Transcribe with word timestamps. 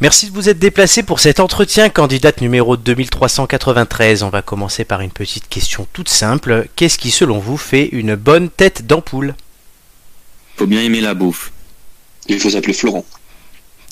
Merci 0.00 0.30
de 0.30 0.32
vous 0.32 0.48
être 0.48 0.60
déplacé 0.60 1.02
pour 1.02 1.18
cet 1.18 1.40
entretien, 1.40 1.88
candidate 1.88 2.40
numéro 2.40 2.76
2393. 2.76 4.22
On 4.22 4.28
va 4.28 4.42
commencer 4.42 4.84
par 4.84 5.00
une 5.00 5.10
petite 5.10 5.48
question 5.48 5.88
toute 5.92 6.08
simple. 6.08 6.68
Qu'est-ce 6.76 6.98
qui, 6.98 7.10
selon 7.10 7.40
vous, 7.40 7.56
fait 7.56 7.88
une 7.90 8.14
bonne 8.14 8.48
tête 8.48 8.86
d'ampoule? 8.86 9.34
Faut 10.56 10.68
bien 10.68 10.82
aimer 10.82 11.00
la 11.00 11.14
bouffe. 11.14 11.50
Il 12.28 12.38
faut 12.38 12.50
s'appeler 12.50 12.74
Florent. 12.74 13.04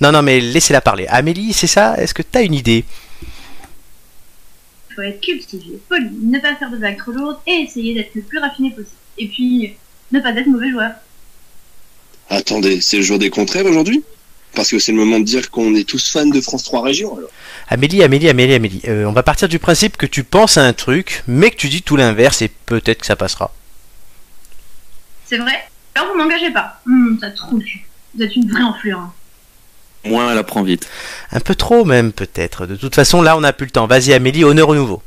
Non, 0.01 0.13
non, 0.13 0.23
mais 0.23 0.39
laissez-la 0.39 0.81
parler. 0.81 1.09
Amélie, 1.09 1.53
c'est 1.53 1.67
ça? 1.67 1.97
Est-ce 1.97 2.15
que 2.15 2.23
tu 2.23 2.39
as 2.39 2.43
une 2.43 2.55
idée? 2.55 2.85
Il 4.91 4.95
faut 4.95 5.03
être 5.03 5.21
cultivé, 5.21 5.81
poli, 5.89 6.09
ne 6.23 6.39
pas 6.39 6.55
faire 6.55 6.71
de 6.71 6.77
vagues 6.77 6.99
trop 6.99 7.11
lourdes 7.11 7.39
et 7.49 7.63
essayer 7.63 7.95
d'être 7.95 8.15
le 8.15 8.23
plus 8.23 8.39
raffiné 8.39 8.71
possible. 8.71 8.95
Et 9.19 9.27
puis, 9.27 9.75
ne 10.13 10.21
pas 10.21 10.31
être 10.31 10.47
mauvais 10.47 10.71
joueur. 10.71 10.93
Attendez, 12.31 12.81
c'est 12.81 12.99
le 12.99 13.03
jour 13.03 13.19
des 13.19 13.31
contraires 13.31 13.67
aujourd'hui? 13.67 14.05
Parce 14.57 14.71
que 14.71 14.79
c'est 14.79 14.91
le 14.91 14.99
moment 14.99 15.21
de 15.21 15.25
dire 15.25 15.51
qu'on 15.51 15.75
est 15.75 15.87
tous 15.87 16.11
fans 16.11 16.27
de 16.27 16.41
France 16.41 16.65
3 16.65 16.83
Régions 16.83 17.17
alors. 17.17 17.29
Amélie, 17.69 18.03
Amélie, 18.03 18.29
Amélie, 18.29 18.55
Amélie. 18.55 18.81
euh, 18.89 19.05
on 19.05 19.13
va 19.13 19.23
partir 19.23 19.49
du 19.49 19.59
principe 19.59 19.97
que 19.99 20.07
tu 20.07 20.25
penses 20.25 20.57
à 20.57 20.65
un 20.65 20.73
truc, 20.73 21.23
mais 21.29 21.51
que 21.51 21.57
tu 21.57 21.69
dis 21.69 21.83
tout 21.83 21.97
l'inverse 21.97 22.41
et 22.43 22.49
peut-être 22.49 23.01
que 23.01 23.07
ça 23.07 23.17
passera. 23.17 23.53
C'est 25.27 25.37
vrai? 25.39 25.69
Alors 25.95 26.11
vous 26.13 26.19
m'engagez 26.19 26.51
pas. 26.51 26.81
Hum, 26.87 27.19
ça 27.21 27.31
trouve. 27.31 27.63
Vous 28.17 28.23
êtes 28.23 28.35
une 28.35 28.51
vraie 28.51 28.63
enflure. 28.63 29.13
Moi, 30.05 30.29
elle 30.33 30.39
apprend 30.39 30.63
vite. 30.63 30.89
Un 31.33 31.41
peu 31.41 31.55
trop 31.55 31.85
même, 31.85 32.13
peut-être. 32.13 32.65
De 32.67 32.77
toute 32.77 32.95
façon, 32.95 33.21
là, 33.23 33.37
on 33.37 33.41
n'a 33.41 33.53
plus 33.53 33.67
le 33.67 33.73
temps. 33.73 33.87
Vas-y, 33.87 34.13
Amélie, 34.15 34.45
honneur 34.45 34.69
au 34.69 34.75
nouveau. 34.75 35.03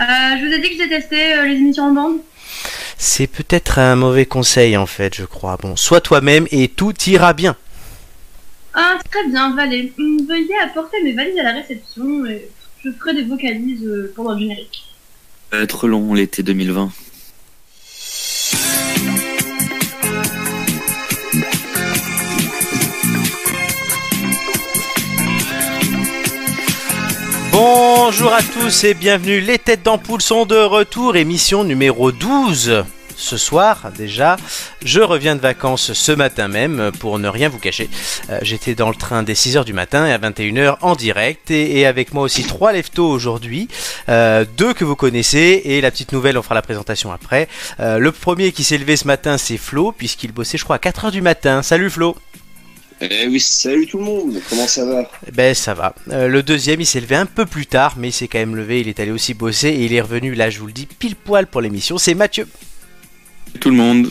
Euh, 0.00 0.04
je 0.04 0.46
vous 0.46 0.52
ai 0.52 0.60
dit 0.60 0.68
que 0.68 0.74
je 0.82 0.88
détestais 0.88 1.36
euh, 1.36 1.44
les 1.46 1.56
émissions 1.56 1.84
en 1.84 1.92
bande. 1.92 2.16
C'est 2.96 3.26
peut-être 3.26 3.78
un 3.78 3.96
mauvais 3.96 4.24
conseil, 4.24 4.76
en 4.76 4.86
fait, 4.86 5.16
je 5.16 5.24
crois. 5.24 5.56
Bon, 5.56 5.74
sois 5.74 6.00
toi-même 6.00 6.46
et 6.52 6.68
tout 6.68 6.94
ira 7.06 7.32
bien. 7.32 7.56
Ah, 8.78 8.98
très 9.10 9.26
bien, 9.26 9.56
Valé. 9.56 9.90
Hum, 9.98 10.26
veuillez 10.28 10.54
apporter 10.62 11.02
mes 11.02 11.12
valises 11.12 11.38
à 11.38 11.44
la 11.44 11.52
réception 11.52 12.26
et 12.26 12.50
je 12.84 12.90
ferai 12.90 13.14
des 13.14 13.22
vocalises 13.22 13.86
euh, 13.86 14.12
pendant 14.14 14.32
le 14.32 14.40
générique. 14.40 14.84
Ça 15.50 15.56
va 15.56 15.62
être 15.62 15.88
long 15.88 16.12
l'été 16.12 16.42
2020. 16.42 16.90
Bonjour 27.50 28.34
à 28.34 28.42
tous 28.42 28.84
et 28.84 28.92
bienvenue. 28.92 29.40
Les 29.40 29.58
têtes 29.58 29.84
d'ampoule 29.84 30.20
sont 30.20 30.44
de 30.44 30.56
retour, 30.56 31.16
émission 31.16 31.64
numéro 31.64 32.12
12. 32.12 32.84
Ce 33.18 33.38
soir, 33.38 33.90
déjà, 33.96 34.36
je 34.84 35.00
reviens 35.00 35.36
de 35.36 35.40
vacances 35.40 35.94
ce 35.94 36.12
matin 36.12 36.48
même, 36.48 36.90
pour 37.00 37.18
ne 37.18 37.28
rien 37.28 37.48
vous 37.48 37.58
cacher. 37.58 37.88
Euh, 38.28 38.38
J'étais 38.42 38.74
dans 38.74 38.90
le 38.90 38.94
train 38.94 39.22
dès 39.22 39.32
6h 39.32 39.64
du 39.64 39.72
matin 39.72 40.06
et 40.06 40.12
à 40.12 40.18
21h 40.18 40.76
en 40.82 40.94
direct, 40.94 41.50
et, 41.50 41.78
et 41.78 41.86
avec 41.86 42.12
moi 42.12 42.22
aussi 42.24 42.44
trois 42.44 42.72
leftos 42.72 43.08
aujourd'hui, 43.08 43.68
Euh, 44.08 44.44
deux 44.56 44.74
que 44.74 44.84
vous 44.84 44.96
connaissez, 44.96 45.62
et 45.64 45.80
la 45.80 45.90
petite 45.90 46.12
nouvelle, 46.12 46.36
on 46.36 46.42
fera 46.42 46.54
la 46.54 46.62
présentation 46.62 47.10
après. 47.10 47.48
Euh, 47.80 47.98
le 47.98 48.12
premier 48.12 48.52
qui 48.52 48.64
s'est 48.64 48.76
levé 48.78 48.96
ce 48.96 49.06
matin, 49.06 49.38
c'est 49.38 49.56
Flo, 49.56 49.92
puisqu'il 49.92 50.32
bossait, 50.32 50.58
je 50.58 50.64
crois, 50.64 50.76
à 50.76 50.78
4h 50.78 51.10
du 51.10 51.22
matin. 51.22 51.62
Salut 51.62 51.88
Flo 51.90 52.16
Eh 53.00 53.26
oui, 53.28 53.40
salut 53.40 53.86
tout 53.86 53.98
le 53.98 54.04
monde, 54.04 54.40
comment 54.50 54.66
ça 54.66 54.84
va? 54.84 55.10
Ben 55.32 55.54
ça 55.54 55.72
va. 55.74 55.94
Euh, 56.10 56.28
le 56.28 56.42
deuxième, 56.42 56.80
il 56.82 56.86
s'est 56.86 57.00
levé 57.00 57.16
un 57.16 57.26
peu 57.26 57.46
plus 57.46 57.66
tard, 57.66 57.94
mais 57.96 58.08
il 58.08 58.12
s'est 58.12 58.28
quand 58.28 58.38
même 58.38 58.56
levé, 58.56 58.80
il 58.80 58.88
est 58.88 59.00
allé 59.00 59.10
aussi 59.10 59.32
bosser 59.32 59.68
et 59.68 59.84
il 59.86 59.94
est 59.94 60.02
revenu, 60.02 60.34
là 60.34 60.50
je 60.50 60.58
vous 60.60 60.66
le 60.66 60.72
dis, 60.72 60.86
pile 60.86 61.16
poil 61.16 61.46
pour 61.46 61.62
l'émission. 61.62 61.96
C'est 61.98 62.14
Mathieu. 62.14 62.46
Tout 63.56 63.70
le 63.70 63.76
monde. 63.76 64.10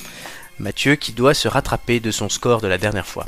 Mathieu 0.60 0.96
qui 0.96 1.12
doit 1.12 1.34
se 1.34 1.48
rattraper 1.48 2.00
de 2.00 2.12
son 2.12 2.30
score 2.30 2.62
de 2.62 2.68
la 2.68 2.78
dernière 2.78 3.06
fois, 3.08 3.28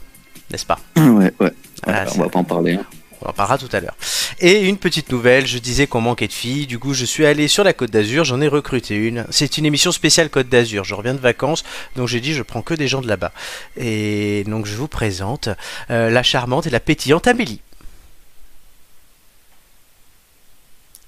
n'est-ce 0.51 0.65
pas 0.65 0.79
Ouais, 0.97 1.33
ouais. 1.39 1.51
Ah, 1.85 2.05
on 2.15 2.19
va 2.19 2.29
pas 2.29 2.39
en 2.39 2.43
parler. 2.43 2.73
hein. 2.75 2.85
On 3.21 3.29
en 3.29 3.33
parlera 3.33 3.57
tout 3.57 3.67
à 3.73 3.79
l'heure. 3.79 3.95
Et 4.39 4.61
une 4.67 4.77
petite 4.77 5.11
nouvelle, 5.11 5.47
je 5.47 5.57
disais 5.57 5.87
qu'on 5.87 6.01
manquait 6.01 6.27
de 6.27 6.33
filles, 6.33 6.67
du 6.67 6.77
coup 6.79 6.93
je 6.93 7.03
suis 7.03 7.25
allé 7.25 7.47
sur 7.47 7.63
la 7.63 7.73
Côte 7.73 7.89
d'Azur, 7.89 8.23
j'en 8.25 8.39
ai 8.41 8.47
recruté 8.47 8.95
une. 8.95 9.25
C'est 9.31 9.57
une 9.57 9.65
émission 9.65 9.91
spéciale 9.91 10.29
Côte 10.29 10.49
d'Azur, 10.49 10.83
je 10.83 10.93
reviens 10.93 11.15
de 11.15 11.19
vacances, 11.19 11.63
donc 11.95 12.07
j'ai 12.07 12.21
dit 12.21 12.33
je 12.33 12.43
prends 12.43 12.61
que 12.61 12.75
des 12.75 12.87
gens 12.87 13.01
de 13.01 13.07
là-bas. 13.07 13.31
Et 13.75 14.43
donc 14.47 14.67
je 14.67 14.75
vous 14.75 14.87
présente 14.87 15.49
euh, 15.89 16.09
la 16.11 16.21
charmante 16.23 16.67
et 16.67 16.69
la 16.69 16.79
pétillante 16.79 17.25
Amélie. 17.27 17.59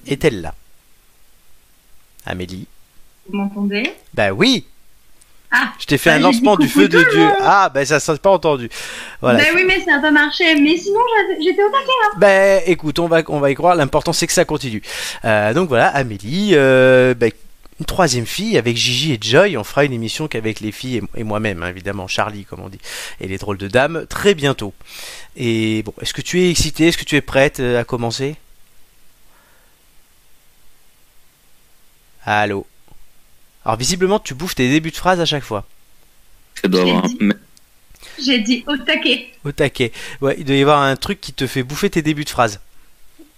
Est-elle 0.07 0.41
là? 0.41 0.55
Amélie? 2.25 2.65
Vous 3.29 3.37
m'entendez? 3.37 3.93
Bah 4.13 4.31
oui 4.31 4.65
Ah 5.51 5.73
Je 5.79 5.85
t'ai 5.85 5.97
fait 5.97 6.11
Bah, 6.11 6.15
un 6.17 6.19
lancement 6.19 6.55
du 6.57 6.67
feu 6.67 6.87
de 6.87 6.99
Dieu. 7.11 7.27
Ah, 7.41 7.69
bah 7.73 7.83
ça 7.85 7.99
s'est 7.99 8.17
pas 8.17 8.29
entendu. 8.29 8.69
Voilà. 9.19 9.39
Bah 9.39 9.45
oui, 9.55 9.63
mais 9.67 9.79
ça 9.83 9.93
n'a 9.95 9.99
pas 9.99 10.11
marché. 10.11 10.43
Mais 10.61 10.77
sinon, 10.77 10.99
j'étais 11.41 11.63
au 11.63 11.69
taquet. 11.69 12.17
Ben 12.17 12.61
écoute, 12.67 12.99
on 12.99 13.07
va, 13.07 13.23
on 13.27 13.39
va 13.39 13.49
y 13.49 13.55
croire, 13.55 13.75
l'important 13.75 14.13
c'est 14.13 14.27
que 14.27 14.33
ça 14.33 14.45
continue. 14.45 14.83
Euh, 15.25 15.53
donc 15.53 15.67
voilà, 15.69 15.87
Amélie, 15.87 16.51
euh, 16.53 17.15
ben, 17.15 17.31
une 17.79 17.85
troisième 17.85 18.25
fille 18.27 18.57
avec 18.57 18.75
Gigi 18.77 19.13
et 19.13 19.17
Joy, 19.19 19.57
on 19.57 19.63
fera 19.63 19.85
une 19.85 19.93
émission 19.93 20.27
qu'avec 20.27 20.59
les 20.59 20.71
filles 20.71 20.97
et, 21.15 21.21
et 21.21 21.23
moi-même, 21.23 21.63
hein, 21.63 21.69
évidemment, 21.69 22.07
Charlie 22.07 22.43
comme 22.45 22.59
on 22.59 22.69
dit, 22.69 22.79
et 23.21 23.27
les 23.27 23.37
drôles 23.37 23.57
de 23.57 23.67
dames, 23.69 24.05
très 24.09 24.35
bientôt. 24.35 24.73
Et 25.37 25.81
bon, 25.83 25.93
est-ce 26.01 26.13
que 26.13 26.21
tu 26.21 26.41
es 26.41 26.49
excitée, 26.51 26.89
est-ce 26.89 26.97
que 26.97 27.05
tu 27.05 27.15
es 27.15 27.21
prête 27.21 27.59
euh, 27.59 27.79
à 27.79 27.83
commencer? 27.85 28.35
Allô? 32.25 32.65
Alors 33.65 33.77
visiblement 33.77 34.19
tu 34.19 34.33
bouffes 34.33 34.55
tes 34.55 34.69
débuts 34.69 34.91
de 34.91 34.95
phrase 34.95 35.19
à 35.19 35.25
chaque 35.25 35.43
fois. 35.43 35.65
Ça 36.61 36.67
doit 36.67 36.81
avoir 36.81 37.05
un... 37.05 37.09
mais- 37.19 37.35
J'ai 38.23 38.39
dit 38.39 38.63
au 38.67 38.77
taquet. 38.77 39.29
Au 39.45 39.51
taquet. 39.51 39.91
Ouais, 40.21 40.35
il 40.37 40.45
doit 40.45 40.55
y 40.55 40.61
avoir 40.61 40.81
un 40.81 40.95
truc 40.95 41.21
qui 41.21 41.33
te 41.33 41.47
fait 41.47 41.63
bouffer 41.63 41.89
tes 41.89 42.01
débuts 42.01 42.25
de 42.25 42.29
phrase. 42.29 42.59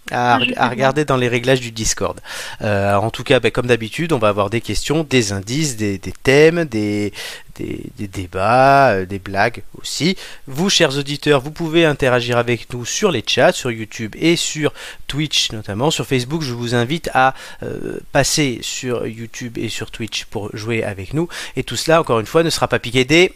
À, 0.09 0.39
regarder 0.67 1.05
dans 1.05 1.15
les 1.15 1.29
réglages 1.29 1.61
du 1.61 1.71
Discord. 1.71 2.19
Euh, 2.61 2.95
en 2.95 3.11
tout 3.11 3.23
cas, 3.23 3.39
ben, 3.39 3.49
comme 3.49 3.67
d'habitude, 3.67 4.11
on 4.11 4.17
va 4.17 4.27
avoir 4.27 4.49
des 4.49 4.59
questions, 4.59 5.05
des 5.09 5.31
indices, 5.31 5.77
des, 5.77 5.99
des 5.99 6.11
thèmes, 6.11 6.65
des, 6.65 7.13
des, 7.61 7.83
des 7.97 8.07
débats, 8.07 8.91
euh, 8.91 9.05
des 9.05 9.19
blagues 9.19 9.63
aussi. 9.79 10.17
Vous, 10.47 10.69
chers 10.69 10.97
auditeurs, 10.97 11.41
vous 11.41 11.51
pouvez 11.51 11.85
interagir 11.85 12.37
avec 12.37 12.71
nous 12.73 12.85
sur 12.85 13.11
les 13.11 13.23
chats, 13.25 13.51
sur 13.51 13.71
YouTube 13.71 14.15
et 14.17 14.35
sur 14.35 14.73
Twitch 15.07 15.51
notamment. 15.51 15.91
Sur 15.91 16.05
Facebook, 16.05 16.41
je 16.41 16.53
vous 16.53 16.75
invite 16.75 17.09
à 17.13 17.33
euh, 17.63 17.99
passer 18.11 18.59
sur 18.61 19.05
YouTube 19.07 19.57
et 19.57 19.69
sur 19.69 19.91
Twitch 19.91 20.25
pour 20.25 20.55
jouer 20.55 20.83
avec 20.83 21.13
nous. 21.13 21.27
Et 21.55 21.63
tout 21.63 21.75
cela, 21.75 22.01
encore 22.01 22.19
une 22.19 22.25
fois, 22.25 22.43
ne 22.43 22.49
sera 22.49 22.67
pas 22.67 22.79
piqué 22.79 23.05
des... 23.05 23.33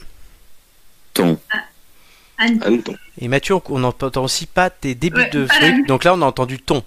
Ton. 1.14 1.40
Et 3.22 3.28
Mathieu, 3.30 3.56
on 3.70 3.80
n'entend 3.80 4.24
aussi 4.24 4.46
pas 4.46 4.70
tes 4.70 4.96
débuts 4.96 5.22
Ouais, 5.22 5.30
de 5.30 5.46
trucs. 5.46 5.88
Donc 5.88 6.04
là, 6.04 6.14
on 6.14 6.22
a 6.22 6.26
entendu 6.26 6.60
ton. 6.60 6.84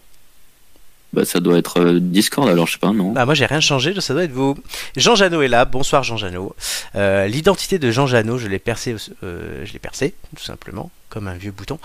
Bah, 1.13 1.25
ça 1.25 1.41
doit 1.41 1.57
être 1.57 1.81
euh, 1.81 2.01
Discord 2.01 2.49
alors, 2.49 2.67
je 2.67 2.73
sais 2.73 2.79
pas, 2.79 2.93
non 2.93 3.13
Bah, 3.13 3.25
moi, 3.25 3.35
j'ai 3.35 3.47
rien 3.47 3.61
changé, 3.61 3.99
ça 4.01 4.13
doit 4.13 4.25
être 4.25 4.33
vous. 4.33 4.57
Jean 4.97 5.15
Janot 5.15 5.41
est 5.41 5.49
là. 5.49 5.65
Bonsoir, 5.65 6.03
Jean 6.03 6.19
Janot. 6.19 6.55
Euh, 6.97 7.27
L'identité 7.27 7.79
de 7.79 7.91
Jean 7.91 8.07
Janot, 8.07 8.37
je 8.37 8.47
l'ai 8.47 8.59
percé, 8.59 8.95
euh, 9.23 9.65
je 9.65 9.73
l'ai 9.73 9.79
percé, 9.79 10.15
tout 10.37 10.45
simplement, 10.45 10.91
comme 11.09 11.27
un 11.27 11.35
vieux 11.35 11.51
bouton. 11.51 11.79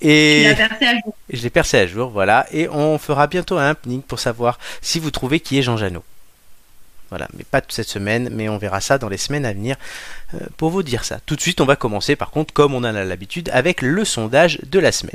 Et 0.00 0.44
l'as 0.44 0.54
percé 0.56 0.86
à 0.86 0.94
jour. 0.94 1.14
et 1.30 1.36
je 1.36 1.42
l'ai 1.42 1.50
percé 1.50 1.78
à 1.78 1.86
jour, 1.86 2.10
voilà. 2.10 2.46
Et 2.52 2.68
on 2.68 2.98
fera 2.98 3.28
bientôt 3.28 3.56
un 3.58 3.70
happening 3.70 4.02
pour 4.02 4.18
savoir 4.18 4.58
si 4.82 4.98
vous 4.98 5.12
trouvez 5.12 5.38
qui 5.38 5.56
est 5.58 5.62
Jean 5.62 5.76
Janot. 5.76 6.02
Voilà, 7.10 7.28
mais 7.36 7.44
pas 7.44 7.60
toute 7.60 7.72
cette 7.72 7.88
semaine, 7.88 8.28
mais 8.32 8.48
on 8.48 8.58
verra 8.58 8.80
ça 8.80 8.98
dans 8.98 9.08
les 9.08 9.18
semaines 9.18 9.46
à 9.46 9.52
venir 9.52 9.76
pour 10.56 10.70
vous 10.70 10.82
dire 10.82 11.04
ça. 11.04 11.20
Tout 11.24 11.36
de 11.36 11.40
suite, 11.40 11.60
on 11.60 11.64
va 11.64 11.76
commencer 11.76 12.16
par 12.16 12.30
contre, 12.32 12.52
comme 12.52 12.74
on 12.74 12.78
en 12.78 12.84
a 12.84 13.04
l'habitude, 13.04 13.50
avec 13.52 13.82
le 13.82 14.04
sondage 14.04 14.58
de 14.64 14.80
la 14.80 14.90
semaine. 14.90 15.14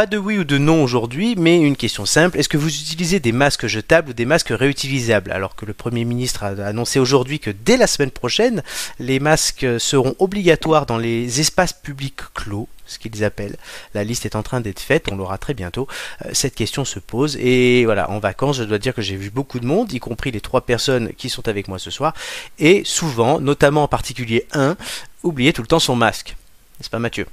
Pas 0.00 0.06
de 0.06 0.16
oui 0.16 0.38
ou 0.38 0.44
de 0.44 0.56
non 0.56 0.82
aujourd'hui, 0.82 1.34
mais 1.36 1.60
une 1.60 1.76
question 1.76 2.06
simple. 2.06 2.38
Est-ce 2.38 2.48
que 2.48 2.56
vous 2.56 2.74
utilisez 2.74 3.20
des 3.20 3.32
masques 3.32 3.66
jetables 3.66 4.08
ou 4.08 4.12
des 4.14 4.24
masques 4.24 4.48
réutilisables? 4.48 5.30
Alors 5.30 5.54
que 5.54 5.66
le 5.66 5.74
Premier 5.74 6.06
ministre 6.06 6.42
a 6.42 6.52
annoncé 6.64 6.98
aujourd'hui 6.98 7.38
que 7.38 7.50
dès 7.50 7.76
la 7.76 7.86
semaine 7.86 8.10
prochaine, 8.10 8.62
les 8.98 9.20
masques 9.20 9.66
seront 9.78 10.14
obligatoires 10.18 10.86
dans 10.86 10.96
les 10.96 11.40
espaces 11.40 11.74
publics 11.74 12.22
clos, 12.32 12.66
ce 12.86 12.98
qu'ils 12.98 13.22
appellent. 13.24 13.58
La 13.92 14.02
liste 14.02 14.24
est 14.24 14.36
en 14.36 14.42
train 14.42 14.62
d'être 14.62 14.80
faite, 14.80 15.08
on 15.12 15.16
l'aura 15.16 15.36
très 15.36 15.52
bientôt. 15.52 15.86
Euh, 16.24 16.30
Cette 16.32 16.54
question 16.54 16.86
se 16.86 16.98
pose 16.98 17.36
et 17.36 17.84
voilà, 17.84 18.08
en 18.08 18.20
vacances, 18.20 18.56
je 18.56 18.64
dois 18.64 18.78
dire 18.78 18.94
que 18.94 19.02
j'ai 19.02 19.16
vu 19.16 19.28
beaucoup 19.28 19.60
de 19.60 19.66
monde, 19.66 19.92
y 19.92 19.98
compris 19.98 20.30
les 20.30 20.40
trois 20.40 20.62
personnes 20.62 21.12
qui 21.12 21.28
sont 21.28 21.46
avec 21.46 21.68
moi 21.68 21.78
ce 21.78 21.90
soir, 21.90 22.14
et 22.58 22.84
souvent, 22.86 23.38
notamment 23.38 23.82
en 23.82 23.88
particulier 23.88 24.46
un, 24.52 24.78
oublier 25.24 25.52
tout 25.52 25.60
le 25.60 25.68
temps 25.68 25.78
son 25.78 25.94
masque. 25.94 26.36
N'est-ce 26.78 26.88
pas 26.88 26.98
Mathieu? 26.98 27.26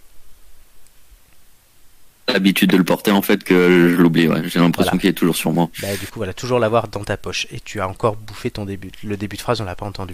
L'habitude 2.30 2.70
de 2.72 2.78
le 2.78 2.84
porter 2.84 3.12
en 3.12 3.22
fait 3.22 3.44
que 3.44 3.90
je 3.90 3.96
l'oublie, 4.02 4.28
ouais. 4.28 4.42
J'ai 4.50 4.60
l'impression 4.60 4.92
Voilà. 4.92 5.00
qu'il 5.00 5.10
est 5.10 5.14
toujours 5.14 5.36
sur 5.38 5.54
moi. 5.54 5.70
Bah, 5.82 5.96
du 5.96 6.08
coup, 6.08 6.18
voilà, 6.20 6.34
toujours 6.34 6.60
l'avoir 6.60 6.90
dans 6.90 7.04
ta 7.06 7.16
poche. 7.16 7.48
Et 7.52 7.60
tu 7.62 7.80
as 7.80 7.88
encore 7.88 8.18
bouffé 8.18 8.52
ton 8.52 8.66
début. 8.66 8.92
Le 9.04 9.16
début 9.16 9.38
de 9.38 9.42
phrase, 9.42 9.62
on 9.62 9.64
l'a 9.64 9.76
pas 9.76 9.86
entendu. 9.86 10.14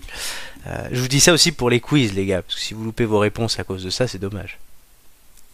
Euh, 0.67 0.87
je 0.91 1.01
vous 1.01 1.07
dis 1.07 1.19
ça 1.19 1.33
aussi 1.33 1.51
pour 1.51 1.71
les 1.71 1.79
quiz, 1.79 2.13
les 2.13 2.27
gars, 2.27 2.43
parce 2.43 2.55
que 2.55 2.61
si 2.61 2.75
vous 2.75 2.83
loupez 2.83 3.05
vos 3.05 3.17
réponses 3.17 3.57
à 3.59 3.63
cause 3.63 3.83
de 3.83 3.89
ça, 3.89 4.07
c'est 4.07 4.19
dommage. 4.19 4.59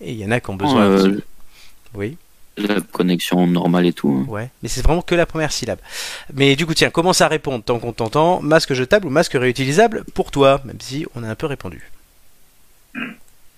Et 0.01 0.11
il 0.11 0.17
y 0.17 0.25
en 0.25 0.31
a 0.31 0.39
qui 0.41 0.49
ont 0.49 0.55
besoin. 0.55 0.81
Euh, 0.83 1.21
Oui, 1.93 2.17
la 2.57 2.81
connexion 2.81 3.47
normale 3.47 3.85
et 3.85 3.93
tout. 3.93 4.25
hein. 4.27 4.29
ouais. 4.29 4.49
Mais 4.61 4.67
c'est 4.67 4.81
vraiment 4.81 5.01
que 5.01 5.15
la 5.15 5.25
première 5.25 5.53
syllabe. 5.53 5.79
Mais 6.33 6.57
du 6.57 6.65
coup, 6.65 6.73
tiens, 6.73 6.89
commence 6.89 7.21
à 7.21 7.29
répondre 7.29 7.63
tant 7.63 7.79
qu'on 7.79 7.93
t'entend. 7.93 8.41
Masque 8.41 8.73
jetable 8.73 9.07
ou 9.07 9.09
masque 9.09 9.31
réutilisable 9.33 10.03
pour 10.13 10.29
toi, 10.29 10.61
même 10.65 10.79
si 10.81 11.05
on 11.15 11.23
a 11.23 11.29
un 11.29 11.35
peu 11.35 11.47
répondu. 11.47 11.89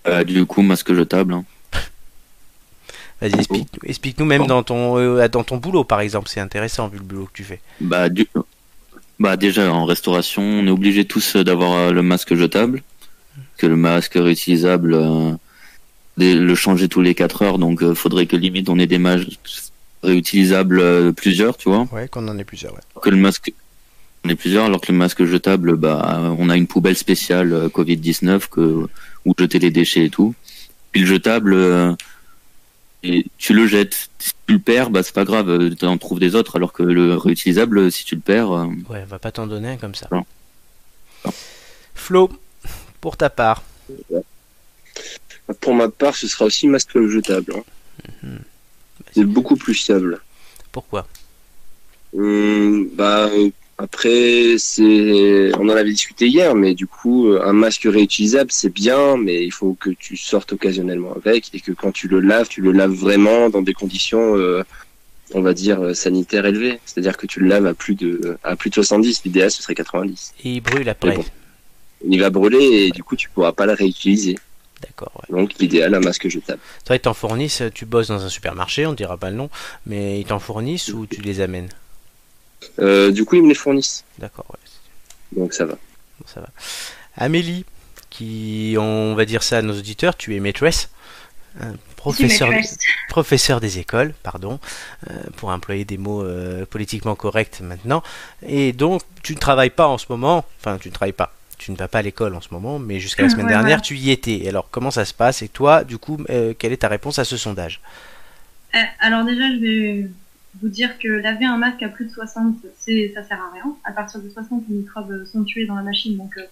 Euh, 0.07 0.23
du 0.23 0.45
coup, 0.45 0.61
masque 0.61 0.93
jetable. 0.93 1.33
hein. 1.33 1.45
Vas-y, 3.21 3.35
explique, 3.35 3.67
explique-nous 3.83 4.25
même 4.25 4.41
Bon. 4.41 4.47
dans 4.47 4.63
ton 4.63 4.97
euh, 4.97 5.27
dans 5.27 5.43
ton 5.43 5.57
boulot 5.57 5.83
par 5.83 6.01
exemple, 6.01 6.27
c'est 6.27 6.39
intéressant 6.39 6.87
vu 6.87 6.97
le 6.97 7.03
boulot 7.03 7.25
que 7.25 7.33
tu 7.33 7.43
fais. 7.43 7.61
Bah, 7.79 8.09
du... 8.09 8.27
bah 9.19 9.37
déjà 9.37 9.71
en 9.71 9.85
restauration, 9.85 10.41
on 10.41 10.65
est 10.65 10.71
obligé 10.71 11.05
tous 11.05 11.35
euh, 11.35 11.43
d'avoir 11.43 11.71
euh, 11.73 11.91
le 11.91 12.01
masque 12.01 12.33
jetable, 12.35 12.81
que 13.57 13.67
le 13.67 13.75
masque 13.75 14.13
réutilisable, 14.15 14.93
euh, 14.95 15.33
le 16.17 16.55
changer 16.55 16.87
tous 16.87 17.01
les 17.01 17.13
4 17.15 17.41
heures, 17.43 17.57
donc 17.59 17.83
euh, 17.83 17.93
faudrait 17.93 18.25
que 18.25 18.35
limite 18.35 18.69
on 18.69 18.79
ait 18.79 18.87
des 18.87 18.97
masques 18.97 19.27
réutilisables 20.03 21.13
plusieurs, 21.13 21.57
tu 21.57 21.69
vois. 21.69 21.87
Ouais, 21.91 22.07
qu'on 22.07 22.27
en 22.27 22.37
ait 22.39 22.43
plusieurs. 22.43 22.73
Ouais. 22.73 22.79
Que 23.01 23.09
le 23.11 23.17
masque, 23.17 23.53
on 24.25 24.29
est 24.29 24.35
plusieurs, 24.35 24.65
alors 24.65 24.81
que 24.81 24.91
le 24.91 24.97
masque 24.97 25.25
jetable, 25.25 25.75
bah, 25.75 26.33
on 26.39 26.49
a 26.49 26.57
une 26.57 26.67
poubelle 26.67 26.97
spéciale 26.97 27.53
euh, 27.53 27.69
Covid-19 27.69 28.49
que 28.49 28.87
où 29.25 29.33
jeter 29.37 29.59
les 29.59 29.69
déchets 29.69 30.05
et 30.05 30.09
tout. 30.09 30.33
Puis 30.91 31.01
le 31.01 31.07
jetable, 31.07 31.55
et 33.03 33.25
tu 33.37 33.53
le 33.53 33.67
jettes. 33.67 34.09
Si 34.19 34.33
tu 34.47 34.53
le 34.53 34.59
perds, 34.59 34.89
bah 34.89 35.03
c'est 35.03 35.13
pas 35.13 35.25
grave, 35.25 35.73
tu 35.75 35.85
en 35.85 35.97
trouves 35.97 36.19
des 36.19 36.35
autres, 36.35 36.55
alors 36.57 36.73
que 36.73 36.83
le 36.83 37.15
réutilisable, 37.15 37.91
si 37.91 38.05
tu 38.05 38.15
le 38.15 38.21
perds, 38.21 38.51
euh, 38.51 38.65
Ouais, 38.89 39.01
on 39.03 39.05
va 39.07 39.19
pas 39.19 39.31
t'en 39.31 39.47
donner 39.47 39.69
un 39.69 39.77
comme 39.77 39.95
ça. 39.95 40.07
Non. 40.11 40.25
Non. 41.25 41.31
Flo, 41.95 42.29
pour 42.99 43.17
ta 43.17 43.29
part. 43.29 43.63
Pour 45.59 45.73
ma 45.73 45.89
part, 45.89 46.15
ce 46.15 46.27
sera 46.27 46.45
aussi 46.45 46.67
masque 46.67 46.97
jetable. 47.07 47.53
hein. 47.55 47.63
Mhm. 48.23 48.39
C'est 49.13 49.25
beaucoup 49.25 49.55
plus 49.57 49.73
fiable. 49.73 50.21
Pourquoi? 50.71 51.07
Hum, 52.15 52.87
bah 52.93 53.27
euh, 53.27 53.49
après 53.81 54.55
c'est 54.57 55.51
on 55.57 55.67
en 55.67 55.69
avait 55.69 55.91
discuté 55.91 56.27
hier 56.27 56.53
mais 56.55 56.73
du 56.75 56.87
coup 56.87 57.29
euh, 57.29 57.41
un 57.43 57.53
masque 57.53 57.87
réutilisable 57.89 58.51
c'est 58.51 58.73
bien 58.73 59.17
mais 59.17 59.43
il 59.43 59.51
faut 59.51 59.73
que 59.79 59.89
tu 59.89 60.17
sortes 60.17 60.53
occasionnellement 60.53 61.13
avec 61.13 61.49
et 61.53 61.59
que 61.59 61.71
quand 61.71 61.91
tu 61.91 62.07
le 62.07 62.19
laves 62.19 62.47
tu 62.47 62.61
le 62.61 62.71
laves 62.71 62.91
vraiment 62.93 63.49
dans 63.49 63.61
des 63.61 63.73
conditions 63.73 64.37
euh, 64.37 64.63
on 65.33 65.41
va 65.41 65.53
dire 65.53 65.81
euh, 65.81 65.93
sanitaires 65.93 66.45
élevées 66.45 66.79
c'est-à-dire 66.85 67.17
que 67.17 67.25
tu 67.25 67.39
le 67.39 67.47
laves 67.47 67.65
à 67.65 67.73
plus 67.73 67.95
de 67.95 68.37
à 68.43 68.55
plus 68.55 68.69
de 68.69 68.75
70 68.75 69.23
l'idéal 69.25 69.49
ce 69.49 69.61
serait 69.63 69.75
90 69.75 70.33
Et 70.43 70.53
il 70.53 70.61
brûle 70.61 70.87
après. 70.87 71.15
Bon. 71.15 71.25
il 72.07 72.19
va 72.19 72.29
brûler 72.29 72.63
et 72.63 72.91
du 72.91 73.03
coup 73.03 73.15
tu 73.15 73.29
pourras 73.29 73.51
pas 73.51 73.65
le 73.65 73.73
réutiliser 73.73 74.37
D'accord, 74.81 75.11
ouais. 75.15 75.37
donc 75.37 75.53
l'idéal 75.59 75.93
un 75.93 75.99
masque 75.99 76.27
jetable 76.27 76.59
Toi, 76.85 76.95
ils 76.95 76.99
t'en 76.99 77.13
fournissent, 77.13 77.61
tu 77.71 77.85
bosses 77.85 78.07
dans 78.07 78.23
un 78.25 78.29
supermarché, 78.29 78.87
on 78.87 78.93
dira 78.93 79.15
pas 79.15 79.29
le 79.29 79.35
nom, 79.35 79.51
mais 79.85 80.19
ils 80.19 80.25
t'en 80.25 80.39
fournissent 80.39 80.89
ou 80.89 81.05
tu 81.05 81.21
les 81.21 81.39
amènes? 81.39 81.69
Euh, 82.79 83.11
du 83.11 83.25
coup 83.25 83.35
ils 83.35 83.43
me 83.43 83.49
les 83.49 83.55
fournissent 83.55 84.03
D'accord, 84.19 84.45
ouais. 84.49 85.39
donc 85.39 85.53
ça 85.53 85.65
va 85.65 85.75
ça 86.25 86.39
va. 86.39 86.49
Amélie, 87.17 87.65
qui, 88.09 88.75
on 88.77 89.15
va 89.15 89.25
dire 89.25 89.43
ça 89.43 89.57
à 89.57 89.61
nos 89.61 89.77
auditeurs, 89.77 90.15
tu 90.15 90.35
es 90.35 90.39
maîtresse, 90.39 90.89
un 91.59 91.73
professeur, 91.95 92.49
professeur 93.09 93.59
des 93.59 93.79
écoles, 93.79 94.13
pardon, 94.23 94.59
euh, 95.09 95.13
pour 95.37 95.49
employer 95.49 95.85
des 95.85 95.97
mots 95.97 96.23
euh, 96.23 96.65
politiquement 96.65 97.15
corrects 97.15 97.61
maintenant. 97.61 98.03
Et 98.45 98.73
donc, 98.73 99.01
tu 99.23 99.33
ne 99.33 99.39
travailles 99.39 99.69
pas 99.69 99.87
en 99.87 99.97
ce 99.97 100.05
moment, 100.09 100.45
enfin, 100.59 100.77
tu 100.77 100.89
ne 100.89 100.93
travailles 100.93 101.11
pas. 101.13 101.33
Tu 101.57 101.71
ne 101.71 101.77
vas 101.77 101.87
pas 101.87 101.99
à 101.99 102.01
l'école 102.01 102.33
en 102.33 102.41
ce 102.41 102.47
moment, 102.51 102.79
mais 102.79 102.99
jusqu'à 102.99 103.23
la 103.23 103.29
semaine 103.31 103.45
Ouais, 103.45 103.51
dernière, 103.51 103.81
tu 103.81 103.95
y 103.95 104.09
étais. 104.11 104.47
Alors, 104.47 104.69
comment 104.71 104.91
ça 104.91 105.05
se 105.05 105.13
passe? 105.13 105.41
Et 105.41 105.47
toi, 105.47 105.83
du 105.83 105.97
coup, 105.97 106.17
euh, 106.29 106.53
quelle 106.57 106.71
est 106.73 106.77
ta 106.77 106.87
réponse 106.87 107.19
à 107.19 107.25
ce 107.25 107.37
sondage? 107.37 107.81
Euh, 108.73 108.79
alors 108.99 109.25
déjà, 109.25 109.43
je 109.51 109.59
vais 109.59 110.09
vous 110.59 110.67
dire 110.69 110.97
que 110.99 111.07
laver 111.07 111.45
un 111.45 111.57
masque 111.57 111.81
à 111.83 111.89
plus 111.89 112.05
de 112.05 112.11
60, 112.11 112.55
c'est, 112.77 113.11
ça 113.13 113.23
sert 113.23 113.39
à 113.39 113.51
rien. 113.53 113.75
À 113.83 113.91
partir 113.91 114.21
de 114.21 114.29
60, 114.29 114.63
les 114.69 114.75
microbes 114.75 115.25
sont 115.25 115.43
tués 115.43 115.65
dans 115.65 115.75
la 115.75 115.83
machine, 115.83 116.17
donc 116.17 116.37
euh, 116.37 116.45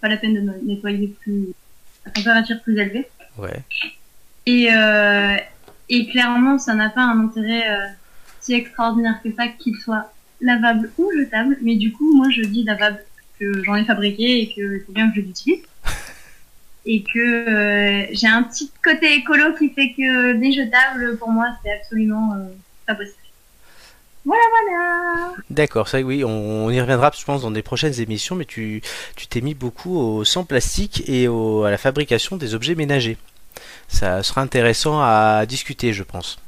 pas 0.00 0.08
la 0.08 0.16
peine 0.16 0.34
de 0.34 0.66
nettoyer 0.66 1.08
plus 1.20 1.48
à 2.04 2.10
température 2.10 2.60
plus 2.62 2.78
élevée. 2.78 3.08
Ouais. 3.38 3.62
Et, 4.46 4.72
euh, 4.72 5.36
et 5.88 6.06
clairement, 6.06 6.58
ça 6.58 6.74
n'a 6.74 6.90
pas 6.90 7.02
un 7.02 7.24
intérêt 7.24 7.70
euh, 7.70 7.86
si 8.40 8.54
extraordinaire 8.54 9.20
que 9.22 9.32
ça 9.32 9.48
qu'il 9.48 9.76
soit 9.76 10.12
lavable 10.40 10.90
ou 10.98 11.10
jetable. 11.12 11.58
Mais 11.62 11.76
du 11.76 11.92
coup, 11.92 12.16
moi, 12.16 12.28
je 12.30 12.42
dis 12.42 12.64
lavable 12.64 13.04
que 13.38 13.62
j'en 13.64 13.74
ai 13.74 13.84
fabriqué 13.84 14.42
et 14.42 14.52
que 14.54 14.82
c'est 14.84 14.92
bien 14.92 15.10
que 15.10 15.16
je 15.16 15.20
l'utilise. 15.20 15.62
Et 16.86 17.02
que 17.02 17.18
euh, 17.18 18.06
j'ai 18.12 18.26
un 18.26 18.42
petit 18.42 18.70
côté 18.82 19.14
écolo 19.14 19.54
qui 19.54 19.68
fait 19.68 19.92
que 19.92 20.32
des 20.32 20.50
jetables, 20.50 21.18
pour 21.18 21.30
moi, 21.30 21.48
c'est 21.62 21.70
absolument 21.70 22.32
euh, 22.32 22.48
pas 22.86 22.94
possible. 22.94 23.19
Voilà, 24.24 24.42
voilà 24.50 25.32
D'accord, 25.48 25.88
ça 25.88 26.00
oui, 26.00 26.24
on, 26.24 26.66
on 26.66 26.70
y 26.70 26.80
reviendra, 26.80 27.10
je 27.18 27.24
pense, 27.24 27.42
dans 27.42 27.50
des 27.50 27.62
prochaines 27.62 27.98
émissions, 28.00 28.36
mais 28.36 28.44
tu 28.44 28.82
tu 29.16 29.26
t'es 29.26 29.40
mis 29.40 29.54
beaucoup 29.54 29.98
au 29.98 30.24
sans 30.24 30.44
plastique 30.44 31.02
et 31.08 31.26
au- 31.28 31.64
à 31.64 31.70
la 31.70 31.78
fabrication 31.78 32.36
des 32.36 32.54
objets 32.54 32.74
ménagers. 32.74 33.16
Ça 33.88 34.22
sera 34.22 34.42
intéressant 34.42 35.00
à 35.02 35.46
discuter, 35.46 35.92
je 35.92 36.02
pense. 36.04 36.38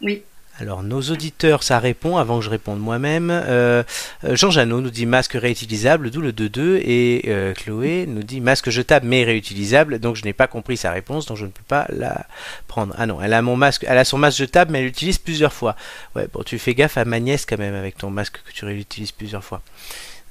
Oui. 0.00 0.22
Alors, 0.60 0.82
nos 0.82 1.00
auditeurs, 1.02 1.62
ça 1.62 1.78
répond, 1.78 2.16
avant 2.16 2.40
que 2.40 2.44
je 2.44 2.50
réponde 2.50 2.80
moi-même. 2.80 3.30
Euh, 3.30 3.84
Jean 4.24 4.50
Janot 4.50 4.80
nous 4.80 4.90
dit 4.90 5.06
masque 5.06 5.34
réutilisable, 5.34 6.10
d'où 6.10 6.20
le 6.20 6.32
2-2, 6.32 6.80
et 6.82 7.22
euh, 7.28 7.54
Chloé 7.54 8.06
nous 8.08 8.24
dit 8.24 8.40
masque 8.40 8.68
jetable 8.68 9.06
mais 9.06 9.22
réutilisable, 9.22 10.00
donc 10.00 10.16
je 10.16 10.24
n'ai 10.24 10.32
pas 10.32 10.48
compris 10.48 10.76
sa 10.76 10.90
réponse, 10.90 11.26
donc 11.26 11.36
je 11.36 11.44
ne 11.44 11.50
peux 11.50 11.62
pas 11.68 11.86
la 11.90 12.26
prendre. 12.66 12.92
Ah 12.98 13.06
non, 13.06 13.22
elle 13.22 13.34
a 13.34 13.42
mon 13.42 13.56
masque, 13.56 13.84
elle 13.88 13.98
a 13.98 14.04
son 14.04 14.18
masque 14.18 14.38
jetable, 14.38 14.72
mais 14.72 14.80
elle 14.80 14.86
l'utilise 14.86 15.18
plusieurs 15.18 15.52
fois. 15.52 15.76
Ouais, 16.16 16.26
bon, 16.32 16.42
tu 16.42 16.58
fais 16.58 16.74
gaffe 16.74 16.98
à 16.98 17.04
ma 17.04 17.20
nièce 17.20 17.46
quand 17.46 17.58
même 17.58 17.76
avec 17.76 17.96
ton 17.96 18.10
masque 18.10 18.40
que 18.44 18.52
tu 18.52 18.64
réutilises 18.64 19.12
plusieurs 19.12 19.44
fois. 19.44 19.62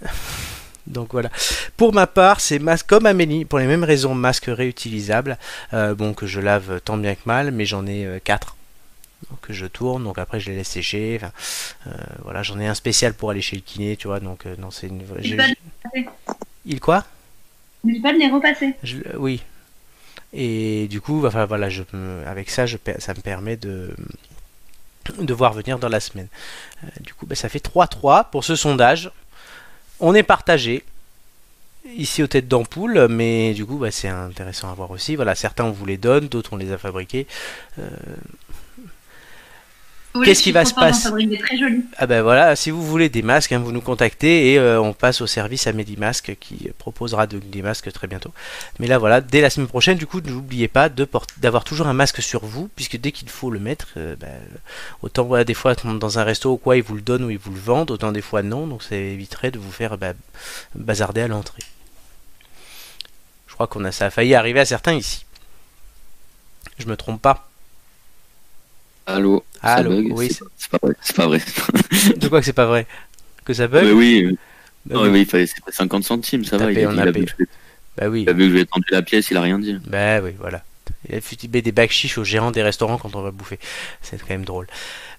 Donc 0.87 1.09
voilà. 1.13 1.29
Pour 1.77 1.93
ma 1.93 2.07
part, 2.07 2.41
c'est 2.41 2.59
masque 2.59 2.87
comme 2.87 3.05
Amélie, 3.05 3.45
pour 3.45 3.59
les 3.59 3.67
mêmes 3.67 3.83
raisons, 3.85 4.13
masque 4.13 4.45
réutilisable. 4.47 5.37
Euh, 5.73 5.95
bon, 5.95 6.13
que 6.13 6.27
je 6.27 6.41
lave 6.41 6.81
tant 6.83 6.97
bien 6.97 7.15
que 7.15 7.21
mal, 7.25 7.51
mais 7.51 7.65
j'en 7.65 7.85
ai 7.87 8.21
4. 8.23 8.56
Donc 9.29 9.39
je 9.49 9.65
tourne, 9.65 10.03
donc 10.03 10.17
après 10.19 10.39
je 10.39 10.49
les 10.51 10.57
laisse 10.57 10.67
sécher. 10.69 11.19
Enfin, 11.19 11.31
euh, 11.87 11.91
voilà, 12.23 12.43
j'en 12.43 12.59
ai 12.59 12.67
un 12.67 12.75
spécial 12.75 13.13
pour 13.13 13.29
aller 13.31 13.41
chez 13.41 13.55
le 13.55 13.61
kiné, 13.63 13.97
tu 13.97 14.07
vois. 14.07 14.19
Donc 14.19 14.45
euh, 14.45 14.55
non, 14.57 14.71
c'est 14.71 14.87
une. 14.87 15.01
Repasser. 15.09 15.55
Il 16.65 16.79
quoi? 16.79 17.03
N'oublie 17.83 17.99
pas 18.01 18.13
de 18.13 18.19
les 18.19 18.29
repasser. 18.29 18.73
Je- 18.83 19.15
oui. 19.17 19.41
Et 20.33 20.87
du 20.89 20.99
coup, 21.01 21.25
enfin 21.25 21.45
voilà, 21.45 21.69
je, 21.69 21.83
avec 22.25 22.49
ça, 22.49 22.65
je, 22.65 22.77
ça 22.99 23.13
me 23.13 23.21
permet 23.21 23.55
de 23.57 23.95
de 25.19 25.33
voir 25.33 25.53
venir 25.53 25.79
dans 25.79 25.87
la 25.89 25.99
semaine. 26.01 26.27
Euh, 26.83 26.87
du 26.99 27.13
coup, 27.13 27.25
ben, 27.25 27.35
ça 27.35 27.47
fait 27.49 27.63
3-3 27.65 28.29
pour 28.29 28.43
ce 28.43 28.55
sondage. 28.55 29.09
On 29.99 30.13
est 30.13 30.23
partagé 30.23 30.83
ici 31.95 32.21
aux 32.21 32.27
têtes 32.27 32.49
d'ampoule, 32.49 33.07
mais 33.09 33.53
du 33.53 33.65
coup, 33.65 33.77
bah, 33.77 33.89
c'est 33.89 34.09
intéressant 34.09 34.69
à 34.69 34.73
voir 34.73 34.91
aussi. 34.91 35.15
Voilà, 35.15 35.33
certains 35.35 35.63
on 35.63 35.71
vous 35.71 35.85
les 35.85 35.95
donne, 35.97 36.27
d'autres 36.27 36.51
on 36.51 36.57
les 36.57 36.73
a 36.73 36.77
fabriqués. 36.77 37.25
Euh, 37.79 37.87
Qu'est-ce 40.25 40.41
qui 40.43 40.51
va 40.51 40.65
se 40.65 40.73
passer. 40.81 41.07
Ah 41.97 42.07
ben 42.07 42.21
voilà, 42.21 42.55
si 42.55 42.69
vous 42.71 42.83
voulez 42.85 43.09
des 43.09 43.21
masques, 43.21 43.51
hein, 43.51 43.59
vous 43.59 43.71
nous 43.71 43.81
contactez 43.81 44.51
et 44.53 44.59
euh, 44.59 44.79
on 44.81 44.93
passe 44.93 45.21
au 45.21 45.27
service 45.27 45.67
Amélie 45.67 45.97
Masque 45.97 46.35
qui 46.39 46.69
proposera 46.77 47.27
de- 47.27 47.39
des 47.39 47.61
masques 47.61 47.91
très 47.91 48.07
bientôt. 48.07 48.31
Mais 48.79 48.87
là 48.87 48.97
voilà, 48.97 49.21
dès 49.21 49.41
la 49.41 49.49
semaine 49.49 49.67
prochaine, 49.67 49.97
du 49.97 50.07
coup, 50.07 50.21
n'oubliez 50.21 50.67
pas 50.67 50.89
d'avoir 50.89 51.63
toujours 51.63 51.87
un 51.87 51.93
masque 51.93 52.21
sur 52.21 52.45
vous, 52.45 52.69
puisque 52.75 52.97
dès 52.97 53.11
qu'il 53.11 53.29
faut 53.29 53.49
le 53.51 53.59
mettre, 53.59 53.87
euh, 53.97 54.15
ben, 54.15 54.31
autant 55.01 55.23
voilà, 55.25 55.43
des 55.43 55.53
fois 55.53 55.75
dans 55.75 56.19
un 56.19 56.23
resto 56.23 56.51
ou 56.51 56.57
quoi, 56.57 56.77
ils 56.77 56.83
vous 56.83 56.95
le 56.95 57.01
donnent 57.01 57.23
ou 57.23 57.29
ils 57.29 57.37
vous 57.37 57.51
le 57.53 57.59
vendent, 57.59 57.91
autant 57.91 58.11
des 58.11 58.21
fois 58.21 58.43
non, 58.43 58.67
donc 58.67 58.83
ça 58.83 58.95
éviterait 58.95 59.51
de 59.51 59.59
vous 59.59 59.71
faire 59.71 59.97
bah, 59.97 60.13
bazarder 60.75 61.21
à 61.21 61.27
l'entrée. 61.27 61.63
Je 63.47 63.53
crois 63.53 63.67
qu'on 63.67 63.85
a 63.85 63.91
ça 63.91 64.05
a 64.05 64.09
failli 64.11 64.35
arriver 64.35 64.59
à 64.59 64.65
certains 64.65 64.93
ici. 64.93 65.25
Je 66.77 66.85
me 66.85 66.95
trompe 66.95 67.21
pas. 67.21 67.49
Allô 69.07 69.43
ça 69.63 69.83
bug 69.83 70.07
oui, 70.11 70.29
C'est 70.57 70.69
pas 70.69 70.77
vrai. 70.81 70.95
C'est 71.01 71.15
pas 71.15 71.27
vrai. 71.27 71.41
De 72.17 72.27
quoi 72.27 72.39
que 72.39 72.45
c'est 72.45 72.53
pas 72.53 72.65
vrai 72.67 72.85
Que 73.45 73.53
ça 73.53 73.67
bug 73.67 73.85
Mais 73.85 73.91
oui, 73.91 74.37
Bah 74.85 74.95
non, 74.95 75.03
oui. 75.03 75.09
mais 75.09 75.21
il 75.21 75.25
fallait 75.25 75.47
c'est 75.47 75.63
pas 75.63 75.71
50 75.71 76.03
centimes, 76.03 76.45
ça 76.45 76.57
va. 76.57 76.71
Il 76.71 76.79
a, 76.85 76.89
a 76.89 76.93
il 76.93 76.99
a 76.99 77.11
payé. 77.11 77.25
vu 77.25 77.25
que 77.25 77.43
Bah 77.97 78.07
oui. 78.09 78.23
il 78.23 78.29
a 78.29 78.33
vu 78.33 78.51
que 78.51 78.57
ai 78.59 78.65
tendu 78.65 78.85
la 78.91 79.01
pièce, 79.01 79.31
il 79.31 79.37
a 79.37 79.41
rien 79.41 79.59
dit. 79.59 79.77
Bah 79.87 80.19
oui, 80.21 80.31
voilà. 80.39 80.63
Il 81.09 81.15
a 81.15 81.21
foutu 81.21 81.47
des 81.47 81.71
bacs 81.71 81.91
chiches 81.91 82.17
aux 82.17 82.23
gérants 82.23 82.51
des 82.51 82.63
restaurants 82.63 82.97
quand 82.97 83.15
on 83.15 83.21
va 83.21 83.31
bouffer. 83.31 83.59
C'est 84.01 84.17
quand 84.19 84.29
même 84.29 84.45
drôle. 84.45 84.67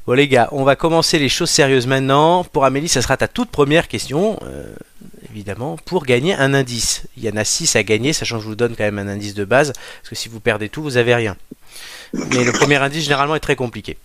Bon 0.06 0.14
les 0.14 0.28
gars, 0.28 0.48
on 0.52 0.64
va 0.64 0.76
commencer 0.76 1.18
les 1.18 1.28
choses 1.28 1.50
sérieuses 1.50 1.86
maintenant. 1.86 2.44
Pour 2.44 2.64
Amélie, 2.64 2.88
ça 2.88 3.02
sera 3.02 3.16
ta 3.18 3.28
toute 3.28 3.50
première 3.50 3.88
question, 3.88 4.38
euh, 4.44 4.74
évidemment, 5.30 5.76
pour 5.84 6.04
gagner 6.04 6.34
un 6.34 6.54
indice. 6.54 7.02
Il 7.16 7.24
y 7.24 7.28
en 7.30 7.36
a 7.36 7.44
6 7.44 7.76
à 7.76 7.82
gagner, 7.82 8.12
sachant 8.14 8.36
que 8.36 8.42
je 8.42 8.48
vous 8.48 8.54
donne 8.56 8.74
quand 8.76 8.84
même 8.84 8.98
un 8.98 9.08
indice 9.08 9.34
de 9.34 9.44
base, 9.44 9.72
parce 9.74 10.08
que 10.08 10.14
si 10.14 10.28
vous 10.30 10.40
perdez 10.40 10.68
tout, 10.70 10.82
vous 10.82 10.96
avez 10.96 11.14
rien. 11.14 11.36
Mais 12.14 12.44
le 12.44 12.52
premier 12.52 12.76
indice, 12.76 13.04
généralement, 13.04 13.34
est 13.34 13.40
très 13.40 13.56
compliqué. 13.56 13.96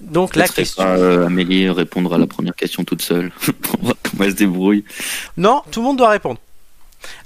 Donc 0.00 0.36
la 0.36 0.46
question... 0.46 0.82
pas 0.84 0.96
euh, 0.96 1.26
Amélie 1.26 1.68
répondre 1.70 2.14
à 2.14 2.18
la 2.18 2.26
première 2.26 2.54
question 2.54 2.84
toute 2.84 3.02
seule. 3.02 3.32
On 3.82 3.86
va 3.88 3.94
comment 4.02 4.24
elle 4.24 4.30
se 4.30 4.36
débrouille. 4.36 4.84
Non, 5.36 5.62
tout 5.72 5.80
le 5.80 5.86
monde 5.86 5.98
doit 5.98 6.10
répondre. 6.10 6.38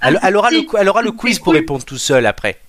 Elle, 0.01 0.17
Ah, 0.21 0.27
elle 0.27 0.35
aura, 0.37 0.49
le, 0.51 0.59
si. 0.59 0.67
elle 0.79 0.89
aura 0.89 1.01
le 1.01 1.11
C'est 1.11 1.15
quiz 1.17 1.39
pour 1.39 1.53
répondre 1.53 1.83
tout 1.85 1.97
seul 1.97 2.25
après. 2.25 2.59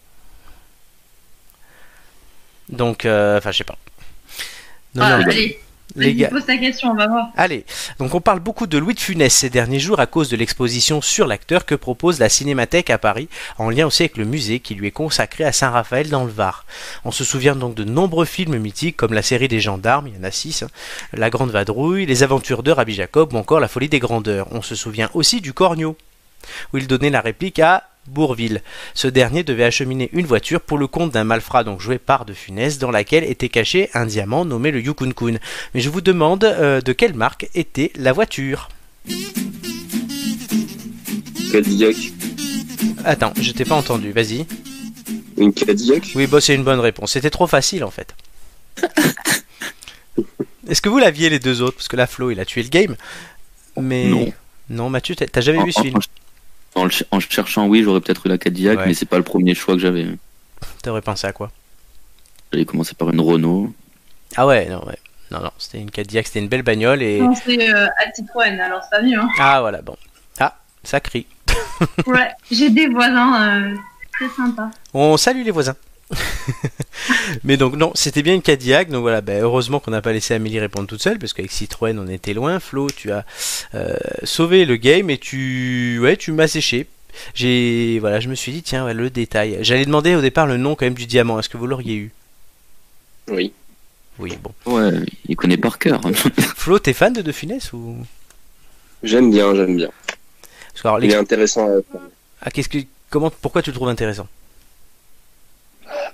Donc, 2.69 3.05
euh, 3.05 3.39
enfin, 3.39 3.53
je 3.53 3.59
sais 3.59 3.65
pas. 3.65 3.77
Non, 4.95 5.03
Ah, 5.05 5.19
non, 5.19 5.25
allez, 5.25 5.59
Les 5.97 6.15
gars. 6.15 6.29
Pose 6.29 6.45
ta 6.45 6.57
question, 6.57 6.91
on 6.91 6.95
va 6.95 7.07
voir. 7.07 7.29
Allez, 7.37 7.65
donc 7.99 8.15
on 8.15 8.21
parle 8.21 8.41
beaucoup 8.41 8.67
de 8.67 8.79
Louis 8.79 8.95
de 8.95 9.01
Funès 9.01 9.33
ces 9.33 9.49
derniers 9.49 9.79
jours 9.79 10.01
à 10.01 10.07
cause 10.07 10.29
de 10.29 10.37
l'exposition 10.37 11.01
sur 11.01 11.27
l'acteur 11.27 11.65
que 11.67 11.75
propose 11.75 12.19
la 12.19 12.29
Cinémathèque 12.29 12.91
à 12.91 12.99
Paris, 12.99 13.29
en 13.59 13.71
lien 13.71 13.87
aussi 13.87 14.03
avec 14.03 14.17
le 14.17 14.25
musée 14.25 14.59
qui 14.59 14.75
lui 14.75 14.89
est 14.89 14.93
consacré 14.93 15.45
à 15.45 15.53
Saint-Raphaël 15.53 16.09
dans 16.09 16.25
le 16.25 16.33
Var. 16.33 16.65
On 17.05 17.13
se 17.13 17.23
souvient 17.23 17.55
donc 17.55 17.75
de 17.75 17.85
nombreux 17.85 18.25
films 18.25 18.59
mythiques 18.59 18.97
comme 18.97 19.13
la 19.13 19.23
série 19.23 19.49
des 19.49 19.61
gendarmes, 19.61 20.09
il 20.09 20.17
y 20.17 20.19
en 20.19 20.25
a 20.25 20.31
six, 20.31 20.65
hein, 20.65 20.69
La 21.13 21.31
Grande 21.31 21.51
Vadrouille, 21.51 22.07
Les 22.07 22.23
Aventures 22.23 22.63
de 22.63 22.73
Rabbi 22.73 22.95
Jacob 22.95 23.33
ou 23.33 23.37
encore 23.37 23.61
La 23.61 23.69
Folie 23.69 23.89
des 23.89 24.01
Grandeurs. 24.01 24.49
On 24.51 24.63
se 24.63 24.75
souvient 24.75 25.11
aussi 25.15 25.41
du 25.41 25.53
Cornio, 25.53 25.97
où 26.73 26.79
il 26.79 26.89
donnait 26.89 27.11
la 27.11 27.21
réplique 27.21 27.61
à 27.61 27.85
Bourville. 28.07 28.63
Ce 28.95 29.09
dernier 29.09 29.43
devait 29.45 29.65
acheminer 29.65 30.11
une 30.13 30.27
voiture 30.27 30.61
pour 30.61 30.79
le 30.79 30.87
compte 30.87 31.13
d'un 31.13 31.25
malfrat 31.25 31.65
donc 31.65 31.81
joué 31.81 31.99
par 31.99 32.25
De 32.25 32.33
Funès 32.33 32.79
dans 32.79 32.91
laquelle 32.91 33.25
était 33.25 33.49
caché 33.49 33.91
un 33.95 34.07
diamant 34.07 34.45
nommé 34.45 34.71
le 34.71 34.81
Yukun 34.81 35.13
Kun. 35.13 35.39
Mais 35.75 35.81
je 35.81 35.91
vous 35.91 36.01
demande 36.01 36.45
euh, 36.45 36.81
de 36.81 36.93
quelle 36.93 37.15
marque 37.15 37.49
était 37.55 37.93
la 37.97 38.13
voiture? 38.13 38.69
Cadillac. 41.53 41.97
Attends, 43.05 43.33
je 43.41 43.53
t'ai 43.53 43.65
pas 43.65 43.77
entendu, 43.77 44.13
vas-y. 44.13 44.47
Une 45.37 45.53
Cadillac 45.53 46.13
Oui, 46.15 46.27
bah 46.27 46.41
c'est 46.41 46.55
une 46.55 46.65
bonne 46.65 46.81
réponse. 46.81 47.13
C'était 47.13 47.31
trop 47.31 47.47
facile 47.47 47.85
en 47.85 47.91
fait. 47.91 48.15
Est-ce 50.69 50.81
que 50.81 50.89
vous 50.89 50.99
l'aviez 50.99 51.29
les 51.31 51.39
deux 51.39 51.63
autres? 51.63 51.77
Parce 51.77 51.89
que 51.89 51.97
là, 51.97 52.07
Flo, 52.07 52.31
il 52.31 52.41
a 52.41 52.45
tué 52.45 52.63
le 52.63 52.69
game. 52.69 52.97
Mais. 53.81 54.09
Non. 54.09 54.33
Non, 54.71 54.89
Mathieu, 54.89 55.15
t'as 55.15 55.41
jamais 55.43 55.63
vu 55.63 55.73
ce 55.73 55.83
film? 55.83 55.99
En- 56.75 56.81
en 56.81 56.85
le 56.85 56.90
ch- 56.90 57.04
en 57.11 57.21
cherchant, 57.21 57.66
oui, 57.66 57.83
j'aurais 57.83 58.00
peut-être 58.00 58.26
eu 58.26 58.28
la 58.28 58.38
Cadillac, 58.38 58.78
Ouais. 58.78 58.87
mais 58.87 58.95
c'est 58.95 59.07
pas 59.07 59.16
le 59.19 59.23
premier 59.25 59.54
choix 59.54 59.75
que 59.75 59.81
j'avais. 59.81 60.07
T'aurais 60.83 61.02
pensé 61.02 61.26
à 61.26 61.33
quoi? 61.33 61.50
J'allais 62.52 62.64
commencer 62.64 62.95
par 62.95 63.11
une 63.11 63.21
Renault. 63.21 63.73
Ah 64.37 64.47
ouais, 64.47 64.69
non, 64.69 64.85
ouais. 64.87 64.99
Non, 65.31 65.40
non, 65.40 65.50
c'était 65.59 65.78
une 65.81 65.90
Cadillac, 65.90 66.26
c'était 66.26 66.40
une 66.40 66.49
belle 66.49 66.62
bagnole 66.62 67.02
et. 67.02 67.21
Non, 67.21 67.35
c'est 67.35 67.73
euh, 67.75 67.87
à 67.87 68.12
Citroën, 68.14 68.61
alors 68.61 68.83
c'est 68.83 68.90
pas 68.99 69.02
mieux. 69.02 69.19
Hein. 69.19 69.28
Ah 69.38 69.61
voilà, 69.61 69.83
bon. 69.83 69.97
Ah, 70.38 70.57
ça 70.83 71.00
crie. 71.00 71.26
Ouais, 72.07 72.31
j'ai 72.50 72.71
des 72.71 72.87
voisins 72.88 73.43
euh, 73.73 73.75
très 74.12 74.28
sympas. 74.28 74.71
On 74.93 75.16
salue 75.16 75.43
les 75.45 75.50
voisins. 75.50 75.75
Mais 77.45 77.57
donc 77.57 77.77
non, 77.77 77.93
c'était 77.95 78.23
bien 78.23 78.35
une 78.35 78.43
Cadillac, 78.43 78.91
donc 78.91 79.03
voilà, 79.03 79.21
ben, 79.21 79.43
heureusement 79.43 79.81
qu'on 79.81 79.91
n'a 79.91 80.03
pas 80.03 80.13
laissé 80.13 80.35
Amélie 80.35 80.61
répondre 80.61 80.87
toute 80.87 81.03
seule, 81.03 81.19
parce 81.19 81.33
qu'avec 81.33 81.51
Citroën 81.51 81.99
on 81.99 82.09
était 82.09 82.35
loin. 82.35 82.61
Flo, 82.61 82.89
tu 82.91 83.11
as 83.11 83.25
euh, 83.75 83.97
sauvé 84.23 84.65
le 84.65 84.77
game 84.77 85.11
et 85.11 85.19
tu, 85.19 85.99
ouais, 86.01 86.17
tu 86.17 86.33
m'as 86.33 86.49
séché. 86.49 86.87
J'ai, 87.35 87.99
voilà, 88.01 88.21
je 88.21 88.29
me 88.29 88.35
suis 88.35 88.53
dit 88.53 88.63
tiens, 88.63 88.85
ouais, 88.85 88.95
le 88.95 89.11
détail. 89.11 89.59
J'allais 89.63 89.85
demander 89.85 90.15
au 90.15 90.21
départ 90.21 90.47
le 90.47 90.57
nom 90.57 90.75
quand 90.75 90.87
même 90.87 90.95
du 90.95 91.07
diamant. 91.07 91.39
Est-ce 91.39 91.49
que 91.49 91.57
vous 91.57 91.67
l'auriez 91.67 91.95
eu? 91.95 92.13
Oui. 93.29 93.53
Oui, 94.19 94.39
bon. 94.43 94.53
Ouais, 94.73 94.93
il 95.29 95.37
connaît 95.37 95.57
par 95.57 95.79
cœur. 95.79 96.01
Flo, 96.57 96.79
t'es 96.79 96.93
fan 96.93 97.13
de 97.13 97.23
De 97.23 97.33
Funès 97.33 97.73
ou? 97.73 97.97
J'aime 99.03 99.31
bien, 99.31 99.55
j'aime 99.55 99.77
bien. 99.77 99.91
Parce 100.73 100.83
que, 100.83 100.89
alors, 100.89 101.05
Il 101.05 101.11
est 101.11 101.17
intéressant 101.17 101.69
à 101.69 101.81
ah, 102.45 102.51
qu'est-ce 102.51 102.69
que, 102.69 102.79
comment, 103.09 103.31
pourquoi 103.31 103.63
tu 103.63 103.71
le 103.71 103.75
trouves 103.75 103.89
intéressant? 103.89 104.29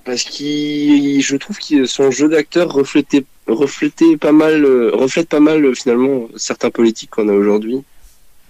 Parce 0.04 0.22
qu'il, 0.24 1.20
je 1.22 1.36
trouve 1.36 1.58
que 1.58 1.84
son 1.86 2.10
jeu 2.10 2.28
d'acteur 2.28 2.72
reflétait, 2.72 3.24
reflétait 3.46 4.16
pas 4.16 4.32
mal, 4.32 4.64
euh, 4.64 4.90
reflète 4.94 5.28
pas 5.28 5.40
mal 5.40 5.64
euh, 5.64 5.74
finalement 5.74 6.28
certains 6.36 6.70
politiques 6.70 7.10
qu'on 7.10 7.28
a 7.28 7.32
aujourd'hui. 7.32 7.82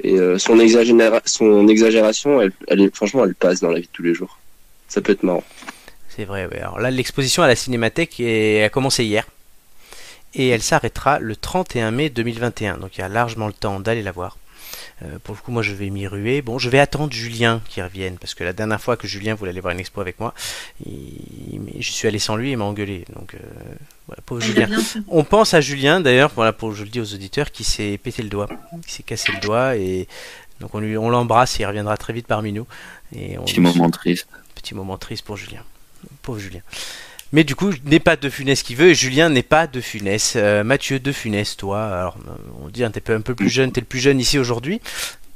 Et 0.03 0.15
euh, 0.19 0.39
son, 0.39 0.59
exagéra- 0.59 1.21
son 1.27 1.69
exagération, 1.69 2.41
elle, 2.41 2.91
franchement, 2.95 3.25
elle 3.25 3.35
passe 3.35 3.61
dans 3.61 3.71
la 3.71 3.81
vie 3.81 3.87
de 3.87 3.93
tous 3.93 4.03
les 4.03 4.15
jours. 4.15 4.39
Ça 4.89 5.01
peut 5.01 5.13
être 5.13 5.23
marrant. 5.25 5.45
C'est 6.09 6.25
vrai, 6.25 6.47
ouais. 6.47 6.59
Alors 6.61 6.79
là, 6.81 6.91
l'exposition 6.91 7.43
à 7.43 7.49
la 7.49 7.57
Cinémathèque 7.57 8.21
a 8.21 8.69
commencé 8.71 9.05
hier. 9.05 9.27
Et 10.35 10.49
elle 10.49 10.63
s'arrêtera 10.63 11.19
le 11.19 11.35
31 11.37 11.91
mai 11.91 12.09
2021. 12.09 12.79
Donc 12.79 12.97
il 12.97 13.01
y 13.01 13.05
a 13.05 13.09
largement 13.09 13.49
le 13.49 13.53
temps 13.53 13.81
d'aller 13.81 14.03
la 14.03 14.13
voir. 14.13 14.39
Euh, 15.03 15.19
pour 15.23 15.35
le 15.35 15.41
coup, 15.41 15.51
moi 15.53 15.63
je 15.63 15.73
vais 15.73 15.91
m'y 15.91 16.07
ruer. 16.07 16.43
Bon, 16.43 16.59
je 16.59 16.69
vais 16.71 16.79
attendre 16.79 17.13
Julien 17.13 17.63
qui 17.69 17.81
revienne. 17.83 18.19
Parce 18.19 18.35
que 18.35 18.45
la 18.45 18.53
dernière 18.53 18.81
fois 18.81 18.97
que 18.97 19.07
Julien 19.09 19.35
voulait 19.35 19.51
aller 19.51 19.61
voir 19.61 19.73
une 19.73 19.81
expo 19.81 20.01
avec 20.01 20.21
moi, 20.21 20.35
il- 20.87 21.61
je 21.79 21.91
suis 21.93 22.07
allé 22.09 22.19
sans 22.19 22.37
lui 22.37 22.49
et 22.49 22.53
il 22.53 22.57
m'a 22.59 22.65
engueulé. 22.65 23.05
Donc, 23.15 23.35
euh, 23.35 23.39
voilà, 24.07 24.23
pauvre 24.27 24.41
Julien. 24.43 24.69
On 25.09 25.25
pense 25.25 25.55
à 25.55 25.61
Julien 25.61 26.01
d'ailleurs, 26.01 26.31
voilà 26.35 26.53
pour 26.53 26.73
je 26.75 26.85
le 26.85 26.91
dis 26.91 27.01
aux 27.01 27.15
auditeurs, 27.15 27.51
qui 27.51 27.65
s'est 27.65 27.99
pété 28.03 28.23
le 28.23 28.29
doigt, 28.29 28.49
qui 28.87 28.93
s'est 28.95 29.03
cassé 29.03 29.33
le 29.33 29.41
doigt 29.41 29.77
et 29.77 30.09
donc 30.61 30.75
on 30.75 30.81
lui 30.81 30.97
on 30.99 31.09
l'embrasse 31.09 31.59
et 31.59 31.63
il 31.63 31.67
reviendra 31.67 31.97
très 31.97 32.13
vite 32.13 32.27
parmi 32.27 32.53
nous. 32.53 32.67
Et 33.15 33.39
on 33.39 33.45
Petit 33.45 33.61
moment 33.61 33.91
triste. 33.91 34.29
Petit 34.55 34.75
moment 34.75 34.99
triste 34.99 35.25
pour 35.25 35.37
Julien. 35.37 35.63
Pauvre 36.23 36.39
Julien. 36.39 36.61
Mais 37.33 37.45
du 37.45 37.55
coup, 37.55 37.71
n'est 37.85 38.01
pas 38.01 38.17
de 38.17 38.29
Funès 38.29 38.63
qui 38.65 38.75
veut, 38.75 38.89
et 38.89 38.95
Julien 38.95 39.29
n'est 39.29 39.45
pas 39.45 39.67
de 39.69 39.81
Funès. 39.81 40.33
Euh, 40.37 40.65
Mathieu 40.65 40.99
de 40.99 41.13
Funès, 41.13 41.57
toi, 41.57 41.85
alors 41.87 42.17
euh, 42.27 42.33
on 42.65 42.69
dit, 42.69 42.83
hein, 42.83 42.91
t'es 42.91 43.13
un 43.13 43.21
peu 43.21 43.35
plus 43.37 43.49
jeune, 43.49 43.71
t'es 43.71 43.81
le 43.81 43.87
plus 43.87 44.01
jeune 44.01 44.19
ici 44.19 44.37
aujourd'hui. 44.39 44.81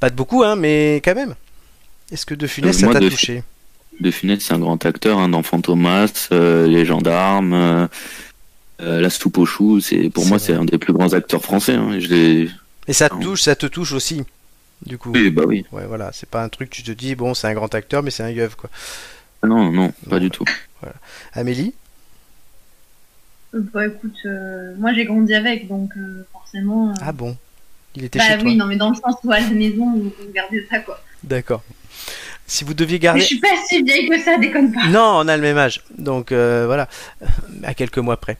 Pas 0.01 0.09
de 0.09 0.15
beaucoup, 0.15 0.43
hein, 0.43 0.55
mais 0.57 1.01
quand 1.05 1.15
même. 1.15 1.35
Est-ce 2.11 2.25
que 2.25 2.35
de 2.35 2.47
Funès, 2.47 2.75
Euh, 2.83 2.87
ça 2.87 2.93
t'a 2.93 2.99
De 2.99 3.07
touché 3.09 3.43
De 4.01 4.11
Funès, 4.11 4.43
c'est 4.43 4.53
un 4.53 4.59
grand 4.59 4.85
acteur 4.85 5.19
hein, 5.19 5.29
dans 5.29 5.41
Fantomas, 5.41 6.27
euh, 6.33 6.67
Les 6.67 6.83
Gendarmes, 6.85 7.87
La 8.79 9.09
Soupe 9.09 9.37
aux 9.37 9.45
choux. 9.45 9.79
C'est 9.79 10.09
pour 10.09 10.25
moi, 10.25 10.37
c'est 10.37 10.53
un 10.53 10.65
des 10.65 10.77
plus 10.77 10.91
grands 10.91 11.13
acteurs 11.13 11.41
français. 11.41 11.75
hein. 11.75 11.97
Et 12.87 12.93
ça 12.93 13.07
te 13.09 13.15
touche, 13.21 13.41
ça 13.43 13.55
te 13.55 13.65
touche 13.67 13.93
aussi, 13.93 14.21
du 14.85 14.97
coup. 14.97 15.11
Oui, 15.13 15.29
bah 15.31 15.43
oui. 15.47 15.65
Ouais, 15.71 15.85
voilà, 15.87 16.11
c'est 16.13 16.29
pas 16.29 16.43
un 16.43 16.49
truc, 16.49 16.69
tu 16.69 16.83
te 16.83 16.91
dis, 16.91 17.15
bon, 17.15 17.33
c'est 17.33 17.47
un 17.47 17.53
grand 17.53 17.73
acteur, 17.73 18.03
mais 18.03 18.11
c'est 18.11 18.21
un 18.23 18.29
yeuve, 18.31 18.57
quoi. 18.57 18.69
Non, 19.47 19.71
non, 19.71 19.93
pas 20.09 20.17
Non. 20.17 20.21
du 20.21 20.29
tout. 20.29 20.43
Amélie? 21.33 21.73
Bah 23.73 23.87
écoute, 23.87 24.17
euh, 24.25 24.73
moi 24.77 24.93
j'ai 24.93 25.05
grandi 25.05 25.33
avec, 25.33 25.67
donc 25.67 25.91
euh, 25.97 26.25
forcément. 26.33 26.89
euh, 26.89 26.93
Ah 27.01 27.11
bon? 27.13 27.37
Il 27.95 28.03
était 28.03 28.19
bah 28.19 28.25
chez 28.27 28.37
toi 28.37 28.43
oui, 28.43 28.55
non, 28.57 28.65
mais 28.65 28.75
dans 28.75 28.89
le 28.89 28.95
sens 28.95 29.15
où 29.23 29.31
à 29.31 29.39
la 29.39 29.47
maison, 29.49 29.83
on 29.83 30.11
on 30.23 30.27
regardait 30.27 30.65
ça 30.69 30.79
quoi. 30.79 31.01
D'accord. 31.23 31.63
Si 32.47 32.63
vous 32.65 32.73
deviez 32.73 32.97
Mais 32.97 33.03
garder... 33.03 33.21
je 33.21 33.25
suis 33.25 33.39
pas 33.39 33.47
si 33.67 33.81
vieille 33.81 34.07
que 34.09 34.19
ça, 34.19 34.37
déconne 34.37 34.71
pas. 34.73 34.87
Non, 34.89 35.19
on 35.23 35.27
a 35.27 35.35
le 35.37 35.41
même 35.41 35.57
âge, 35.57 35.81
donc 35.97 36.31
voilà, 36.31 36.87
à 37.63 37.73
quelques 37.73 37.97
mois 37.97 38.17
près. 38.17 38.37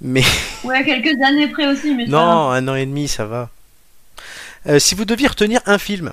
Mais 0.00 0.22
Ouais, 0.64 0.76
à 0.76 0.82
quelques 0.84 1.20
années 1.22 1.48
près 1.48 1.66
aussi, 1.66 1.94
mais 1.94 2.06
non, 2.06 2.50
un 2.50 2.68
an 2.68 2.74
et 2.74 2.86
demi, 2.86 3.08
ça 3.08 3.24
va. 3.24 3.50
Si 4.78 4.94
vous 4.94 5.04
deviez 5.06 5.26
retenir 5.28 5.60
un 5.66 5.78
film 5.78 6.12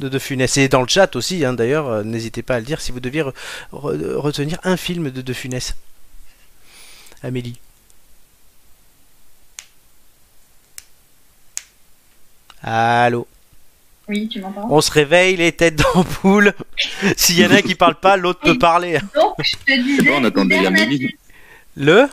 de 0.00 0.08
De 0.08 0.18
Funès, 0.18 0.56
et 0.56 0.68
dans 0.68 0.80
le 0.82 0.88
chat 0.88 1.14
aussi, 1.16 1.44
hein, 1.44 1.52
d'ailleurs, 1.52 2.04
n'hésitez 2.04 2.42
pas 2.42 2.56
à 2.56 2.58
le 2.58 2.64
dire, 2.66 2.80
si 2.80 2.90
vous 2.92 2.98
deviez 3.00 3.22
re- 3.22 3.32
re- 3.72 4.14
retenir 4.16 4.58
un 4.64 4.76
film 4.76 5.10
de 5.10 5.22
De 5.22 5.32
Funès. 5.32 5.74
Amélie. 7.22 7.58
Allô 12.62 13.26
Oui, 14.08 14.28
tu 14.28 14.40
m'entends? 14.40 14.68
On 14.70 14.80
se 14.80 14.90
réveille 14.90 15.36
les 15.36 15.52
têtes 15.52 15.76
d'ampoule. 15.76 16.54
S'il 17.16 17.38
y 17.38 17.46
en 17.46 17.50
a 17.50 17.54
un 17.56 17.62
qui 17.62 17.74
parle 17.74 17.96
pas, 17.96 18.16
l'autre 18.16 18.40
peut 18.40 18.58
parler. 18.58 18.98
Donc, 19.14 19.34
je 19.42 19.56
te 19.56 19.82
disais. 19.82 20.02
bon, 20.02 20.20
on 20.20 20.24
attendait. 20.24 20.64
Amélie. 20.66 21.16
Le? 21.76 22.08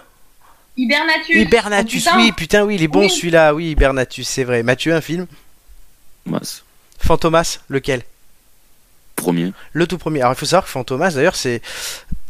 Hibernatus. 0.78 1.36
Hibernatus, 1.36 2.08
Oh, 2.08 2.10
putain. 2.12 2.18
oui, 2.24 2.32
putain, 2.32 2.64
oui, 2.64 2.76
il 2.76 2.84
est 2.84 2.88
bon 2.88 3.02
Oui. 3.02 3.10
celui-là, 3.10 3.54
oui, 3.54 3.72
Hibernatus, 3.72 4.28
c'est 4.28 4.44
vrai. 4.46 4.64
Mathieu, 4.64 4.94
un 4.96 5.02
film? 5.02 5.28
Mas. 6.26 6.64
Fantomas, 7.00 7.60
lequel? 7.70 8.04
Le 9.74 9.88
tout 9.88 9.98
premier. 9.98 10.22
Alors 10.22 10.34
il 10.34 10.38
faut 10.38 10.46
savoir 10.46 10.66
que 10.66 10.70
Fantomas, 10.70 11.12
d'ailleurs, 11.12 11.36
c'est 11.36 11.62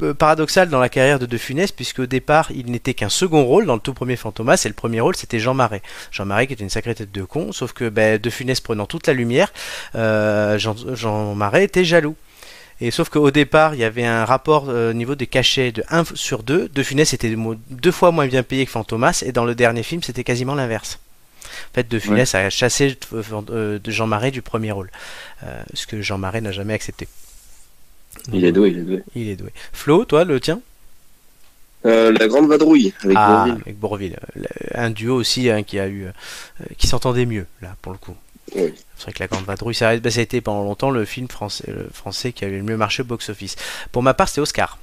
euh, 0.01 0.13
paradoxal 0.13 0.69
dans 0.69 0.79
la 0.79 0.89
carrière 0.89 1.19
de 1.19 1.25
De 1.25 1.37
Funès, 1.37 1.71
puisque 1.71 1.99
au 1.99 2.05
départ, 2.05 2.49
il 2.51 2.71
n'était 2.71 2.93
qu'un 2.93 3.09
second 3.09 3.43
rôle 3.43 3.65
dans 3.65 3.75
le 3.75 3.79
tout 3.79 3.93
premier 3.93 4.15
Fantomas, 4.15 4.61
et 4.65 4.67
le 4.67 4.73
premier 4.73 5.01
rôle, 5.01 5.15
c'était 5.15 5.39
Jean 5.39 5.53
Marais. 5.53 5.81
Jean 6.11 6.25
Marais 6.25 6.47
qui 6.47 6.53
était 6.53 6.63
une 6.63 6.69
sacrée 6.69 6.95
tête 6.95 7.11
de 7.11 7.23
con, 7.23 7.51
sauf 7.51 7.73
que 7.73 7.89
ben, 7.89 8.17
De 8.17 8.29
Funès 8.29 8.59
prenant 8.61 8.85
toute 8.85 9.07
la 9.07 9.13
lumière, 9.13 9.51
euh, 9.95 10.57
Jean, 10.57 11.35
Marais 11.35 11.63
était 11.63 11.85
jaloux. 11.85 12.15
Et 12.81 12.91
sauf 12.91 13.09
qu'au 13.09 13.29
départ, 13.29 13.75
il 13.75 13.81
y 13.81 13.83
avait 13.83 14.05
un 14.05 14.23
rapport 14.23 14.67
euh, 14.69 14.91
au 14.91 14.93
niveau 14.93 15.15
des 15.15 15.27
cachets 15.27 15.73
de 15.73 15.83
1 15.89 16.05
sur 16.13 16.43
2. 16.43 16.69
De 16.69 16.83
Funès 16.83 17.13
était 17.13 17.35
deux 17.69 17.91
fois 17.91 18.11
moins 18.11 18.27
bien 18.27 18.43
payé 18.43 18.65
que 18.65 18.71
Fantomas, 18.71 19.23
et 19.25 19.31
dans 19.31 19.45
le 19.45 19.53
dernier 19.53 19.83
film, 19.83 20.01
c'était 20.01 20.23
quasiment 20.23 20.55
l'inverse. 20.55 20.99
En 21.71 21.73
fait, 21.75 21.87
De 21.87 21.99
Funès 21.99 22.33
a 22.35 22.49
chassé 22.49 22.97
euh, 23.13 23.79
de 23.79 23.91
Jean 23.91 24.07
Marais 24.07 24.31
du 24.31 24.41
premier 24.41 24.71
rôle, 24.71 24.89
euh, 25.43 25.61
ce 25.73 25.85
que 25.87 26.01
Jean 26.01 26.17
Marais 26.17 26.41
n'a 26.41 26.51
jamais 26.51 26.73
accepté. 26.73 27.07
Il 28.33 28.43
est 28.45 28.51
doué, 28.51 28.69
il 28.71 28.79
est 28.79 28.83
doué. 28.83 29.03
Il 29.15 29.29
est 29.29 29.35
doué. 29.35 29.51
Flo, 29.73 30.03
toi, 30.05 30.23
le 30.23 30.39
tien? 30.39 30.61
Euh, 31.85 32.11
la 32.11 32.27
grande 32.27 32.47
vadrouille 32.49 32.93
avec 33.03 33.15
Ah, 33.17 33.45
Bourvil. 33.45 33.61
avec 33.61 33.77
Bourville. 33.79 34.19
Le- 34.35 34.47
Un 34.73 34.89
duo 34.89 35.15
aussi 35.15 35.49
hein, 35.49 35.63
qui 35.63 35.79
a 35.79 35.87
eu, 35.87 36.05
euh, 36.07 36.11
qui 36.77 36.87
s'entendait 36.87 37.25
mieux 37.25 37.45
là 37.61 37.75
pour 37.81 37.91
le 37.93 37.97
coup. 37.97 38.15
Oui. 38.55 38.73
C'est 38.97 39.03
vrai 39.03 39.13
que 39.13 39.19
la 39.19 39.27
Grande 39.27 39.45
Vadrouille, 39.45 39.75
ça, 39.75 39.89
a- 39.89 39.97
bah, 39.97 40.09
ça 40.11 40.19
a 40.19 40.23
été 40.23 40.41
pendant 40.41 40.63
longtemps 40.63 40.89
le 40.89 41.05
film 41.05 41.27
français, 41.29 41.65
le 41.67 41.87
français 41.93 42.33
qui 42.33 42.43
avait 42.43 42.57
le 42.57 42.63
mieux 42.63 42.75
marché 42.77 43.03
au 43.03 43.05
box-office. 43.05 43.55
Pour 43.91 44.01
ma 44.03 44.13
part, 44.15 44.27
c'est 44.27 44.41
Oscar. 44.41 44.79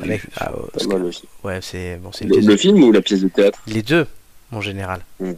Avec, 0.00 0.22
ah, 0.36 0.44
Pas 0.50 0.58
Oscar. 0.76 0.98
mal 0.98 1.06
aussi. 1.06 1.24
Ouais, 1.42 1.58
c'est 1.60 1.96
bon, 1.96 2.10
Le, 2.22 2.56
film 2.56 2.82
ou 2.84 2.92
la 2.92 3.02
pièce 3.02 3.20
de 3.20 3.28
théâtre? 3.28 3.58
Les 3.66 3.82
deux 3.82 4.06
en 4.52 4.60
général. 4.60 5.00
Mm. 5.20 5.32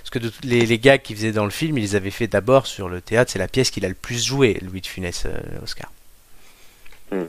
Parce 0.00 0.10
que 0.10 0.18
de- 0.18 0.32
les, 0.42 0.64
les 0.66 0.78
gags 0.78 1.02
qu'il 1.02 1.16
faisait 1.16 1.32
dans 1.32 1.44
le 1.44 1.50
film, 1.50 1.76
il 1.78 1.82
les 1.82 1.94
avait 1.96 2.10
fait 2.10 2.26
d'abord 2.28 2.66
sur 2.66 2.88
le 2.88 3.00
théâtre. 3.00 3.30
C'est 3.32 3.38
la 3.38 3.48
pièce 3.48 3.70
qu'il 3.70 3.84
a 3.84 3.88
le 3.88 3.94
plus 3.94 4.24
joué, 4.24 4.58
Louis 4.62 4.80
de 4.80 4.86
Funès, 4.86 5.24
euh, 5.26 5.38
Oscar. 5.62 5.92
Mm. 7.12 7.22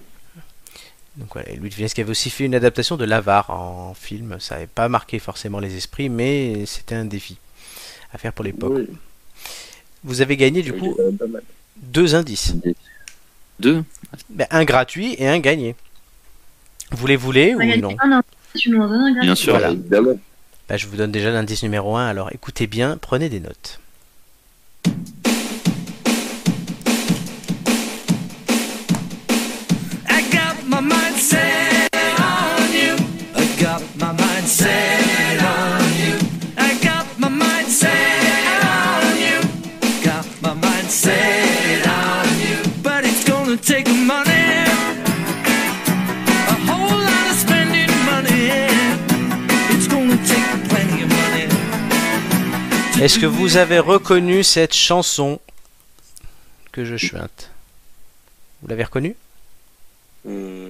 Donc 1.17 1.29
voilà, 1.33 1.49
et 1.49 1.55
Louis 1.55 1.69
de 1.69 1.73
Funès 1.73 1.93
qui 1.93 2.01
avait 2.01 2.11
aussi 2.11 2.29
fait 2.29 2.45
une 2.45 2.53
adaptation 2.55 2.95
de 2.95 3.03
l'Avare 3.03 3.49
en 3.49 3.93
film. 3.95 4.37
Ça 4.39 4.55
n'avait 4.55 4.67
pas 4.67 4.87
marqué 4.87 5.17
forcément 5.19 5.59
les 5.59 5.75
esprits, 5.75 6.09
mais 6.09 6.65
c'était 6.67 6.95
un 6.95 7.05
défi 7.05 7.37
à 8.13 8.17
faire 8.19 8.31
pour 8.33 8.45
l'époque. 8.45 8.73
Oui, 8.75 8.87
Vous 10.03 10.21
avez 10.21 10.37
gagné 10.37 10.61
du 10.61 10.73
coup 10.73 10.95
deux 11.77 12.13
indices. 12.15 12.53
Deux 13.59 13.83
Ben, 14.29 14.45
un 14.51 14.63
gratuit 14.63 15.15
et 15.17 15.27
un 15.27 15.39
gagné. 15.39 15.75
Vous 16.91 17.07
les 17.07 17.15
voulez 17.15 17.55
ou 17.55 17.63
non? 17.81 17.93
gratuit. 17.93 18.71
Bien 19.21 19.35
sûr. 19.35 19.53
Voilà. 19.53 19.71
Évidemment. 19.71 20.19
Ben, 20.67 20.77
Je 20.77 20.87
vous 20.87 20.97
donne 20.97 21.11
déjà 21.11 21.31
l'indice 21.31 21.63
numéro 21.63 21.95
1, 21.95 22.07
alors 22.07 22.29
écoutez 22.33 22.67
bien, 22.67 22.97
prenez 22.99 23.29
des 23.29 23.39
notes. 23.39 23.79
Est-ce 53.01 53.19
que 53.19 53.27
vous 53.27 53.57
avez 53.57 53.77
reconnu 53.77 54.43
cette 54.43 54.73
chanson 54.73 55.39
que 56.71 56.83
je 56.83 56.97
chuinte 56.97 57.51
Vous 58.61 58.67
l'avez 58.69 58.83
reconnue 58.83 59.15
Hum, 60.27 60.69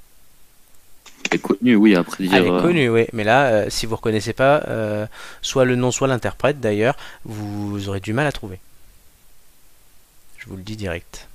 C'est 1.32 1.42
connu, 1.42 1.76
oui, 1.78 1.96
après 1.96 2.26
dire. 2.26 2.34
Elle 2.36 2.46
est 2.48 2.52
euh, 2.52 2.62
connue, 2.62 2.90
oui. 2.90 3.06
Mais 3.14 3.24
là, 3.24 3.46
euh, 3.48 3.66
si 3.70 3.86
vous 3.86 3.96
reconnaissez 3.96 4.34
pas, 4.34 4.62
euh, 4.68 5.08
soit 5.42 5.64
le 5.64 5.76
nom, 5.78 5.90
soit 5.90 6.08
l'interprète 6.10 6.60
d'ailleurs, 6.60 6.98
vous 7.24 7.88
aurez 7.88 8.02
du 8.02 8.12
mal 8.12 8.28
à 8.28 8.32
trouver. 8.34 8.60
Je 10.38 10.48
vous 10.48 10.58
le 10.58 10.64
dis 10.64 10.76
direct. 10.76 11.30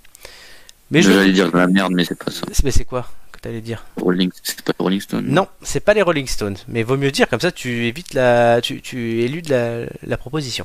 Mais 0.91 1.01
je. 1.01 1.11
J'allais 1.11 1.33
dire 1.33 1.51
la 1.57 1.69
merde, 1.69 1.93
mais 1.95 2.05
c'est 2.05 2.23
pas 2.23 2.31
ça. 2.31 2.43
Mais 2.65 2.71
c'est 2.71 2.85
quoi 2.85 3.09
t'allais 3.43 3.61
dire 3.61 3.85
Rolling... 4.01 4.31
C'est 4.43 4.63
pas 4.63 4.73
Rolling 4.79 5.01
Stone 5.01 5.27
Non, 5.27 5.49
c'est 5.63 5.81
pas 5.81 5.95
les 5.95 6.03
Rolling 6.03 6.27
Stones. 6.27 6.57
Mais 6.69 6.83
vaut 6.83 6.97
mieux 6.97 7.11
dire, 7.11 7.29
comme 7.29 7.41
ça 7.41 7.53
tu 7.53 7.87
évites 7.87 8.15
la. 8.15 8.61
Tu, 8.63 8.81
tu 8.81 9.21
éludes 9.21 9.49
la, 9.49 9.81
la 10.07 10.17
proposition. 10.17 10.65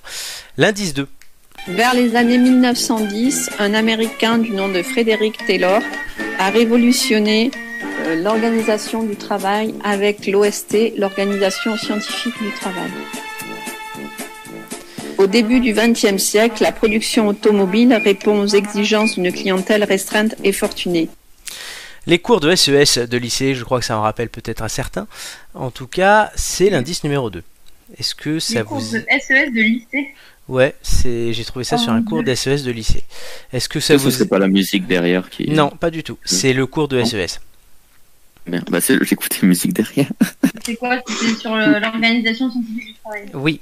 L'indice 0.57 0.93
2. 0.93 1.07
Vers 1.67 1.93
les 1.93 2.15
années 2.15 2.37
1910, 2.37 3.49
un 3.59 3.73
Américain 3.73 4.37
du 4.37 4.51
nom 4.51 4.69
de 4.69 4.81
Frédéric 4.83 5.45
Taylor 5.45 5.81
a 6.39 6.49
révolutionné 6.49 7.51
euh, 8.05 8.15
l'organisation 8.15 9.03
du 9.03 9.15
travail 9.15 9.73
avec 9.83 10.27
l'OST, 10.27 10.93
l'Organisation 10.97 11.75
scientifique 11.75 12.41
du 12.41 12.51
travail. 12.51 12.91
Au 15.17 15.25
début 15.25 15.59
du 15.59 15.73
XXe 15.73 16.17
siècle, 16.17 16.61
la 16.61 16.71
production 16.71 17.27
automobile 17.27 17.99
répond 18.01 18.39
aux 18.39 18.47
exigences 18.47 19.15
d'une 19.15 19.33
clientèle 19.33 19.83
restreinte 19.83 20.35
et 20.43 20.51
fortunée. 20.51 21.09
Les 22.07 22.19
cours 22.19 22.39
de 22.39 22.55
SES 22.55 23.07
de 23.07 23.17
lycée, 23.17 23.53
je 23.53 23.63
crois 23.63 23.79
que 23.79 23.85
ça 23.85 23.97
en 23.97 24.01
rappelle 24.01 24.29
peut-être 24.29 24.61
à 24.63 24.69
certains. 24.69 25.07
En 25.53 25.71
tout 25.71 25.87
cas, 25.87 26.31
c'est 26.35 26.69
l'indice 26.69 27.03
numéro 27.03 27.29
2. 27.29 27.43
Est-ce 27.97 28.15
que 28.15 28.39
ça 28.39 28.55
Les 28.55 28.61
vous. 28.63 28.69
cours 28.69 28.81
de 28.81 29.05
SES 29.19 29.51
de 29.53 29.61
lycée. 29.61 30.13
Ouais, 30.47 30.75
c'est 30.81 31.33
j'ai 31.33 31.43
trouvé 31.43 31.65
ça 31.65 31.75
Oh 31.77 31.83
sur 31.83 31.91
un 31.91 32.01
cours 32.01 32.23
Dieu. 32.23 32.33
d'SES 32.33 32.63
de 32.63 32.71
lycée. 32.71 33.03
Est-ce 33.51 33.67
que 33.67 33.81
ça 33.81 33.97
vous 33.97 34.09
serait 34.11 34.27
pas 34.27 34.39
la 34.39 34.47
musique 34.47 34.87
derrière 34.87 35.29
qui. 35.29 35.49
Non, 35.51 35.69
pas 35.69 35.89
du 35.91 36.03
tout. 36.03 36.17
C'est 36.23 36.53
le 36.53 36.65
cours 36.65 36.87
de 36.87 36.99
Non. 36.99 37.05
SES. 37.05 37.39
Merde. 38.45 38.69
Bah, 38.71 38.79
c'est- 38.79 39.03
j'écoutais 39.03 39.39
la 39.41 39.47
musique 39.49 39.73
derrière. 39.73 40.07
C'est 40.65 40.75
quoi 40.77 41.01
C'était 41.05 41.35
sur 41.35 41.53
le- 41.55 41.79
l'organisation 41.79 42.49
scientifique 42.49 42.85
du 42.85 42.93
travail? 42.95 43.29
Oui. 43.33 43.59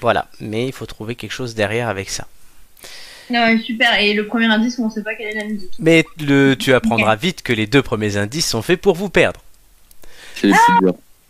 Voilà, 0.00 0.28
mais 0.40 0.66
il 0.66 0.72
faut 0.72 0.86
trouver 0.86 1.14
quelque 1.16 1.32
chose 1.32 1.54
derrière 1.54 1.88
avec 1.88 2.08
ça. 2.08 2.26
Non, 3.30 3.58
super. 3.64 3.98
Et 4.00 4.14
le 4.14 4.26
premier 4.26 4.46
indice, 4.46 4.78
on 4.78 4.90
sait 4.90 5.02
pas 5.02 5.14
quelle 5.14 5.36
est 5.36 5.40
la 5.40 5.44
musique. 5.44 5.72
Mais 5.78 6.04
le, 6.20 6.54
tu 6.54 6.74
apprendras 6.74 7.16
vite 7.16 7.42
que 7.42 7.52
les 7.52 7.66
deux 7.66 7.82
premiers 7.82 8.16
indices 8.16 8.48
sont 8.48 8.62
faits 8.62 8.80
pour 8.80 8.94
vous 8.94 9.08
perdre. 9.08 9.40
C'est 10.36 10.48
les. 10.48 10.54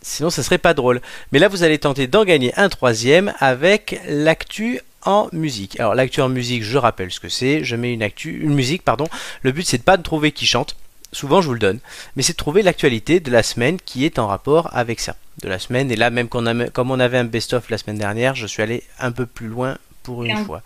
Sinon, 0.01 0.29
ça 0.29 0.43
serait 0.43 0.59
pas 0.59 0.75
drôle. 0.75 1.01
Mais 1.31 1.39
là, 1.39 1.47
vous 1.47 1.63
allez 1.63 1.79
tenter 1.79 2.05
d'en 2.05 2.25
gagner 2.25 2.53
un 2.57 2.69
troisième 2.69 3.33
avec 3.39 3.99
l'actu 4.07 4.79
en 5.03 5.29
musique. 5.31 5.79
Alors, 5.79 5.95
l'actu 5.95 6.21
en 6.21 6.29
musique, 6.29 6.63
je 6.63 6.77
rappelle 6.77 7.11
ce 7.11 7.19
que 7.19 7.29
c'est. 7.29 7.63
Je 7.63 7.75
mets 7.75 7.91
une 7.91 8.03
actu, 8.03 8.39
une 8.39 8.53
musique, 8.53 8.83
pardon. 8.83 9.07
Le 9.41 9.51
but, 9.51 9.65
c'est 9.65 9.79
de 9.79 9.83
pas 9.83 9.97
de 9.97 10.03
trouver 10.03 10.31
qui 10.31 10.45
chante. 10.45 10.75
Souvent, 11.11 11.41
je 11.41 11.47
vous 11.47 11.53
le 11.53 11.59
donne. 11.59 11.79
Mais 12.15 12.21
c'est 12.21 12.33
de 12.33 12.37
trouver 12.37 12.61
l'actualité 12.61 13.19
de 13.19 13.31
la 13.31 13.41
semaine 13.41 13.79
qui 13.83 14.05
est 14.05 14.19
en 14.19 14.27
rapport 14.27 14.69
avec 14.73 14.99
ça. 14.99 15.15
De 15.41 15.49
la 15.49 15.57
semaine. 15.57 15.89
Et 15.89 15.95
là, 15.95 16.11
même 16.11 16.27
qu'on 16.27 16.45
a, 16.45 16.69
comme 16.69 16.91
on 16.91 16.99
avait 16.99 17.17
un 17.17 17.23
best-of 17.25 17.71
la 17.71 17.79
semaine 17.79 17.97
dernière, 17.97 18.35
je 18.35 18.45
suis 18.45 18.61
allé 18.61 18.83
un 18.99 19.11
peu 19.11 19.25
plus 19.25 19.47
loin 19.47 19.77
pour 20.05 20.23
une 20.23 20.45
fois. 20.45 20.61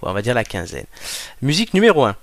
On 0.00 0.12
va 0.12 0.22
dire 0.22 0.34
la 0.34 0.44
quinzaine. 0.44 0.86
Musique 1.42 1.74
numéro 1.74 2.04
1. 2.04 2.16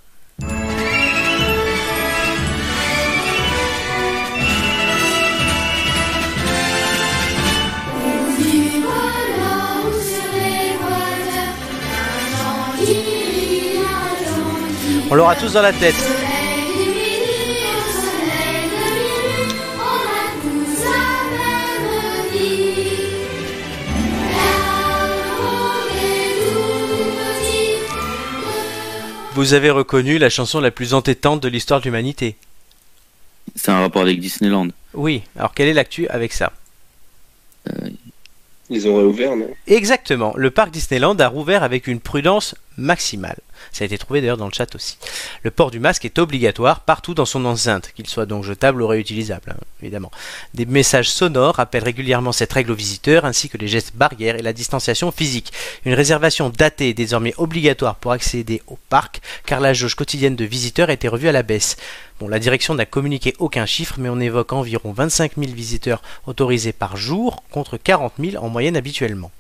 On 15.12 15.16
l'aura 15.16 15.36
tous 15.36 15.54
dans 15.54 15.62
la 15.62 15.74
tête. 15.74 15.96
Vous 29.40 29.54
avez 29.54 29.70
reconnu 29.70 30.18
la 30.18 30.30
chanson 30.30 30.60
la 30.60 30.70
plus 30.70 30.94
entêtante 30.94 31.42
de 31.42 31.48
l'histoire 31.48 31.80
de 31.80 31.86
l'humanité. 31.86 32.36
C'est 33.56 33.72
un 33.72 33.80
rapport 33.80 34.02
avec 34.02 34.20
Disneyland. 34.20 34.68
Oui, 34.94 35.24
alors 35.38 35.54
quelle 35.54 35.70
est 35.70 35.74
l'actu 35.74 36.10
avec 36.10 36.34
ça? 36.34 36.52
Ils 38.70 38.86
ont 38.90 38.98
réouvert, 38.98 39.38
non? 39.38 39.48
Exactement, 39.66 40.34
le 40.36 40.52
parc 40.52 40.72
Disneyland 40.72 41.18
a 41.20 41.30
rouvert 41.30 41.64
avec 41.64 41.88
une 41.88 42.02
prudence 42.02 42.54
maximale. 42.80 43.38
Ça 43.72 43.84
a 43.84 43.86
été 43.86 43.98
trouvé 43.98 44.22
d'ailleurs 44.22 44.38
dans 44.38 44.48
le 44.48 44.54
chat 44.54 44.74
aussi. 44.76 44.98
Le 45.44 45.52
port 45.52 45.72
du 45.72 45.80
masque 45.80 46.06
est 46.06 46.18
obligatoire 46.18 46.82
partout 46.82 47.14
dans 47.14 47.26
son 47.26 47.46
enceinte, 47.46 47.92
qu'il 47.96 48.08
soit 48.08 48.26
donc 48.26 48.44
jetable 48.44 48.82
ou 48.82 48.88
réutilisable, 48.88 49.52
hein, 49.52 49.64
évidemment. 49.82 50.12
Des 50.54 50.66
messages 50.66 51.12
sonores 51.12 51.56
rappellent 51.56 51.84
régulièrement 51.84 52.32
cette 52.32 52.54
règle 52.54 52.72
aux 52.72 52.76
visiteurs, 52.76 53.26
ainsi 53.26 53.50
que 53.50 53.58
les 53.58 53.68
gestes 53.68 53.96
barrières 53.96 54.36
et 54.36 54.42
la 54.42 54.54
distanciation 54.54 55.12
physique. 55.12 55.52
Une 55.86 55.94
réservation 55.94 56.50
datée 56.50 56.90
est 56.90 56.94
désormais 56.94 57.34
obligatoire 57.38 57.96
pour 57.96 58.12
accéder 58.12 58.62
au 58.68 58.78
parc, 58.90 59.22
car 59.46 59.60
la 59.60 59.74
jauge 59.74 59.96
quotidienne 59.96 60.36
de 60.36 60.46
visiteurs 60.46 60.90
a 60.90 60.94
été 60.94 61.08
revue 61.08 61.30
à 61.30 61.34
la 61.34 61.44
baisse. 61.44 61.78
Bon, 62.20 62.28
la 62.28 62.40
direction 62.40 62.74
n'a 62.74 62.86
communiqué 62.86 63.34
aucun 63.40 63.66
chiffre, 63.66 63.96
mais 63.98 64.10
on 64.10 64.20
évoque 64.20 64.54
environ 64.54 64.92
25 64.92 65.34
000 65.38 65.52
visiteurs 65.54 66.02
autorisés 66.26 66.74
par 66.74 66.98
jour, 66.98 67.44
contre 67.52 67.78
40 67.78 68.14
000 68.20 68.44
en 68.44 68.50
moyenne 68.50 68.78
habituellement. 68.78 69.32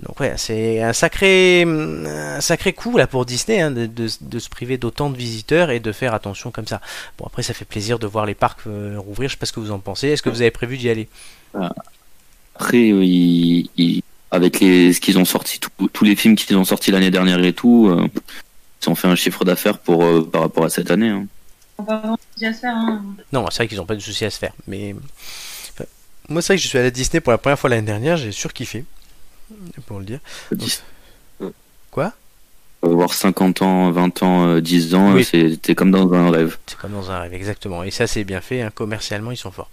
Donc 0.00 0.20
ouais, 0.20 0.34
c'est 0.36 0.82
un 0.82 0.92
sacré, 0.92 1.62
un 1.62 2.40
sacré 2.42 2.72
coup 2.74 2.98
là 2.98 3.06
pour 3.06 3.24
Disney 3.24 3.60
hein, 3.62 3.70
de, 3.70 3.86
de- 3.86 4.10
de 4.20 4.38
se 4.38 4.48
priver 4.50 4.76
d'autant 4.76 5.08
de 5.08 5.16
visiteurs 5.16 5.70
et 5.70 5.80
de 5.80 5.90
faire 5.92 6.12
attention 6.12 6.50
comme 6.50 6.66
ça. 6.66 6.80
Bon 7.18 7.24
après 7.26 7.42
ça 7.42 7.54
fait 7.54 7.64
plaisir 7.64 7.98
de 7.98 8.06
voir 8.06 8.26
les 8.26 8.34
parcs 8.34 8.66
euh, 8.66 8.96
rouvrir, 8.98 9.30
je 9.30 9.34
sais 9.34 9.38
pas 9.38 9.46
ce 9.46 9.52
que 9.52 9.60
vous 9.60 9.70
en 9.70 9.78
pensez. 9.78 10.08
Est-ce 10.08 10.22
que 10.22 10.28
vous 10.28 10.42
avez 10.42 10.50
prévu 10.50 10.76
d'y 10.76 10.90
aller? 10.90 11.08
Après, 12.54 12.90
euh, 12.90 13.04
ils- 13.04 13.70
ils- 13.76 14.02
avec 14.30 14.60
les, 14.60 14.92
ce 14.92 15.00
qu'ils 15.00 15.18
ont 15.18 15.24
sorti, 15.24 15.58
tout- 15.60 15.88
tous 15.92 16.04
les 16.04 16.16
films 16.16 16.36
qu'ils 16.36 16.56
ont 16.56 16.64
sortis 16.64 16.90
l'année 16.90 17.10
dernière 17.10 17.42
et 17.42 17.52
tout, 17.52 17.88
euh, 17.88 18.06
ils 18.82 18.90
ont 18.90 18.94
fait 18.94 19.08
un 19.08 19.14
chiffre 19.14 19.44
d'affaires 19.44 19.78
pour 19.78 20.04
euh, 20.04 20.28
par 20.30 20.42
rapport 20.42 20.64
à 20.64 20.70
cette 20.70 20.90
année. 20.90 21.08
hein. 21.08 21.26
On 21.78 21.82
va 21.84 21.98
vraiment 21.98 22.18
bien 22.38 22.52
se 22.52 22.60
faire. 22.60 22.74
Hein. 22.76 23.02
Non, 23.32 23.46
c'est 23.50 23.58
vrai 23.58 23.68
qu'ils 23.68 23.76
n'ont 23.78 23.86
pas 23.86 23.94
de 23.94 24.00
soucis 24.00 24.24
à 24.24 24.30
se 24.30 24.38
faire, 24.38 24.52
mais 24.66 24.94
enfin, 25.74 25.84
moi 26.28 26.40
c'est 26.42 26.54
vrai 26.54 26.56
que 26.56 26.62
je 26.62 26.68
suis 26.68 26.78
allé 26.78 26.88
à 26.88 26.90
Disney 26.90 27.20
pour 27.20 27.32
la 27.32 27.38
première 27.38 27.58
fois 27.58 27.68
l'année 27.70 27.82
dernière, 27.86 28.16
j'ai 28.16 28.32
surkiffé, 28.32 28.84
pour 29.86 29.98
le 30.00 30.04
dire. 30.04 30.20
Quoi? 31.90 32.12
Avoir 32.82 33.12
50 33.14 33.62
ans, 33.62 33.90
20 33.90 34.22
ans, 34.22 34.46
euh, 34.46 34.60
10 34.60 34.94
ans, 34.94 35.12
Oui. 35.14 35.26
euh, 35.34 35.50
c'était 35.50 35.74
comme 35.74 35.90
dans 35.90 36.12
un 36.12 36.30
rêve. 36.30 36.56
C'est 36.66 36.78
comme 36.78 36.92
dans 36.92 37.10
un 37.10 37.20
rêve, 37.20 37.34
exactement. 37.34 37.82
Et 37.82 37.90
ça, 37.90 38.06
c'est 38.06 38.24
bien 38.24 38.40
fait. 38.40 38.62
hein. 38.62 38.70
Commercialement, 38.74 39.30
ils 39.32 39.36
sont 39.36 39.50
forts. 39.50 39.70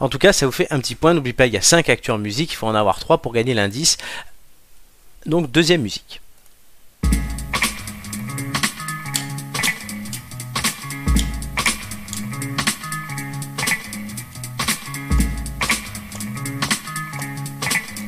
En 0.00 0.08
tout 0.08 0.18
cas, 0.18 0.32
ça 0.32 0.44
vous 0.44 0.52
fait 0.52 0.66
un 0.70 0.80
petit 0.80 0.94
point. 0.94 1.14
N'oubliez 1.14 1.32
pas, 1.32 1.46
il 1.46 1.52
y 1.54 1.56
a 1.56 1.62
5 1.62 1.88
acteurs 1.88 2.16
en 2.16 2.18
musique. 2.18 2.52
Il 2.52 2.56
faut 2.56 2.66
en 2.66 2.74
avoir 2.74 2.98
3 2.98 3.18
pour 3.18 3.32
gagner 3.32 3.54
l'indice. 3.54 3.96
Donc, 5.24 5.50
deuxième 5.50 5.82
musique. 5.82 6.20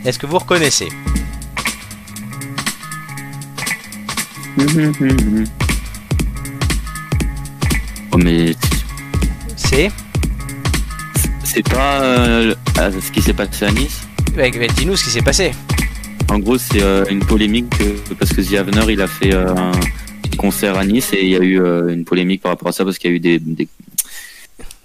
Est-ce 0.04 0.18
que 0.18 0.26
vous 0.26 0.38
reconnaissez 0.38 0.88
Oh, 8.12 8.16
mais 8.18 8.54
C'est 9.56 9.90
c'est 11.44 11.62
pas 11.68 12.02
euh, 12.02 12.54
euh, 12.78 12.90
ce 13.00 13.10
qui 13.10 13.22
s'est 13.22 13.32
passé 13.32 13.64
à 13.64 13.70
Nice 13.72 14.06
Ouais, 14.36 14.56
ouais, 14.56 14.68
Dis-nous 14.76 14.96
ce 14.96 15.04
qui 15.04 15.10
s'est 15.10 15.22
passé. 15.22 15.52
En 16.30 16.38
gros, 16.38 16.58
c'est 16.58 16.82
euh, 16.82 17.04
une 17.10 17.20
polémique 17.24 17.72
parce 18.18 18.32
que 18.32 18.42
The 18.42 18.54
Avener, 18.58 18.92
il 18.92 19.00
a 19.00 19.06
fait 19.06 19.32
euh, 19.34 19.54
un 19.56 19.72
concert 20.36 20.76
à 20.78 20.84
Nice 20.84 21.10
et 21.14 21.22
il 21.24 21.30
y 21.30 21.36
a 21.36 21.40
eu 21.40 21.58
une 21.90 22.04
polémique 22.04 22.42
par 22.42 22.52
rapport 22.52 22.68
à 22.68 22.72
ça 22.72 22.84
parce 22.84 22.98
qu'il 22.98 23.10
y 23.10 23.14
a 23.14 23.16
eu 23.16 23.20
des, 23.20 23.38
des- 23.38 23.66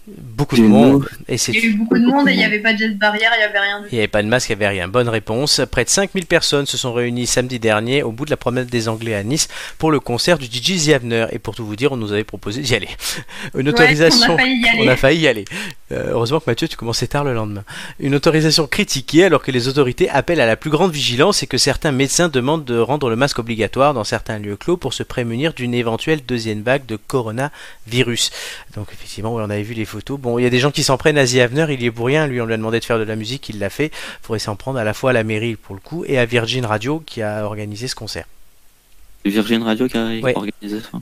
Beaucoup 0.05 0.57
de 0.57 0.63
monde. 0.63 1.07
Et 1.29 1.37
c'est 1.37 1.53
Il 1.53 1.59
y 1.59 1.61
a 1.61 1.69
eu 1.69 1.73
beaucoup 1.75 1.97
de 1.97 2.05
monde 2.05 2.27
et 2.27 2.33
il 2.33 2.37
n'y 2.37 2.43
avait 2.43 2.59
pas 2.59 2.73
de 2.73 2.77
geste 2.77 2.97
barrière, 2.97 3.31
il 3.35 3.39
n'y 3.39 3.45
avait 3.45 3.59
rien 3.59 3.81
Il 3.89 3.93
n'y 3.93 3.99
avait 3.99 4.09
pas 4.09 4.21
de 4.21 4.27
masque, 4.27 4.49
il 4.49 4.57
n'y 4.57 4.65
avait 4.65 4.75
rien. 4.75 4.89
Bonne 4.89 5.07
réponse. 5.07 5.61
Près 5.71 5.85
de 5.85 5.89
5000 5.89 6.25
personnes 6.25 6.65
se 6.65 6.75
sont 6.75 6.91
réunies 6.91 7.25
samedi 7.25 7.57
dernier 7.57 8.03
au 8.03 8.11
bout 8.11 8.25
de 8.25 8.29
la 8.29 8.35
promenade 8.35 8.67
des 8.67 8.89
Anglais 8.89 9.15
à 9.15 9.23
Nice 9.23 9.47
pour 9.77 9.91
le 9.91 10.01
concert 10.01 10.37
du 10.37 10.45
DJ 10.45 10.73
Ziavner. 10.73 11.27
Et 11.31 11.39
pour 11.39 11.55
tout 11.55 11.65
vous 11.65 11.77
dire, 11.77 11.93
on 11.93 11.97
nous 11.97 12.11
avait 12.11 12.25
proposé 12.25 12.61
d'y 12.61 12.75
aller. 12.75 12.89
Une 13.57 13.69
autorisation. 13.69 14.35
Ouais, 14.35 14.41
on 14.41 14.41
a 14.41 14.41
failli 14.41 14.59
y 14.59 14.67
aller. 14.67 14.79
On 14.81 14.87
a 14.89 14.95
failli 14.97 15.19
y 15.21 15.27
aller. 15.27 15.45
Euh, 15.93 16.11
heureusement 16.11 16.39
que 16.41 16.45
Mathieu, 16.49 16.67
tu 16.67 16.75
commençais 16.75 17.07
tard 17.07 17.23
le 17.23 17.33
lendemain. 17.33 17.63
Une 17.99 18.15
autorisation 18.15 18.67
critiquée 18.67 19.23
alors 19.23 19.41
que 19.41 19.51
les 19.51 19.69
autorités 19.69 20.09
appellent 20.09 20.41
à 20.41 20.45
la 20.45 20.57
plus 20.57 20.69
grande 20.69 20.91
vigilance 20.91 21.43
et 21.43 21.47
que 21.47 21.57
certains 21.57 21.93
médecins 21.93 22.27
demandent 22.27 22.65
de 22.65 22.77
rendre 22.77 23.09
le 23.09 23.15
masque 23.15 23.39
obligatoire 23.39 23.93
dans 23.93 24.03
certains 24.03 24.39
lieux 24.39 24.57
clos 24.57 24.75
pour 24.75 24.93
se 24.93 25.03
prémunir 25.03 25.53
d'une 25.53 25.73
éventuelle 25.73 26.21
deuxième 26.25 26.61
vague 26.61 26.85
de 26.85 26.97
coronavirus. 26.97 28.31
Donc 28.75 28.87
effectivement, 28.91 29.33
on 29.33 29.49
avait 29.49 29.63
vu 29.63 29.73
les 29.73 29.85
photos. 29.93 30.19
Bon, 30.19 30.37
il 30.39 30.43
y 30.43 30.45
a 30.45 30.49
des 30.49 30.59
gens 30.59 30.71
qui 30.71 30.83
s'en 30.83 30.97
prennent 30.97 31.17
à 31.17 31.25
The 31.25 31.35
Avener, 31.35 31.67
il 31.73 31.81
y 31.81 31.85
est 31.85 31.91
pour 31.91 32.07
rien. 32.07 32.27
Lui, 32.27 32.41
on 32.41 32.45
lui 32.45 32.53
a 32.53 32.57
demandé 32.57 32.79
de 32.79 32.85
faire 32.85 32.99
de 32.99 33.03
la 33.03 33.15
musique, 33.15 33.49
il 33.49 33.59
l'a 33.59 33.69
fait. 33.69 33.87
Il 33.87 33.91
faudrait 34.25 34.39
s'en 34.39 34.55
prendre 34.55 34.77
à 34.79 34.83
la 34.83 34.93
fois 34.93 35.11
à 35.11 35.13
la 35.13 35.23
mairie 35.23 35.55
pour 35.55 35.75
le 35.75 35.81
coup 35.81 36.03
et 36.07 36.17
à 36.17 36.25
Virgin 36.25 36.65
Radio 36.65 37.01
qui 37.05 37.21
a 37.21 37.45
organisé 37.45 37.87
ce 37.87 37.95
concert. 37.95 38.25
Virgin 39.25 39.63
Radio 39.63 39.87
qui 39.87 39.97
a 39.97 40.05
Ouais. 40.21 40.33
organisé 40.35 40.81
ça. 40.81 40.99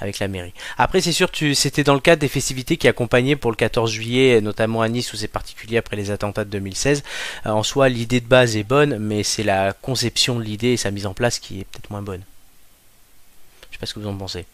avec 0.00 0.18
la 0.18 0.28
mairie. 0.28 0.54
Après, 0.78 1.00
c'est 1.02 1.12
sûr, 1.12 1.30
tu, 1.30 1.54
c'était 1.54 1.84
dans 1.84 1.92
le 1.92 2.00
cadre 2.00 2.20
des 2.20 2.28
festivités 2.28 2.78
qui 2.78 2.88
accompagnaient 2.88 3.36
pour 3.36 3.50
le 3.50 3.56
14 3.56 3.90
juillet, 3.92 4.40
notamment 4.40 4.80
à 4.80 4.88
Nice 4.88 5.12
où 5.12 5.16
c'est 5.18 5.28
particulier 5.28 5.76
après 5.76 5.94
les 5.94 6.10
attentats 6.10 6.44
de 6.46 6.50
2016. 6.50 7.02
Euh, 7.46 7.50
en 7.50 7.62
soi, 7.62 7.90
l'idée 7.90 8.20
de 8.22 8.26
base 8.26 8.56
est 8.56 8.62
bonne, 8.64 8.96
mais 8.98 9.22
c'est 9.22 9.42
la 9.42 9.74
conception 9.74 10.38
de 10.38 10.42
l'idée 10.42 10.68
et 10.68 10.76
sa 10.78 10.90
mise 10.90 11.04
en 11.04 11.12
place 11.12 11.38
qui 11.38 11.60
est 11.60 11.64
peut-être 11.64 11.90
moins 11.90 12.00
bonne. 12.02 12.22
Je 13.70 13.76
sais 13.76 13.78
pas 13.78 13.84
ce 13.86 13.92
que 13.92 14.00
vous 14.00 14.08
en 14.08 14.16
pensez. 14.16 14.46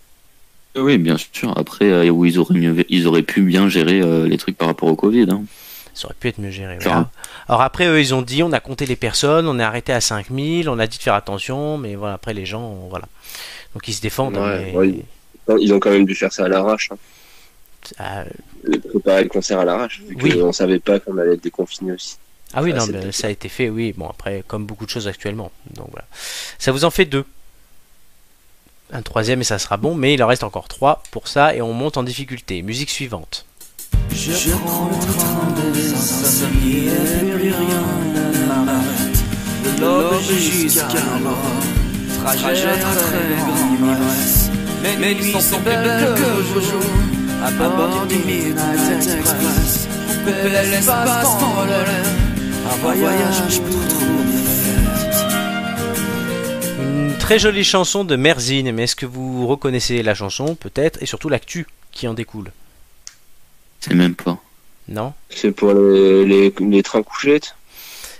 Oui, 0.77 0.99
bien 0.99 1.17
sûr. 1.17 1.57
Après, 1.57 1.85
euh, 1.91 2.09
où 2.11 2.25
ils 2.25 2.39
auraient 2.39 2.55
mieux, 2.59 2.85
ils 2.89 3.07
auraient 3.07 3.23
pu 3.23 3.43
bien 3.43 3.69
gérer 3.69 4.01
euh, 4.01 4.27
les 4.27 4.39
trucs 4.39 4.57
par 4.57 4.69
rapport 4.69 4.89
au 4.89 4.97
Covid. 4.97 5.27
Hein. 5.31 5.45
Ça 5.95 6.07
aurait 6.07 6.17
pu 6.19 6.29
être 6.29 6.39
mieux 6.39 6.51
géré. 6.51 6.79
Voilà. 6.81 7.11
Alors 7.49 7.63
après, 7.63 7.87
eux, 7.87 8.01
ils 8.01 8.13
ont 8.15 8.23
dit, 8.23 8.43
on 8.43 8.51
a 8.53 8.59
compté 8.61 8.85
les 8.87 8.97
personnes, 8.97 9.47
on 9.47 9.59
est 9.61 9.63
arrêté 9.63 9.93
à 9.93 10.01
5000, 10.01 10.69
on 10.69 10.79
a 10.81 10.87
dit 10.89 10.99
de 10.99 11.03
faire 11.03 11.15
attention, 11.15 11.79
mais 11.79 11.95
voilà, 11.95 12.15
après 12.15 12.35
les 12.35 12.45
gens, 12.47 12.63
on- 12.63 12.89
voilà. 12.89 13.05
Donc 13.75 13.87
ils 13.87 13.93
se 13.93 14.01
défendent. 14.01 14.37
hein, 14.37 14.43
Ouais, 14.59 14.73
mais- 14.73 14.77
ouais. 15.49 15.61
Ils 15.61 15.73
ont 15.73 15.79
quand 15.79 15.91
même 15.91 16.07
dû 16.07 16.15
faire 16.15 16.33
ça 16.33 16.47
à 16.47 16.49
l'arrache. 16.49 16.91
Hein. 16.91 16.97
Ah, 17.99 18.25
Préparer 18.91 19.25
le 19.25 19.29
concert 19.29 19.61
à 19.61 19.65
l'arrache. 19.65 20.01
Vu 20.09 20.17
Oui. 20.23 20.39
qu'on 20.41 20.53
savait 20.53 20.79
pas 20.81 20.99
qu'on 20.99 21.19
allait 21.19 21.35
être 21.35 21.43
déconfiné 21.45 21.93
aussi. 21.93 22.17
Ah 22.55 22.63
oui, 22.63 22.73
Ah, 22.75 22.79
non, 22.79 22.87
mais 22.91 23.13
ça 23.13 23.27
a 23.27 23.31
été 23.31 23.49
fait, 23.51 23.69
oui. 23.69 23.93
Bon, 23.97 24.09
après, 24.09 24.43
comme 24.47 24.65
beaucoup 24.65 24.87
de 24.87 24.91
choses 24.91 25.07
actuellement. 25.07 25.53
Donc 25.75 25.89
voilà. 25.91 26.07
Ça 26.59 26.73
vous 26.73 26.85
en 26.85 26.91
fait 26.91 27.05
deux. 27.05 27.25
Un 28.95 29.03
troisième 29.03 29.41
et 29.41 29.45
ça 29.45 29.59
sera 29.59 29.77
bon, 29.77 29.97
mais 29.97 30.15
il 30.15 30.23
en 30.23 30.29
reste 30.29 30.45
encore 30.45 30.69
trois 30.69 31.03
pour 31.11 31.27
ça 31.27 31.53
et 31.53 31.61
on 31.61 31.73
monte 31.73 31.97
en 31.97 32.05
difficulté. 32.05 32.63
Musique 32.63 32.91
suivante. 32.91 33.45
Je 34.13 34.53
prends 34.53 34.89
le 34.89 35.15
train 35.15 35.73
des 35.73 35.93
insomnies 35.93 36.87
et 36.87 37.31
plus 37.33 37.51
rien 37.51 37.83
ne 38.15 38.47
m'arrête. 38.47 39.19
De 39.65 39.81
l'aube 39.81 40.23
jusqu'à 40.39 40.87
l'aurore, 41.21 42.37
trajet 42.37 42.79
très 42.79 43.35
grand 43.37 43.75
ivresse. 43.75 44.51
Mes 44.85 45.15
nuits 45.17 45.33
sont 45.33 45.57
plus 45.57 45.65
belles 45.65 46.15
que 46.15 46.55
le 46.55 46.61
jour, 46.61 46.91
à 47.45 47.51
bord 47.51 48.07
du 48.07 48.15
Midnight 48.15 48.93
Express. 48.97 49.89
Couper 50.07 50.51
l'espace 50.51 51.27
en 51.27 51.61
relais, 51.63 52.05
un 52.71 52.77
voyage 52.77 53.61
pour 53.61 53.94
Une 57.15 57.21
très 57.21 57.39
jolie 57.39 57.63
chanson 57.63 58.03
de 58.03 58.17
Merzine, 58.17 58.73
mais 58.73 58.83
est-ce 58.83 58.97
que 58.97 59.07
vous 59.07 59.47
reconnaissez 59.47 60.03
la 60.03 60.17
chanson 60.17 60.57
peut-être 60.57 61.01
et 61.01 61.07
surtout 61.07 61.29
l'actu 61.29 61.65
qui 61.93 62.09
en 62.09 62.13
découle? 62.13 62.51
C'est 63.79 63.95
même 63.95 64.17
pas. 64.17 64.37
Non? 64.89 65.15
C'est 65.31 65.53
pour 65.53 65.73
les, 65.73 66.27
les, 66.27 66.53
les 66.59 66.83
trains 66.83 67.05
couchettes? 67.05 67.55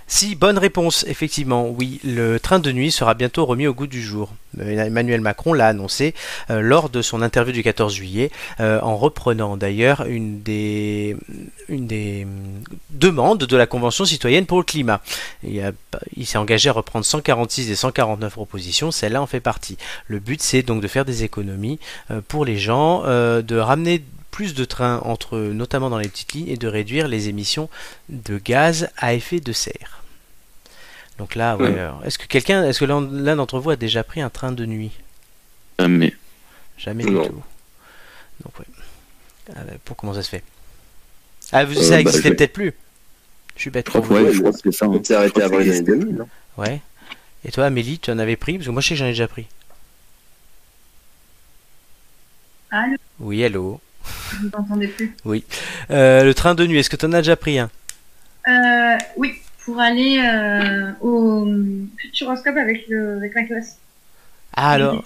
Si, 0.07 0.35
bonne 0.35 0.59
réponse, 0.59 1.03
effectivement, 1.07 1.67
oui, 1.67 1.99
le 2.03 2.39
train 2.39 2.59
de 2.59 2.71
nuit 2.71 2.91
sera 2.91 3.15
bientôt 3.15 3.45
remis 3.45 3.65
au 3.65 3.73
goût 3.73 3.87
du 3.87 4.03
jour. 4.03 4.31
Euh, 4.59 4.85
Emmanuel 4.85 5.19
Macron 5.19 5.53
l'a 5.53 5.67
annoncé 5.67 6.13
euh, 6.51 6.61
lors 6.61 6.89
de 6.89 7.01
son 7.01 7.23
interview 7.23 7.51
du 7.51 7.63
14 7.63 7.93
juillet, 7.93 8.31
euh, 8.59 8.79
en 8.81 8.97
reprenant 8.97 9.57
d'ailleurs 9.57 10.05
une 10.05 10.41
des, 10.41 11.17
une 11.69 11.87
des 11.87 12.23
hum, 12.23 12.63
demandes 12.91 13.45
de 13.45 13.57
la 13.57 13.65
Convention 13.65 14.05
citoyenne 14.05 14.45
pour 14.45 14.59
le 14.59 14.63
climat. 14.63 15.01
Il, 15.43 16.25
s'est 16.25 16.37
engagé 16.37 16.69
à 16.69 16.73
reprendre 16.73 17.03
146 17.03 17.67
des 17.67 17.75
149 17.75 18.33
propositions, 18.33 18.91
celle-là 18.91 19.21
en 19.21 19.27
fait 19.27 19.39
partie. 19.39 19.77
Le 20.07 20.19
but 20.19 20.41
c'est 20.41 20.61
donc 20.61 20.81
de 20.81 20.87
faire 20.87 21.05
des 21.05 21.23
économies 21.23 21.79
pour 22.27 22.45
les 22.45 22.57
gens, 22.57 23.03
de 23.03 23.55
ramener 23.57 24.03
plus 24.35 24.53
de 24.53 24.65
trains 24.65 24.99
entre 25.05 25.37
eux, 25.37 25.53
notamment 25.53 25.89
dans 25.89 25.97
les 25.97 26.09
petites 26.09 26.33
lignes, 26.33 26.49
et 26.49 26.57
de 26.57 26.67
réduire 26.67 27.07
les 27.07 27.29
émissions 27.29 27.69
de 28.09 28.37
gaz 28.37 28.89
à 28.97 29.13
effet 29.13 29.39
de 29.39 29.53
serre. 29.53 30.03
Donc 31.17 31.35
là, 31.35 31.55
ouais, 31.55 31.69
Ouais. 31.71 31.79
alors, 31.79 32.03
est-ce 32.05 32.17
que 32.17 32.25
quelqu'un, 32.27 32.65
est-ce 32.65 32.79
que 32.81 32.85
l'un 32.85 33.35
d'entre 33.37 33.59
vous 33.59 33.69
a 33.69 33.77
déjà 33.77 34.03
pris 34.03 34.19
un 34.19 34.29
train 34.29 34.51
de 34.51 34.65
nuit? 34.65 34.91
Jamais. 35.79 36.13
Jamais 36.77 37.05
Non. 37.05 37.21
du 37.23 37.29
tout. 37.29 37.43
Donc 38.43 38.59
ouais. 38.59 38.65
Ah, 39.55 39.61
bah, 39.65 39.71
pour 39.85 39.95
comment 39.95 40.13
ça 40.13 40.21
se 40.21 40.27
fait? 40.29 40.43
Ah, 41.53 41.63
vous, 41.63 41.77
Euh, 41.77 41.81
ça 41.81 41.91
bah, 41.91 41.99
existait 42.01 42.29
je- 42.29 42.33
peut-être 42.33 42.51
plus. 42.53 42.73
Je 43.55 43.61
suis 43.61 43.69
bête. 43.69 43.85
Je 43.85 43.91
crois 43.91 44.01
pour 44.01 44.17
vous. 44.17 44.33
je 44.33 44.39
crois 44.39 44.51
que 44.51 44.71
ça. 44.71 44.89
On 44.89 45.01
s'est 45.01 45.15
arrêté 45.15 45.41
avant 45.43 45.59
les 45.59 45.69
années 45.69 45.81
2000. 45.81 46.15
non 46.15 46.27
Ouais. 46.57 46.81
Et 47.45 47.51
toi, 47.51 47.65
Amélie, 47.67 47.99
tu 47.99 48.11
en 48.11 48.19
avais 48.19 48.35
pris? 48.35 48.55
Parce 48.57 48.65
que 48.65 48.71
moi, 48.71 48.81
je 48.81 48.87
sais 48.89 48.95
que 48.95 48.99
j'en 48.99 49.05
ai 49.05 49.09
déjà 49.11 49.29
pris. 49.29 49.47
Allô? 52.71 52.97
Oui, 53.19 53.43
allô? 53.45 53.79
Je 54.41 54.87
plus. 54.87 55.15
Euh, 55.91 56.23
le 56.23 56.33
train 56.33 56.55
de 56.55 56.65
nuit, 56.65 56.79
est-ce 56.79 56.89
que 56.89 56.95
tu 56.95 57.05
en 57.05 57.13
as 57.13 57.21
déjà 57.21 57.35
pris 57.35 57.59
un? 57.59 57.69
Euh, 58.47 58.97
oui, 59.17 59.33
pour 59.63 59.79
aller 59.79 60.19
euh, 60.19 60.91
au 61.01 61.47
Futuroscope 61.97 62.57
avec, 62.57 62.87
le, 62.87 63.17
avec 63.17 63.33
la 63.33 63.43
classe. 63.43 63.77
Ah, 64.55 64.71
alors. 64.71 65.03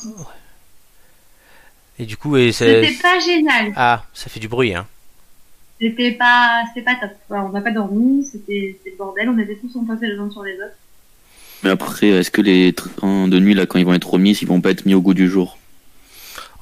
Et 1.98 2.06
du 2.06 2.18
coup, 2.18 2.38
et 2.38 2.52
c'est- 2.52 2.86
C'était 2.86 3.02
pas 3.02 3.20
génial. 3.20 3.74
ah, 3.76 4.04
ça 4.14 4.30
fait 4.30 4.40
du 4.40 4.48
bruit, 4.48 4.74
hein. 4.74 4.88
C'était 5.82 6.12
pas, 6.12 6.64
c'était 6.68 6.84
pas 6.86 6.96
top. 7.00 7.12
Alors, 7.32 7.46
on 7.46 7.50
n'a 7.50 7.62
pas 7.62 7.72
dormi, 7.72 8.26
c'était 8.26 8.76
c'était 8.78 8.92
le 8.92 8.98
bordel. 8.98 9.30
On 9.30 9.38
était 9.38 9.56
tous 9.56 9.78
entassés 9.78 10.08
les 10.08 10.18
uns 10.18 10.30
sur 10.30 10.44
les 10.44 10.56
autres. 10.56 10.76
Mais 11.64 11.70
après, 11.70 12.08
est-ce 12.08 12.32
que 12.32 12.42
les 12.42 12.74
trains 12.74 13.28
de 13.28 13.40
nuit, 13.40 13.54
là, 13.54 13.66
quand 13.66 13.80
ils 13.80 13.86
vont 13.86 13.94
être 13.94 14.10
remis, 14.10 14.32
ils 14.42 14.48
vont 14.48 14.62
pas 14.62 14.72
être 14.72 14.86
mis 14.86 14.94
au 14.94 15.02
goût 15.02 15.14
du 15.14 15.30
jour? 15.30 15.58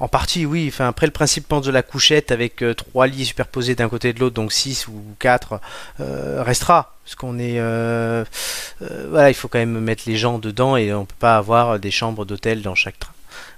En 0.00 0.06
partie, 0.08 0.46
oui. 0.46 0.66
Enfin, 0.68 0.86
après, 0.88 1.06
le 1.06 1.12
principe 1.12 1.48
pense 1.48 1.64
de 1.64 1.72
la 1.72 1.82
couchette 1.82 2.30
avec 2.30 2.62
euh, 2.62 2.72
trois 2.74 3.06
lits 3.08 3.26
superposés 3.26 3.74
d'un 3.74 3.88
côté 3.88 4.10
et 4.10 4.12
de 4.12 4.20
l'autre, 4.20 4.34
donc 4.36 4.52
6 4.52 4.86
ou 4.88 5.02
4, 5.18 5.60
restera. 5.98 6.94
Parce 7.04 7.14
qu'on 7.16 7.38
est. 7.38 7.58
euh, 7.58 8.24
euh, 8.82 9.06
voilà, 9.10 9.30
il 9.30 9.34
faut 9.34 9.48
quand 9.48 9.58
même 9.58 9.80
mettre 9.80 10.04
les 10.06 10.16
gens 10.16 10.38
dedans 10.38 10.76
et 10.76 10.92
on 10.92 11.04
peut 11.06 11.14
pas 11.18 11.36
avoir 11.36 11.78
des 11.80 11.90
chambres 11.90 12.24
d'hôtel 12.24 12.62
dans 12.62 12.74
chaque 12.74 12.98
train. 12.98 13.12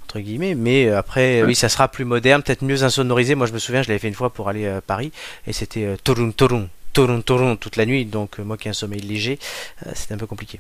Entre 0.05 0.21
guillemets, 0.21 0.55
mais 0.55 0.87
euh, 0.89 0.99
après, 0.99 1.43
Ouais. 1.43 1.49
oui, 1.49 1.55
ça 1.55 1.69
sera 1.69 1.87
plus 1.89 2.05
moderne, 2.05 2.43
peut-être 2.43 2.63
mieux 2.63 2.83
insonorisé. 2.83 3.35
Moi, 3.37 3.47
je 3.47 3.53
me 3.53 3.59
souviens, 3.59 3.83
je 3.83 3.89
l'avais 3.89 3.99
fait 4.01 4.09
une 4.09 4.15
fois 4.15 4.31
pour 4.31 4.49
aller 4.49 4.67
à 4.67 4.81
Paris 4.81 5.13
et 5.47 5.53
c'était 5.53 5.85
euh, 5.85 5.97
torun 6.03 6.31
torun, 6.33 6.69
torun 6.93 7.21
torun 7.21 7.55
toute 7.57 7.77
la 7.77 7.87
nuit. 7.87 8.05
Donc, 8.07 8.41
euh, 8.41 8.43
moi 8.45 8.57
qui 8.57 8.67
ai 8.69 8.71
un 8.71 8.75
sommeil 8.75 9.01
léger, 9.01 9.39
euh, 9.87 9.91
c'était 9.95 10.15
un 10.15 10.19
peu 10.19 10.27
compliqué. 10.27 10.59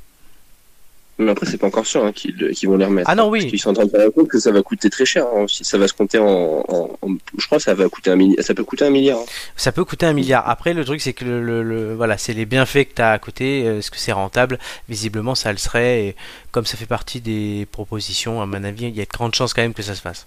Mais 1.20 1.30
après, 1.32 1.44
c'est 1.46 1.58
pas 1.58 1.66
encore 1.66 1.86
sûr 1.86 2.02
hein, 2.04 2.12
qu'ils 2.12 2.34
qu'ils 2.52 2.68
vont 2.68 2.76
les 2.78 2.86
remettre. 2.86 3.10
Ah 3.10 3.14
non, 3.14 3.28
oui. 3.28 3.40
Parce 3.40 3.50
qu'ils 3.50 3.60
sont 3.60 3.70
en 3.70 3.74
train 3.74 3.84
de 3.84 3.90
faire 3.90 4.10
compte 4.12 4.28
que 4.28 4.38
ça 4.38 4.50
va 4.50 4.62
coûter 4.62 4.88
très 4.88 5.04
cher. 5.04 5.26
hein. 5.36 5.44
Ça 5.48 5.76
va 5.76 5.86
se 5.86 5.92
compter 5.92 6.18
en, 6.18 6.64
en- 6.66 6.90
en- 7.02 7.14
Je 7.36 7.44
crois 7.46 7.58
que 7.58 7.64
ça 7.64 7.74
va 7.74 7.88
coûter 7.90 8.10
un 8.10 8.16
milliard. 8.16 8.42
Ça 8.42 8.54
peut 8.54 8.64
coûter 8.64 8.86
un 8.86 8.90
milliard. 8.90 9.18
hein. 9.18 9.24
Ça 9.54 9.70
peut 9.70 9.84
coûter 9.84 10.06
un 10.06 10.14
milliard. 10.14 10.48
Après, 10.48 10.72
le 10.72 10.82
truc, 10.84 11.00
c'est 11.02 11.12
que 11.12 11.24
le, 11.26 11.42
le- 11.42 11.62
le- 11.62 11.94
voilà, 11.94 12.16
c'est 12.16 12.32
les 12.32 12.46
bienfaits 12.46 12.84
que 12.88 12.94
tu 12.96 13.02
as 13.02 13.12
à 13.12 13.18
côté. 13.18 13.64
euh, 13.66 13.78
Est-ce 13.80 13.90
que 13.90 13.98
c'est 13.98 14.12
rentable? 14.12 14.58
Visiblement, 14.88 15.34
ça 15.34 15.52
le 15.52 15.58
serait. 15.58 16.04
Et 16.06 16.16
comme 16.52 16.64
ça 16.64 16.78
fait 16.78 16.86
partie 16.86 17.20
des 17.20 17.66
propositions, 17.70 18.40
à 18.40 18.46
mon 18.46 18.64
avis, 18.64 18.86
il 18.86 18.96
y 18.96 19.02
a 19.02 19.04
de 19.04 19.10
grandes 19.10 19.34
chances 19.34 19.52
quand 19.52 19.62
même 19.62 19.74
que 19.74 19.82
ça 19.82 19.94
se 19.94 20.00
fasse. 20.00 20.26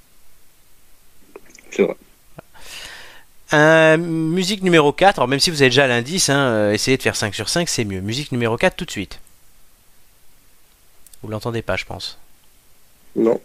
C'est 1.72 1.82
vrai. 1.82 1.96
Euh, 3.54 3.98
musique 3.98 4.64
numéro 4.64 4.92
4. 4.92 5.20
Alors, 5.20 5.28
même 5.28 5.40
si 5.40 5.50
vous 5.52 5.62
avez 5.62 5.70
déjà 5.70 5.88
l'indice, 5.88 6.30
hein, 6.30 6.38
euh, 6.38 6.72
essayez 6.74 6.98
de 6.98 7.02
faire 7.04 7.16
5 7.16 7.36
sur 7.36 7.50
5, 7.50 7.68
c'est 7.70 7.84
mieux. 7.84 8.02
Musique 8.02 8.32
numéro 8.32 8.58
4 8.58 8.76
tout 8.76 8.86
de 8.86 8.92
suite. 8.92 9.20
Vous 11.24 11.32
l'entendez 11.32 11.62
pas, 11.62 11.78
je 11.78 11.86
pense. 11.86 12.20
Non. 13.16 13.40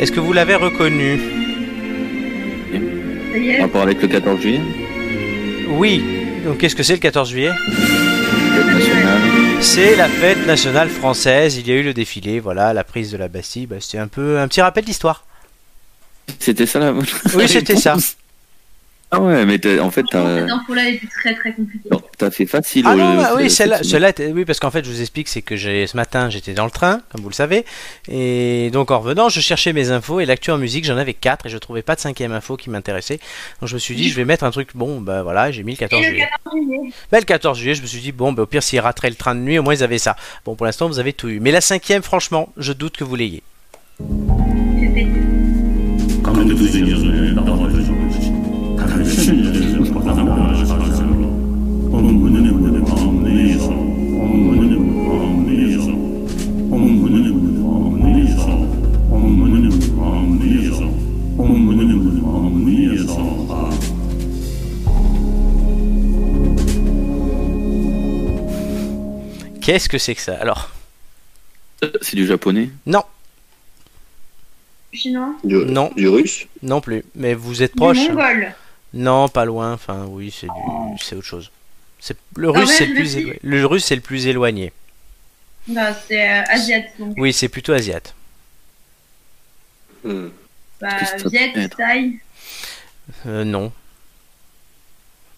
Est-ce 0.00 0.12
que 0.12 0.20
vous 0.20 0.32
l'avez 0.32 0.54
reconnu? 0.54 1.39
En 3.48 3.50
est. 3.54 3.60
rapport 3.60 3.82
avec 3.82 4.00
le 4.02 4.08
14 4.08 4.40
juillet, 4.40 4.60
Oui. 5.68 6.02
Donc 6.44 6.58
qu'est-ce 6.58 6.74
que 6.74 6.82
c'est 6.82 6.94
le 6.94 6.98
14 7.00 7.28
juillet. 7.30 7.50
C'est 9.60 9.96
la 9.96 10.08
fête 10.08 10.46
nationale 10.46 10.88
française. 10.88 11.56
Il 11.58 11.68
y 11.68 11.72
a 11.72 11.74
eu 11.76 11.82
le 11.82 11.92
défilé, 11.94 12.40
voilà, 12.40 12.72
la 12.72 12.84
prise 12.84 13.12
de 13.12 13.16
la 13.18 13.28
Bastille. 13.28 13.66
Bah, 13.66 13.76
c'était 13.80 13.98
un 13.98 14.08
peu 14.08 14.38
un 14.38 14.48
petit 14.48 14.60
rappel 14.60 14.84
d'histoire. 14.84 15.24
C'était 16.38 16.66
ça 16.66 16.78
la 16.78 16.92
Oui, 16.92 17.48
c'était 17.48 17.76
ça. 17.76 17.96
Ah 19.10 19.20
ouais, 19.20 19.44
mais 19.44 19.58
t'as- 19.58 19.80
en 19.82 19.90
fait, 19.90 20.04
t'as 20.10 20.40
Cette 20.40 20.50
info-là 20.50 20.88
était 20.88 21.06
très 21.08 21.34
très 21.34 21.52
compliquée. 21.52 21.88
Fait 22.30 22.46
facile. 22.46 22.84
Ah 22.86 22.94
non, 22.94 23.16
bah 23.16 23.32
oui, 23.36 23.48
celle-là, 23.48 24.12
oui, 24.34 24.44
parce 24.44 24.60
qu'en 24.60 24.70
fait, 24.70 24.84
je 24.84 24.90
vous 24.90 25.00
explique, 25.00 25.28
c'est 25.28 25.42
que 25.42 25.56
j'ai 25.56 25.86
ce 25.86 25.96
matin, 25.96 26.28
j'étais 26.28 26.52
dans 26.52 26.64
le 26.64 26.70
train, 26.70 27.00
comme 27.10 27.22
vous 27.22 27.28
le 27.28 27.34
savez, 27.34 27.64
et 28.10 28.70
donc 28.72 28.90
en 28.90 28.98
revenant, 28.98 29.28
je 29.28 29.40
cherchais 29.40 29.72
mes 29.72 29.90
infos 29.90 30.20
et 30.20 30.26
l'actu 30.26 30.50
en 30.50 30.58
musique, 30.58 30.84
j'en 30.84 30.96
avais 30.96 31.14
quatre 31.14 31.46
et 31.46 31.48
je 31.48 31.58
trouvais 31.58 31.82
pas 31.82 31.94
de 31.94 32.00
cinquième 32.00 32.32
info 32.32 32.56
qui 32.56 32.68
m'intéressait. 32.70 33.20
Donc 33.60 33.68
je 33.68 33.74
me 33.74 33.78
suis 33.78 33.94
dit, 33.94 34.10
je 34.10 34.16
vais 34.16 34.24
mettre 34.24 34.44
un 34.44 34.50
truc, 34.50 34.70
bon, 34.74 35.00
bah 35.00 35.22
voilà, 35.22 35.50
j'ai 35.50 35.62
mis 35.62 35.72
le 35.72 35.78
14 35.78 36.02
Et 36.02 36.04
le 36.04 36.10
juillet. 36.10 36.28
14 36.44 36.64
juillet. 36.64 36.92
Bah, 37.12 37.18
le 37.18 37.24
14 37.24 37.58
juillet, 37.58 37.74
je 37.74 37.82
me 37.82 37.86
suis 37.86 38.00
dit, 38.00 38.12
bon, 38.12 38.32
bah, 38.32 38.42
au 38.42 38.46
pire, 38.46 38.62
s'ils 38.62 38.80
rateraient 38.80 39.10
le 39.10 39.16
train 39.16 39.34
de 39.34 39.40
nuit, 39.40 39.58
au 39.58 39.62
moins 39.62 39.74
ils 39.74 39.82
avaient 39.82 39.98
ça. 39.98 40.16
Bon, 40.44 40.54
pour 40.56 40.66
l'instant, 40.66 40.88
vous 40.88 40.98
avez 40.98 41.12
tout 41.12 41.28
eu. 41.28 41.40
Mais 41.40 41.52
la 41.52 41.60
cinquième, 41.60 42.02
franchement, 42.02 42.52
je 42.56 42.72
doute 42.72 42.96
que 42.96 43.04
vous 43.04 43.16
l'ayez. 43.16 43.42
Qu'est-ce 69.60 69.88
que 69.88 69.98
c'est 69.98 70.14
que 70.14 70.20
ça 70.20 70.36
Alors, 70.40 70.70
C'est 72.02 72.16
du 72.16 72.26
japonais? 72.26 72.70
non, 72.86 73.04
chinois? 74.92 75.34
Du, 75.44 75.54
Non. 75.56 75.90
du 75.96 76.08
russe? 76.08 76.46
Non 76.62 76.80
plus. 76.80 77.04
Mais 77.14 77.34
vous 77.34 77.62
êtes 77.62 77.72
Du 77.72 77.76
proche. 77.76 77.98
mongol. 77.98 78.54
Non, 78.92 79.28
pas 79.28 79.44
loin. 79.44 79.72
Enfin, 79.72 80.06
oui, 80.08 80.34
c'est 80.36 80.46
du... 80.46 80.52
c'est 81.02 81.14
autre 81.16 81.26
chose. 81.26 81.50
C'est 82.00 82.16
le 82.36 82.48
Ah 82.48 82.58
russe, 82.60 82.68
ouais, 82.70 82.74
c'est 82.76 82.86
le 82.86 82.94
plus. 82.94 83.16
Le 83.42 83.66
russe, 83.66 83.84
c'est 83.84 83.94
le 83.94 84.00
plus 84.00 84.26
éloigné. 84.26 84.72
Bah, 85.68 85.94
c'est 86.08 86.28
euh, 86.28 86.42
asiate. 86.48 86.86
Donc, 86.98 87.14
Oui, 87.18 87.32
c'est 87.32 87.48
plutôt 87.48 87.72
asiate. 87.72 88.14
Hmm. 90.02 90.28
bah, 90.80 90.98
que 91.00 91.06
ça 91.20 91.28
Viet, 91.28 91.68
Thaï. 91.68 92.18
Euh, 93.26 93.44
non. 93.44 93.70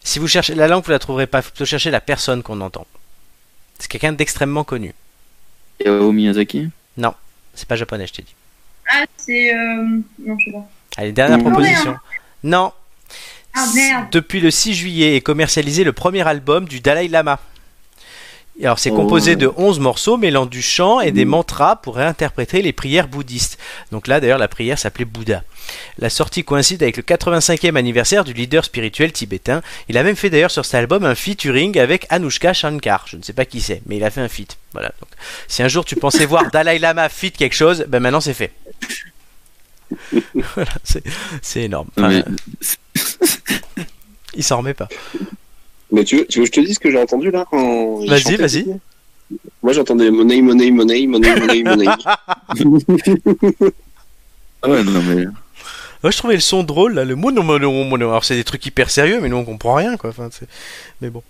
Si 0.05 0.19
vous 0.19 0.29
cherchez 0.29 0.55
la 0.55 0.69
langue, 0.69 0.85
vous 0.85 0.91
la 0.93 0.99
trouverez 0.99 1.27
pas. 1.27 1.41
Il 1.41 1.43
faut 1.43 1.51
plutôt 1.51 1.65
chercher 1.67 1.91
la 1.91 2.01
personne 2.01 2.43
qu'on 2.43 2.61
entend. 2.61 2.87
C'est 3.79 3.89
quelqu'un 3.91 4.13
d'extrêmement 4.13 4.65
connu. 4.65 4.95
Hayao 5.81 6.13
Miyazaki? 6.13 6.71
C'est 7.55 7.69
pas 7.69 7.77
japonais, 7.77 8.07
je 8.07 8.13
t'ai 8.15 8.23
dit. 8.23 8.35
Ah, 8.91 9.05
c'est. 9.19 9.55
Euh... 9.55 10.01
Non, 10.25 10.39
je 10.39 10.45
sais 10.47 10.53
pas. 10.53 10.69
Allez, 10.97 11.13
dernière 11.13 11.39
Mmh. 11.39 11.43
proposition. 11.43 11.97
Non. 12.43 12.73
Ah, 13.55 13.67
merde. 13.75 14.07
Depuis 14.11 14.41
le 14.41 14.51
6 14.51 14.73
juillet 14.75 15.17
est 15.17 15.21
commercialisé 15.21 15.85
le 15.85 15.93
premier 15.93 16.27
album 16.27 16.67
du 16.67 16.81
Dalai 16.81 17.09
Lama. 17.09 17.39
Alors 18.61 18.79
c'est 18.79 18.91
composé 18.91 19.35
de 19.35 19.51
11 19.57 19.81
morceaux 19.81 20.19
mêlant 20.19 20.45
du 20.45 20.61
chant 20.61 21.01
et 21.01 21.11
des 21.11 21.25
mantras 21.25 21.77
pour 21.77 21.97
réinterpréter 21.97 22.61
les 22.61 22.73
prières 22.73 23.09
bouddhistes. 23.09 23.59
Donc 23.91 24.07
là 24.07 24.21
d'ailleurs 24.21 24.39
la 24.39 24.49
prière 24.49 24.79
s'appelait 24.79 25.07
Bouddha. 25.07 25.43
La 25.99 26.11
sortie 26.11 26.45
coïncide 26.45 26.83
avec 26.83 26.99
le 26.99 27.03
85e 27.03 27.77
anniversaire 27.77 28.25
du 28.25 28.35
leader 28.35 28.65
spirituel 28.65 29.11
tibétain. 29.11 29.63
Il 29.89 29.97
a 29.97 30.03
même 30.03 30.17
fait 30.17 30.29
d'ailleurs 30.29 30.51
sur 30.51 30.67
cet 30.67 30.75
album 30.75 31.05
un 31.05 31.15
featuring 31.15 31.79
avec 31.79 32.07
Anushka 32.11 32.53
Shankar. 32.53 33.07
Je 33.07 33.17
ne 33.17 33.23
sais 33.23 33.33
pas 33.33 33.47
qui 33.47 33.61
c'est, 33.61 33.81
mais 33.87 33.97
il 33.97 34.05
a 34.05 34.11
fait 34.11 34.21
un 34.21 34.29
feat. 34.29 34.59
Voilà. 34.73 34.93
Donc, 35.01 35.09
si 35.49 35.63
un 35.63 35.69
jour 35.69 35.85
tu 35.85 35.97
pensais 35.97 36.27
voir 36.27 36.51
Dalai 36.53 36.79
Lama 36.79 37.09
feat 37.09 37.37
quelque 37.37 37.55
chose, 37.55 37.87
ben 37.89 38.01
maintenant 38.01 38.21
c'est 38.21 38.35
fait. 38.35 38.53
voilà, 40.55 40.73
c'est, 40.85 41.63
énorme. 41.63 41.89
Enfin, 41.97 42.09
mais- 42.09 42.25
il 44.35 44.45
s'en 44.45 44.59
remet 44.59 44.75
pas. 44.75 44.89
Mais 45.93 46.05
tu 46.05 46.17
veux, 46.19 46.27
tu 46.27 46.41
veux 46.41 46.47
que 46.47 46.55
je 46.55 46.61
te 46.61 46.67
dise 46.67 46.75
ce 46.75 46.81
que 46.81 46.91
j'ai 46.91 46.99
entendu 47.01 47.31
là 47.31 47.45
quand 47.51 48.05
Vas-y, 48.07 48.37
vas-y. 48.37 48.67
Moi 49.63 49.73
j'entendais 49.73 50.11
money, 50.11 50.43
money, 50.43 50.71
money, 50.71 51.07
money, 51.07 51.37
money, 51.37 51.63
money. 51.65 51.87
Ah 54.63 54.69
ouais, 54.71 54.83
non 54.85 55.03
mais 55.03 55.27
Ouais, 56.05 56.11
je 56.11 56.19
trouvais 56.19 56.35
le 56.35 56.41
son 56.41 56.65
drôle, 56.65 56.95
là, 56.95 57.05
le 57.05 57.15
mono 57.15 57.43
mono 57.43 57.71
mono. 57.85 58.09
Alors, 58.09 58.25
c'est 58.25 58.35
des 58.35 58.43
trucs 58.43 58.67
hyper 58.67 58.91
sérieux, 58.91 59.21
mais 59.21 59.29
nous, 59.29 59.37
on 59.37 59.45
comprend 59.45 59.75
rien, 59.75 59.97
quoi. 59.97 60.11
Enfin, 60.11 60.29
c'est- 60.33 60.49
mais 61.01 61.11
bon. 61.11 61.23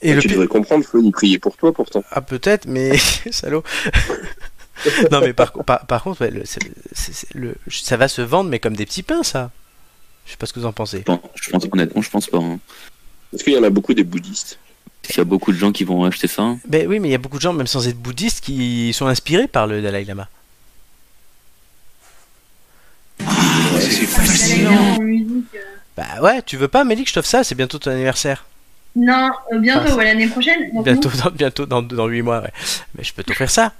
Et 0.00 0.14
le 0.14 0.20
tu 0.22 0.28
pire- 0.28 0.36
devrais 0.38 0.48
comprendre, 0.48 0.82
Flo, 0.82 1.02
il 1.02 1.12
priait 1.12 1.38
pour 1.38 1.58
toi 1.58 1.72
pourtant. 1.74 2.02
Ah, 2.10 2.22
peut-être, 2.22 2.66
mais. 2.66 2.96
Salaud. 3.30 3.62
non, 5.12 5.20
mais 5.20 5.34
par, 5.34 5.52
par, 5.52 5.86
par 5.86 6.02
contre, 6.02 6.22
ouais, 6.22 6.30
le, 6.30 6.42
le- 7.34 7.54
ça 7.70 7.98
va 7.98 8.08
se 8.08 8.22
vendre, 8.22 8.48
mais 8.48 8.58
comme 8.60 8.76
des 8.76 8.86
petits 8.86 9.02
pains, 9.02 9.22
ça. 9.22 9.50
Je 10.24 10.30
sais 10.30 10.36
pas 10.38 10.46
ce 10.46 10.54
que 10.54 10.60
vous 10.60 10.66
en 10.66 10.72
pensez. 10.72 10.98
je 11.00 11.02
pense, 11.04 11.20
je 11.34 11.50
pense- 11.50 11.64
honnêtement, 11.70 12.00
je 12.00 12.10
pense 12.10 12.28
pas. 12.28 12.38
hein. 12.38 12.58
Est-ce 13.32 13.44
qu'il 13.44 13.52
y 13.52 13.58
en 13.58 13.62
a 13.62 13.70
beaucoup 13.70 13.94
des 13.94 14.04
bouddhistes 14.04 14.58
Parce 15.02 15.14
qu'il 15.14 15.18
y 15.18 15.22
a 15.22 15.24
beaucoup 15.24 15.52
de 15.52 15.56
gens 15.58 15.72
qui 15.72 15.84
vont 15.84 16.04
acheter 16.04 16.28
ça. 16.28 16.56
Ben 16.66 16.86
oui, 16.86 16.98
mais 17.00 17.08
il 17.08 17.12
y 17.12 17.14
a 17.14 17.18
beaucoup 17.18 17.36
de 17.38 17.42
gens, 17.42 17.52
même 17.52 17.66
sans 17.66 17.88
être 17.88 17.96
bouddhistes, 17.98 18.42
qui 18.44 18.92
sont 18.92 19.06
inspirés 19.06 19.48
par 19.48 19.66
le 19.66 19.80
Dalai 19.82 20.04
Lama. 20.04 20.28
C'est 23.80 24.06
fascinant. 24.06 24.96
En 24.96 25.00
musique. 25.00 25.44
euh. 25.54 25.58
Bah 25.96 26.20
ouais, 26.22 26.42
tu 26.42 26.56
veux 26.56 26.68
pas, 26.68 26.84
Mélie, 26.84 27.02
que 27.04 27.08
je 27.10 27.14
t'offre 27.14 27.28
ça 27.28 27.44
C'est 27.44 27.54
bientôt 27.54 27.78
ton 27.78 27.90
anniversaire. 27.90 28.44
Non, 28.96 29.30
euh, 29.52 29.58
bientôt, 29.58 29.88
Ah, 29.92 29.96
ouais, 29.96 30.04
l'année 30.04 30.26
prochaine. 30.28 30.72
donc 30.74 30.84
Bientôt, 30.84 31.08
dans, 31.22 31.30
bientôt 31.30 31.66
dans, 31.66 31.82
dans 31.82 32.06
8 32.06 32.22
mois, 32.22 32.40
ouais. 32.42 32.52
Mais 32.96 33.04
je 33.04 33.12
peux 33.14 33.22
t'offrir 33.22 33.50
ça. 33.50 33.72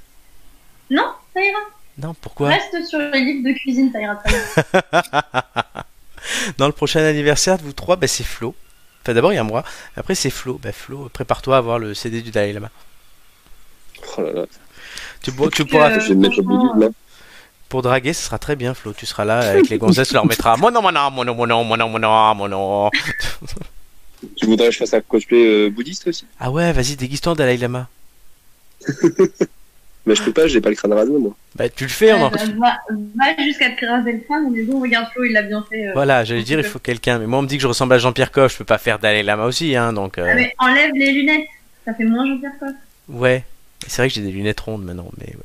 Non, 0.91 1.05
ça 1.35 1.41
ira. 1.41 1.59
Non, 1.99 2.15
pourquoi? 2.15 2.49
Reste 2.49 2.87
sur 2.88 2.99
les 2.99 3.21
livres 3.21 3.49
de 3.49 3.53
cuisine, 3.59 3.91
ça 3.93 4.01
ira 4.01 4.17
très 4.17 4.33
bien. 4.33 5.23
Dans 6.59 6.67
le 6.67 6.73
prochain 6.73 7.01
anniversaire 7.05 7.59
de 7.59 7.62
vous 7.62 7.73
trois, 7.73 7.97
bah, 7.97 8.07
c'est 8.07 8.25
Flo. 8.25 8.55
Enfin, 9.03 9.15
d'abord, 9.15 9.33
il 9.33 9.37
y 9.37 9.38
a 9.38 9.45
moi. 9.45 9.65
Après, 9.97 10.15
c'est 10.15 10.31
Flo. 10.31 10.61
Bah, 10.62 10.73
Flo, 10.73 11.11
prépare-toi 11.12 11.57
à 11.57 11.61
voir 11.61 11.79
le 11.79 11.95
CD 11.95 12.23
du 12.23 12.31
Dalai 12.31 12.53
Lama. 12.53 12.71
Oh 14.17 14.23
là 14.23 14.33
là, 14.33 14.45
Tu, 15.23 15.33
pour- 15.33 15.51
tu 15.51 15.65
pourras, 15.65 15.91
Euh, 15.91 16.01
je 16.01 16.09
vais 16.09 16.15
mettre 16.15 16.38
au 16.41 16.91
pour 17.69 17.81
draguer, 17.81 18.12
ce 18.12 18.27
sera 18.27 18.38
très 18.38 18.55
bien, 18.55 18.75
Flo. 18.75 18.93
Tu 18.93 19.07
seras 19.07 19.25
là 19.25 19.41
avec 19.41 19.71
les 19.71 19.79
gonzesses, 19.79 20.09
tu 20.09 20.15
leur 20.15 20.27
mettras 20.27 20.57
mon 20.59 20.71
nom, 20.71 20.83
mon 20.83 20.93
nom, 20.93 21.11
mon 21.11 21.25
nom, 21.25 21.35
mon 21.35 21.47
nom, 21.47 21.65
mon 21.65 21.77
nom, 21.77 21.88
mon 21.88 21.99
nom, 21.99 22.35
mon 22.35 22.49
nom. 22.49 22.91
Tu 24.37 24.47
voudrais 24.47 24.67
que 24.69 24.73
je 24.75 24.79
fasse 24.79 24.93
un 24.95 25.01
cosplay 25.01 25.45
euh, 25.47 25.71
bouddhiste 25.71 26.07
aussi? 26.07 26.27
Ah 26.38 26.51
ouais, 26.51 26.71
vas-y, 26.73 26.97
déguise-toi 26.97 27.33
en 27.33 27.35
Dalai 27.35 27.57
Lama. 27.57 27.88
Mais 30.05 30.17
je 30.17 30.23
peux 30.23 30.33
pas, 30.33 30.49
j'ai 30.49 30.61
pas 30.61 30.69
le 30.71 30.75
crâne 30.75 30.93
rasé 30.93 31.12
moi. 31.12 31.37
Bah, 31.55 31.69
tu 31.69 31.85
le 31.85 31.91
fais, 31.91 32.12
on 32.12 32.23
en... 32.23 32.33
euh, 32.33 32.37
va, 32.59 32.79
va 32.91 33.45
jusqu'à 33.45 33.71
te 33.71 33.77
craser 33.77 34.12
le 34.12 34.19
crâne, 34.21 34.51
mais 34.53 34.62
bon, 34.65 34.81
regarde 34.81 35.07
Flo, 35.12 35.23
il 35.25 35.33
l'a 35.33 35.43
bien 35.43 35.65
fait. 35.71 35.88
euh. 35.88 35.93
Voilà, 35.95 36.25
j'allais 36.25 36.43
dire, 36.43 36.59
il 36.59 36.65
faut 36.65 36.81
quelqu'un. 36.81 37.19
Mais 37.21 37.27
moi, 37.27 37.38
on 37.38 37.43
me 37.43 37.47
dit 37.47 37.57
que 37.57 37.62
je 37.62 37.69
ressemble 37.69 37.93
à 37.95 37.99
Jean-Pierre 37.99 38.33
Coff. 38.33 38.53
Je 38.53 38.59
peux 38.59 38.65
pas 38.65 38.79
faire 38.79 38.99
Dalai 38.99 39.23
Lama 39.23 39.45
aussi, 39.45 39.77
hein, 39.77 39.93
donc. 39.93 40.19
euh, 40.19 40.27
Ah, 40.29 40.35
mais 40.35 40.53
enlève 40.59 40.91
les 40.95 41.12
lunettes, 41.12 41.47
ça 41.85 41.95
fait 41.95 42.05
moins 42.05 42.27
Jean-Pierre 42.27 42.59
Coff. 42.59 42.73
Ouais, 43.09 43.45
c'est 43.87 44.03
vrai 44.03 44.09
que 44.09 44.15
j'ai 44.15 44.23
des 44.23 44.33
lunettes 44.33 44.59
rondes 44.61 44.85
maintenant, 44.85 45.11
mais, 45.19 45.27
ouais. 45.27 45.37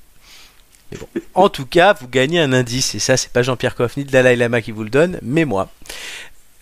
Mais 0.92 0.98
bon. 0.98 1.08
En 1.36 1.50
tout 1.50 1.66
cas, 1.66 1.94
vous 2.00 2.08
gagnez 2.08 2.40
un 2.40 2.54
indice, 2.54 2.96
et 2.96 3.00
ça, 3.00 3.16
c'est 3.18 3.32
pas 3.32 3.44
Jean-Pierre 3.44 3.76
Coff 3.76 3.96
ni 3.98 4.06
le 4.06 4.10
Dalai 4.10 4.36
Lama 4.36 4.62
qui 4.62 4.72
vous 4.72 4.84
le 4.84 4.90
donne, 4.90 5.20
mais 5.22 5.46
moi. 5.46 5.70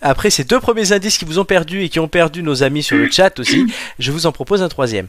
Après 0.02 0.28
ces 0.28 0.44
deux 0.44 0.60
premiers 0.60 0.92
indices 0.92 1.16
qui 1.16 1.24
vous 1.24 1.38
ont 1.38 1.44
perdu 1.46 1.82
et 1.82 1.88
qui 1.88 1.98
ont 2.00 2.08
perdu 2.08 2.42
nos 2.42 2.62
amis 2.62 2.82
sur 2.82 2.98
le 2.98 3.10
chat 3.10 3.38
aussi, 3.40 3.66
je 3.98 4.12
vous 4.12 4.26
en 4.26 4.32
propose 4.32 4.62
un 4.62 4.68
troisième. 4.68 5.06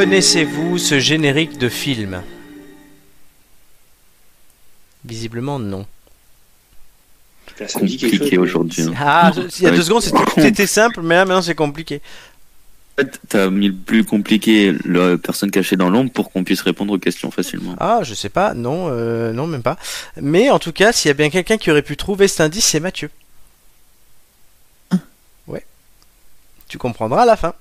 Reconnaissez-vous 0.00 0.76
ce 0.76 1.00
générique 1.00 1.56
de 1.56 1.70
film? 1.70 2.22
Visiblement 5.06 5.58
non. 5.58 5.86
Chose. 7.58 7.72
Compliqué 7.72 8.36
aujourd'hui. 8.36 8.82
hein. 8.82 8.92
Ah, 8.98 9.32
il 9.58 9.62
y 9.64 9.66
a 9.66 9.70
deux 9.70 9.82
secondes 9.82 10.02
c'était- 10.02 10.42
c'était 10.42 10.66
simple, 10.66 11.00
mais 11.00 11.14
là 11.14 11.24
maintenant 11.24 11.40
c'est 11.40 11.54
compliqué. 11.54 12.02
En 12.98 13.02
fait, 13.04 13.20
t'as 13.26 13.48
mis 13.48 13.68
le 13.68 13.74
plus 13.74 14.04
compliqué, 14.04 14.74
la 14.84 15.16
personne 15.16 15.50
cachée 15.50 15.76
dans 15.76 15.88
l'ombre, 15.88 16.12
pour 16.12 16.30
qu'on 16.30 16.44
puisse 16.44 16.60
répondre 16.60 16.92
aux 16.92 16.98
questions 16.98 17.30
facilement. 17.30 17.74
Ah, 17.80 18.00
je 18.02 18.12
sais 18.12 18.28
pas, 18.28 18.52
non, 18.52 18.88
euh, 18.90 19.32
non, 19.32 19.46
même 19.46 19.62
pas. 19.62 19.78
Mais 20.20 20.50
en 20.50 20.58
tout 20.58 20.72
cas, 20.72 20.92
s'il 20.92 21.08
y 21.08 21.10
a 21.10 21.14
bien 21.14 21.30
quelqu'un 21.30 21.56
qui 21.56 21.70
aurait 21.70 21.80
pu 21.80 21.96
trouver 21.96 22.28
cet 22.28 22.42
indice, 22.42 22.66
c'est 22.66 22.80
Mathieu. 22.80 23.08
Ouais. 25.46 25.64
Tu 26.68 26.76
comprendras 26.76 27.22
à 27.22 27.26
la 27.26 27.36
fin. 27.36 27.54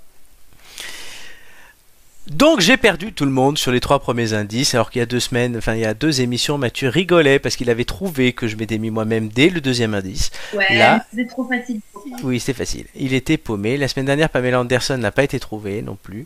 Donc 2.27 2.59
j'ai 2.59 2.75
perdu 2.75 3.13
tout 3.13 3.25
le 3.25 3.31
monde 3.31 3.57
sur 3.57 3.71
les 3.71 3.79
trois 3.79 3.99
premiers 3.99 4.33
indices, 4.33 4.73
alors 4.73 4.89
qu'il 4.89 4.99
y 4.99 5.03
a 5.03 5.05
deux 5.05 5.19
semaines, 5.19 5.55
enfin 5.57 5.75
il 5.75 5.81
y 5.81 5.85
a 5.85 5.93
deux 5.93 6.21
émissions, 6.21 6.57
Mathieu 6.57 6.89
rigolait 6.89 7.37
parce 7.37 7.55
qu'il 7.55 7.69
avait 7.69 7.85
trouvé 7.85 8.33
que 8.33 8.47
je 8.47 8.55
m'étais 8.55 8.79
mis 8.79 8.89
moi-même 8.89 9.27
dès 9.29 9.49
le 9.49 9.61
deuxième 9.61 9.93
indice. 9.93 10.31
Ouais, 10.53 10.75
Là- 10.75 11.05
c'est 11.13 11.27
trop 11.27 11.47
facile. 11.47 11.81
Oui, 12.23 12.39
c'est 12.39 12.53
facile. 12.53 12.85
Il 12.95 13.13
était 13.13 13.37
paumé. 13.37 13.77
La 13.77 13.87
semaine 13.87 14.05
dernière, 14.07 14.29
Pamela 14.29 14.59
Anderson 14.59 14.97
n'a 14.97 15.11
pas 15.11 15.23
été 15.23 15.39
trouvée 15.39 15.81
non 15.83 15.97
plus. 16.01 16.25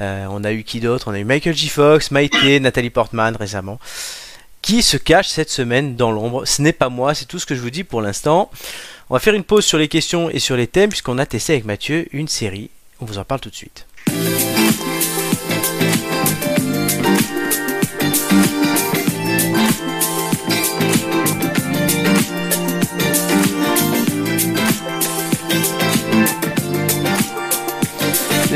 Euh, 0.00 0.26
on 0.30 0.42
a 0.42 0.52
eu 0.52 0.64
qui 0.64 0.80
d'autre? 0.80 1.08
On 1.10 1.14
a 1.14 1.18
eu 1.20 1.24
Michael 1.24 1.54
J. 1.56 1.68
Fox, 1.68 2.10
Maïté, 2.10 2.58
Nathalie 2.60 2.90
Portman 2.90 3.36
récemment. 3.36 3.78
Qui 4.62 4.82
se 4.82 4.96
cache 4.96 5.28
cette 5.28 5.50
semaine 5.50 5.94
dans 5.94 6.10
l'ombre? 6.10 6.44
Ce 6.44 6.60
n'est 6.60 6.72
pas 6.72 6.88
moi, 6.88 7.14
c'est 7.14 7.24
tout 7.26 7.38
ce 7.38 7.46
que 7.46 7.54
je 7.54 7.60
vous 7.60 7.70
dis 7.70 7.84
pour 7.84 8.00
l'instant. 8.02 8.50
On 9.10 9.14
va 9.14 9.20
faire 9.20 9.34
une 9.34 9.44
pause 9.44 9.64
sur 9.64 9.78
les 9.78 9.86
questions 9.86 10.28
et 10.28 10.40
sur 10.40 10.56
les 10.56 10.66
thèmes, 10.66 10.90
puisqu'on 10.90 11.18
a 11.18 11.26
testé 11.26 11.52
avec 11.52 11.64
Mathieu 11.64 12.08
une 12.12 12.26
série. 12.26 12.70
On 13.00 13.04
vous 13.04 13.18
en 13.18 13.24
parle 13.24 13.40
tout 13.40 13.50
de 13.50 13.54
suite. 13.54 13.86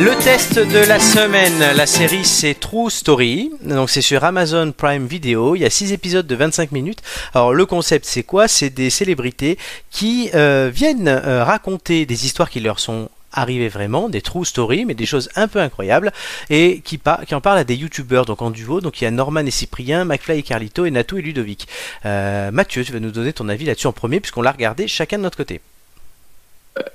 Le 0.03 0.17
test 0.25 0.59
de 0.59 0.79
la 0.89 0.99
semaine, 0.99 1.77
la 1.77 1.85
série 1.85 2.25
c'est 2.25 2.55
True 2.55 2.91
Story, 2.91 3.51
donc 3.61 3.91
c'est 3.91 4.01
sur 4.01 4.25
Amazon 4.25 4.73
Prime 4.73 5.07
Video, 5.07 5.55
il 5.55 5.61
y 5.61 5.67
a 5.67 5.69
6 5.69 5.93
épisodes 5.93 6.27
de 6.27 6.35
25 6.35 6.73
minutes. 6.73 7.03
Alors 7.35 7.53
le 7.53 7.67
concept 7.67 8.07
c'est 8.07 8.23
quoi? 8.23 8.49
C'est 8.49 8.71
des 8.71 8.89
célébrités 8.89 9.59
qui 9.91 10.31
euh, 10.35 10.71
viennent 10.73 11.07
euh, 11.07 11.45
raconter 11.45 12.07
des 12.07 12.25
histoires 12.25 12.49
qui 12.49 12.61
leur 12.61 12.81
sont 12.81 13.11
arrivées 13.31 13.69
vraiment, 13.69 14.09
des 14.09 14.23
true 14.23 14.47
stories, 14.47 14.87
mais 14.87 14.95
des 14.95 15.05
choses 15.05 15.29
un 15.37 15.49
peu 15.49 15.61
incroyables, 15.61 16.13
et 16.49 16.81
qui, 16.83 16.99
en 17.33 17.41
parlent 17.43 17.59
à 17.59 17.65
des 17.65 17.77
youtubeurs, 17.77 18.25
donc 18.25 18.41
en 18.41 18.51
duo, 18.51 18.81
donc 18.81 19.03
il 19.03 19.05
y 19.05 19.07
a 19.07 19.11
Norman 19.11 19.41
et 19.41 19.51
Cyprien, 19.51 20.07
McFly 20.07 20.39
et 20.39 20.43
Carlito, 20.43 20.87
et 20.87 20.91
Natou 20.91 21.19
et 21.19 21.23
Ludovic. 21.23 21.69
Euh, 22.07 22.51
Mathieu, 22.51 22.85
tu 22.85 22.93
vas 22.93 23.01
nous 23.01 23.11
donner 23.11 23.35
ton 23.35 23.51
avis 23.51 23.67
là-dessus 23.67 23.87
en 23.87 23.93
premier, 23.93 24.19
puisqu'on 24.21 24.41
l'a 24.41 24.53
regardé 24.53 24.89
chacun 24.89 25.19
de 25.19 25.25
notre 25.25 25.37
côté. 25.37 25.61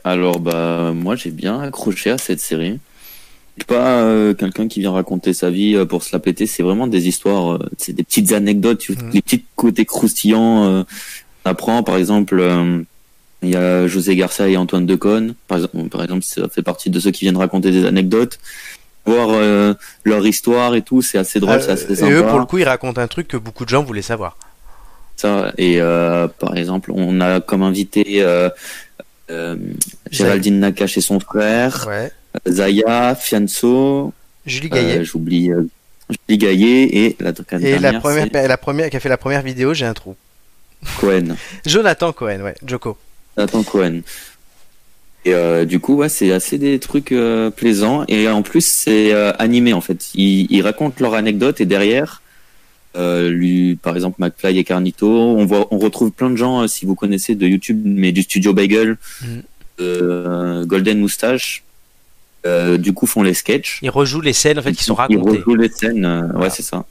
Alors, 0.03 0.39
bah, 0.39 0.91
moi, 0.91 1.15
j'ai 1.15 1.31
bien 1.31 1.61
accroché 1.61 2.09
à 2.09 2.17
cette 2.17 2.39
série. 2.39 2.79
Pas 3.67 4.01
euh, 4.01 4.33
quelqu'un 4.33 4.67
qui 4.67 4.81
vient 4.81 4.91
raconter 4.91 5.33
sa 5.33 5.49
vie 5.49 5.75
euh, 5.75 5.85
pour 5.85 6.03
se 6.03 6.11
la 6.13 6.19
péter. 6.19 6.45
C'est 6.45 6.61
vraiment 6.61 6.87
des 6.87 7.07
histoires, 7.07 7.53
euh, 7.53 7.59
c'est 7.77 7.93
des 7.93 8.03
petites 8.03 8.31
anecdotes, 8.33 8.87
Mhm. 8.89 9.11
les 9.13 9.21
petits 9.21 9.45
côtés 9.55 9.85
croustillants. 9.85 10.65
euh, 10.65 10.83
on 11.45 11.49
apprend, 11.49 11.81
par 11.83 11.95
exemple, 11.97 12.37
euh, 12.39 12.81
il 13.41 13.49
y 13.49 13.55
a 13.55 13.87
José 13.87 14.15
Garcia 14.15 14.47
et 14.49 14.57
Antoine 14.57 14.85
Decaune. 14.85 15.35
Par 15.47 15.57
exemple, 15.59 15.89
par 15.89 16.03
exemple, 16.03 16.23
ça 16.23 16.47
fait 16.49 16.61
partie 16.63 16.89
de 16.89 16.99
ceux 16.99 17.11
qui 17.11 17.25
viennent 17.25 17.37
raconter 17.37 17.71
des 17.71 17.85
anecdotes. 17.85 18.39
Voir 19.05 19.29
euh, 19.31 19.73
leur 20.03 20.25
histoire 20.25 20.75
et 20.75 20.81
tout, 20.81 21.01
c'est 21.03 21.17
assez 21.19 21.39
drôle, 21.39 21.61
c'est 21.61 21.71
assez 21.71 21.91
Euh, 21.91 21.95
sympa. 21.95 22.11
et 22.11 22.13
eux, 22.15 22.23
pour 22.25 22.39
le 22.39 22.45
coup, 22.45 22.57
ils 22.57 22.63
racontent 22.65 22.99
un 22.99 23.07
truc 23.07 23.27
que 23.27 23.37
beaucoup 23.37 23.63
de 23.63 23.69
gens 23.69 23.83
voulaient 23.83 24.01
savoir. 24.01 24.35
Ça, 25.15 25.53
et 25.57 25.79
euh, 25.79 26.27
par 26.27 26.57
exemple, 26.57 26.91
on 26.93 27.21
a 27.21 27.39
comme 27.39 27.61
invité 27.63 28.21
euh, 28.21 28.49
euh, 29.29 29.55
Géraldine 30.11 30.59
Nakache 30.59 30.97
et 30.97 31.01
son 31.01 31.19
frère, 31.19 31.85
Ouais. 31.87 32.11
Zaya, 32.47 33.15
Fianso, 33.15 34.13
Julie 34.45 34.69
euh, 34.71 34.75
Gaillet. 34.75 35.03
j'oublie 35.05 35.51
euh, 35.51 35.63
Julie 36.09 36.37
Gaillet 36.37 36.83
et 36.95 37.17
la 37.19 37.31
et 37.59 37.79
la 37.79 37.93
première, 37.99 38.27
c'est 38.31 38.47
la 38.47 38.57
première 38.57 38.89
qui 38.89 38.97
a 38.97 38.99
fait 38.99 39.09
la 39.09 39.17
première 39.17 39.41
vidéo, 39.41 39.73
j'ai 39.73 39.85
un 39.85 39.93
trou. 39.93 40.15
Cohen, 40.99 41.35
Jonathan 41.65 42.11
Cohen, 42.11 42.41
ouais, 42.41 42.55
Joko. 42.65 42.97
Nathan 43.37 43.63
Cohen. 43.63 44.01
Et 45.25 45.33
euh, 45.33 45.65
du 45.65 45.79
coup, 45.79 45.95
ouais, 45.95 46.09
c'est 46.09 46.31
assez 46.31 46.59
des 46.59 46.77
trucs 46.77 47.11
euh, 47.11 47.49
plaisants 47.49 48.05
et 48.07 48.27
en 48.29 48.43
plus 48.43 48.63
c'est 48.63 49.11
euh, 49.11 49.33
animé 49.39 49.73
en 49.73 49.81
fait. 49.81 50.11
Ils, 50.13 50.45
ils 50.51 50.61
racontent 50.61 50.97
leur 50.99 51.15
anecdote 51.15 51.59
et 51.59 51.65
derrière, 51.65 52.21
euh, 52.95 53.29
lui, 53.29 53.75
par 53.75 53.95
exemple 53.95 54.17
McFly 54.19 54.59
et 54.59 54.63
Carnito, 54.63 55.09
on 55.09 55.45
voit, 55.45 55.67
on 55.71 55.79
retrouve 55.79 56.11
plein 56.11 56.29
de 56.29 56.35
gens 56.35 56.61
euh, 56.61 56.67
si 56.67 56.85
vous 56.85 56.93
connaissez 56.93 57.33
de 57.33 57.47
YouTube, 57.47 57.81
mais 57.83 58.11
du 58.11 58.21
studio 58.21 58.53
Bagel, 58.53 58.97
euh, 59.81 60.63
Golden 60.65 60.99
Moustache. 60.99 61.63
Euh, 62.45 62.77
du 62.77 62.93
coup, 62.93 63.07
font 63.07 63.23
les 63.23 63.33
sketchs. 63.33 63.79
Ils 63.81 63.89
rejouent 63.89 64.21
les 64.21 64.33
scènes 64.33 64.59
en 64.59 64.61
fait 64.61 64.73
qui 64.73 64.83
sont 64.83 64.93
Ils 65.09 65.17
racontées. 65.17 65.37
rejouent 65.39 65.55
les 65.55 65.69
scènes. 65.69 66.05
euh, 66.05 66.21
Voilà. 66.27 66.39
Ouais, 66.39 66.49
c'est 66.49 66.63
ça. 66.63 66.85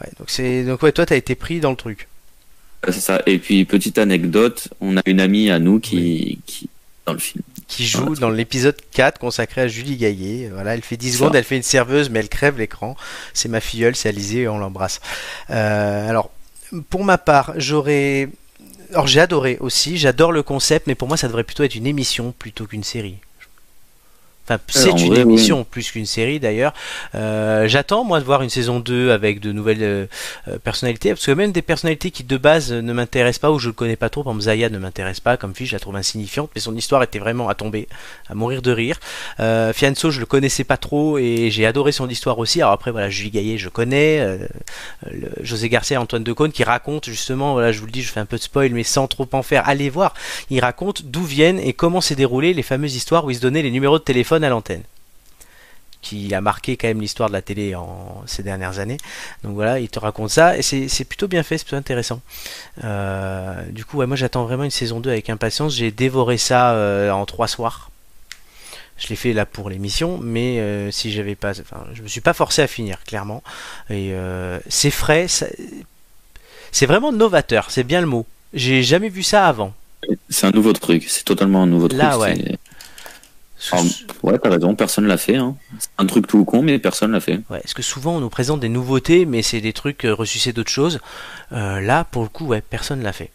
Ouais, 0.00 0.08
donc 0.18 0.30
c'est 0.30 0.64
donc 0.64 0.82
ouais, 0.82 0.92
toi 0.92 1.04
t'as 1.06 1.16
été 1.16 1.34
pris 1.34 1.60
dans 1.60 1.70
le 1.70 1.76
truc. 1.76 2.08
Ouais, 2.86 2.92
C'est 2.92 3.00
ça. 3.00 3.20
Et 3.26 3.38
puis 3.38 3.64
petite 3.64 3.98
anecdote, 3.98 4.68
on 4.80 4.96
a 4.96 5.02
une 5.06 5.20
amie 5.20 5.50
à 5.50 5.58
nous 5.58 5.80
qui, 5.80 6.38
qui 6.46 6.68
dans 7.06 7.12
le 7.12 7.18
film. 7.18 7.42
Qui 7.66 7.86
joue 7.86 8.04
Voilà. 8.06 8.20
dans 8.20 8.30
l'épisode 8.30 8.76
4 8.92 9.18
consacré 9.18 9.60
à 9.62 9.68
Julie 9.68 9.96
Gaillet. 9.96 10.48
Voilà, 10.52 10.74
elle 10.74 10.82
fait 10.82 10.96
10 10.96 11.10
Ça. 11.12 11.18
secondes, 11.18 11.34
elle 11.36 11.44
fait 11.44 11.56
une 11.56 11.62
serveuse, 11.62 12.08
mais 12.08 12.20
elle 12.20 12.28
crève 12.30 12.56
l'écran. 12.58 12.96
C'est 13.34 13.48
ma 13.50 13.60
filleule, 13.60 13.94
c'est 13.96 14.08
Alizée, 14.08 14.42
et 14.42 14.48
on 14.48 14.56
l'embrasse. 14.58 15.00
Euh, 15.50 16.08
alors, 16.08 16.30
pour 16.88 17.04
ma 17.04 17.18
part, 17.18 17.52
j'aurais. 17.56 18.28
Alors, 18.92 19.06
j'ai 19.06 19.20
adoré 19.20 19.58
aussi, 19.60 19.98
j'adore 19.98 20.32
le 20.32 20.42
concept, 20.42 20.86
mais 20.86 20.94
pour 20.94 21.08
moi, 21.08 21.18
ça 21.18 21.26
devrait 21.26 21.44
plutôt 21.44 21.62
être 21.64 21.74
une 21.74 21.86
émission 21.86 22.32
plutôt 22.38 22.64
qu'une 22.66 22.84
série. 22.84 23.16
Enfin, 24.48 24.58
c'est 24.68 24.90
une 25.02 25.12
vrai, 25.12 25.20
émission 25.20 25.64
plus 25.64 25.90
qu'une 25.90 26.06
série 26.06 26.40
d'ailleurs. 26.40 26.72
Euh, 27.14 27.68
J'attends 27.68 28.02
moi 28.04 28.18
de 28.18 28.24
voir 28.24 28.40
une 28.42 28.48
saison 28.48 28.80
2 28.80 29.10
avec 29.10 29.40
de 29.40 29.52
nouvelles 29.52 29.82
euh, 29.82 30.06
euh, 30.48 30.58
personnalités, 30.58 31.10
parce 31.10 31.26
que 31.26 31.32
même 31.32 31.52
des 31.52 31.60
personnalités 31.60 32.10
qui 32.10 32.24
de 32.24 32.36
base 32.38 32.72
ne 32.72 32.92
m'intéressent 32.94 33.40
pas 33.40 33.50
ou 33.50 33.58
je 33.58 33.68
ne 33.68 33.72
connais 33.72 33.96
pas 33.96 34.08
trop, 34.08 34.22
par 34.22 34.30
exemple 34.32 34.44
Zaya 34.44 34.70
ne 34.70 34.78
m'intéresse 34.78 35.20
pas 35.20 35.36
comme 35.36 35.54
fille, 35.54 35.66
je 35.66 35.74
la 35.74 35.80
trouve 35.80 35.96
insignifiante, 35.96 36.50
mais 36.54 36.60
son 36.62 36.74
histoire 36.76 37.02
était 37.02 37.18
vraiment 37.18 37.48
à 37.50 37.54
tomber, 37.54 37.88
à 38.30 38.34
mourir 38.34 38.62
de 38.62 38.72
rire. 38.72 38.98
Euh, 39.40 39.72
Fianso, 39.74 40.10
je 40.10 40.20
le 40.20 40.26
connaissais 40.26 40.64
pas 40.64 40.78
trop 40.78 41.18
et 41.18 41.50
j'ai 41.50 41.66
adoré 41.66 41.92
son 41.92 42.08
histoire 42.08 42.38
aussi. 42.38 42.62
Alors 42.62 42.72
après 42.72 42.90
voilà, 42.90 43.10
Julie 43.10 43.30
Gaillet, 43.30 43.58
je 43.58 43.68
connais, 43.68 44.38
le- 45.10 45.28
José 45.42 45.68
Garcia, 45.68 46.00
Antoine 46.00 46.24
Decaune 46.24 46.52
qui 46.52 46.64
raconte 46.64 47.06
justement, 47.06 47.52
voilà, 47.52 47.70
je 47.72 47.80
vous 47.80 47.86
le 47.86 47.92
dis, 47.92 48.02
je 48.02 48.10
fais 48.10 48.20
un 48.20 48.26
peu 48.26 48.36
de 48.38 48.42
spoil, 48.42 48.70
mais 48.72 48.82
sans 48.82 49.06
trop 49.08 49.28
en 49.32 49.42
faire, 49.42 49.68
allez 49.68 49.90
voir. 49.90 50.14
Il 50.50 50.60
raconte 50.60 51.02
d'où 51.04 51.22
viennent 51.22 51.58
et 51.60 51.72
comment 51.74 52.00
s'est 52.00 52.14
déroulé 52.14 52.54
les 52.54 52.62
fameuses 52.62 52.96
histoires 52.96 53.24
où 53.24 53.30
ils 53.30 53.36
se 53.36 53.40
donnaient 53.40 53.62
les 53.62 53.70
numéros 53.70 53.98
de 53.98 54.04
téléphone 54.04 54.37
à 54.42 54.48
l'antenne 54.48 54.82
qui 56.00 56.32
a 56.34 56.40
marqué 56.40 56.76
quand 56.76 56.88
même 56.88 57.00
l'histoire 57.00 57.28
de 57.28 57.34
la 57.34 57.42
télé 57.42 57.74
en 57.74 58.22
ces 58.26 58.42
dernières 58.42 58.78
années. 58.78 58.98
Donc 59.42 59.54
voilà, 59.54 59.80
il 59.80 59.88
te 59.88 59.98
raconte 59.98 60.30
ça 60.30 60.56
et 60.56 60.62
c'est 60.62 61.04
plutôt 61.04 61.28
bien 61.28 61.42
fait, 61.42 61.58
c'est 61.58 61.64
plutôt 61.64 61.76
intéressant. 61.76 62.20
Euh, 62.84 63.62
du 63.70 63.84
coup, 63.84 63.98
ouais, 63.98 64.06
moi 64.06 64.16
j'attends 64.16 64.44
vraiment 64.44 64.64
une 64.64 64.70
saison 64.70 65.00
2 65.00 65.10
avec 65.10 65.28
impatience. 65.30 65.74
J'ai 65.74 65.90
dévoré 65.90 66.38
ça 66.38 66.72
euh, 66.72 67.10
en 67.10 67.26
trois 67.26 67.48
soirs. 67.48 67.90
Je 68.96 69.08
l'ai 69.08 69.16
fait 69.16 69.32
là 69.32 69.46
pour 69.46 69.70
l'émission, 69.70 70.18
mais 70.18 70.58
euh, 70.58 70.90
si 70.90 71.12
j'avais 71.12 71.36
pas, 71.36 71.52
enfin, 71.60 71.84
je 71.94 72.02
me 72.02 72.08
suis 72.08 72.20
pas 72.20 72.32
forcé 72.32 72.62
à 72.62 72.66
finir 72.66 73.04
clairement. 73.04 73.42
Et 73.90 74.12
c'est 74.68 74.90
frais, 74.90 75.26
c'est 75.28 76.86
vraiment 76.86 77.12
novateur, 77.12 77.70
c'est 77.70 77.84
bien 77.84 78.00
le 78.00 78.06
mot. 78.06 78.26
J'ai 78.54 78.82
jamais 78.82 79.08
vu 79.08 79.22
ça 79.22 79.46
avant. 79.46 79.74
C'est 80.30 80.46
un 80.46 80.52
nouveau 80.52 80.72
truc. 80.72 81.04
C'est 81.06 81.24
totalement 81.24 81.62
un 81.62 81.66
nouveau 81.66 81.88
truc. 81.88 82.00
Là, 82.00 82.18
ouais. 82.18 82.56
Alors, 83.72 83.84
ouais, 84.22 84.38
t'as 84.38 84.50
raison. 84.50 84.74
Personne 84.74 85.06
l'a 85.06 85.16
fait. 85.16 85.36
Hein. 85.36 85.56
C'est 85.78 85.90
un 85.98 86.06
truc 86.06 86.26
tout 86.26 86.44
con, 86.44 86.62
mais 86.62 86.78
personne 86.78 87.12
l'a 87.12 87.20
fait. 87.20 87.40
Ouais, 87.50 87.60
parce 87.60 87.74
que 87.74 87.82
souvent 87.82 88.16
on 88.16 88.20
nous 88.20 88.28
présente 88.28 88.60
des 88.60 88.68
nouveautés, 88.68 89.26
mais 89.26 89.42
c'est 89.42 89.60
des 89.60 89.72
trucs 89.72 90.04
euh, 90.04 90.14
ressucés 90.14 90.52
d'autres 90.52 90.70
choses. 90.70 91.00
Euh, 91.52 91.80
là, 91.80 92.04
pour 92.04 92.22
le 92.22 92.28
coup, 92.28 92.46
ouais, 92.46 92.60
personne 92.60 93.02
l'a 93.02 93.12
fait. 93.12 93.30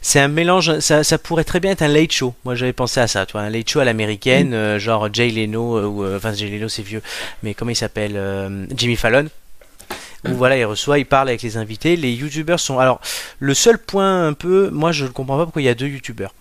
C'est 0.00 0.20
un 0.20 0.28
mélange, 0.28 0.78
ça, 0.78 1.04
ça 1.04 1.18
pourrait 1.18 1.44
très 1.44 1.60
bien 1.60 1.72
être 1.72 1.82
un 1.82 1.88
late 1.88 2.12
show. 2.12 2.34
Moi, 2.44 2.54
j'avais 2.54 2.72
pensé 2.72 3.00
à 3.00 3.06
ça, 3.06 3.26
tu 3.26 3.32
vois, 3.32 3.42
un 3.42 3.50
late 3.50 3.68
show 3.68 3.80
à 3.80 3.84
l'américaine, 3.84 4.54
euh, 4.54 4.78
genre 4.78 5.08
Jay 5.12 5.30
Leno, 5.30 5.80
ou 5.86 6.04
euh, 6.04 6.16
enfin 6.16 6.32
Jay 6.32 6.48
Leno 6.48 6.68
c'est 6.68 6.82
vieux, 6.82 7.02
mais 7.42 7.52
comment 7.52 7.70
il 7.70 7.76
s'appelle, 7.76 8.18
Jimmy 8.74 8.96
Fallon. 8.96 9.28
Où 10.28 10.34
voilà, 10.34 10.56
il 10.56 10.64
reçoit, 10.64 10.98
il 10.98 11.06
parle 11.06 11.28
avec 11.28 11.42
les 11.42 11.56
invités. 11.56 11.94
Les 11.96 12.12
youtubeurs 12.12 12.58
sont. 12.58 12.78
Alors, 12.78 13.00
le 13.38 13.54
seul 13.54 13.78
point 13.78 14.26
un 14.26 14.32
peu, 14.32 14.70
moi 14.70 14.92
je 14.92 15.04
ne 15.04 15.10
comprends 15.10 15.36
pas 15.36 15.44
pourquoi 15.44 15.62
il 15.62 15.66
y 15.66 15.68
a 15.68 15.74
deux 15.74 15.86
youtubeurs. 15.86 16.32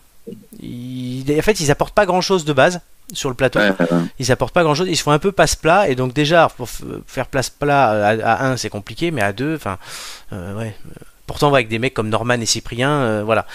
Ils- 0.62 1.24
En 1.38 1.42
fait, 1.42 1.60
ils 1.60 1.72
apportent 1.72 1.94
pas 1.94 2.06
grand 2.06 2.22
chose 2.22 2.46
de 2.46 2.54
base 2.54 2.82
sur 3.14 3.30
le 3.30 3.36
plateau 3.36 3.60
Ouais, 3.60 3.72
euh, 3.92 4.02
ils 4.20 4.32
apportent 4.32 4.54
pas 4.54 4.64
grand 4.64 4.74
chose, 4.74 4.88
ils 4.90 4.96
se 4.98 5.04
font 5.04 5.12
un 5.12 5.20
peu 5.20 5.32
passe-plat, 5.32 5.88
et 5.90 5.96
donc 5.96 6.14
déjà, 6.14 6.50
pour 6.58 6.68
faire 7.06 7.28
place-plat 7.28 7.92
à, 8.08 8.34
à 8.46 8.48
1, 8.48 8.58
c'est 8.58 8.70
compliqué, 8.70 9.12
mais 9.12 9.22
à 9.22 9.32
2, 9.34 9.56
enfin, 9.56 9.78
euh, 10.34 10.58
ouais. 10.58 10.76
Pourtant, 11.28 11.52
avec 11.54 11.68
des 11.68 11.80
mecs 11.80 11.94
comme 11.94 12.10
Norman 12.10 12.36
et 12.36 12.46
Cyprien, 12.46 12.90
euh, 12.90 13.24
voilà. 13.24 13.46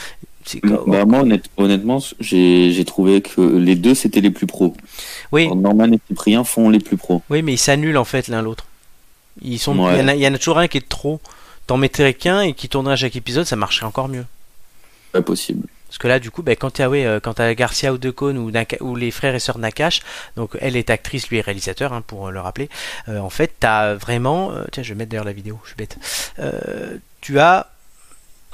Bah, 0.65 1.05
moi, 1.05 1.21
honnête- 1.21 1.45
honnêtement, 1.57 1.99
j'ai 2.21 2.85
trouvé 2.87 3.21
que 3.21 3.41
les 3.41 3.77
deux 3.77 3.95
c'était 3.95 4.21
les 4.21 4.31
plus 4.31 4.47
pros. 4.47 4.75
oui, 5.33 5.45
Alors, 5.45 5.57
Norman 5.57 5.93
et 5.93 6.01
Cyprien 6.09 6.45
font 6.45 6.71
les 6.71 6.79
plus 6.81 6.97
pros. 6.97 7.23
oui, 7.31 7.43
mais 7.43 7.53
ils 7.55 7.59
s'annulent 7.59 7.99
en 7.99 8.05
fait 8.05 8.27
l'un 8.29 8.43
l'autre. 8.43 8.67
Ils 9.43 9.59
sont, 9.59 9.75
il 9.93 9.99
y, 9.99 10.03
en 10.03 10.09
a, 10.09 10.15
il 10.15 10.21
y 10.21 10.27
en 10.27 10.35
a 10.35 10.39
toujours 10.39 10.59
un 10.59 10.67
qui 10.69 10.79
est 10.79 10.89
trop. 10.89 11.21
T'en 11.67 11.77
mettrais 11.77 12.15
qu'un 12.15 12.41
et 12.43 12.53
qui 12.53 12.69
tournerait 12.69 12.95
à 12.95 12.97
chaque 12.97 13.15
épisode, 13.17 13.45
ça 13.47 13.55
marcherait 13.57 13.87
encore 13.87 14.09
mieux. 14.09 14.25
Pas 15.13 15.23
possible. 15.23 15.67
Parce 15.91 15.99
que 15.99 16.07
là, 16.07 16.21
du 16.21 16.31
coup, 16.31 16.43
ben, 16.45 16.55
quand 16.55 16.71
tu 16.71 16.83
as, 16.83 16.89
ouais, 16.89 17.05
euh, 17.05 17.19
quand 17.21 17.35
t'as 17.35 17.53
Garcia 17.55 17.93
ou 17.93 17.99
Decaune 17.99 18.39
ou, 18.39 18.95
les 18.95 19.11
frères 19.11 19.35
et 19.35 19.41
sœurs 19.41 19.59
Nakash, 19.59 20.01
donc 20.37 20.57
elle 20.61 20.77
est 20.77 20.89
actrice, 20.89 21.29
lui 21.29 21.39
est 21.39 21.41
réalisateur, 21.41 21.93
hein, 21.93 22.01
pour 22.07 22.29
euh, 22.29 22.31
le 22.31 22.39
rappeler, 22.41 22.69
euh, 23.09 23.19
en 23.19 23.29
fait, 23.29 23.53
tu 23.61 23.67
as 23.67 23.97
vraiment. 23.97 24.53
euh, 24.53 24.65
tiens, 24.71 24.85
je 24.85 24.91
vais 24.91 24.95
mettre 24.95 25.11
d'ailleurs 25.11 25.25
la 25.25 25.33
vidéo, 25.33 25.59
je 25.65 25.71
suis 25.71 25.77
bête. 25.77 25.97
Euh, 26.39 26.97
tu 27.21 27.41
as. 27.41 27.67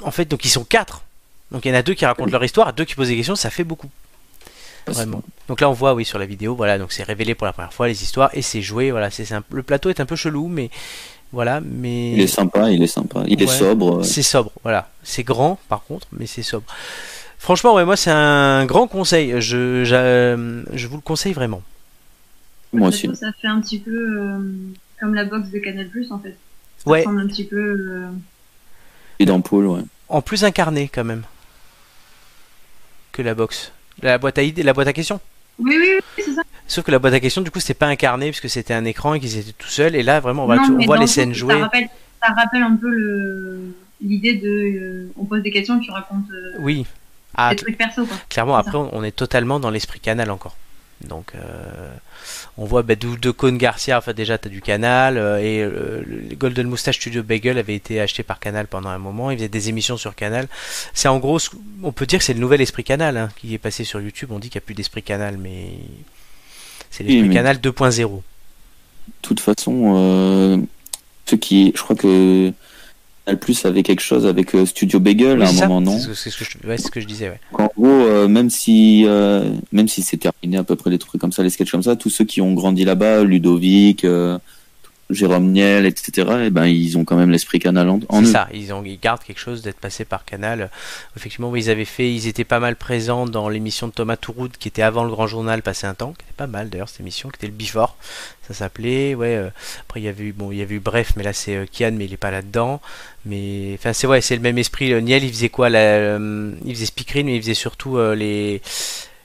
En 0.01 0.09
fait, 0.11 0.25
donc 0.25 0.45
ils 0.45 0.49
sont 0.49 0.63
quatre. 0.63 1.03
Donc 1.51 1.63
il 1.65 1.69
y 1.69 1.71
en 1.71 1.77
a 1.77 1.83
deux 1.83 1.93
qui 1.93 2.05
racontent 2.07 2.31
leur 2.31 2.43
histoire, 2.43 2.73
deux 2.73 2.85
qui 2.85 2.95
posent 2.95 3.07
des 3.09 3.15
questions, 3.15 3.35
ça 3.35 3.49
fait 3.51 3.63
beaucoup. 3.63 3.89
Vraiment. 4.87 5.21
Donc 5.47 5.61
là, 5.61 5.69
on 5.69 5.73
voit, 5.73 5.93
oui, 5.93 6.05
sur 6.05 6.17
la 6.17 6.25
vidéo, 6.25 6.55
voilà, 6.55 6.77
donc 6.79 6.91
c'est 6.93 7.03
révélé 7.03 7.35
pour 7.35 7.45
la 7.45 7.53
première 7.53 7.73
fois 7.73 7.87
les 7.87 8.03
histoires 8.03 8.29
et 8.33 8.41
c'est 8.41 8.61
joué, 8.61 8.89
voilà, 8.91 9.11
c'est 9.11 9.31
un- 9.33 9.43
le 9.51 9.61
plateau 9.61 9.89
est 9.89 9.99
un 9.99 10.05
peu 10.05 10.15
chelou, 10.15 10.47
mais 10.47 10.69
voilà, 11.33 11.59
mais 11.61 12.13
Il 12.13 12.21
est 12.21 12.27
sympa, 12.27 12.69
il 12.71 12.81
est 12.81 12.87
sympa. 12.87 13.23
Il 13.27 13.41
est 13.43 13.47
sobre. 13.47 14.03
c'est 14.05 14.23
sobre, 14.23 14.51
voilà. 14.63 14.89
C'est 15.03 15.23
grand, 15.23 15.59
par 15.67 15.83
contre, 15.83 16.07
mais 16.13 16.25
c'est 16.25 16.41
sobre. 16.43 16.65
Franchement, 17.39 17.75
ouais, 17.75 17.85
moi, 17.85 17.95
c'est 17.95 18.11
un 18.11 18.65
grand 18.65 18.87
conseil. 18.87 19.39
Je, 19.41 19.83
je 19.85 20.87
vous 20.87 20.95
le 20.95 21.01
conseille 21.01 21.33
vraiment. 21.33 21.61
Moi 22.73 22.89
aussi. 22.89 23.07
que 23.07 23.13
Ça 23.15 23.31
fait 23.41 23.47
un 23.47 23.61
petit 23.61 23.79
peu 23.79 23.91
euh, 23.91 24.39
comme 24.99 25.13
la 25.15 25.23
box 25.23 25.49
de 25.49 25.59
Canal 25.59 25.87
Plus 25.87 26.11
en 26.11 26.19
fait. 26.19 26.35
Ça 26.77 26.89
Ouais, 26.89 26.99
ressemble 26.99 27.21
un 27.21 27.27
petit 27.27 27.45
peu. 27.45 27.55
euh, 27.57 28.07
Et 29.19 29.25
d'ampoule, 29.25 29.65
ouais. 29.67 29.81
en 30.09 30.21
plus 30.21 30.43
incarné 30.43 30.89
quand 30.93 31.03
même 31.05 31.23
que 33.13 33.21
la 33.21 33.33
box. 33.33 33.71
La 34.03 34.17
boîte 34.17 34.37
à 34.37 34.43
idées, 34.43 34.63
la 34.63 34.73
boîte 34.73 34.87
à 34.87 34.93
questions. 34.93 35.19
Oui, 35.59 35.75
oui, 35.79 35.87
oui, 36.17 36.23
c'est 36.23 36.33
ça. 36.33 36.41
Sauf 36.67 36.85
que 36.85 36.91
la 36.91 36.99
boîte 36.99 37.13
à 37.13 37.19
questions, 37.19 37.41
du 37.41 37.49
coup, 37.49 37.59
c'était 37.59 37.73
pas 37.73 37.87
incarné 37.87 38.29
puisque 38.29 38.49
c'était 38.49 38.73
un 38.75 38.85
écran 38.85 39.13
et 39.15 39.19
qu'ils 39.19 39.37
étaient 39.37 39.53
tout 39.53 39.67
seuls. 39.69 39.95
Et 39.95 40.03
là, 40.03 40.19
vraiment, 40.19 40.43
on, 40.43 40.47
va 40.47 40.57
Non, 40.57 40.65
tout- 40.67 40.73
on 40.73 40.77
mais 40.77 40.85
voit 40.85 40.97
les 40.97 41.01
le 41.03 41.07
scènes 41.07 41.33
jouées. 41.33 41.53
Ça 41.55 41.59
rappelle, 41.61 41.87
ça 42.21 42.33
rappelle 42.33 42.61
un 42.63 42.75
peu 42.75 42.89
le 42.89 43.73
l'idée 44.03 44.35
de 44.35 44.47
euh, 44.47 45.11
on 45.17 45.25
pose 45.25 45.41
des 45.41 45.49
questions 45.49 45.81
et 45.81 45.83
tu 45.83 45.89
racontes 45.89 46.29
euh, 46.31 46.57
Oui. 46.59 46.85
Ah, 47.37 47.51
des 47.51 47.55
trucs 47.57 47.77
perso 47.77 48.05
quoi. 48.05 48.17
Clairement, 48.29 48.55
après, 48.57 48.77
on 48.77 49.03
est 49.03 49.15
totalement 49.15 49.59
dans 49.59 49.69
l'esprit 49.69 49.99
canal 49.99 50.31
encore. 50.31 50.55
Donc, 51.07 51.33
euh, 51.35 51.93
on 52.57 52.65
voit 52.65 52.81
bah, 52.81 52.95
d'où 52.95 53.17
de 53.17 53.29
Cône 53.29 53.59
Garcia, 53.59 53.99
enfin 53.99 54.13
déjà, 54.13 54.39
tu 54.39 54.47
as 54.47 54.51
du 54.51 54.61
canal, 54.61 55.19
euh, 55.19 55.37
et 55.37 55.61
euh, 55.61 56.01
le 56.07 56.35
Golden 56.35 56.65
Moustache 56.67 56.95
Studio 56.97 57.21
Bagel 57.21 57.59
avait 57.59 57.75
été 57.75 58.01
acheté 58.01 58.23
par 58.23 58.39
Canal 58.39 58.65
pendant 58.65 58.89
un 58.89 58.97
moment, 58.97 59.29
il 59.29 59.37
faisait 59.37 59.47
des 59.47 59.69
émissions 59.69 59.97
sur 59.97 60.15
Canal. 60.15 60.47
C'est 60.95 61.07
en 61.07 61.19
gros, 61.19 61.37
ce- 61.37 61.51
on 61.83 61.91
peut 61.91 62.07
dire 62.07 62.17
que 62.17 62.25
c'est 62.25 62.33
le 62.33 62.39
nouvel 62.39 62.61
esprit 62.61 62.83
canal 62.83 63.15
hein, 63.15 63.29
qui 63.37 63.53
est 63.53 63.59
passé 63.59 63.83
sur 63.83 64.01
YouTube. 64.01 64.29
On 64.31 64.39
dit 64.39 64.49
qu'il 64.49 64.57
n'y 64.59 64.63
a 64.63 64.65
plus 64.65 64.73
d'esprit 64.73 65.03
canal, 65.03 65.37
mais 65.37 65.67
c'est 66.89 67.03
l'esprit 67.03 67.21
Oui, 67.21 67.27
mais- 67.29 67.35
canal 67.35 67.57
2.0. 67.57 68.07
De 68.17 68.21
toute 69.21 69.39
façon, 69.39 69.93
euh, 69.97 70.57
ceux 71.27 71.37
qui, 71.37 71.71
je 71.75 71.83
crois 71.83 71.95
que 71.95 72.51
Plus 73.35 73.65
avait 73.65 73.83
quelque 73.83 73.99
chose 74.01 74.25
avec 74.25 74.55
euh, 74.55 74.65
Studio 74.65 74.99
Bagel 75.01 75.39
Oui, 75.39 75.45
à 75.45 75.49
un 75.49 75.51
ça. 75.51 75.67
moment, 75.67 75.81
non? 75.81 75.99
C'est 75.99 76.29
ce, 76.29 76.43
je, 76.43 76.67
ouais, 76.67 76.77
ce 76.77 76.89
que 76.89 77.01
je 77.01 77.05
disais, 77.07 77.29
ouais. 77.29 77.39
En 77.53 77.67
gros, 77.77 77.85
euh, 77.87 78.27
même 78.29 78.49
si, 78.49 79.03
euh, 79.05 79.49
même 79.73 79.87
si 79.89 80.01
c'est 80.01 80.17
terminé 80.17 80.57
à 80.57 80.63
peu 80.63 80.75
près 80.77 80.89
les 80.89 80.97
trucs 80.97 81.19
comme 81.19 81.33
ça, 81.33 81.43
les 81.43 81.49
sketchs 81.49 81.71
comme 81.71 81.83
ça, 81.83 81.95
tous 81.97 82.09
ceux 82.09 82.23
qui 82.25 82.39
ont 82.41 82.53
grandi 82.53 82.85
là-bas, 82.85 83.23
Ludovic, 83.23 84.05
euh, 84.05 84.37
Jérôme 85.09 85.51
Niel, 85.51 85.85
etc., 85.85 86.27
eh 86.45 86.49
ben, 86.49 86.65
ils 86.65 86.97
ont 86.97 87.05
quand 87.05 87.15
même 87.15 87.31
l'esprit 87.31 87.59
canal 87.59 87.89
en, 87.89 87.99
C'est 88.19 88.25
ça, 88.25 88.47
ils, 88.53 88.73
ont, 88.73 88.83
ils 88.83 88.99
gardent 88.99 89.23
quelque 89.23 89.39
chose 89.39 89.61
d'être 89.61 89.79
passé 89.79 90.03
par 90.03 90.25
Canal. 90.25 90.69
Effectivement, 91.15 91.55
ils 91.55 91.69
avaient 91.69 91.85
fait, 91.85 92.13
ils 92.13 92.27
étaient 92.27 92.43
pas 92.43 92.59
mal 92.59 92.75
présents 92.75 93.25
dans 93.25 93.47
l'émission 93.47 93.87
de 93.87 93.93
Thomas 93.93 94.17
Touroud 94.17 94.51
qui 94.59 94.67
était 94.67 94.81
avant 94.81 95.03
le 95.03 95.09
Grand 95.09 95.27
Journal, 95.27 95.61
passé 95.61 95.87
un 95.87 95.93
temps, 95.93 96.13
qui 96.17 96.23
était 96.25 96.35
pas 96.35 96.47
mal 96.47 96.69
d'ailleurs 96.69 96.89
cette 96.89 96.99
émission, 96.99 97.29
qui 97.29 97.37
était 97.37 97.47
le 97.47 97.53
Before, 97.53 97.95
ça 98.47 98.53
s'appelait. 98.53 99.15
Ouais. 99.15 99.35
euh, 99.35 99.49
après 99.81 100.01
il 100.01 100.03
y 100.03 100.09
avait 100.09 100.25
eu, 100.25 100.33
bon, 100.33 100.51
il 100.51 100.57
y 100.57 100.61
avait 100.61 100.75
eu 100.75 100.79
Bref, 100.79 101.13
mais 101.15 101.23
là 101.23 101.33
c'est 101.33 101.55
euh, 101.55 101.65
Kian, 101.71 101.91
mais 101.93 102.05
il 102.05 102.13
est 102.13 102.17
pas 102.17 102.31
là-dedans. 102.31 102.81
Mais 103.25 103.73
enfin 103.75 103.93
c'est 103.93 104.07
ouais, 104.07 104.21
c'est 104.21 104.35
le 104.35 104.41
même 104.41 104.57
esprit. 104.57 104.89
Le 104.89 105.01
Niel, 105.01 105.23
il 105.23 105.29
faisait 105.31 105.49
quoi 105.49 105.69
euh, 105.69 106.51
Il 106.65 106.73
faisait 106.75 106.85
speakerine, 106.85 107.27
mais 107.27 107.35
il 107.35 107.41
faisait 107.41 107.53
surtout 107.53 107.97
euh, 107.97 108.15
les 108.15 108.61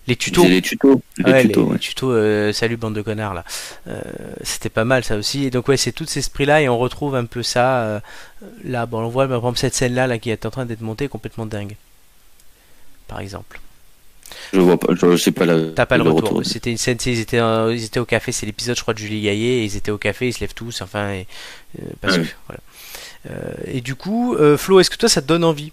les 0.08 0.16
tutos. 0.16 0.44
les 0.44 0.60
tutos. 0.62 1.00
Les 1.18 1.24
Ouais, 1.32 1.42
tutos, 1.42 1.60
les, 1.60 1.66
ouais. 1.66 1.72
les 1.74 1.78
tutos, 1.78 2.10
euh, 2.12 2.52
salut 2.52 2.76
bande 2.76 2.94
de 2.94 3.02
connards 3.02 3.34
là. 3.34 3.44
Euh, 3.86 4.00
C'était 4.42 4.68
pas 4.68 4.84
mal 4.84 5.04
ça 5.04 5.16
aussi. 5.16 5.44
Et 5.44 5.50
donc 5.50 5.68
ouais, 5.68 5.76
c'est 5.76 5.92
tout 5.92 6.04
cet 6.06 6.16
esprit-là 6.18 6.60
et 6.62 6.68
on 6.68 6.78
retrouve 6.78 7.14
un 7.14 7.24
peu 7.24 7.42
ça 7.42 7.82
euh, 7.84 8.00
là. 8.64 8.86
Bon, 8.86 9.00
on 9.00 9.08
voit 9.08 9.28
par 9.28 9.36
exemple 9.38 9.58
cette 9.58 9.74
scène-là 9.74 10.06
là, 10.06 10.18
qui 10.18 10.30
est 10.30 10.44
en 10.46 10.50
train 10.50 10.66
d'être 10.66 10.80
montée 10.80 11.08
complètement 11.08 11.46
dingue. 11.46 11.76
Par 13.08 13.20
exemple. 13.20 13.60
Je 14.52 14.60
vois 14.60 14.78
pas, 14.78 14.94
je, 14.94 15.16
sais 15.16 15.30
pas 15.30 15.44
la. 15.44 15.70
T'as 15.72 15.86
pas 15.86 15.98
le 15.98 16.04
retour. 16.10 16.40
C'était 16.44 16.70
une 16.70 16.78
scène, 16.78 16.96
ils 17.06 17.20
étaient, 17.20 17.38
ils 17.70 17.84
étaient 17.84 18.00
au 18.00 18.06
café. 18.06 18.32
C'est 18.32 18.46
l'épisode, 18.46 18.76
je 18.76 18.82
crois, 18.82 18.94
de 18.94 18.98
Julie 18.98 19.20
Gaillet. 19.22 19.58
Et 19.58 19.64
ils 19.64 19.76
étaient 19.76 19.90
au 19.90 19.98
café, 19.98 20.28
ils 20.28 20.32
se 20.32 20.40
lèvent 20.40 20.54
tous. 20.54 20.80
Enfin, 20.80 21.12
et, 21.12 21.26
parce 22.00 22.16
Ouais. 22.16 22.24
que 22.24 22.28
voilà. 22.48 22.60
Et 23.66 23.80
du 23.82 23.94
coup, 23.94 24.36
Flo, 24.56 24.80
est-ce 24.80 24.88
que 24.90 24.96
toi, 24.96 25.08
ça 25.10 25.20
te 25.22 25.26
donne 25.26 25.44
envie 25.44 25.72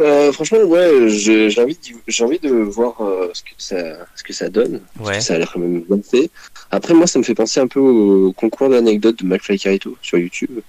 Euh, 0.00 0.32
franchement, 0.32 0.58
ouais, 0.62 1.08
j'ai 1.08 1.60
envie, 1.60 1.78
j'ai 2.08 2.24
envie 2.24 2.38
de 2.38 2.50
voir 2.50 3.00
euh, 3.00 3.30
ce 3.34 3.42
que 3.42 3.50
ça, 3.58 3.76
ce 4.16 4.22
que 4.22 4.32
ça 4.32 4.48
donne. 4.48 4.80
Parce 4.98 5.18
que 5.18 5.22
ça 5.24 5.34
a 5.34 5.38
l'air 5.38 5.50
quand 5.52 5.60
même 5.60 5.82
bien 5.82 6.00
fait. 6.02 6.30
Après, 6.70 6.94
moi, 6.94 7.06
ça 7.06 7.18
me 7.18 7.24
fait 7.24 7.34
penser 7.34 7.60
un 7.60 7.66
peu 7.68 7.80
au 7.80 8.32
concours 8.32 8.68
d'anecdotes 8.70 9.22
de 9.22 9.26
McFly 9.26 9.58
Carito 9.58 9.96
sur 10.02 10.18
YouTube. 10.18 10.60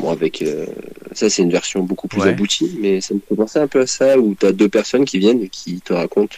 Bon, 0.00 0.10
avec 0.10 0.42
euh, 0.42 0.66
ça, 1.12 1.30
c'est 1.30 1.42
une 1.42 1.50
version 1.50 1.82
beaucoup 1.82 2.08
plus 2.08 2.20
Ouais. 2.20 2.28
aboutie, 2.30 2.76
mais 2.80 3.00
ça 3.00 3.14
me 3.14 3.20
fait 3.26 3.34
penser 3.36 3.58
un 3.58 3.66
peu 3.68 3.80
à 3.80 3.86
ça 3.86 4.18
où 4.18 4.34
t'as 4.38 4.52
deux 4.52 4.68
personnes 4.68 5.04
qui 5.04 5.18
viennent 5.18 5.42
et 5.42 5.48
qui 5.48 5.80
te 5.80 5.92
racontent 5.92 6.36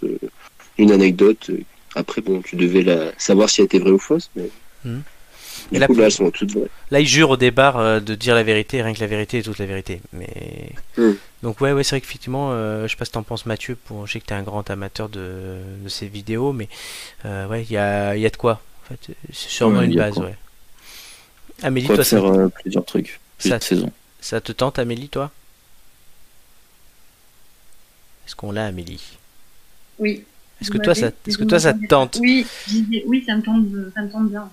une 0.76 0.92
anecdote. 0.92 1.50
Après, 1.96 2.20
bon, 2.20 2.40
tu 2.42 2.54
devais 2.56 2.82
la 2.82 3.12
savoir 3.18 3.48
si 3.50 3.60
elle 3.60 3.64
était 3.64 3.78
vraie 3.80 3.90
ou 3.90 3.98
fausse, 3.98 4.30
mais 4.36 4.48
du 4.84 4.98
Et 5.72 5.80
coup, 5.80 5.92
plus- 5.94 6.00
là, 6.00 6.06
elles 6.06 6.12
sont 6.12 6.30
toutes 6.30 6.52
vraies. 6.52 6.68
Là, 6.92 7.00
ils 7.00 7.06
jurent 7.06 7.30
au 7.30 7.36
départ 7.36 8.00
de 8.00 8.14
dire 8.14 8.34
la 8.36 8.44
vérité, 8.44 8.80
rien 8.80 8.94
que 8.94 9.00
la 9.00 9.06
vérité 9.08 9.38
et 9.38 9.42
toute 9.42 9.58
la 9.58 9.66
vérité. 9.66 10.00
Mais 10.12 10.28
Mm. 10.96 11.12
Donc 11.42 11.60
ouais, 11.60 11.72
ouais, 11.72 11.84
c'est 11.84 11.90
vrai 11.96 12.00
qu'effectivement, 12.00 12.50
euh, 12.52 12.86
je 12.86 12.88
sais 12.92 12.96
pas 12.96 13.04
ce 13.04 13.10
que 13.10 13.14
t'en 13.14 13.22
penses, 13.22 13.46
Mathieu. 13.46 13.76
Pour, 13.76 14.06
je 14.06 14.12
sais 14.14 14.20
que 14.20 14.26
t'es 14.26 14.34
un 14.34 14.42
grand 14.42 14.68
amateur 14.70 15.08
de, 15.08 15.58
de 15.82 15.88
ces 15.88 16.08
vidéos, 16.08 16.52
mais 16.52 16.68
euh, 17.24 17.46
ouais, 17.48 17.62
il 17.62 17.70
y 17.70 17.76
a, 17.76 18.16
il 18.16 18.20
y 18.22 18.26
a 18.26 18.30
de 18.30 18.36
quoi. 18.36 18.60
En 18.84 18.88
fait, 18.88 19.14
c'est 19.32 19.48
sûrement 19.48 19.78
Ouais, 19.78 19.86
une 19.86 19.94
base, 19.96 20.18
ouais. 20.18 20.34
Amélie, 21.62 21.86
Quoi 21.86 21.96
toi, 21.96 22.04
ça, 22.04 22.20
faire 22.20 22.30
euh, 22.32 22.48
plusieurs 22.48 22.84
trucs, 22.84 23.20
plusieurs 23.38 23.60
Ça- 23.62 23.68
saisons. 23.68 23.92
ça 24.20 24.40
te 24.40 24.52
tente, 24.52 24.78
Amélie, 24.78 25.08
toi? 25.08 25.30
Est-ce 28.26 28.36
qu'on 28.36 28.52
l'a, 28.52 28.66
Amélie? 28.66 29.18
Oui. 29.98 30.24
Est-ce 30.60 30.70
que 30.70 30.78
toi, 30.78 30.94
ça, 30.94 31.10
est-ce 31.26 31.38
que 31.38 31.44
toi, 31.44 31.60
ça 31.60 31.72
te 31.72 31.86
tente? 31.86 32.18
Oui, 32.20 32.46
oui, 33.06 33.24
ça 33.24 33.36
me 33.36 33.42
tente, 33.42 33.66
ça 33.94 34.02
me 34.02 34.10
tente 34.10 34.28
bien. 34.30 34.50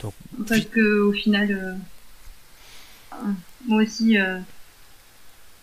donc- 0.00 0.14
Parce 0.48 0.64
que 0.66 1.00
au 1.02 1.12
final, 1.12 1.50
euh, 1.52 1.74
euh, 3.14 3.32
moi 3.66 3.82
aussi, 3.82 4.18
euh, 4.18 4.38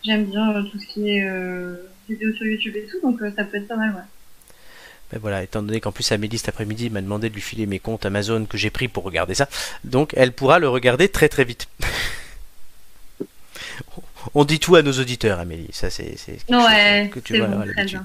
j'aime 0.05 0.25
bien 0.25 0.53
euh, 0.55 0.63
tout 0.63 0.79
ce 0.79 0.85
qui 0.93 1.09
est 1.09 1.27
euh, 1.27 1.75
vidéo 2.09 2.31
sur 2.33 2.45
YouTube 2.45 2.75
et 2.75 2.85
tout, 2.85 2.99
donc 3.01 3.21
euh, 3.21 3.31
ça 3.35 3.43
peut 3.43 3.57
être 3.57 3.67
pas 3.67 3.75
mal, 3.75 3.91
ouais. 3.91 4.01
Ben 5.11 5.19
voilà, 5.19 5.43
étant 5.43 5.61
donné 5.61 5.79
qu'en 5.79 5.91
plus 5.91 6.11
Amélie 6.11 6.37
cet 6.39 6.49
après-midi 6.49 6.89
m'a 6.89 7.01
demandé 7.01 7.29
de 7.29 7.35
lui 7.35 7.41
filer 7.41 7.67
mes 7.67 7.77
comptes 7.79 8.05
Amazon 8.05 8.45
que 8.45 8.57
j'ai 8.57 8.71
pris 8.71 8.87
pour 8.87 9.03
regarder 9.03 9.35
ça, 9.35 9.47
donc 9.83 10.13
elle 10.17 10.31
pourra 10.31 10.57
le 10.59 10.67
regarder 10.67 11.09
très 11.09 11.29
très 11.29 11.43
vite. 11.43 11.67
On 14.33 14.43
dit 14.43 14.59
tout 14.59 14.75
à 14.75 14.81
nos 14.81 14.93
auditeurs, 14.93 15.39
Amélie. 15.39 15.69
Ça, 15.71 15.89
c'est 15.89 16.15
Ouais, 16.49 17.09
que 17.13 17.19
tu 17.19 17.37
vas 17.37 17.45
bon, 17.47 17.61
très 17.71 17.85
bien. 17.85 18.03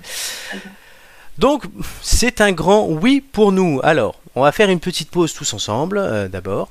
très 0.48 0.59
bien. 0.59 0.70
Donc, 1.38 1.64
c'est 2.03 2.40
un 2.42 2.53
grand 2.53 2.86
oui 2.86 3.20
pour 3.22 3.53
nous. 3.53 3.80
Alors, 3.82 4.20
on 4.34 4.42
va 4.42 4.53
faire 4.53 4.68
une 4.68 4.80
petite 4.80 5.11
pause 5.11 5.32
tous 5.32 5.55
ensemble, 5.55 5.96
euh, 5.98 6.28
d'abord. 6.28 6.70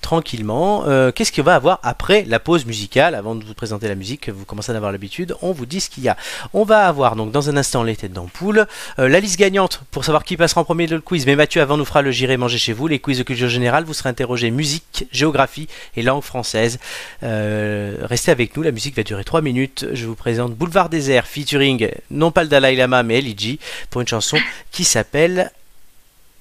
Tranquillement. 0.00 0.84
Euh, 0.86 1.12
Qu'est-ce 1.12 1.32
qu'il 1.32 1.44
va 1.44 1.54
avoir 1.54 1.80
après 1.82 2.24
la 2.26 2.40
pause 2.40 2.66
musicale 2.66 3.14
Avant 3.14 3.34
de 3.34 3.44
vous 3.44 3.54
présenter 3.54 3.88
la 3.88 3.94
musique, 3.94 4.28
vous 4.28 4.44
commencez 4.44 4.70
à 4.70 4.74
en 4.74 4.76
avoir 4.76 4.92
l'habitude. 4.92 5.34
On 5.42 5.52
vous 5.52 5.66
dit 5.66 5.80
ce 5.80 5.90
qu'il 5.90 6.04
y 6.04 6.08
a. 6.08 6.16
On 6.52 6.64
va 6.64 6.86
avoir 6.86 7.16
donc 7.16 7.32
dans 7.32 7.50
un 7.50 7.56
instant 7.56 7.82
les 7.82 7.96
têtes 7.96 8.12
d'ampoule. 8.12 8.66
Euh, 8.98 9.08
la 9.08 9.20
liste 9.20 9.38
gagnante 9.38 9.82
pour 9.90 10.04
savoir 10.04 10.24
qui 10.24 10.36
passera 10.36 10.60
en 10.60 10.64
premier 10.64 10.86
de 10.86 10.94
le 10.96 11.00
quiz. 11.00 11.26
Mais 11.26 11.36
Mathieu 11.36 11.62
avant 11.62 11.76
nous 11.76 11.84
fera 11.84 12.02
le 12.02 12.10
J'irai 12.10 12.36
manger 12.36 12.58
chez 12.58 12.72
vous. 12.72 12.86
Les 12.86 12.98
quiz 12.98 13.18
de 13.18 13.22
culture 13.22 13.48
générale. 13.48 13.84
Vous 13.84 13.94
serez 13.94 14.08
interrogé 14.08 14.50
musique, 14.50 15.06
géographie 15.12 15.68
et 15.96 16.02
langue 16.02 16.22
française. 16.22 16.78
Euh, 17.22 17.96
restez 18.02 18.30
avec 18.30 18.56
nous. 18.56 18.62
La 18.62 18.72
musique 18.72 18.96
va 18.96 19.02
durer 19.02 19.24
3 19.24 19.42
minutes. 19.42 19.86
Je 19.92 20.06
vous 20.06 20.14
présente 20.14 20.54
Boulevard 20.54 20.88
Désert 20.88 21.26
featuring 21.26 21.90
non 22.10 22.30
pas 22.30 22.42
le 22.42 22.48
Dalai 22.48 22.76
Lama 22.76 23.02
mais 23.02 23.18
Eliji 23.18 23.58
pour 23.90 24.00
une 24.00 24.08
chanson 24.08 24.38
qui 24.70 24.84
s'appelle 24.84 25.50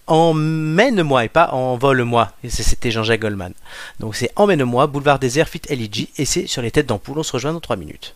Emmène-moi 0.08 1.26
et 1.26 1.30
pas 1.30 1.50
Envole-moi. 1.52 2.32
C'était 2.48 2.92
Jean-Jacques 2.92 3.22
Goldman. 3.22 3.54
Donc 4.00 4.16
c'est 4.16 4.32
Emmène-moi, 4.36 4.88
Boulevard 4.88 5.20
Désert, 5.20 5.48
Fit 5.48 5.62
LG, 5.70 6.10
et 6.18 6.26
c'est 6.26 6.48
sur 6.48 6.62
les 6.62 6.72
têtes 6.72 6.88
d'ampoule. 6.88 7.20
On 7.20 7.24
se 7.24 7.32
rejoint 7.32 7.54
dans 7.54 7.60
3 7.60 7.76
minutes. 7.76 8.16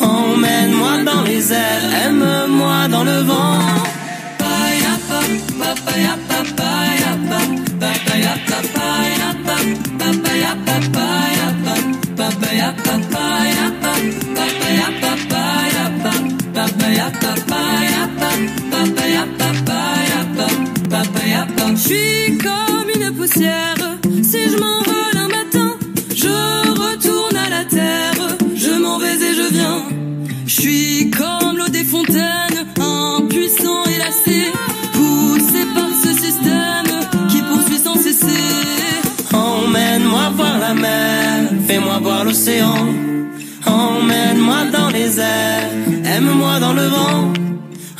Emmène-moi 0.00 1.02
dans 1.04 1.22
les 1.22 1.52
airs, 1.52 2.06
aime-moi 2.06 2.88
dans 2.88 3.04
le 3.04 3.20
vent. 3.22 3.58
Je 21.76 21.82
suis 21.82 22.38
comme 22.38 22.88
une 22.94 23.14
poussière 23.14 23.76
Je 30.46 30.60
suis 30.60 31.10
comme 31.10 31.56
l'eau 31.56 31.68
des 31.68 31.82
fontaines, 31.82 32.66
impuissant 32.78 33.82
et 33.84 33.98
lassé, 33.98 34.52
poussé 34.92 35.64
par 35.74 35.90
ce 36.00 36.10
système 36.24 37.28
qui 37.28 37.42
poursuit 37.42 37.78
sans 37.78 37.96
cesser. 37.96 38.46
Emmène-moi 39.32 40.30
voir 40.36 40.58
la 40.60 40.74
mer, 40.74 41.50
fais-moi 41.66 41.98
voir 42.00 42.24
l'océan. 42.24 42.76
Emmène-moi 43.66 44.66
dans 44.72 44.90
les 44.90 45.18
airs, 45.18 45.70
aime-moi 46.14 46.60
dans 46.60 46.74
le 46.74 46.86
vent. 46.86 47.32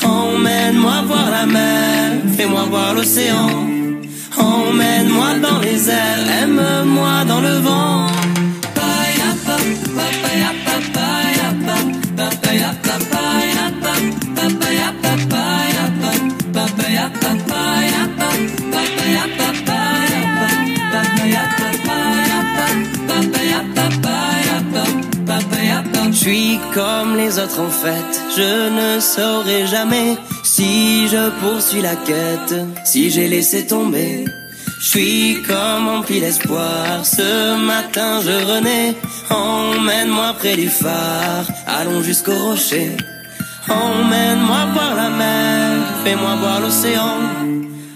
Emmène-moi 0.05 1.03
voir 1.09 1.29
la 1.33 1.47
mer, 1.47 2.13
fais-moi 2.37 2.65
voir 2.71 2.95
l'océan. 2.95 3.49
Emmène-moi 4.39 5.39
dans 5.43 5.59
les 5.59 5.91
airs, 5.91 6.43
aime-moi 6.43 7.25
dans 7.27 7.41
le 7.41 7.59
vent. 7.59 8.07
Je 26.13 26.33
suis 26.33 26.59
comme 26.75 27.17
les 27.17 27.39
autres 27.39 27.61
en 27.61 27.69
fait, 27.69 28.21
je 28.37 28.71
ne 28.97 29.01
saurai 29.01 29.67
jamais 29.67 30.17
si 30.43 31.07
je 31.09 31.31
poursuis 31.41 31.83
la 31.83 31.95
quête, 31.95 32.55
si 32.85 33.11
j'ai 33.11 33.29
laissé 33.29 33.67
tomber. 33.67 34.25
Je 34.79 34.85
suis 34.85 35.43
comme 35.43 35.89
empli 35.89 36.21
d'espoir, 36.21 37.05
ce 37.05 37.57
matin 37.57 38.21
je 38.23 38.45
renais. 38.53 38.95
Emmène-moi 39.31 40.35
près 40.39 40.57
du 40.57 40.69
phare, 40.69 41.47
allons 41.67 42.03
jusqu'au 42.03 42.35
rocher. 42.35 42.97
Emmène-moi 43.69 44.67
voir 44.75 44.95
la 44.95 45.09
mer, 45.09 45.71
fais-moi 46.05 46.35
voir 46.37 46.61
l'océan. 46.61 47.17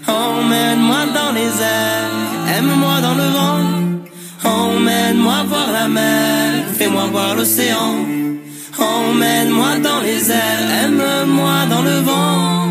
Emmène-moi 0.07 1.05
dans 1.13 1.31
les 1.33 1.53
airs, 1.61 2.57
aime-moi 2.57 2.99
dans 3.01 3.15
le 3.15 3.27
vent. 3.37 3.63
Emmène-moi 4.43 5.43
voir 5.47 5.71
la 5.71 5.87
mer, 5.87 6.63
fais-moi 6.77 7.05
voir 7.11 7.35
l'océan. 7.35 7.93
Emmène-moi 8.79 9.77
dans 9.83 9.99
les 10.01 10.31
airs, 10.31 10.83
aime-moi 10.83 11.65
dans 11.69 11.83
le 11.83 11.99
vent. 11.99 12.70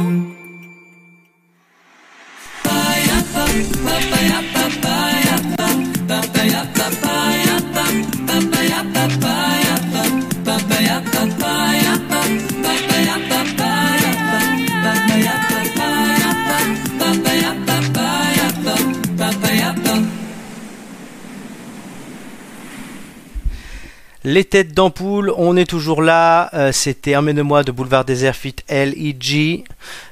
Les 24.23 24.45
têtes 24.45 24.75
d'ampoule, 24.75 25.33
on 25.37 25.57
est 25.57 25.65
toujours 25.65 26.03
là. 26.03 26.51
Euh, 26.55 26.73
C'était 26.73 27.17
Emmène-moi 27.17 27.65
de 27.65 27.73
Boulevard 27.73 28.05
Désert 28.05 28.37
Fit 28.37 28.55
L.E.G. 28.69 29.65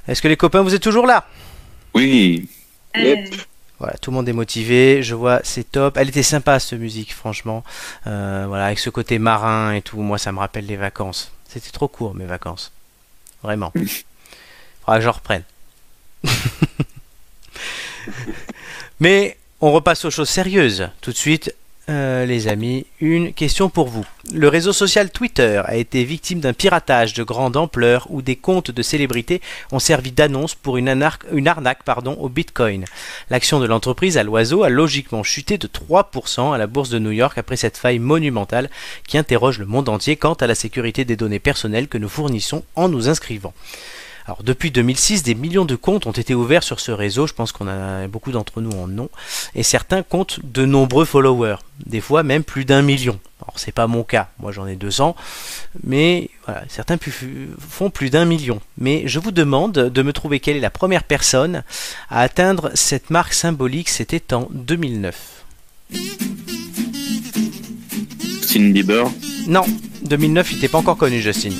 Est-ce 0.08 0.22
que 0.22 0.28
les 0.28 0.36
copains, 0.36 0.62
vous 0.62 0.74
êtes 0.74 0.82
toujours 0.82 1.06
là? 1.06 1.26
Oui, 1.94 2.48
Yep. 2.96 3.32
Euh, 3.32 3.36
Voilà, 3.78 3.96
tout 3.98 4.10
le 4.10 4.16
monde 4.16 4.28
est 4.28 4.32
motivé. 4.32 5.02
Je 5.02 5.14
vois, 5.14 5.40
c'est 5.44 5.70
top. 5.70 5.96
Elle 5.96 6.08
était 6.08 6.22
sympa 6.22 6.58
cette 6.58 6.78
musique, 6.78 7.14
franchement. 7.14 7.62
Euh, 8.06 8.44
voilà, 8.48 8.66
avec 8.66 8.78
ce 8.80 8.90
côté 8.90 9.18
marin 9.18 9.72
et 9.72 9.82
tout. 9.82 10.00
Moi, 10.00 10.18
ça 10.18 10.32
me 10.32 10.38
rappelle 10.38 10.66
les 10.66 10.76
vacances. 10.76 11.32
C'était 11.48 11.70
trop 11.70 11.86
court 11.88 12.14
mes 12.14 12.26
vacances. 12.26 12.72
Vraiment. 13.42 13.72
Faudra 14.80 14.98
que 14.98 15.04
j'en 15.04 15.12
reprenne. 15.12 15.44
Mais 19.00 19.36
on 19.60 19.72
repasse 19.72 20.04
aux 20.04 20.10
choses 20.10 20.28
sérieuses. 20.28 20.88
Tout 21.00 21.12
de 21.12 21.16
suite, 21.16 21.54
euh, 21.88 22.26
les 22.26 22.48
amis, 22.48 22.84
une 23.00 23.32
question 23.32 23.70
pour 23.70 23.88
vous. 23.88 24.04
Le 24.34 24.48
réseau 24.48 24.74
social 24.74 25.10
Twitter 25.10 25.62
a 25.64 25.76
été 25.76 26.04
victime 26.04 26.40
d'un 26.40 26.52
piratage 26.52 27.14
de 27.14 27.22
grande 27.22 27.56
ampleur 27.56 28.06
où 28.10 28.20
des 28.20 28.36
comptes 28.36 28.70
de 28.70 28.82
célébrités 28.82 29.40
ont 29.72 29.78
servi 29.78 30.12
d'annonce 30.12 30.54
pour 30.54 30.76
une, 30.76 30.88
arnaque 30.88 31.24
au 32.18 32.28
Bitcoin. 32.28 32.84
L'action 33.30 33.58
de 33.58 33.66
l'entreprise 33.66 34.18
à 34.18 34.22
l'oiseau 34.22 34.64
a 34.64 34.68
logiquement 34.68 35.22
chuté 35.22 35.56
de 35.56 35.66
3% 35.66 36.52
à 36.52 36.58
la 36.58 36.66
bourse 36.66 36.90
de 36.90 36.98
New 36.98 37.12
York 37.12 37.38
après 37.38 37.56
cette 37.56 37.78
faille 37.78 37.98
monumentale 37.98 38.68
qui 39.06 39.16
interroge 39.16 39.58
le 39.58 39.66
monde 39.66 39.88
entier 39.88 40.16
quant 40.16 40.34
à 40.34 40.46
la 40.46 40.54
sécurité 40.54 41.06
des 41.06 41.16
données 41.16 41.38
personnelles 41.38 41.88
que 41.88 41.96
nous 41.98 42.10
fournissons 42.10 42.64
en 42.76 42.88
nous 42.88 43.08
inscrivant. 43.08 43.54
Alors 44.28 44.42
depuis 44.42 44.70
2006, 44.70 45.22
des 45.22 45.34
millions 45.34 45.64
de 45.64 45.74
comptes 45.74 46.06
ont 46.06 46.12
été 46.12 46.34
ouverts 46.34 46.62
sur 46.62 46.80
ce 46.80 46.92
réseau, 46.92 47.26
je 47.26 47.32
pense 47.32 47.50
qu'on 47.50 47.66
a 47.66 48.06
beaucoup 48.08 48.30
d'entre 48.30 48.60
nous 48.60 48.72
en 48.72 48.98
ont, 48.98 49.08
et 49.54 49.62
certains 49.62 50.02
comptent 50.02 50.40
de 50.44 50.66
nombreux 50.66 51.06
followers, 51.06 51.56
des 51.86 52.02
fois 52.02 52.22
même 52.22 52.44
plus 52.44 52.66
d'un 52.66 52.82
million. 52.82 53.18
Alors 53.40 53.54
c'est 53.58 53.72
pas 53.72 53.86
mon 53.86 54.02
cas, 54.04 54.28
moi 54.38 54.52
j'en 54.52 54.66
ai 54.66 54.76
200, 54.76 55.16
mais 55.82 56.28
voilà, 56.44 56.62
certains 56.68 56.98
pu- 56.98 57.48
font 57.58 57.88
plus 57.88 58.10
d'un 58.10 58.26
million. 58.26 58.60
Mais 58.76 59.04
je 59.06 59.18
vous 59.18 59.30
demande 59.30 59.72
de 59.72 60.02
me 60.02 60.12
trouver 60.12 60.40
quelle 60.40 60.58
est 60.58 60.60
la 60.60 60.68
première 60.68 61.04
personne 61.04 61.62
à 62.10 62.20
atteindre 62.20 62.70
cette 62.74 63.08
marque 63.08 63.32
symbolique, 63.32 63.88
c'était 63.88 64.34
en 64.34 64.46
2009. 64.52 65.44
Justin 68.42 68.72
Bieber? 68.72 69.06
Non, 69.46 69.64
2009 70.02 70.50
il 70.50 70.54
n'était 70.56 70.68
pas 70.68 70.78
encore 70.78 70.98
connu 70.98 71.22
Justin. 71.22 71.52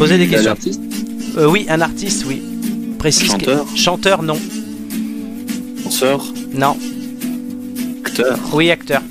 Posez 0.00 0.16
des 0.16 0.24
Un 0.24 0.28
questions. 0.30 0.50
artiste 0.52 0.80
Euh, 1.36 1.46
oui, 1.48 1.66
un 1.68 1.80
artiste, 1.82 2.24
oui. 2.26 2.40
Précise 2.98 3.28
que- 3.34 3.44
Chanteur 3.44 3.66
Chanteur, 3.76 4.22
non. 4.22 4.38
Danseur. 5.84 6.24
Non. 6.54 6.74
Acteur. 8.04 8.38
Oui, 8.54 8.70
acteur. 8.70 9.02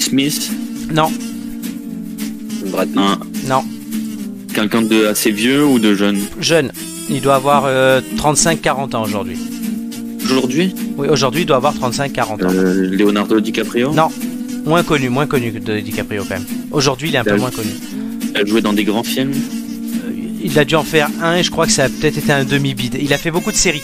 Smith. 0.00 0.50
Non. 0.92 1.10
Brad 2.66 2.88
Non. 3.48 3.62
quelqu'un 4.52 4.82
de 4.82 5.06
assez 5.06 5.30
vieux 5.30 5.64
ou 5.64 5.78
de 5.78 5.94
jeune 5.94 6.18
Jeune. 6.40 6.72
Il 7.08 7.20
doit 7.20 7.36
avoir 7.36 7.64
euh, 7.66 8.00
35-40 8.16 8.94
ans 8.96 9.04
aujourd'hui. 9.04 9.38
Aujourd'hui 10.24 10.74
Oui, 10.98 11.06
aujourd'hui, 11.08 11.42
il 11.42 11.46
doit 11.46 11.56
avoir 11.56 11.74
35-40 11.74 12.44
ans. 12.44 12.48
Euh, 12.50 12.90
Leonardo 12.90 13.38
DiCaprio 13.38 13.92
Non. 13.92 14.08
Moins 14.64 14.82
connu, 14.82 15.08
moins 15.10 15.26
connu 15.28 15.52
que 15.52 15.58
de 15.60 15.78
DiCaprio 15.78 16.24
quand 16.24 16.34
même. 16.34 16.44
Aujourd'hui, 16.72 17.10
il 17.10 17.14
est 17.14 17.18
un 17.18 17.24
peu 17.24 17.34
Euh, 17.34 17.38
moins 17.38 17.52
connu. 17.52 17.70
Il 18.34 18.36
a 18.36 18.44
joué 18.44 18.60
dans 18.60 18.72
des 18.72 18.82
grands 18.84 19.04
films. 19.04 19.32
Il 20.42 20.58
a 20.58 20.64
dû 20.64 20.74
en 20.74 20.84
faire 20.84 21.08
un 21.22 21.36
et 21.36 21.42
je 21.42 21.50
crois 21.50 21.66
que 21.66 21.72
ça 21.72 21.84
a 21.84 21.88
peut-être 21.88 22.18
été 22.18 22.32
un 22.32 22.44
demi-bide. 22.44 22.98
Il 23.00 23.12
a 23.12 23.18
fait 23.18 23.30
beaucoup 23.30 23.52
de 23.52 23.56
séries. 23.56 23.82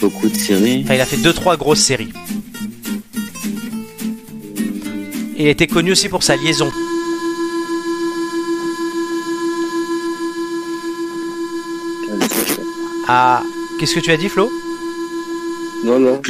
Beaucoup 0.00 0.28
de 0.28 0.36
séries. 0.36 0.82
Enfin, 0.84 0.94
il 0.94 1.00
a 1.00 1.06
fait 1.06 1.16
2-3 1.16 1.56
grosses 1.56 1.80
séries. 1.80 2.12
Et 5.36 5.44
il 5.44 5.48
était 5.48 5.66
connu 5.66 5.92
aussi 5.92 6.08
pour 6.08 6.22
sa 6.22 6.36
liaison. 6.36 6.70
Ah, 13.08 13.42
qu'est-ce 13.78 13.94
que 13.94 14.00
tu 14.00 14.10
as 14.10 14.16
dit, 14.16 14.28
Flo? 14.28 14.50
Non, 15.84 15.98
non. 15.98 16.20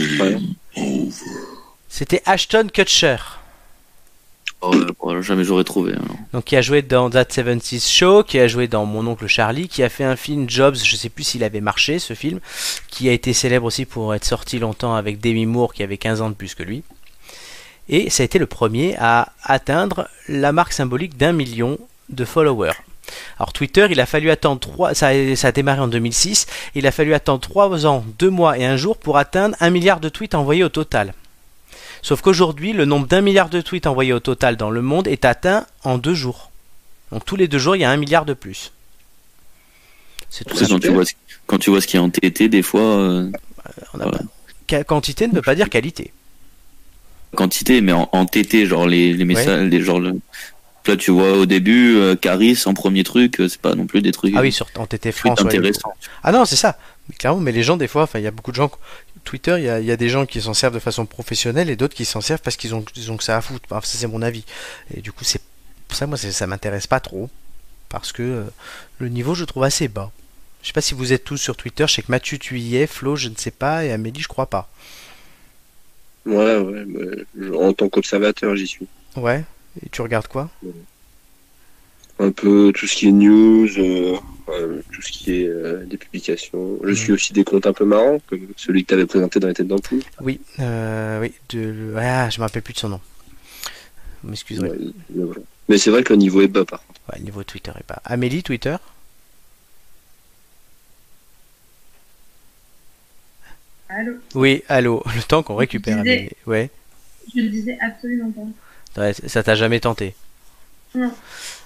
C'était 1.89 2.23
Ashton 2.25 2.69
Kutcher. 2.73 3.17
Oh, 4.65 5.21
jamais 5.23 5.43
j'aurais 5.43 5.65
trouvé. 5.65 5.95
Donc 6.33 6.45
qui 6.45 6.57
a 6.57 6.63
joué 6.63 6.83
dans 6.83 7.11
That 7.11 7.25
70s 7.25 7.91
Show, 7.91 8.23
qui 8.23 8.39
a 8.39 8.47
joué 8.47 8.69
dans 8.69 8.87
Mon 8.87 9.05
oncle 9.09 9.27
Charlie, 9.27 9.67
qui 9.67 9.83
a 9.83 9.89
fait 9.89 10.05
un 10.05 10.15
film 10.15 10.49
Jobs, 10.49 10.77
je 10.77 10.95
sais 10.95 11.09
plus 11.09 11.25
s'il 11.25 11.43
avait 11.43 11.61
marché 11.61 11.99
ce 11.99 12.15
film, 12.15 12.39
qui 12.89 13.09
a 13.09 13.13
été 13.13 13.33
célèbre 13.33 13.67
aussi 13.67 13.85
pour 13.85 14.15
être 14.15 14.25
sorti 14.25 14.61
longtemps 14.61 14.95
avec 14.95 15.21
Demi 15.21 15.47
Moore 15.47 15.75
qui 15.75 15.83
avait 15.83 15.99
15 15.99 16.21
ans 16.23 16.31
de 16.31 16.35
plus 16.35 16.55
que 16.55 16.63
lui. 16.63 16.85
Et 17.89 18.09
ça 18.09 18.23
a 18.23 18.25
été 18.25 18.39
le 18.39 18.47
premier 18.47 18.95
à 18.99 19.33
atteindre 19.43 20.09
la 20.29 20.53
marque 20.53 20.73
symbolique 20.73 21.17
d'un 21.17 21.33
million 21.33 21.79
de 22.09 22.25
followers. 22.25 22.75
Alors 23.39 23.53
Twitter, 23.53 23.89
il 23.91 24.01
a 24.01 24.07
fallu 24.07 24.31
attendre 24.31 24.61
3, 24.61 24.95
ça 24.95 25.09
a, 25.09 25.37
ça 25.37 25.49
a 25.49 25.53
démarré 25.53 25.81
en 25.81 25.89
2006, 25.89 26.47
il 26.77 26.87
a 26.87 26.93
fallu 26.93 27.15
attendre 27.15 27.41
3 27.41 27.85
ans, 27.87 28.05
2 28.21 28.31
mois 28.31 28.57
et 28.59 28.65
un 28.65 28.77
jour 28.77 28.97
pour 28.97 29.19
atteindre 29.19 29.57
un 29.59 29.71
milliard 29.71 29.99
de 29.99 30.09
tweets 30.09 30.37
envoyés 30.37 30.63
au 30.63 30.69
total. 30.69 31.15
Sauf 32.03 32.21
qu'aujourd'hui, 32.21 32.73
le 32.73 32.85
nombre 32.85 33.07
d'un 33.07 33.21
milliard 33.21 33.49
de 33.49 33.61
tweets 33.61 33.87
envoyés 33.87 34.13
au 34.13 34.21
total 34.21 34.57
dans 34.57 34.71
le 34.71 34.83
monde 34.83 35.07
est 35.07 35.25
atteint 35.25 35.67
en 35.85 35.99
2 35.99 36.15
jours. 36.15 36.51
Donc 37.13 37.25
tous 37.25 37.37
les 37.37 37.47
2 37.49 37.59
jours, 37.59 37.77
il 37.77 37.81
y 37.81 37.85
a 37.85 37.91
un 37.91 37.97
milliard 37.97 38.25
de 38.25 38.35
plus. 38.35 38.73
C'est 40.31 40.45
tout 40.45 40.57
ça. 40.57 40.67
quand, 40.67 40.79
tu 40.81 40.89
vois 40.89 41.05
ce, 41.05 41.13
quand 41.47 41.59
tu 41.59 41.71
vois 41.71 41.81
ce 41.81 41.87
qui 41.87 41.97
est 41.97 42.01
en 42.01 42.11
TT, 42.11 42.49
des 42.49 42.63
fois, 42.63 42.81
euh, 42.81 43.31
On 43.95 44.01
a 44.01 44.05
voilà. 44.05 44.19
pas- 44.19 44.25
Qua- 44.67 44.85
Quantité 44.85 45.29
ne 45.29 45.35
veut 45.35 45.43
pas 45.43 45.55
dire 45.55 45.69
qualité. 45.71 46.13
quantité, 47.37 47.81
mais 47.81 47.93
en, 47.93 48.09
en 48.13 48.27
TT, 48.27 48.67
genre 48.67 48.87
les, 48.87 49.13
les 49.15 49.25
messages, 49.25 49.69
les, 49.69 49.81
genre 49.83 50.01
le... 50.01 50.15
Là, 50.87 50.97
tu 50.97 51.13
vois 51.13 51.35
au 51.35 51.47
début, 51.47 51.95
euh, 51.97 52.17
Caris 52.17 52.59
en 52.67 52.75
premier 52.75 53.05
truc, 53.05 53.41
euh, 53.41 53.49
c'est 53.49 53.61
pas 53.61 53.77
non 53.77 53.87
plus 53.87 54.03
des 54.03 54.11
trucs, 54.11 54.35
Ah 54.37 54.41
oui, 54.41 54.51
sur 54.51 54.67
en 54.75 54.87
TT 54.87 55.13
France. 55.13 55.41
ouais. 55.43 55.61
Ah 56.25 56.33
non, 56.33 56.45
c'est 56.45 56.57
ça. 56.57 56.77
Mais 57.09 57.15
clairement, 57.15 57.41
mais 57.41 57.53
les 57.53 57.63
gens, 57.63 57.77
des 57.77 57.87
fois, 57.87 58.03
enfin, 58.03 58.19
il 58.19 58.23
y 58.25 58.27
a 58.27 58.33
beaucoup 58.33 58.51
de 58.51 58.57
gens. 58.57 58.71
Twitter, 59.25 59.55
il 59.59 59.65
y 59.65 59.69
a, 59.69 59.81
il 59.81 59.87
y 59.87 59.93
a 59.93 59.97
des 59.97 60.09
gens 60.09 60.27
qui 60.27 60.41
s'en 60.41 60.55
servent 60.55 60.75
de 60.75 60.81
façon 60.81 61.07
professionnelle 61.07 61.71
et 61.71 61.77
d'autres 61.77 61.95
qui 61.95 62.05
s'en 62.05 62.21
servent 62.21 62.41
parce 62.43 62.57
qu'ils 62.57 62.75
ont, 62.75 62.85
ils 62.97 63.11
ont 63.11 63.17
que 63.17 63.25
ça 63.25 63.37
à 63.37 63.41
foutre. 63.41 63.67
Enfin, 63.71 63.87
ça, 63.87 63.99
c'est 63.99 64.07
mon 64.07 64.23
avis. 64.23 64.45
Et 64.95 65.01
du 65.01 65.13
coup, 65.13 65.25
c'est 65.25 65.41
pour 65.89 65.97
ça, 65.97 66.07
moi, 66.07 66.17
ça 66.17 66.47
m'intéresse 66.47 66.87
pas 66.87 67.01
trop. 67.01 67.31
Parce 67.89 68.13
que 68.13 68.23
euh, 68.23 68.45
le 68.99 69.09
niveau, 69.09 69.35
je 69.35 69.45
trouve 69.45 69.65
assez 69.65 69.89
bas. 69.89 70.11
Je 70.63 70.69
sais 70.69 70.73
pas 70.73 70.81
si 70.81 70.95
vous 70.95 71.13
êtes 71.13 71.25
tous 71.25 71.37
sur 71.37 71.57
Twitter. 71.57 71.87
Je 71.87 71.95
sais 71.95 72.03
que 72.03 72.11
Mathieu, 72.11 72.39
tu 72.39 72.59
y 72.59 72.77
es. 72.77 72.87
Flo, 72.87 73.17
je 73.17 73.29
ne 73.29 73.37
sais 73.37 73.51
pas. 73.51 73.85
Et 73.85 73.93
Amélie, 73.93 74.21
je 74.21 74.29
crois 74.29 74.47
pas. 74.47 74.71
Ouais, 76.25 76.57
ouais, 76.57 76.87
en 77.55 77.73
tant 77.73 77.89
qu'observateur, 77.89 78.55
j'y 78.57 78.67
suis. 78.67 78.87
Ouais. 79.17 79.45
Et 79.85 79.89
tu 79.91 80.03
regardes 80.03 80.29
quoi? 80.29 80.51
Un 82.25 82.31
peu 82.31 82.73
tout 82.75 82.87
ce 82.87 82.95
qui 82.95 83.09
est 83.09 83.13
news, 83.13 83.67
euh, 83.79 84.17
tout 84.93 85.03
ce 85.03 85.11
qui 85.11 85.41
est 85.43 85.47
euh, 85.49 85.85
des 85.87 85.97
publications. 85.97 86.79
Je 86.85 86.93
suis 86.95 87.11
aussi 87.13 87.33
des 87.33 87.43
comptes 87.43 87.67
un 87.67 87.73
peu 87.73 87.85
marrants, 87.85 88.21
comme 88.29 88.47
celui 88.57 88.83
que 88.85 88.89
tu 88.89 88.95
avais 88.95 89.07
présenté 89.07 89.41
dans 89.41 89.49
les 89.49 89.55
têtes 89.55 89.67
d'ampoule. 89.67 90.03
Oui. 90.21 90.41
euh, 90.61 91.21
oui. 91.21 91.33
De... 91.49 91.95
Ah, 91.97 92.31
je 92.31 92.39
me 92.39 92.45
rappelle 92.45 92.63
plus 92.63 92.75
de 92.75 92.79
son 92.79 92.91
nom. 92.91 93.01
Vous 94.23 94.31
m'excuserez. 94.31 94.69
Ouais, 94.71 94.79
mais 95.11 95.25
voilà. 95.25 95.41
Mais 95.69 95.79
c'est 95.79 95.91
vrai 95.91 96.05
que 96.05 96.13
le 96.13 96.19
niveau 96.19 96.43
est 96.43 96.49
bas, 96.49 96.65
par 96.65 96.85
contre. 96.87 97.01
Ouais, 97.11 97.19
le 97.19 97.25
niveau 97.25 97.43
Twitter 97.43 97.73
est 97.79 97.83
pas. 97.87 98.01
Amélie, 98.05 98.43
Twitter? 98.45 98.77
Allô? 103.89 104.13
Oui, 104.35 104.63
allô. 104.69 105.03
Le 105.15 105.23
temps 105.23 105.43
qu'on 105.43 105.57
récupère. 105.57 105.99
disais- 106.03 106.13
Amélie. 106.19 106.31
Ouais. 106.47 106.71
Je 107.35 107.41
le 107.41 107.49
disais 107.49 107.79
absolument 107.81 108.31
pas. 108.33 109.01
Ouais, 109.03 109.13
ça 109.15 109.43
t'a 109.43 109.55
jamais 109.55 109.81
tenté? 109.81 110.15
Non. 110.95 111.13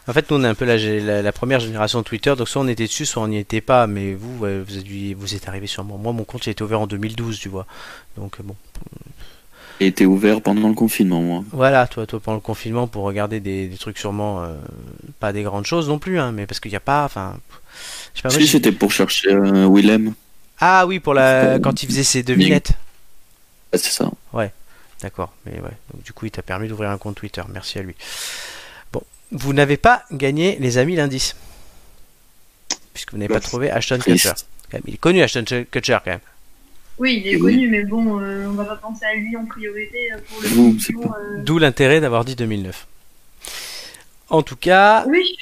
En 0.08 0.12
fait, 0.12 0.30
nous, 0.30 0.36
on 0.36 0.44
est 0.44 0.48
un 0.48 0.54
peu 0.54 0.64
la, 0.64 0.76
gé- 0.76 1.00
la, 1.04 1.20
la 1.22 1.32
première 1.32 1.58
génération 1.60 1.98
de 1.98 2.04
Twitter, 2.04 2.34
donc 2.36 2.48
soit 2.48 2.62
on 2.62 2.68
était 2.68 2.86
dessus, 2.86 3.06
soit 3.06 3.22
on 3.22 3.28
n'y 3.28 3.38
était 3.38 3.60
pas. 3.60 3.86
Mais 3.86 4.14
vous, 4.14 4.38
ouais, 4.38 4.60
vous, 4.60 4.78
êtes, 4.78 4.86
vous 5.16 5.34
êtes 5.34 5.48
arrivé 5.48 5.66
sur 5.66 5.82
moi. 5.84 5.98
Moi, 5.98 6.12
mon 6.12 6.24
compte, 6.24 6.46
il 6.46 6.50
a 6.50 6.52
été 6.52 6.62
ouvert 6.62 6.80
en 6.80 6.86
2012, 6.86 7.38
tu 7.38 7.48
vois. 7.48 7.66
Donc, 8.16 8.38
euh, 8.38 8.42
bon. 8.44 8.54
Et 9.80 9.88
était 9.88 10.06
ouvert 10.06 10.40
pendant 10.40 10.68
le 10.68 10.74
confinement, 10.74 11.20
moi. 11.20 11.44
Voilà, 11.52 11.86
toi, 11.86 12.06
toi, 12.06 12.20
pendant 12.20 12.36
le 12.36 12.40
confinement, 12.40 12.86
pour 12.86 13.02
regarder 13.04 13.40
des, 13.40 13.66
des 13.66 13.76
trucs 13.76 13.98
sûrement 13.98 14.42
euh, 14.42 14.54
pas 15.20 15.32
des 15.32 15.42
grandes 15.42 15.66
choses 15.66 15.88
non 15.88 15.98
plus, 15.98 16.18
hein, 16.18 16.32
mais 16.32 16.46
parce 16.46 16.60
qu'il 16.60 16.70
n'y 16.70 16.76
a 16.76 16.80
pas. 16.80 17.04
Enfin. 17.04 17.36
Je 18.14 18.18
sais 18.18 18.22
pas, 18.22 18.28
moi, 18.30 18.38
Si 18.40 18.46
c'était 18.46 18.72
pour 18.72 18.92
chercher 18.92 19.32
euh, 19.32 19.68
Willem, 19.68 20.14
Ah 20.60 20.86
oui, 20.86 20.98
pour 21.00 21.14
la 21.14 21.58
quand 21.58 21.82
il 21.82 21.88
faisait 21.88 22.04
ses 22.04 22.22
devinettes. 22.22 22.72
Ah, 23.72 23.78
c'est 23.78 23.90
ça. 23.90 24.10
D'accord, 25.02 25.34
mais 25.44 25.52
ouais. 25.60 25.76
Donc, 25.92 26.02
du 26.04 26.14
coup, 26.14 26.24
il 26.24 26.30
t'a 26.30 26.40
permis 26.40 26.68
d'ouvrir 26.68 26.88
un 26.88 26.96
compte 26.96 27.16
Twitter. 27.16 27.42
Merci 27.52 27.78
à 27.78 27.82
lui. 27.82 27.94
Vous 29.32 29.52
n'avez 29.52 29.76
pas 29.76 30.04
gagné, 30.12 30.56
les 30.60 30.78
amis, 30.78 30.96
l'indice. 30.96 31.34
Puisque 32.94 33.12
vous 33.12 33.18
n'avez 33.18 33.28
pas 33.28 33.34
Mince. 33.34 33.44
trouvé 33.44 33.70
Ashton. 33.70 33.98
Kutcher. 33.98 34.32
Il 34.86 34.94
est 34.94 34.98
connu, 34.98 35.22
Ashton 35.22 35.44
Kutcher, 35.70 35.98
quand 36.04 36.10
même. 36.12 36.20
Oui, 36.98 37.22
il 37.24 37.34
est 37.34 37.38
connu, 37.38 37.68
mais 37.68 37.84
bon, 37.84 38.18
euh, 38.20 38.46
on 38.46 38.52
va 38.52 38.64
pas 38.64 38.76
penser 38.76 39.04
à 39.04 39.14
lui 39.14 39.36
en 39.36 39.44
priorité 39.44 40.12
euh, 40.12 40.18
pour 40.28 40.40
le 40.40 40.48
euh, 40.48 41.42
D'où 41.42 41.58
l'intérêt 41.58 42.00
d'avoir 42.00 42.24
dit 42.24 42.36
2009. 42.36 42.86
En 44.30 44.42
tout 44.42 44.56
cas, 44.56 45.04
Oui, 45.06 45.36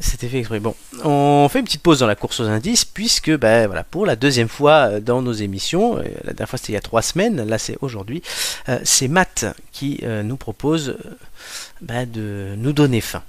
c'était 0.00 0.28
fait 0.28 0.38
exprès. 0.38 0.60
Bon, 0.60 0.74
on 1.04 1.48
fait 1.50 1.60
une 1.60 1.64
petite 1.64 1.82
pause 1.82 2.00
dans 2.00 2.06
la 2.06 2.16
course 2.16 2.40
aux 2.40 2.46
indices, 2.46 2.84
puisque 2.84 3.30
ben, 3.36 3.66
voilà, 3.66 3.84
pour 3.84 4.06
la 4.06 4.16
deuxième 4.16 4.48
fois 4.48 4.88
euh, 4.88 5.00
dans 5.00 5.22
nos 5.22 5.32
émissions, 5.32 5.98
euh, 5.98 6.02
la 6.24 6.32
dernière 6.32 6.48
fois 6.48 6.58
c'était 6.58 6.72
il 6.72 6.74
y 6.74 6.78
a 6.78 6.82
trois 6.82 7.02
semaines, 7.02 7.48
là 7.48 7.58
c'est 7.58 7.76
aujourd'hui, 7.80 8.22
euh, 8.68 8.78
c'est 8.84 9.08
Matt 9.08 9.46
qui 9.72 10.02
nous 10.24 10.36
propose 10.36 10.96
ben, 11.80 12.10
de 12.10 12.54
nous 12.56 12.72
donner 12.72 13.00
faim. 13.00 13.22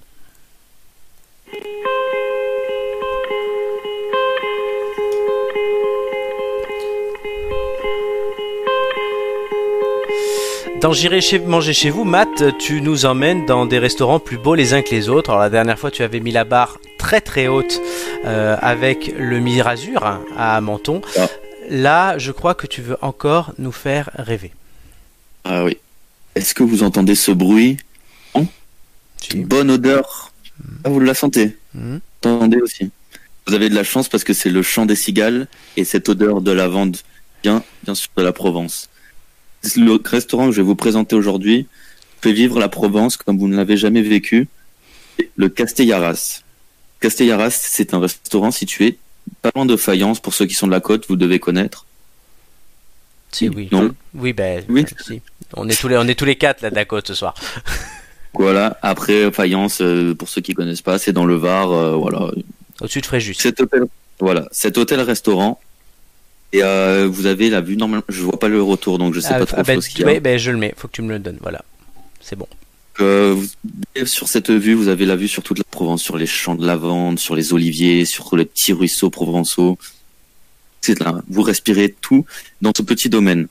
Dans 10.82 10.93
J'irai 10.93 11.19
chez, 11.19 11.39
manger 11.39 11.73
chez 11.73 11.89
vous, 11.89 12.05
Matt, 12.05 12.57
tu 12.57 12.82
nous 12.82 13.05
emmènes 13.05 13.45
dans 13.45 13.65
des 13.65 13.80
restaurants 13.80 14.21
plus 14.21 14.38
beaux 14.38 14.55
les 14.55 14.73
uns 14.73 14.82
que 14.82 14.91
les 14.91 15.09
autres. 15.09 15.30
Alors 15.32 15.41
la 15.41 15.49
dernière 15.49 15.77
fois, 15.77 15.91
tu 15.91 16.03
avais 16.03 16.21
mis 16.21 16.32
la 16.32 16.45
barre 16.45 16.77
très 16.97 17.19
très 17.19 17.47
haute 17.47 17.82
euh, 18.23 18.55
avec 18.61 19.13
le 19.17 19.41
Mirazur 19.41 20.05
hein, 20.05 20.21
à 20.38 20.61
Menton. 20.61 21.01
Ah. 21.17 21.27
Là, 21.69 22.17
je 22.17 22.32
crois 22.32 22.53
que 22.55 22.65
tu 22.65 22.82
veux 22.82 22.97
encore 23.01 23.51
nous 23.57 23.73
faire 23.73 24.09
rêver. 24.13 24.51
Ah 25.43 25.65
oui. 25.65 25.77
Est-ce 26.36 26.53
que 26.53 26.63
vous 26.63 26.84
entendez 26.84 27.15
ce 27.15 27.32
bruit 27.32 27.77
Si. 29.17 29.39
Bonne 29.39 29.71
odeur? 29.71 30.32
Ah, 30.86 30.89
vous 30.89 31.01
la 31.01 31.13
sentez? 31.13 31.57
Vous 31.73 31.99
entendez 32.23 32.61
aussi. 32.61 32.89
Vous 33.47 33.53
avez 33.53 33.69
de 33.69 33.75
la 33.75 33.84
chance 33.84 34.07
parce 34.07 34.23
que 34.23 34.34
c'est 34.34 34.49
le 34.49 34.61
chant 34.61 34.86
des 34.86 34.95
cigales 34.95 35.47
et 35.75 35.84
cette 35.84 36.07
odeur 36.07 36.39
de 36.39 36.51
lavande 36.51 36.95
vient 37.43 37.63
bien 37.84 37.95
sûr 37.95 38.09
de 38.15 38.23
la 38.23 38.32
Provence. 38.32 38.89
Le 39.76 39.99
restaurant 40.03 40.45
que 40.47 40.51
je 40.51 40.57
vais 40.57 40.66
vous 40.66 40.76
présenter 40.76 41.16
aujourd'hui 41.16 41.68
fait 42.22 42.32
vivre 42.34 42.60
la 42.60 42.70
Provence 42.70 43.18
comme 43.18 43.38
vous 43.38 43.47
ne 43.47 43.55
l'avez 43.57 43.78
jamais 43.78 44.01
vécu. 44.01 44.47
Le 45.36 45.49
Castellaras. 45.49 46.41
Castellaras, 47.01 47.49
c'est 47.51 47.93
un 47.93 47.99
restaurant 47.99 48.51
situé 48.51 48.97
pas 49.41 49.51
loin 49.55 49.66
de 49.66 49.76
Fayence. 49.76 50.20
Pour 50.20 50.34
ceux 50.34 50.45
qui 50.47 50.55
sont 50.55 50.66
de 50.68 50.72
la 50.72 50.80
côte, 50.80 51.05
vous 51.07 51.16
devez 51.16 51.39
connaître. 51.39 51.86
Si, 53.32 53.47
oui. 53.47 53.70
Non. 53.72 53.93
Oui, 54.16 54.34
ben, 54.34 54.64
Oui. 54.70 54.86
si. 55.05 55.22
On 55.53 55.68
est 55.70 55.80
tous 55.80 55.88
les, 55.88 55.97
on 55.97 56.07
est 56.07 56.16
tous 56.16 56.26
les 56.26 56.36
quatre 56.36 56.62
là, 56.62 56.72
Dakota, 56.72 57.07
ce 57.07 57.14
soir. 57.14 57.34
Voilà. 58.36 58.78
Après 58.84 59.32
Fayence, 59.32 59.82
euh, 59.82 60.14
pour 60.14 60.30
ceux 60.30 60.41
qui 60.41 60.53
connaissent 60.53 60.84
pas, 60.84 60.99
c'est 60.99 61.12
dans 61.14 61.26
le 61.26 61.34
Var. 61.36 61.72
euh, 61.72 61.95
voilà, 61.95 62.30
Au-dessus 62.80 63.01
de 63.01 63.05
Fréjus. 63.07 63.34
Cet 63.34 63.60
hôtel, 63.60 63.86
voilà, 64.20 64.47
cet 64.51 64.78
hôtel-restaurant. 64.78 65.60
Et 66.52 66.64
euh, 66.64 67.08
vous 67.12 67.26
avez 67.28 67.50
la 67.50 67.62
vue 67.62 67.78
normalement. 67.78 68.04
Je 68.10 68.22
vois 68.24 68.39
pas 68.39 68.47
le 68.47 68.62
retour, 68.62 68.97
donc 68.97 69.14
je 69.14 69.20
sais 69.20 69.30
Ah, 69.32 69.39
pas 69.39 69.45
trop 69.45 69.58
ah, 69.60 69.64
ben, 69.64 69.82
ce 69.82 69.89
qu'il 69.89 70.00
y 70.02 70.04
a. 70.04 70.08
ouais, 70.08 70.20
ben, 70.20 70.38
je 70.39 70.52
le 70.52 70.58
mets. 70.58 70.74
Faut 70.78 70.88
que 70.88 70.93
tu 70.93 71.02
me 71.02 71.10
le 71.10 71.20
donnes. 71.20 71.38
Voilà. 71.41 71.64
C'est 72.22 72.36
bon. 72.36 72.47
Euh, 73.02 73.34
vous- 73.36 74.06
sur 74.06 74.28
cette 74.28 74.50
vue, 74.50 74.74
vous 74.74 74.88
avez 74.88 75.06
la 75.06 75.16
vue 75.16 75.28
sur 75.28 75.43
toute 75.43 75.58
la 75.60 75.64
Provence, 75.70 76.02
sur 76.02 76.18
les 76.18 76.26
champs 76.26 76.56
de 76.56 76.66
lavande, 76.66 77.20
sur 77.20 77.36
les 77.36 77.54
oliviers, 77.54 78.04
sur 78.06 78.36
les 78.36 78.45
petits 78.45 78.74
ruisseaux 78.74 79.10
provençaux. 79.10 79.78
C'est 80.82 81.00
là, 81.00 81.22
vous 81.30 81.41
respirez 81.41 81.95
tout 82.02 82.26
dans 82.62 82.72
ce 82.76 82.82
petit 82.82 83.10
domaine. 83.10 83.47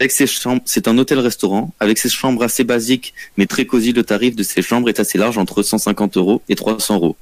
Avec 0.00 0.10
ses 0.10 0.26
chambres, 0.26 0.62
c'est 0.66 0.86
un 0.88 0.98
hôtel-restaurant 0.98 1.72
avec 1.80 1.98
ses 1.98 2.08
chambres 2.10 2.42
assez 2.42 2.64
basiques, 2.64 3.14
mais 3.36 3.46
très 3.46 3.64
cosy. 3.64 3.92
Le 3.92 4.02
tarif 4.02 4.34
de 4.36 4.42
ces 4.42 4.60
chambres 4.60 4.88
est 4.88 5.00
assez 5.00 5.16
large, 5.18 5.38
entre 5.38 5.62
150 5.62 6.16
euros 6.16 6.42
et 6.48 6.56
300 6.56 6.96
euros. 6.96 7.16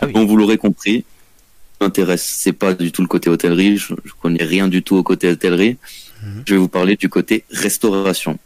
Ah 0.00 0.06
oui. 0.06 0.12
Donc 0.12 0.28
vous 0.28 0.36
l'aurez 0.36 0.56
compris, 0.58 1.04
m'intéresse, 1.80 2.24
c'est 2.24 2.52
pas 2.52 2.74
du 2.74 2.92
tout 2.92 3.02
le 3.02 3.08
côté 3.08 3.28
hôtellerie. 3.30 3.76
Je, 3.76 3.94
je 4.04 4.12
connais 4.20 4.44
rien 4.44 4.68
du 4.68 4.82
tout 4.82 4.96
au 4.96 5.02
côté 5.02 5.28
hôtellerie. 5.28 5.76
Mhm. 6.22 6.42
Je 6.46 6.54
vais 6.54 6.58
vous 6.58 6.68
parler 6.68 6.96
du 6.96 7.08
côté 7.08 7.44
restauration. 7.50 8.38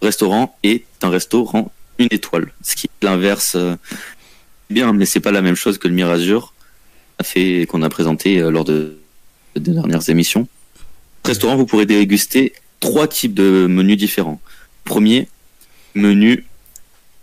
Restaurant 0.00 0.56
est 0.62 0.84
un 1.02 1.10
restaurant 1.10 1.72
une 1.98 2.08
étoile, 2.10 2.52
ce 2.62 2.74
qui 2.74 2.86
est 2.86 3.04
l'inverse. 3.04 3.54
euh, 3.54 3.76
bien, 4.70 4.92
mais 4.92 5.06
c'est 5.06 5.20
pas 5.20 5.30
la 5.32 5.42
même 5.42 5.54
chose 5.54 5.78
que 5.78 5.88
le 5.88 5.94
Mirazur 5.94 6.54
a 7.18 7.24
fait 7.24 7.66
qu'on 7.68 7.82
a 7.82 7.88
présenté 7.88 8.38
euh, 8.38 8.50
lors 8.50 8.64
de, 8.64 8.98
de 9.54 9.72
dernières 9.72 10.08
émissions. 10.08 10.48
Restaurant, 11.24 11.56
vous 11.56 11.66
pourrez 11.66 11.86
déguster 11.86 12.54
trois 12.80 13.06
types 13.06 13.34
de 13.34 13.66
menus 13.68 13.96
différents. 13.96 14.40
Premier, 14.84 15.28
menu 15.94 16.44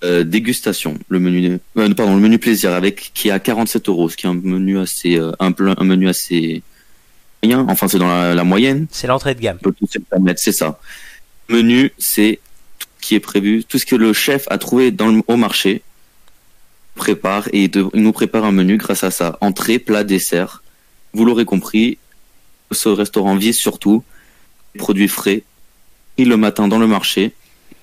euh, 0.04 0.24
dégustation, 0.24 0.98
le 1.10 1.20
menu, 1.20 1.60
euh, 1.78 1.94
pardon, 1.94 2.16
le 2.16 2.22
menu 2.22 2.40
plaisir 2.40 2.72
avec 2.74 3.12
qui 3.14 3.28
est 3.28 3.32
à 3.32 3.40
47 3.40 3.90
euros, 3.90 4.10
ce 4.10 4.16
qui 4.18 4.26
est 4.26 4.30
un 4.30 4.34
menu 4.34 4.80
assez, 4.80 5.16
euh, 5.18 5.32
un, 5.40 5.52
pla- 5.52 5.76
un 5.78 5.84
menu 5.84 6.08
assez 6.08 6.62
moyen. 7.44 7.66
Enfin, 7.70 7.88
c'est 7.88 8.00
dans 8.00 8.08
la, 8.08 8.34
la 8.36 8.44
moyenne. 8.44 8.88
C'est 8.92 9.08
l'entrée 9.08 9.36
de 9.36 9.42
gamme. 9.42 9.60
C'est 10.38 10.52
ça. 10.54 10.80
Menu, 11.50 11.92
c'est 11.98 12.40
tout 12.80 12.88
ce 13.02 13.08
qui 13.08 13.16
est 13.16 13.20
prévu, 13.20 13.64
tout 13.64 13.78
ce 13.80 13.86
que 13.86 13.96
le 13.96 14.14
chef 14.14 14.46
a 14.50 14.58
trouvé 14.58 14.92
dans 14.92 15.08
le, 15.08 15.22
au 15.28 15.36
marché 15.36 15.82
prépare 16.96 17.48
et 17.54 17.68
de- 17.68 17.88
il 17.94 18.02
nous 18.02 18.12
prépare 18.12 18.46
un 18.46 18.52
menu 18.52 18.78
grâce 18.78 19.04
à 19.04 19.12
ça. 19.12 19.38
Entrée, 19.42 19.80
plat, 19.80 20.04
dessert. 20.04 20.64
Vous 21.14 21.26
l'aurez 21.26 21.46
compris, 21.46 21.98
ce 22.72 22.90
restaurant 22.90 23.36
vise 23.36 23.58
surtout 23.58 24.04
produits 24.78 25.08
frais, 25.08 25.44
pris 26.16 26.26
le 26.26 26.38
matin 26.38 26.68
dans 26.68 26.78
le 26.78 26.88
marché, 26.88 27.32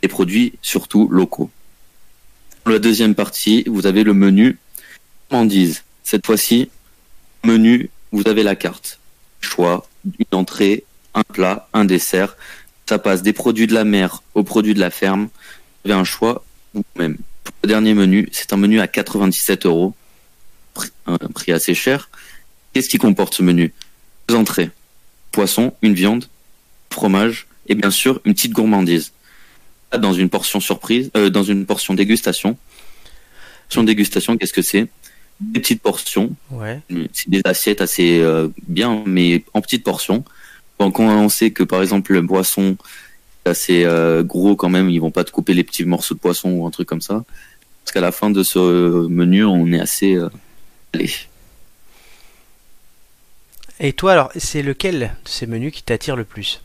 des 0.03 0.09
produits 0.09 0.53
surtout 0.63 1.09
locaux. 1.11 1.51
La 2.67 2.81
deuxième 2.81 3.15
partie, 3.15 3.63
vous 3.69 3.87
avez 3.87 4.03
le 4.03 4.13
menu 4.13 4.59
gourmandise. 5.31 5.85
Cette 6.03 6.27
fois-ci, 6.27 6.69
menu, 7.45 7.91
vous 8.11 8.25
avez 8.27 8.43
la 8.43 8.57
carte. 8.57 8.99
Choix, 9.41 9.89
une 10.05 10.37
entrée, 10.37 10.85
un 11.15 11.23
plat, 11.23 11.69
un 11.73 11.85
dessert. 11.85 12.37
Ça 12.89 12.99
passe 12.99 13.23
des 13.23 13.33
produits 13.33 13.69
de 13.69 13.75
la 13.75 13.85
mer 13.85 14.25
aux 14.35 14.43
produits 14.43 14.75
de 14.75 14.81
la 14.81 14.91
ferme. 14.91 15.29
Vous 15.85 15.93
avez 15.93 16.01
un 16.01 16.03
choix 16.03 16.45
vous-même. 16.75 17.19
Pour 17.45 17.55
le 17.63 17.69
dernier 17.69 17.95
menu, 17.95 18.29
c'est 18.33 18.53
un 18.53 18.57
menu 18.57 18.81
à 18.81 18.89
97 18.89 19.65
euros. 19.67 19.95
Un 21.07 21.19
prix 21.19 21.53
assez 21.53 21.73
cher. 21.73 22.11
Qu'est-ce 22.73 22.89
qui 22.89 22.99
comporte 22.99 23.35
ce 23.35 23.45
menu? 23.45 23.73
Deux 24.27 24.35
entrées. 24.35 24.71
Poisson, 25.31 25.73
une 25.83 25.95
viande, 25.95 26.29
fromage 26.91 27.47
et 27.69 27.77
bien 27.77 27.93
sûr 27.93 28.21
une 28.25 28.35
petite 28.35 28.53
gourmandise. 28.53 29.13
Dans 29.99 30.13
une 30.13 30.29
portion 30.29 30.61
surprise, 30.61 31.11
euh, 31.17 31.31
dans 31.31 31.43
une 31.43 31.67
portion 31.67 31.95
dégustation. 31.95 32.57
Portion 33.69 33.83
dégustation, 33.83 34.37
qu'est-ce 34.37 34.53
que 34.53 34.63
c'est? 34.63 34.87
Des 35.41 35.61
petites 35.61 35.83
portions 35.83 36.35
Ouais. 36.51 36.81
c'est 37.13 37.29
des 37.29 37.43
assiettes 37.45 37.81
assez 37.81 38.21
euh, 38.21 38.49
bien, 38.69 39.03
mais 39.07 39.45
en 39.53 39.61
petites 39.61 39.85
portions. 39.85 40.25
Bon, 40.79 40.91
quand 40.91 41.05
on 41.05 41.29
sait 41.29 41.51
que 41.51 41.63
par 41.63 41.83
exemple 41.83 42.13
le 42.13 42.25
poisson 42.27 42.77
est 43.45 43.49
assez 43.51 43.85
euh, 43.85 44.23
gros 44.23 44.57
quand 44.57 44.69
même, 44.69 44.89
ils 44.89 45.01
vont 45.01 45.11
pas 45.11 45.25
te 45.25 45.31
couper 45.31 45.55
les 45.55 45.65
petits 45.65 45.85
morceaux 45.85 46.15
de 46.15 46.21
poisson 46.21 46.51
ou 46.51 46.67
un 46.67 46.71
truc 46.71 46.89
comme 46.89 47.03
ça. 47.03 47.25
Parce 47.85 47.93
qu'à 47.93 48.01
la 48.01 48.13
fin 48.13 48.31
de 48.31 48.43
ce 48.43 49.07
menu, 49.09 49.45
on 49.45 49.71
est 49.73 49.81
assez 49.81 50.19
allé. 50.93 51.11
Et 53.79 53.93
toi, 53.93 54.13
alors, 54.13 54.33
c'est 54.37 54.63
lequel 54.63 54.99
de 55.25 55.29
ces 55.29 55.47
menus 55.47 55.73
qui 55.73 55.83
t'attire 55.83 56.17
le 56.17 56.25
plus? 56.25 56.61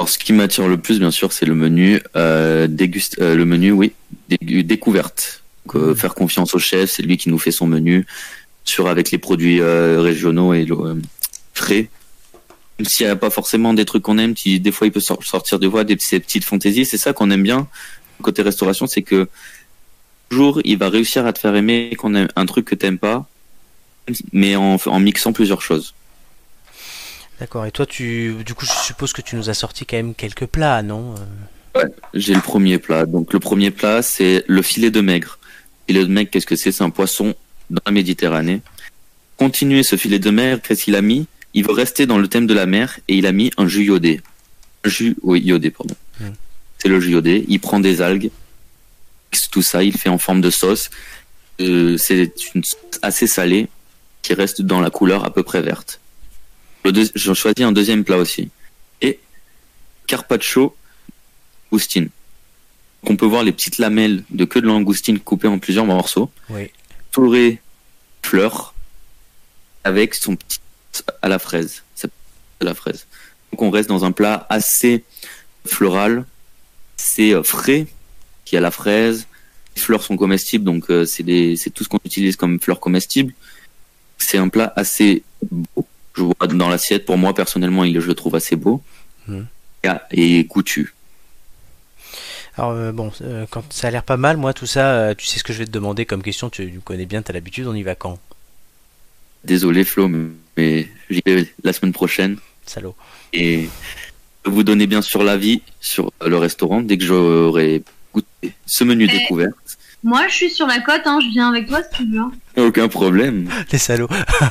Alors, 0.00 0.08
ce 0.08 0.18
qui 0.18 0.32
m'attire 0.32 0.66
le 0.66 0.78
plus, 0.78 0.98
bien 0.98 1.10
sûr, 1.10 1.30
c'est 1.30 1.44
le 1.44 1.54
menu 1.54 2.00
euh, 2.16 2.66
dégust, 2.66 3.20
euh, 3.20 3.34
le 3.36 3.44
menu, 3.44 3.70
oui, 3.70 3.92
dé- 4.30 4.62
découverte. 4.62 5.42
Donc, 5.66 5.76
euh, 5.76 5.94
faire 5.94 6.14
confiance 6.14 6.54
au 6.54 6.58
chef, 6.58 6.90
c'est 6.90 7.02
lui 7.02 7.18
qui 7.18 7.28
nous 7.28 7.38
fait 7.38 7.50
son 7.50 7.66
menu, 7.66 8.06
sur 8.64 8.88
avec 8.88 9.10
les 9.10 9.18
produits 9.18 9.60
euh, 9.60 10.00
régionaux 10.00 10.54
et 10.54 10.66
euh, 10.70 10.94
frais. 11.52 11.90
Même 12.78 12.86
s'il 12.86 13.04
n'y 13.04 13.12
a 13.12 13.16
pas 13.16 13.28
forcément 13.28 13.74
des 13.74 13.84
trucs 13.84 14.02
qu'on 14.02 14.16
aime, 14.16 14.32
qui 14.32 14.58
des 14.58 14.72
fois 14.72 14.86
il 14.86 14.90
peut 14.90 15.00
sor- 15.00 15.22
sortir 15.22 15.58
des 15.58 15.68
fois 15.68 15.84
des 15.84 15.98
ces 16.00 16.18
petites 16.18 16.44
fantaisies, 16.44 16.86
c'est 16.86 16.96
ça 16.96 17.12
qu'on 17.12 17.30
aime 17.30 17.42
bien 17.42 17.68
côté 18.22 18.40
restauration, 18.40 18.86
c'est 18.86 19.02
que 19.02 19.28
toujours 20.30 20.62
il 20.64 20.78
va 20.78 20.88
réussir 20.88 21.26
à 21.26 21.34
te 21.34 21.38
faire 21.38 21.54
aimer 21.54 21.94
qu'on 21.98 22.14
aime 22.14 22.28
un 22.36 22.46
truc 22.46 22.64
que 22.64 22.74
t'aimes 22.74 22.98
pas, 22.98 23.28
mais 24.32 24.56
en, 24.56 24.78
en 24.86 24.98
mixant 24.98 25.34
plusieurs 25.34 25.60
choses. 25.60 25.92
D'accord. 27.40 27.64
Et 27.64 27.70
toi, 27.70 27.86
tu, 27.86 28.34
du 28.44 28.54
coup, 28.54 28.66
je 28.66 28.72
suppose 28.72 29.12
que 29.14 29.22
tu 29.22 29.34
nous 29.34 29.48
as 29.48 29.54
sorti 29.54 29.86
quand 29.86 29.96
même 29.96 30.14
quelques 30.14 30.46
plats, 30.46 30.82
non 30.82 31.14
Euh, 31.76 31.86
J'ai 32.14 32.34
le 32.34 32.40
premier 32.40 32.78
plat. 32.78 33.06
Donc 33.06 33.32
le 33.32 33.40
premier 33.40 33.70
plat, 33.70 34.02
c'est 34.02 34.44
le 34.46 34.62
filet 34.62 34.90
de 34.90 35.00
maigre. 35.00 35.38
Le 35.88 35.94
filet 35.94 36.06
de 36.06 36.12
maigre, 36.12 36.30
qu'est-ce 36.30 36.46
que 36.46 36.56
c'est? 36.56 36.70
C'est 36.70 36.84
un 36.84 36.90
poisson 36.90 37.34
dans 37.70 37.80
la 37.86 37.92
Méditerranée. 37.92 38.60
Continuer 39.38 39.82
ce 39.82 39.96
filet 39.96 40.18
de 40.18 40.30
maigre, 40.30 40.60
qu'est-ce 40.62 40.84
qu'il 40.84 40.96
a 40.96 41.02
mis? 41.02 41.26
Il 41.54 41.64
veut 41.64 41.72
rester 41.72 42.06
dans 42.06 42.18
le 42.18 42.28
thème 42.28 42.46
de 42.46 42.54
la 42.54 42.66
mer 42.66 43.00
et 43.08 43.16
il 43.16 43.26
a 43.26 43.32
mis 43.32 43.50
un 43.56 43.66
jus 43.66 43.84
iodé. 43.84 44.20
Un 44.84 44.88
jus, 44.90 45.16
oui, 45.22 45.40
iodé, 45.40 45.70
pardon. 45.70 45.94
Mm. 46.20 46.26
C'est 46.78 46.88
le 46.88 47.00
jus 47.00 47.12
iodé. 47.12 47.44
Il 47.48 47.58
prend 47.58 47.80
des 47.80 48.02
algues, 48.02 48.30
mixe 49.32 49.48
tout 49.48 49.62
ça, 49.62 49.82
il 49.82 49.96
fait 49.96 50.08
en 50.10 50.18
forme 50.18 50.40
de 50.40 50.50
sauce. 50.50 50.90
Euh, 51.60 51.96
c'est 51.96 52.32
une 52.54 52.64
sauce 52.64 52.98
assez 53.02 53.26
salée 53.26 53.68
qui 54.22 54.34
reste 54.34 54.60
dans 54.62 54.80
la 54.80 54.90
couleur 54.90 55.24
à 55.24 55.32
peu 55.32 55.42
près 55.42 55.62
verte. 55.62 55.99
Deux- 56.84 57.10
J'en 57.14 57.34
choisis 57.34 57.60
un 57.64 57.72
deuxième 57.72 58.04
plat 58.04 58.16
aussi. 58.16 58.50
Et 59.02 59.18
carpaccio 60.06 60.74
langoustine. 61.70 62.08
Donc, 63.02 63.12
on 63.12 63.16
peut 63.16 63.26
voir 63.26 63.42
les 63.44 63.52
petites 63.52 63.78
lamelles 63.78 64.24
de 64.30 64.44
queue 64.44 64.60
de 64.60 64.66
langoustine 64.66 65.18
coupées 65.20 65.48
en 65.48 65.58
plusieurs 65.58 65.86
morceaux, 65.86 66.30
Oui. 66.50 66.70
entourées 67.10 67.52
de 68.22 68.26
fleurs, 68.26 68.74
avec 69.84 70.14
son 70.14 70.36
petit 70.36 70.58
à 71.22 71.28
la 71.28 71.38
fraise. 71.38 71.82
À 72.60 72.64
la 72.64 72.74
fraise. 72.74 73.06
Donc 73.52 73.62
on 73.62 73.70
reste 73.70 73.88
dans 73.88 74.04
un 74.04 74.12
plat 74.12 74.46
assez 74.50 75.02
floral, 75.66 76.26
c'est 76.98 77.32
euh, 77.34 77.42
frais, 77.42 77.86
qui 78.44 78.54
a 78.56 78.60
la 78.60 78.70
fraise. 78.70 79.26
Les 79.76 79.80
fleurs 79.82 80.02
sont 80.02 80.16
comestibles, 80.18 80.64
donc 80.64 80.90
euh, 80.90 81.06
c'est 81.06 81.22
tout 81.72 81.84
ce 81.84 81.88
qu'on 81.88 82.00
utilise 82.04 82.36
comme 82.36 82.60
fleurs 82.60 82.78
comestibles. 82.80 83.32
C'est 84.18 84.36
un 84.36 84.48
plat 84.50 84.72
assez 84.76 85.22
beau. 85.50 85.86
Je 86.20 86.24
vois 86.24 86.46
dans 86.48 86.68
l'assiette, 86.68 87.06
pour 87.06 87.16
moi 87.16 87.32
personnellement, 87.34 87.82
il, 87.84 87.98
je 87.98 88.06
le 88.06 88.14
trouve 88.14 88.34
assez 88.34 88.54
beau 88.56 88.82
Mhm. 89.26 89.46
et, 90.12 90.38
et 90.40 90.44
goûtu. 90.44 90.94
Alors 92.56 92.72
euh, 92.72 92.92
bon, 92.92 93.10
euh, 93.22 93.46
quand 93.50 93.64
ça 93.72 93.88
a 93.88 93.90
l'air 93.90 94.02
pas 94.02 94.16
mal, 94.18 94.36
moi 94.36 94.52
tout 94.52 94.66
ça, 94.66 94.84
euh, 94.92 95.14
tu 95.16 95.24
sais 95.26 95.38
ce 95.38 95.44
que 95.44 95.52
je 95.54 95.58
vais 95.60 95.64
te 95.66 95.70
demander 95.70 96.04
comme 96.04 96.22
question, 96.22 96.50
tu 96.50 96.66
me 96.66 96.80
connais 96.80 97.06
bien, 97.06 97.22
t'as 97.22 97.32
l'habitude, 97.32 97.66
on 97.66 97.74
y 97.74 97.82
va 97.82 97.94
quand? 97.94 98.18
Désolé 99.44 99.84
Flo, 99.84 100.08
mais 100.56 100.88
j'y 101.08 101.22
vais 101.24 101.48
la 101.64 101.72
semaine 101.72 101.92
prochaine 101.94 102.36
Salaud. 102.66 102.94
et 103.32 103.68
je 104.44 104.50
vais 104.50 104.54
vous 104.56 104.64
donner 104.64 104.86
bien 104.86 105.00
sûr 105.00 105.22
l'avis 105.22 105.62
sur 105.80 106.12
le 106.26 106.36
restaurant 106.36 106.82
dès 106.82 106.98
que 106.98 107.04
j'aurai 107.04 107.82
goûté 108.12 108.52
ce 108.66 108.84
menu 108.84 109.06
Eh. 109.10 109.18
découvert. 109.18 109.52
Moi, 110.02 110.26
je 110.28 110.34
suis 110.34 110.50
sur 110.50 110.66
la 110.66 110.80
côte, 110.80 111.02
hein, 111.04 111.18
je 111.22 111.28
viens 111.28 111.50
avec 111.50 111.68
toi 111.68 111.80
si 111.82 111.98
tu 111.98 112.10
veux. 112.10 112.18
hein. 112.20 112.32
Aucun 112.56 112.88
problème. 112.88 113.48
Les 113.72 113.78
salauds. 113.78 114.08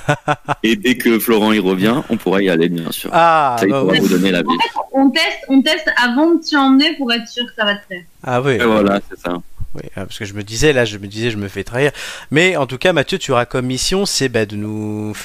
Et 0.64 0.76
dès 0.76 0.96
que 0.96 1.18
Florent 1.20 1.52
y 1.54 1.60
revient, 1.60 2.02
on 2.10 2.18
pourra 2.18 2.42
y 2.44 2.50
aller 2.50 2.70
bien 2.70 2.92
sûr. 2.92 3.10
Ah, 3.14 3.56
Ça, 3.60 3.66
il 3.66 3.72
bah 3.72 3.82
pourra 3.82 3.96
vous 4.00 4.08
donner 4.10 4.32
l'avis. 4.32 4.48
On 4.92 5.10
teste, 5.10 5.40
on 5.48 5.62
teste 5.62 5.90
avant 5.98 6.36
de 6.36 6.40
t'y 6.42 6.56
emmener 6.56 6.96
pour 6.98 7.12
être 7.12 7.28
sûr 7.28 7.46
que 7.48 7.54
ça 7.56 7.66
va 7.66 7.76
te 7.76 7.88
plaire. 7.88 8.04
ah 8.24 8.42
oui. 8.42 8.54
Et 8.54 8.64
voilà, 8.64 9.00
c'est 9.10 9.20
ça. 9.20 9.34
Oui, 9.76 9.82
ah, 9.96 10.06
parce 10.06 10.18
que 10.18 10.26
je 10.26 10.34
me 10.34 10.44
disais, 10.44 10.74
là, 10.74 10.86
je 10.86 10.98
me 10.98 11.08
disais, 11.08 11.30
je 11.32 11.38
me 11.38 11.48
fais 11.48 11.64
trahir. 11.64 11.92
Mais 12.32 12.56
en 12.56 12.66
tout 12.68 12.78
cas, 12.80 12.92
Mathieu, 12.94 13.18
tu 13.20 13.32
auras 13.32 13.46
comme 13.46 13.66
mission, 13.68 14.06
c'est 14.06 14.28
bah, 14.30 14.46
de 14.46 14.56
nous, 14.56 15.16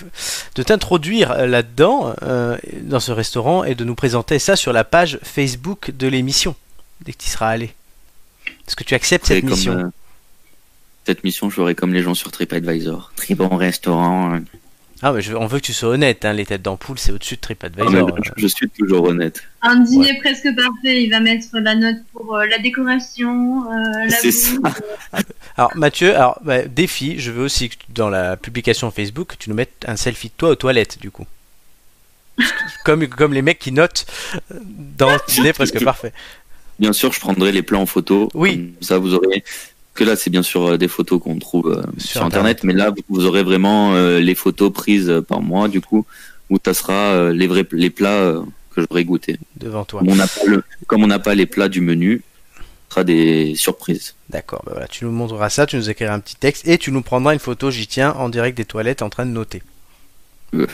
de 0.55 0.63
t'introduire 0.63 1.31
euh, 1.33 1.47
là-dedans, 1.47 2.15
euh, 2.23 2.57
dans 2.83 3.01
ce 3.01 3.11
restaurant, 3.13 3.65
et 3.65 3.75
de 3.75 3.85
nous 3.85 3.95
présenter 3.95 4.39
ça 4.39 4.55
sur 4.57 4.73
la 4.75 4.85
page 4.85 5.19
Facebook 5.23 5.93
de 5.97 6.07
l'émission, 6.09 6.55
dès 7.05 7.13
que 7.13 7.19
tu 7.19 7.27
y 7.29 7.31
seras 7.31 7.49
allé. 7.49 7.73
Est-ce 8.67 8.77
que 8.77 8.85
tu 8.85 8.95
acceptes 8.95 9.27
cette 9.27 9.45
mission? 9.45 9.73
euh, 9.73 9.85
cette 11.07 11.25
mission, 11.25 11.51
je 11.51 11.57
ferai 11.57 11.75
comme 11.75 11.93
les 11.93 12.03
gens 12.03 12.15
sur 12.15 12.31
TripAdvisor. 12.33 13.13
Très 13.17 13.35
bon 13.35 13.49
restaurant. 13.57 14.39
Ah, 15.03 15.13
mais 15.13 15.21
je- 15.21 15.35
on 15.35 15.47
veut 15.47 15.59
que 15.59 15.65
tu 15.67 15.75
sois 15.75 15.91
honnête, 15.91 16.25
hein, 16.25 16.33
les 16.33 16.47
têtes 16.47 16.63
d'ampoule, 16.63 16.99
c'est 16.99 17.13
au-dessus 17.13 17.35
de 17.35 17.41
Ah, 17.43 17.47
TripAdvisor. 17.47 18.17
je, 18.25 18.31
je 18.37 18.47
suis 18.47 18.69
toujours 18.71 19.05
honnête. 19.09 19.43
Un 19.61 19.81
dîner 19.81 20.19
presque 20.19 20.49
parfait, 20.57 21.03
il 21.03 21.11
va 21.11 21.21
mettre 21.21 21.47
la 21.55 21.75
note 21.75 21.97
pour 22.13 22.37
euh, 22.37 22.47
la 22.47 22.59
décoration, 22.59 23.71
euh, 23.71 24.05
la 24.05 24.11
C'est 24.11 24.31
ça. 24.33 24.57
Alors, 25.59 25.77
Mathieu, 25.77 26.17
alors, 26.17 26.41
bah, 26.43 26.63
défi, 26.63 27.19
je 27.19 27.31
veux 27.33 27.45
aussi 27.45 27.69
que 27.69 27.75
tu- 27.75 27.87
dans 27.93 28.09
la 28.09 28.37
publication 28.39 28.91
Facebook, 28.91 29.29
que 29.33 29.37
tu 29.37 29.51
nous 29.51 29.57
mettes 29.57 29.85
un 29.87 29.97
selfie 29.97 30.29
de 30.29 30.35
toi 30.39 30.51
aux 30.51 30.55
toilettes, 30.57 30.99
du 31.01 31.11
coup. 31.11 31.27
comme, 32.85 33.07
comme 33.09 33.33
les 33.33 33.43
mecs 33.43 33.59
qui 33.59 33.73
notent 33.73 34.07
euh, 34.53 34.59
dans 34.99 35.11
le 35.11 35.19
dîner 35.29 35.53
presque 35.53 35.81
parfait. 35.85 36.13
Bien 36.79 36.93
sûr, 36.93 37.13
je 37.13 37.21
prendrai 37.21 37.53
les 37.53 37.63
plans 37.63 37.83
en 37.83 37.87
photo. 37.87 38.29
Oui. 38.35 38.57
Comme 38.75 38.83
ça, 38.83 38.99
vous 38.99 39.15
aurez. 39.15 39.45
Que 39.95 40.03
là, 40.03 40.17
c'est 40.17 40.31
bien 40.31 40.43
sûr 40.43 40.67
euh, 40.67 40.77
des 40.77 40.89
photos 40.89 41.21
qu'on 41.23 41.39
trouve 41.39 41.71
euh, 41.71 41.83
Sur 41.99 42.11
sur, 42.11 42.25
Internet, 42.25 42.65
mais 42.65 42.73
là, 42.73 42.93
vous 43.09 43.27
aurez 43.27 43.45
vraiment 43.45 43.95
euh, 43.95 44.19
les 44.19 44.35
photos 44.35 44.73
prises 44.73 45.23
par 45.29 45.41
moi, 45.41 45.69
du 45.69 45.81
coup, 45.81 46.05
où 46.51 46.59
ça 46.65 46.75
sera 46.75 47.31
les 47.33 47.47
vrais 47.47 47.67
les 47.71 47.91
plats 47.91 48.43
que 48.75 48.83
j'aurai 48.83 49.05
goûté. 49.05 49.39
devant 49.57 49.85
toi. 49.85 50.01
Comme 50.87 51.03
on 51.05 51.07
n'a 51.07 51.19
pas 51.19 51.35
le, 51.35 51.39
les 51.39 51.47
plats 51.47 51.69
du 51.69 51.81
menu, 51.81 52.23
ce 52.89 52.95
sera 52.95 53.05
des 53.05 53.55
surprises. 53.55 54.17
D'accord, 54.31 54.63
bah 54.67 54.73
voilà, 54.73 54.89
tu 54.89 55.05
nous 55.05 55.13
montreras 55.13 55.49
ça, 55.49 55.65
tu 55.67 55.77
nous 55.77 55.89
écriras 55.89 56.13
un 56.13 56.21
petit 56.21 56.37
texte 56.37 56.67
et 56.67 56.77
tu 56.77 56.91
nous 56.91 57.03
prendras 57.03 57.33
une 57.33 57.39
photo, 57.39 57.71
j'y 57.71 57.87
tiens, 57.87 58.13
en 58.15 58.29
direct 58.29 58.57
des 58.57 58.65
toilettes 58.65 59.03
en 59.03 59.11
train 59.11 59.27
de 59.27 59.31
noter. 59.31 59.63
Voilà. 60.53 60.69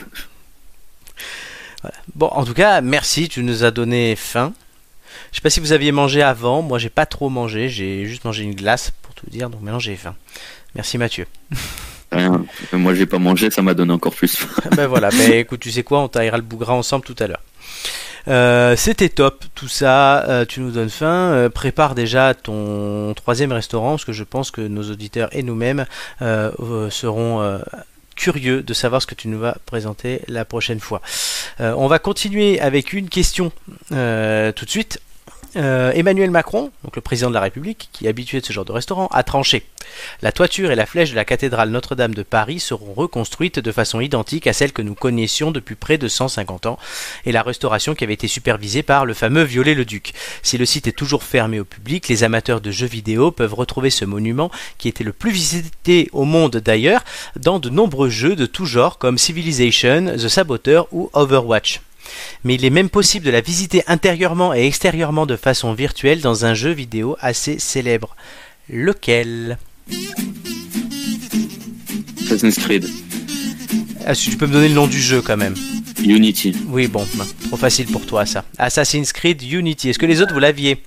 Bon, 2.15 2.27
en 2.27 2.45
tout 2.45 2.55
cas, 2.55 2.81
merci, 2.81 3.29
tu 3.29 3.43
nous 3.43 3.65
as 3.65 3.71
donné 3.71 4.17
faim. 4.17 4.53
Je 5.33 5.37
sais 5.37 5.43
pas 5.43 5.51
si 5.51 5.61
vous 5.61 5.73
aviez 5.73 5.93
mangé 5.93 6.23
avant, 6.23 6.63
moi 6.63 6.79
j'ai 6.79 6.91
pas 6.91 7.07
trop 7.07 7.29
mangé, 7.29 7.69
j'ai 7.69 8.07
juste 8.07 8.25
mangé 8.25 8.43
une 8.43 8.55
glace 8.55 8.93
pour 9.03 9.15
tout 9.15 9.27
dire, 9.29 9.51
donc 9.51 9.63
maintenant 9.63 9.79
j'ai 9.79 9.97
faim. 9.97 10.15
Merci 10.75 10.99
Mathieu. 10.99 11.27
Rien. 12.13 12.45
Moi, 12.73 12.95
j'ai 12.95 13.07
pas 13.07 13.19
mangé, 13.21 13.51
ça 13.51 13.63
m'a 13.63 13.73
donné 13.75 13.93
encore 13.93 14.15
plus. 14.15 14.35
faim. 14.37 14.71
ben 14.77 14.87
voilà, 14.89 15.11
ben 15.11 15.33
écoute, 15.33 15.61
tu 15.61 15.71
sais 15.71 15.85
quoi, 15.85 16.01
on 16.01 16.09
taillera 16.09 16.37
le 16.39 16.43
bougras 16.43 16.75
ensemble 16.75 17.05
tout 17.05 17.15
à 17.21 17.29
l'heure. 17.29 17.43
Euh, 18.29 18.75
C'était 18.77 19.09
top, 19.09 19.45
tout 19.55 19.69
ça, 19.69 20.25
euh, 20.29 20.45
tu 20.45 20.61
nous 20.61 20.73
donnes 20.73 20.91
faim. 20.91 21.07
Euh, 21.07 21.49
prépare 21.49 21.95
déjà 21.95 22.35
ton 22.35 23.15
troisième 23.15 23.53
restaurant, 23.53 23.91
parce 23.91 24.05
que 24.05 24.13
je 24.13 24.25
pense 24.25 24.51
que 24.51 24.61
nos 24.61 24.91
auditeurs 24.91 25.29
et 25.33 25.43
nous-mêmes 25.43 25.87
euh, 26.21 26.51
euh, 26.61 26.91
seront 26.91 27.41
euh, 27.41 27.59
curieux 28.21 28.63
de 28.63 28.75
savoir 28.75 29.01
ce 29.01 29.07
que 29.07 29.15
tu 29.15 29.29
nous 29.29 29.39
vas 29.39 29.57
présenter 29.65 30.21
la 30.29 30.45
prochaine 30.45 30.79
fois. 30.79 31.01
Euh, 31.61 31.73
on 31.79 31.87
va 31.87 31.99
continuer 31.99 32.61
avec 32.61 32.93
une 32.93 33.09
question 33.09 33.51
euh, 33.93 34.53
tout 34.53 34.67
de 34.67 34.71
suite. 34.71 35.01
Euh, 35.57 35.91
Emmanuel 35.93 36.31
Macron, 36.31 36.71
donc 36.85 36.95
le 36.95 37.03
président 37.03 37.29
de 37.29 37.35
la 37.35 37.41
République, 37.41 37.89
qui 37.93 38.07
est 38.07 38.09
habitué 38.09 38.41
de 38.41 38.47
ce 38.47 38.53
genre 38.53 38.65
de 38.65 38.73
restaurant, 38.73 39.09
a 39.09 39.23
tranché. 39.23 39.65
La 40.23 40.31
toiture 40.31 40.71
et 40.71 40.77
la 40.77 40.87
flèche 40.87 41.11
de 41.11 41.17
la 41.17 41.25
cathédrale 41.25 41.71
Notre-Dame 41.71 42.15
de 42.15 42.23
Paris 42.23 42.61
seront 42.61 42.93
reconstruites 42.93 43.59
de 43.59 43.73
façon 43.73 44.01
identique 44.01 44.47
à 44.47 44.53
celle 44.53 44.73
que 44.73 44.83
nous 44.83 44.95
connaissions 44.95 45.51
depuis 45.51 45.75
près 45.75 45.99
de 45.99 46.07
150 46.07 46.67
ans, 46.67 46.79
et 47.27 47.33
la 47.33 47.43
restauration 47.43 47.95
qui 47.95 48.05
avait 48.05 48.15
été 48.15 48.29
supervisée 48.29 48.85
par 48.85 49.05
le 49.05 49.15
fameux 49.15 49.43
Viollet-le-Duc. 49.43 50.13
Si 50.43 50.57
le 50.57 50.67
site 50.67 50.87
est 50.87 50.93
toujours 50.93 51.25
fermé 51.25 51.59
au 51.59 51.65
public, 51.65 52.07
les 52.09 52.23
amateurs 52.23 52.61
de 52.61 52.71
jeux 52.71 52.87
vidéo 52.87 53.33
peuvent 53.33 53.55
retrouver 53.55 53.91
ce 53.91 54.05
monument, 54.05 54.51
qui 54.79 54.89
était 54.89 55.05
le 55.05 55.13
plus 55.13 55.33
visité 55.33 56.09
au 56.13 56.25
monde 56.25 56.57
d'ailleurs, 56.57 57.05
dans 57.37 57.59
de 57.59 57.71
nombreux 57.71 58.11
jeux 58.11 58.37
de 58.37 58.47
tout 58.47 58.67
genre 58.67 58.99
comme 58.99 59.19
Civilization, 59.19 60.17
The 60.17 60.29
Saboteur 60.29 60.87
ou 60.93 61.11
Overwatch 61.13 61.81
mais 62.45 62.55
il 62.55 62.65
est 62.65 62.71
même 62.71 62.89
possible 62.91 63.27
de 63.27 63.31
la 63.31 63.41
visiter 63.41 63.83
intérieurement 63.87 64.55
et 64.55 64.67
extérieurement 64.67 65.27
de 65.27 65.37
façon 65.37 65.73
virtuelle 65.73 66.21
dans 66.21 66.45
un 66.45 66.55
jeu 66.55 66.71
vidéo 66.71 67.17
assez 67.21 67.59
célèbre. 67.59 68.17
Lequel? 68.69 69.59
Assassin's 72.23 72.59
Creed. 72.59 72.87
ah, 74.07 74.15
si 74.15 74.31
Tu 74.31 74.37
peux 74.37 74.47
me 74.47 74.53
donner 74.53 74.69
le 74.69 74.75
nom 74.75 74.87
du 74.87 75.01
jeu 75.01 75.21
quand 75.21 75.37
même. 75.37 75.55
Unity. 76.05 76.55
Oui, 76.69 76.87
bon, 76.87 77.07
bah, 77.17 77.27
trop 77.49 77.57
facile 77.57 77.87
pour 77.87 78.07
toi 78.07 78.25
ça. 78.27 78.45
Assassin's 78.59 79.13
Creed 79.13 79.43
Unity. 79.43 79.91
Est-ce 79.91 79.99
que 79.99 80.07
les 80.07 80.23
autres 80.23 80.33
vous 80.33 80.39
l'aviez? 80.39 80.83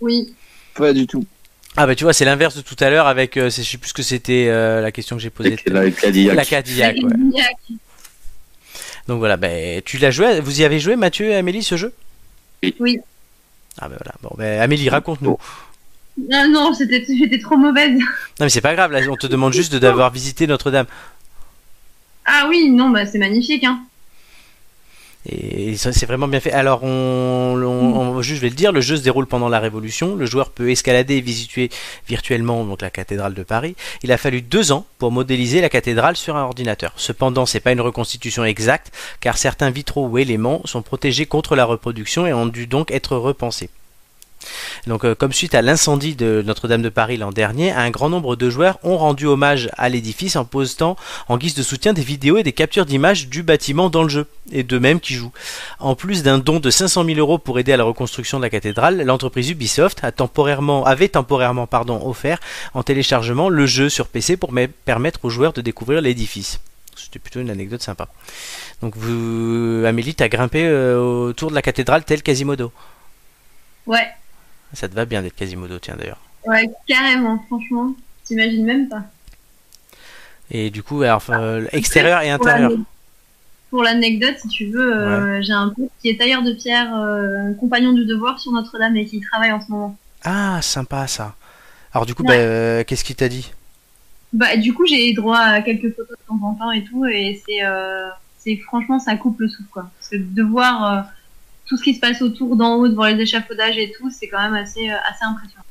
Oui. 0.00 0.34
Pas 0.74 0.92
du 0.92 1.06
tout. 1.06 1.26
Ah 1.76 1.86
bah 1.86 1.94
tu 1.94 2.04
vois, 2.04 2.12
c'est 2.12 2.24
l'inverse 2.24 2.56
de 2.56 2.60
tout 2.60 2.76
à 2.80 2.90
l'heure 2.90 3.06
avec, 3.06 3.36
euh, 3.36 3.50
je 3.50 3.62
sais 3.62 3.78
plus 3.78 3.90
ce 3.90 3.94
que 3.94 4.02
c'était 4.02 4.46
euh, 4.48 4.80
la 4.80 4.90
question 4.90 5.16
que 5.16 5.22
j'ai 5.22 5.30
posée. 5.30 5.56
La 5.66 5.90
Cadillac. 5.90 6.36
La 6.36 6.44
Cadillac, 6.44 6.96
ouais. 6.96 7.42
Donc 9.08 9.18
voilà, 9.18 9.36
ben, 9.36 9.80
tu 9.84 9.98
l'as 9.98 10.10
joué, 10.10 10.40
vous 10.40 10.60
y 10.60 10.64
avez 10.64 10.78
joué 10.78 10.94
Mathieu 10.94 11.26
et 11.30 11.34
Amélie 11.34 11.62
ce 11.62 11.76
jeu? 11.76 11.92
Oui. 12.78 12.98
Ah 13.80 13.88
ben 13.88 13.96
voilà, 13.98 14.12
bon 14.22 14.30
ben 14.36 14.60
Amélie 14.60 14.88
raconte-nous. 14.90 15.38
Non, 16.30 16.48
non, 16.50 16.74
c'était- 16.74 17.04
j'étais 17.08 17.38
trop 17.38 17.56
mauvaise. 17.56 17.96
Non 17.98 18.06
mais 18.40 18.48
c'est 18.48 18.60
pas 18.60 18.74
grave, 18.74 18.92
là 18.92 19.00
on 19.08 19.16
te 19.16 19.26
demande 19.26 19.52
juste 19.52 19.72
de 19.72 19.78
d'avoir 19.78 20.10
visité 20.10 20.46
Notre-Dame. 20.46 20.86
Ah 22.26 22.46
oui, 22.48 22.70
non, 22.70 22.90
bah 22.90 23.06
c'est 23.06 23.18
magnifique, 23.18 23.64
hein. 23.64 23.80
Et 25.30 25.76
c'est 25.76 26.06
vraiment 26.06 26.26
bien 26.28 26.40
fait. 26.40 26.52
Alors, 26.52 26.82
on, 26.84 26.88
on- 27.62 27.66
on- 28.16 28.22
juste, 28.22 28.36
je 28.36 28.40
vais 28.42 28.48
le 28.48 28.54
dire, 28.54 28.72
le 28.72 28.80
jeu 28.80 28.96
se 28.96 29.02
déroule 29.02 29.26
pendant 29.26 29.48
la 29.48 29.58
Révolution. 29.60 30.14
Le 30.16 30.24
joueur 30.26 30.50
peut 30.50 30.70
escalader 30.70 31.16
et 31.16 31.20
visiter 31.20 31.68
virtuellement 32.08 32.64
donc 32.64 32.80
la 32.82 32.90
cathédrale 32.90 33.34
de 33.34 33.42
Paris. 33.42 33.76
Il 34.02 34.10
a 34.12 34.16
fallu 34.18 34.40
deux 34.42 34.72
ans 34.72 34.86
pour 34.98 35.12
modéliser 35.12 35.60
la 35.60 35.68
cathédrale 35.68 36.16
sur 36.16 36.36
un 36.36 36.42
ordinateur. 36.44 36.92
Cependant, 36.96 37.44
c'est 37.46 37.60
pas 37.60 37.72
une 37.72 37.80
reconstitution 37.80 38.44
exacte, 38.44 38.90
car 39.20 39.36
certains 39.36 39.70
vitraux 39.70 40.06
ou 40.06 40.18
éléments 40.18 40.62
sont 40.64 40.82
protégés 40.82 41.26
contre 41.26 41.56
la 41.56 41.64
reproduction 41.66 42.26
et 42.26 42.32
ont 42.32 42.46
dû 42.46 42.66
donc 42.66 42.90
être 42.90 43.16
repensés. 43.16 43.68
Donc, 44.86 45.04
euh, 45.04 45.14
comme 45.14 45.32
suite 45.32 45.54
à 45.54 45.62
l'incendie 45.62 46.14
de 46.14 46.42
Notre-Dame 46.46 46.82
de 46.82 46.88
Paris 46.88 47.16
l'an 47.16 47.32
dernier, 47.32 47.72
un 47.72 47.90
grand 47.90 48.08
nombre 48.08 48.36
de 48.36 48.48
joueurs 48.48 48.78
ont 48.82 48.96
rendu 48.96 49.26
hommage 49.26 49.68
à 49.76 49.88
l'édifice 49.88 50.36
en 50.36 50.44
postant 50.44 50.96
en 51.28 51.36
guise 51.36 51.54
de 51.54 51.62
soutien 51.62 51.92
des 51.92 52.02
vidéos 52.02 52.38
et 52.38 52.42
des 52.42 52.52
captures 52.52 52.86
d'images 52.86 53.28
du 53.28 53.42
bâtiment 53.42 53.90
dans 53.90 54.02
le 54.02 54.08
jeu, 54.08 54.26
et 54.52 54.62
d'eux-mêmes 54.62 55.00
qui 55.00 55.14
jouent. 55.14 55.32
En 55.80 55.94
plus 55.94 56.22
d'un 56.22 56.38
don 56.38 56.60
de 56.60 56.70
500 56.70 57.04
000 57.04 57.18
euros 57.18 57.38
pour 57.38 57.58
aider 57.58 57.72
à 57.72 57.76
la 57.76 57.84
reconstruction 57.84 58.38
de 58.38 58.42
la 58.44 58.50
cathédrale, 58.50 59.02
l'entreprise 59.02 59.50
Ubisoft 59.50 60.02
a 60.04 60.12
temporairement, 60.12 60.84
avait 60.86 61.08
temporairement 61.08 61.66
pardon, 61.66 62.00
offert 62.08 62.38
en 62.74 62.82
téléchargement 62.82 63.48
le 63.48 63.66
jeu 63.66 63.88
sur 63.88 64.06
PC 64.06 64.36
pour 64.36 64.52
me- 64.52 64.68
permettre 64.68 65.20
aux 65.24 65.30
joueurs 65.30 65.52
de 65.52 65.60
découvrir 65.60 66.00
l'édifice. 66.00 66.60
C'était 66.96 67.18
plutôt 67.18 67.40
une 67.40 67.50
anecdote 67.50 67.82
sympa. 67.82 68.08
Donc 68.82 68.96
vous, 68.96 69.84
Amélie, 69.86 70.14
t'as 70.14 70.28
grimpé 70.28 70.64
euh, 70.66 70.98
autour 71.28 71.50
de 71.50 71.54
la 71.54 71.62
cathédrale 71.62 72.04
tel 72.04 72.22
Quasimodo? 72.22 72.72
Ouais, 73.86 74.06
Ça 74.72 74.88
te 74.88 74.94
va 74.94 75.04
bien 75.04 75.22
d'être 75.22 75.34
Quasimodo, 75.36 75.78
tiens 75.78 75.96
d'ailleurs. 75.96 76.20
ouais, 76.46 76.68
carrément, 76.86 77.38
franchement. 77.46 77.94
T'imagines 78.24 78.64
même 78.64 78.88
pas. 78.88 79.02
Et 80.50 80.70
du 80.70 80.82
coup, 80.82 81.02
alors, 81.02 81.22
euh, 81.30 81.64
extérieur 81.72 82.20
et 82.22 82.30
intérieur. 82.30 82.70
Pour 83.70 83.82
l'anecdote, 83.82 84.36
si 84.40 84.48
tu 84.48 84.66
veux, 84.66 84.94
euh, 84.96 85.42
j'ai 85.42 85.52
un 85.52 85.68
pote 85.68 85.90
qui 86.00 86.08
est 86.08 86.16
tailleur 86.18 86.42
de 86.42 86.52
pierre, 86.52 86.94
euh, 86.96 87.52
compagnon 87.60 87.92
du 87.92 88.06
devoir 88.06 88.38
sur 88.40 88.52
Notre-Dame 88.52 88.96
et 88.96 89.04
qui 89.06 89.20
travaille 89.20 89.52
en 89.52 89.60
ce 89.64 89.70
moment. 89.70 89.96
Ah, 90.24 90.60
sympa 90.62 91.06
ça. 91.06 91.34
Alors 91.92 92.06
du 92.06 92.14
coup, 92.14 92.22
Ouais. 92.22 92.28
bah, 92.28 92.34
euh, 92.42 92.84
qu'est-ce 92.84 93.04
qu'il 93.04 93.16
t'a 93.16 93.28
dit? 93.28 93.50
Bah, 94.32 94.56
du 94.56 94.72
coup, 94.74 94.86
j'ai 94.86 95.12
droit 95.14 95.38
à 95.38 95.60
quelques 95.62 95.94
photos 95.94 96.16
de 96.18 96.26
temps 96.26 96.40
en 96.46 96.54
temps 96.54 96.70
et 96.72 96.84
tout, 96.84 97.04
et 97.06 97.42
c'est, 97.46 97.60
c'est 98.38 98.56
franchement, 98.58 98.98
ça 98.98 99.16
coupe 99.16 99.40
le 99.40 99.48
souffle, 99.48 99.68
quoi. 99.70 99.90
Parce 99.98 100.08
que 100.10 100.16
de 100.16 100.42
voir 100.42 101.04
tout 101.68 101.76
ce 101.76 101.84
qui 101.84 101.94
se 101.94 102.00
passe 102.00 102.22
autour, 102.22 102.56
d'en 102.56 102.74
haut, 102.76 102.88
de 102.88 102.94
voir 102.94 103.10
les 103.10 103.20
échafaudages 103.22 103.76
et 103.78 103.92
tout, 103.92 104.10
c'est 104.10 104.26
quand 104.28 104.40
même 104.40 104.54
assez, 104.54 104.90
euh, 104.90 104.96
assez 105.08 105.24
impressionnant. 105.24 105.64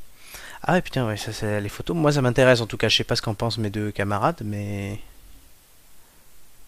Ah 0.63 0.73
ouais, 0.73 0.81
putain, 0.81 1.07
ouais, 1.07 1.17
ça 1.17 1.31
c'est 1.33 1.59
les 1.61 1.69
photos. 1.69 1.95
Moi, 1.95 2.11
ça 2.11 2.21
m'intéresse 2.21 2.61
en 2.61 2.65
tout 2.67 2.77
cas. 2.77 2.87
Je 2.89 2.97
sais 2.97 3.03
pas 3.03 3.15
ce 3.15 3.21
qu'en 3.21 3.33
pensent 3.33 3.57
mes 3.57 3.69
deux 3.69 3.91
camarades, 3.91 4.41
mais 4.43 4.99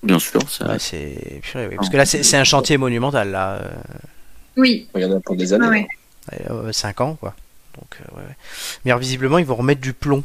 Bien 0.03 0.19
sûr, 0.19 0.41
ça. 0.49 0.67
ouais, 0.67 0.80
c'est 0.80 1.39
purée, 1.43 1.67
oui. 1.67 1.75
parce 1.75 1.89
que 1.89 1.97
là, 1.97 2.05
c'est 2.05 2.23
c'est 2.23 2.38
un 2.38 2.43
chantier 2.45 2.77
monumental 2.77 3.32
là, 3.32 3.53
euh, 3.55 3.69
Oui, 4.55 4.88
Il 4.95 5.01
y 5.01 5.05
en 5.05 5.11
a 5.11 5.19
pour 5.19 5.36
des 5.36 5.51
années. 5.53 5.67
ouais, 6.32 6.51
ouais. 6.51 6.73
5 6.73 7.01
ans 7.01 7.15
quoi. 7.15 7.36
Donc 7.75 7.97
euh, 8.01 8.15
ouais, 8.17 8.23
ouais. 8.27 8.36
Mais 8.86 8.91
alors, 8.91 8.99
visiblement, 9.01 9.38
ils 9.39 9.45
vont 9.45 9.55
remettre 9.55 9.82
du 9.82 9.93
plomb 9.93 10.23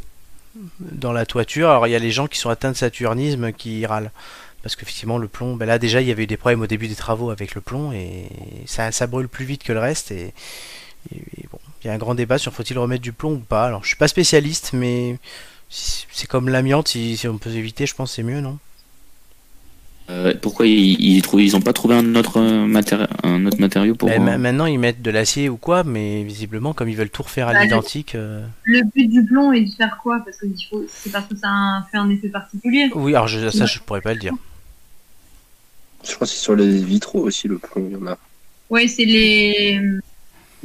dans 0.80 1.12
la 1.12 1.26
toiture. 1.26 1.68
Alors 1.70 1.86
il 1.88 1.90
y 1.90 1.96
a 1.96 1.98
les 1.98 2.12
gens 2.12 2.28
qui 2.28 2.38
sont 2.38 2.50
atteints 2.50 2.70
de 2.70 2.76
saturnisme 2.76 3.52
qui 3.52 3.84
râlent. 3.86 4.12
Parce 4.64 4.76
qu'effectivement, 4.76 5.18
le 5.18 5.28
plomb, 5.28 5.56
ben 5.56 5.66
là 5.66 5.78
déjà, 5.78 6.00
il 6.00 6.08
y 6.08 6.10
avait 6.10 6.24
eu 6.24 6.26
des 6.26 6.38
problèmes 6.38 6.62
au 6.62 6.66
début 6.66 6.88
des 6.88 6.96
travaux 6.96 7.30
avec 7.30 7.54
le 7.54 7.60
plomb 7.60 7.92
et 7.92 8.24
ça, 8.66 8.90
ça 8.92 9.06
brûle 9.06 9.28
plus 9.28 9.44
vite 9.44 9.62
que 9.62 9.74
le 9.74 9.78
reste. 9.78 10.10
Et, 10.10 10.32
et- 11.14 11.18
et 11.38 11.46
bon, 11.52 11.58
il 11.84 11.88
y 11.88 11.90
a 11.90 11.92
un 11.92 11.98
grand 11.98 12.14
débat 12.14 12.38
sur 12.38 12.52
faut-il 12.52 12.78
remettre 12.78 13.02
du 13.02 13.12
plomb 13.12 13.34
ou 13.34 13.38
pas. 13.38 13.66
Alors, 13.66 13.82
je 13.84 13.88
suis 13.88 13.96
pas 13.98 14.08
spécialiste, 14.08 14.70
mais 14.72 15.18
c'est 15.68 16.26
comme 16.28 16.48
l'amiante, 16.48 16.88
si, 16.88 17.16
si 17.18 17.28
on 17.28 17.36
peut 17.38 17.50
éviter, 17.50 17.86
je 17.86 17.94
pense 17.94 18.10
que 18.10 18.16
c'est 18.16 18.22
mieux, 18.22 18.40
non? 18.40 18.58
Euh, 20.10 20.34
pourquoi 20.40 20.66
ils, 20.66 21.00
ils, 21.00 21.56
ont 21.56 21.62
pas 21.62 21.72
trouvé 21.72 21.94
un 21.94 22.14
autre, 22.14 22.38
euh, 22.38 22.66
matéri- 22.66 23.08
un 23.22 23.46
autre 23.46 23.58
matériau 23.58 23.94
pour. 23.94 24.08
Ben, 24.10 24.20
euh, 24.20 24.24
ma- 24.24 24.38
Maintenant, 24.38 24.66
ils 24.66 24.78
mettent 24.78 25.00
de 25.00 25.10
l'acier 25.10 25.48
ou 25.48 25.56
quoi, 25.56 25.82
mais 25.82 26.22
visiblement, 26.24 26.74
comme 26.74 26.90
ils 26.90 26.96
veulent 26.96 27.08
tout 27.10 27.22
refaire 27.22 27.48
à 27.48 27.52
Bah, 27.54 27.60
le- 27.60 27.64
l'identique. 27.66 28.14
euh, 28.14 28.44
Le 28.64 28.82
but 28.94 29.08
du 29.08 29.24
plomb 29.24 29.52
est 29.52 29.62
de 29.64 29.70
faire 29.74 29.98
quoi? 30.02 30.20
Parce 30.24 30.36
que 30.38 30.46
c'est 31.02 31.10
parce 31.10 31.26
que 31.26 31.36
ça 31.36 31.48
a 31.48 31.52
un- 31.52 31.82
fait 31.90 31.96
un 31.96 32.10
effet 32.10 32.28
particulier. 32.28 32.90
Oui, 32.94 33.14
alors 33.14 33.28
je, 33.28 33.48
ça, 33.50 33.64
je 33.64 33.78
pourrais 33.78 34.02
pas 34.02 34.12
le 34.12 34.20
dire. 34.20 34.34
Je 36.06 36.14
crois 36.14 36.26
que 36.26 36.32
c'est 36.32 36.38
sur 36.38 36.54
les 36.54 36.68
vitraux 36.78 37.20
aussi 37.20 37.48
le 37.48 37.58
plomb. 37.58 37.86
Il 37.90 37.92
y 37.92 37.96
en 38.02 38.06
a. 38.06 38.18
Ouais, 38.70 38.88
c'est 38.88 39.04
les, 39.04 39.80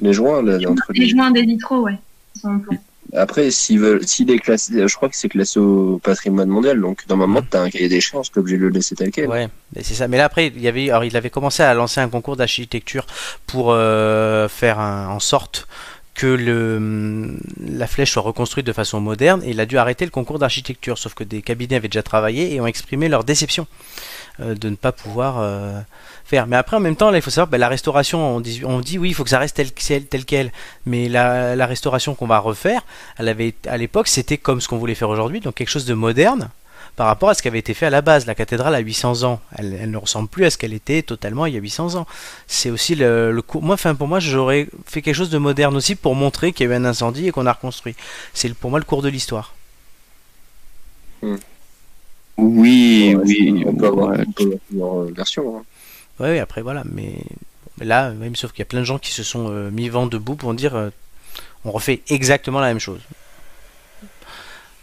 Les 0.02 0.14
joints 0.14 0.42
là, 0.42 0.58
entre 0.70 0.92
les 0.94 1.02
les. 1.06 1.10
joints 1.10 1.32
des 1.32 1.44
vitraux, 1.44 1.82
ouais. 1.82 1.96
sont. 2.40 2.62
Après, 3.16 3.50
s'ils 3.50 3.80
veulent, 3.80 4.08
s'il 4.08 4.30
est 4.30 4.38
classé, 4.38 4.88
je 4.88 4.96
crois 4.96 5.10
que 5.10 5.16
c'est 5.16 5.30
classé 5.30 5.60
au 5.60 6.00
patrimoine 6.04 6.48
mondial. 6.50 6.80
Donc 6.80 7.04
normalement, 7.10 7.42
t'as 7.42 7.62
un 7.64 7.70
cahier 7.72 7.90
d'échéance, 7.90 8.32
t'es 8.32 8.40
obligé 8.40 8.58
de 8.58 8.62
le 8.64 8.70
laisser 8.70 8.96
tel 8.96 9.10
quel. 9.12 9.28
Ouais, 9.28 9.48
mais 9.76 9.82
c'est 9.82 9.96
ça. 9.96 10.08
Mais 10.08 10.18
là 10.18 10.26
après, 10.26 10.48
il 10.48 10.62
y 10.62 10.68
avait, 10.68 10.90
alors 10.92 11.04
il 11.04 11.18
avait 11.18 11.32
commencé 11.32 11.64
à 11.64 11.74
lancer 11.74 12.00
un 12.02 12.08
concours 12.10 12.36
d'architecture 12.38 13.08
pour 13.48 13.72
euh, 13.72 14.48
faire 14.48 14.80
un- 14.80 15.08
en 15.10 15.20
sorte 15.20 15.68
que 16.14 16.28
le, 16.28 17.38
la 17.66 17.88
flèche 17.88 18.12
soit 18.12 18.22
reconstruite 18.22 18.68
de 18.68 18.74
façon 18.74 19.00
moderne. 19.02 19.42
Et 19.44 19.52
il 19.52 19.60
a 19.60 19.66
dû 19.66 19.78
arrêter 19.80 20.06
le 20.06 20.12
concours 20.12 20.38
d'architecture, 20.38 20.98
sauf 21.00 21.14
que 21.16 21.24
des 21.24 21.42
cabinets 21.42 21.78
avaient 21.78 21.88
déjà 21.88 22.04
travaillé 22.04 22.54
et 22.54 22.62
ont 22.62 22.68
exprimé 22.68 23.10
leur 23.10 23.24
déception 23.24 23.66
de 24.40 24.70
ne 24.70 24.76
pas 24.76 24.92
pouvoir 24.92 25.40
euh, 25.40 25.80
faire. 26.26 26.48
Mais 26.48 26.56
après, 26.56 26.78
en 26.78 26.80
même 26.80 26.96
temps, 26.96 27.14
il 27.14 27.22
faut 27.22 27.30
savoir, 27.30 27.48
ben, 27.48 27.58
la 27.58 27.68
restauration, 27.68 28.36
on 28.38 28.40
dit, 28.80 28.98
oui, 28.98 29.10
il 29.10 29.14
faut 29.14 29.24
que 29.24 29.30
ça 29.30 29.40
reste 29.40 29.56
tel, 29.56 29.72
quel- 29.72 30.06
tel 30.06 30.26
quel. 30.26 30.52
Mais 30.86 31.10
la, 31.10 31.56
la 31.56 31.66
restauration 31.66 32.16
qu'on 32.16 32.28
va 32.28 32.40
refaire, 32.40 32.82
elle 33.18 33.28
avait, 33.28 33.54
à 33.68 33.78
l'époque, 33.78 34.08
c'était 34.08 34.38
comme 34.38 34.62
ce 34.62 34.68
qu'on 34.68 34.78
voulait 34.78 34.96
faire 34.96 35.10
aujourd'hui, 35.10 35.40
donc 35.40 35.56
quelque 35.56 35.70
chose 35.70 35.86
de 35.86 35.94
moderne 35.94 36.50
par 36.96 37.08
rapport 37.08 37.30
à 37.30 37.34
ce 37.34 37.42
qui 37.42 37.48
avait 37.48 37.60
été 37.60 37.74
fait 37.74 37.86
à 37.86 37.90
la 37.90 38.02
base. 38.02 38.26
La 38.26 38.36
cathédrale 38.36 38.76
a 38.76 38.80
800 38.80 39.24
ans, 39.24 39.40
elle, 39.58 39.90
ne 39.90 39.98
ressemble 39.98 40.28
plus 40.28 40.44
à 40.46 40.50
ce 40.50 40.58
qu'elle 40.58 40.74
était 40.74 41.02
totalement 41.02 41.46
il 41.46 41.54
y 41.54 41.58
a 41.58 41.62
800 41.62 41.96
ans. 41.96 42.06
C'est 42.48 42.70
aussi 42.72 42.96
le, 42.96 43.32
le. 43.32 43.42
Moi, 43.62 43.78
pour 43.98 44.08
moi, 44.08 44.20
j'aurais 44.20 44.68
fait 44.86 45.02
quelque 45.02 45.16
chose 45.16 45.30
de 45.30 45.38
moderne 45.38 45.78
aussi 45.78 45.96
pour 45.96 46.14
montrer 46.16 46.52
qu'il 46.52 46.68
y 46.68 46.70
a 46.70 46.74
eu 46.74 46.76
un 46.76 46.84
incendie 46.86 47.28
et 47.28 47.32
qu'on 47.32 47.46
a 47.46 47.54
reconstruit. 47.54 47.96
C'est 48.34 48.54
pour 48.54 48.70
moi 48.70 48.80
le 48.80 48.86
cours 48.86 49.02
de 49.02 49.08
l'histoire. 49.10 49.54
Oui, 52.42 53.16
Ouais, 53.16 53.24
oui. 53.26 53.64
On 53.68 53.74
peut 53.76 53.88
avoir, 53.88 54.10
ouais. 54.10 54.26
plusieurs, 54.36 54.60
euh, 55.02 55.12
versions. 55.16 55.58
hein. 55.58 55.64
Ouais, 56.20 56.30
ouais, 56.32 56.40
après 56.40 56.62
voilà, 56.62 56.84
mais 56.92 57.14
mais 57.80 57.86
là, 57.86 58.12
même 58.12 58.36
sauf 58.36 58.52
qu'il 58.52 58.60
y 58.60 58.64
a 58.64 58.66
plein 58.66 58.80
de 58.82 58.86
gens 58.86 59.00
qui 59.00 59.12
se 59.12 59.24
sont 59.24 59.50
euh, 59.50 59.70
mis 59.72 59.88
vent 59.90 60.06
debout 60.06 60.36
pour 60.36 60.54
dire 60.54 60.76
euh, 60.76 60.90
on 61.66 61.72
refait 61.72 62.02
exactement 62.10 62.60
la 62.60 62.68
même 62.68 62.80
chose. 62.80 63.00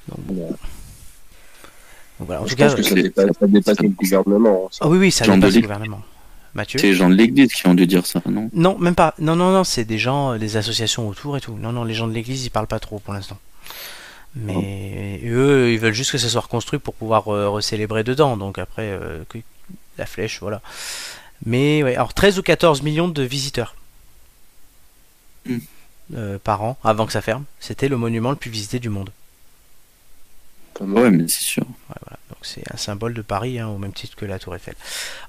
Donc, 0.09 0.19
bon. 0.27 0.49
Donc 2.19 2.27
voilà, 2.29 2.43
en 2.43 2.47
Je 2.47 2.51
tout 2.51 2.57
cas, 2.57 2.67
pense 2.69 2.77
que 2.77 2.83
ça 2.83 2.89
c'est- 2.91 3.03
dépasse, 3.03 3.27
ça 3.39 3.47
dépasse 3.47 3.81
le 3.81 3.89
gouvernement. 3.91 4.63
hein, 4.65 4.69
ça. 4.71 4.79
ah 4.85 4.89
oui, 4.89 4.99
oui, 4.99 5.11
ça 5.11 5.25
Jean 5.27 5.37
dépasse 5.37 5.55
le 5.57 5.61
gouvernement. 5.63 6.03
Mathieu. 6.55 6.79
C'est 6.81 6.87
les 6.87 6.95
gens 6.95 7.11
de 7.11 7.15
l'église 7.15 7.53
qui 7.53 7.67
ont 7.69 7.75
dû 7.75 7.87
dire 7.87 8.07
ça, 8.07 8.23
non? 8.31 8.49
Non, 8.55 8.79
même 8.79 8.95
pas. 8.95 9.15
Non, 9.19 9.37
non, 9.37 9.51
non, 9.53 9.63
c'est 9.63 9.85
des 9.85 9.99
gens, 9.99 10.33
euh, 10.33 10.39
des 10.39 10.57
associations 10.57 11.07
autour 11.07 11.37
et 11.37 11.41
tout. 11.43 11.53
Non, 11.61 11.71
non, 11.73 11.85
les 11.85 11.93
gens 11.93 12.07
de 12.09 12.15
l'église, 12.15 12.47
ils 12.47 12.51
parlent 12.51 12.67
pas 12.67 12.81
trop 12.81 12.99
pour 12.99 13.13
l'instant. 13.13 13.37
Mais 14.37 15.21
eux, 15.25 15.73
ils 15.73 15.79
veulent 15.79 15.95
juste 15.95 16.13
que 16.13 16.19
ça 16.19 16.29
soit 16.29 16.43
reconstruit 16.43 16.79
pour 16.79 16.95
pouvoir 16.95 17.29
euh, 17.29 17.49
recélébrer 17.49 18.05
dedans. 18.05 18.37
Donc 18.37 18.59
après, 18.59 18.91
euh, 18.91 19.25
la 19.97 20.07
flèche, 20.07 20.41
voilà. 20.41 20.61
Mais 21.45 21.83
ouais, 21.83 21.95
alors 21.95 22.15
13 22.15 22.39
ou 22.39 22.43
14 22.43 22.83
millions 22.83 23.09
de 23.09 23.23
visiteurs. 23.23 23.75
Hmm. 25.49 25.59
euh, 26.15 26.39
par 26.43 26.63
an 26.63 26.77
avant 26.83 27.07
que 27.07 27.13
ça 27.13 27.21
ferme. 27.21 27.45
C'était 27.61 27.89
le 27.89 27.97
monument 27.97 28.31
le 28.31 28.37
plus 28.37 28.51
visité 28.51 28.79
du 28.79 28.89
monde. 28.89 29.11
Ouais, 30.81 31.11
mais 31.11 31.27
c'est 31.29 31.43
sûr. 31.43 31.65
Donc 31.65 32.39
c'est 32.43 32.63
un 32.73 32.77
symbole 32.77 33.15
de 33.15 33.23
Paris, 33.23 33.59
hein, 33.59 33.69
au 33.69 33.79
même 33.79 33.93
titre 33.93 34.17
que 34.17 34.27
la 34.27 34.39
Tour 34.39 34.55
Eiffel. 34.55 34.75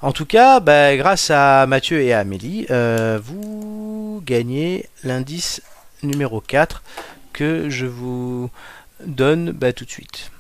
En 0.02 0.12
tout 0.12 0.26
cas, 0.26 0.60
bah, 0.60 0.96
grâce 0.98 1.30
à 1.32 1.66
Mathieu 1.68 2.02
et 2.02 2.14
à 2.14 2.20
Amélie, 2.20 2.66
euh, 2.70 3.20
vous 3.24 4.22
gagnez 4.26 4.88
l'indice 5.04 5.62
numéro 6.04 6.42
4 6.42 6.84
que 7.32 7.70
je 7.70 7.86
vous 7.86 8.50
donne 9.06 9.52
bah, 9.52 9.74
tout 9.74 9.86
de 9.86 9.90
suite. 9.90 10.32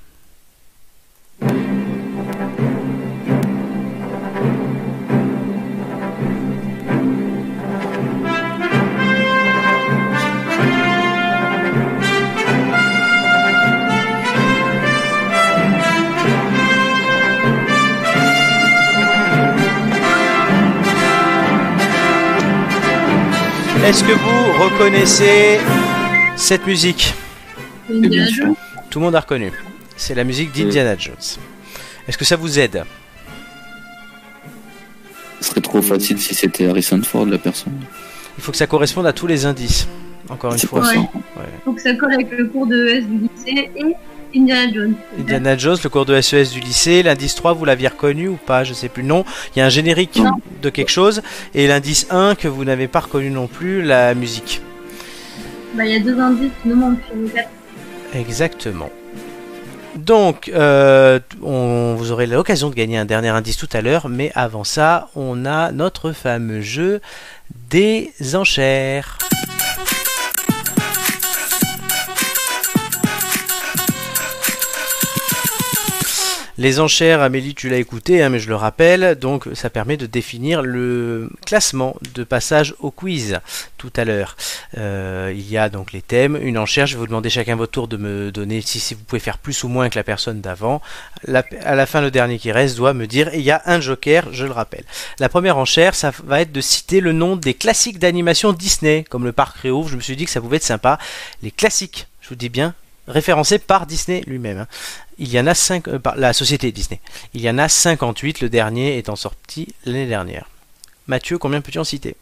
Est-ce 23.85 24.03
que 24.03 24.11
vous 24.11 24.63
reconnaissez 24.63 25.59
cette 26.35 26.67
musique? 26.67 27.13
Indiana 27.89 28.27
Jones. 28.27 28.55
Tout 28.89 28.99
le 28.99 29.05
monde 29.05 29.15
a 29.15 29.19
reconnu. 29.21 29.51
C'est 29.95 30.15
la 30.15 30.23
musique 30.23 30.51
d'Indiana 30.51 30.95
Jones. 30.97 31.15
Est-ce 32.07 32.17
que 32.17 32.25
ça 32.25 32.35
vous 32.35 32.59
aide 32.59 32.83
Ce 35.41 35.49
serait 35.49 35.61
trop 35.61 35.81
facile 35.81 36.19
si 36.19 36.33
c'était 36.35 36.67
Harrison 36.67 37.01
Ford 37.03 37.25
la 37.25 37.37
personne. 37.37 37.73
Il 38.37 38.43
faut 38.43 38.51
que 38.51 38.57
ça 38.57 38.67
corresponde 38.67 39.07
à 39.07 39.13
tous 39.13 39.27
les 39.27 39.45
indices. 39.45 39.87
Encore 40.29 40.53
une 40.53 40.59
fois. 40.59 40.81
Ouais. 40.81 40.99
Faut 41.63 41.73
que 41.73 41.81
ça 41.81 41.93
colle 41.93 42.13
avec 42.13 42.29
le 42.31 42.47
cours 42.47 42.67
de 42.67 42.87
ES 42.89 43.01
du 43.01 43.17
lycée 43.29 43.71
et 43.75 43.95
Indiana 44.37 44.73
Jones. 44.73 44.93
Indiana 45.17 45.57
Jones, 45.57 45.77
le 45.83 45.89
cours 45.89 46.05
de 46.05 46.19
SES 46.19 46.51
du 46.51 46.59
lycée. 46.59 47.01
L'indice 47.01 47.33
3, 47.35 47.53
vous 47.53 47.63
l'aviez 47.65 47.87
reconnu 47.87 48.27
ou 48.27 48.35
pas 48.35 48.63
Je 48.65 48.73
sais 48.73 48.89
plus. 48.89 49.03
Non. 49.03 49.23
Il 49.55 49.59
y 49.59 49.61
a 49.61 49.65
un 49.65 49.69
générique 49.69 50.17
Non. 50.17 50.31
de 50.61 50.69
quelque 50.69 50.91
chose. 50.91 51.21
Et 51.55 51.65
l'indice 51.67 52.07
1 52.09 52.35
que 52.35 52.47
vous 52.49 52.65
n'avez 52.65 52.87
pas 52.89 52.99
reconnu 52.99 53.29
non 53.29 53.47
plus, 53.47 53.81
la 53.81 54.13
musique. 54.15 54.61
Bah, 55.75 55.85
il 55.85 55.93
y 55.93 55.95
a 55.95 55.99
deux 55.99 56.19
indices 56.19 56.51
qui 56.61 56.67
nous 56.69 56.75
manquent 56.75 56.99
sur 57.07 57.15
le 57.15 57.27
quatre. 57.29 57.49
Exactement. 58.13 58.89
Donc, 59.95 60.49
euh, 60.49 61.19
vous 61.39 62.11
aurez 62.11 62.27
l'occasion 62.27 62.69
de 62.69 62.75
gagner 62.75 62.97
un 62.97 63.05
dernier 63.05 63.29
indice 63.29 63.57
tout 63.57 63.69
à 63.73 63.81
l'heure, 63.81 64.09
mais 64.09 64.31
avant 64.35 64.63
ça, 64.63 65.09
on 65.15 65.45
a 65.45 65.71
notre 65.71 66.11
fameux 66.11 66.61
jeu 66.61 67.01
des 67.69 68.13
enchères. 68.35 69.17
Les 76.59 76.79
enchères, 76.79 77.21
Amélie, 77.21 77.53
tu 77.53 77.69
l'as 77.69 77.77
écouté, 77.77 78.23
hein, 78.23 78.29
mais 78.29 78.39
je 78.39 78.49
le 78.49 78.55
rappelle, 78.55 79.13
donc 79.13 79.47
ça 79.53 79.69
permet 79.69 79.95
de 79.95 80.07
définir 80.07 80.63
le 80.63 81.29
classement 81.45 81.95
de 82.15 82.23
passage 82.23 82.73
au 82.79 82.89
quiz 82.89 83.39
tout 83.77 83.93
à 83.95 84.05
l'heure. 84.05 84.35
Euh, 84.75 85.31
il 85.35 85.47
y 85.47 85.55
a 85.55 85.69
donc 85.69 85.91
les 85.91 86.01
thèmes, 86.01 86.35
une 86.41 86.57
enchère, 86.57 86.87
je 86.87 86.95
vais 86.95 87.01
vous 87.01 87.05
demander 87.05 87.29
chacun 87.29 87.55
votre 87.55 87.73
tour 87.73 87.87
de 87.87 87.95
me 87.95 88.31
donner 88.31 88.61
si, 88.61 88.95
vous 88.95 89.03
pouvez 89.03 89.19
faire 89.19 89.37
plus 89.37 89.63
ou 89.63 89.67
moins 89.67 89.89
que 89.89 89.99
la 89.99 90.03
personne 90.03 90.41
d'avant. 90.41 90.81
À 91.63 91.75
la 91.75 91.85
fin, 91.85 92.01
le 92.01 92.09
dernier 92.09 92.39
qui 92.39 92.51
reste 92.51 92.75
doit 92.75 92.93
me 92.93 93.05
dire, 93.05 93.31
et 93.35 93.37
il 93.37 93.45
y 93.45 93.51
a 93.51 93.61
un 93.67 93.79
joker, 93.79 94.33
je 94.33 94.45
le 94.45 94.51
rappelle. 94.51 94.85
La 95.19 95.29
première 95.29 95.59
enchère, 95.59 95.93
ça 95.93 96.11
va 96.25 96.41
être 96.41 96.51
de 96.51 96.61
citer 96.61 97.01
le 97.01 97.11
nom 97.11 97.35
des 97.35 97.53
classiques 97.53 97.99
d'animation 97.99 98.51
Disney, 98.51 99.05
comme 99.07 99.25
le 99.25 99.31
parc 99.31 99.57
Réouvre, 99.57 99.89
je 99.89 99.95
me 99.95 100.01
suis 100.01 100.15
dit 100.15 100.25
que 100.25 100.31
ça 100.31 100.41
pouvait 100.41 100.57
être 100.57 100.63
sympa. 100.63 100.97
Les 101.43 101.51
classiques, 101.51 102.07
je 102.21 102.29
vous 102.29 102.35
dis 102.35 102.49
bien, 102.49 102.73
référencés 103.07 103.59
par 103.59 103.85
Disney 103.87 104.23
lui-même. 104.27 104.59
hein. 104.59 104.67
Il 105.17 105.29
y 105.29 105.39
en 105.39 105.47
a 105.47 105.55
5, 105.55 105.97
par 105.97 106.15
la 106.15 106.33
société 106.33 106.71
Disney. 106.71 106.99
Il 107.33 107.41
y 107.41 107.49
en 107.49 107.57
a 107.57 107.67
58, 107.69 108.41
le 108.41 108.49
dernier 108.49 108.97
étant 108.97 109.15
sorti 109.15 109.73
l'année 109.85 110.07
dernière. 110.07 110.49
Mathieu, 111.07 111.37
combien 111.37 111.61
peux-tu 111.61 111.79
en 111.79 111.83
citer? 111.83 112.15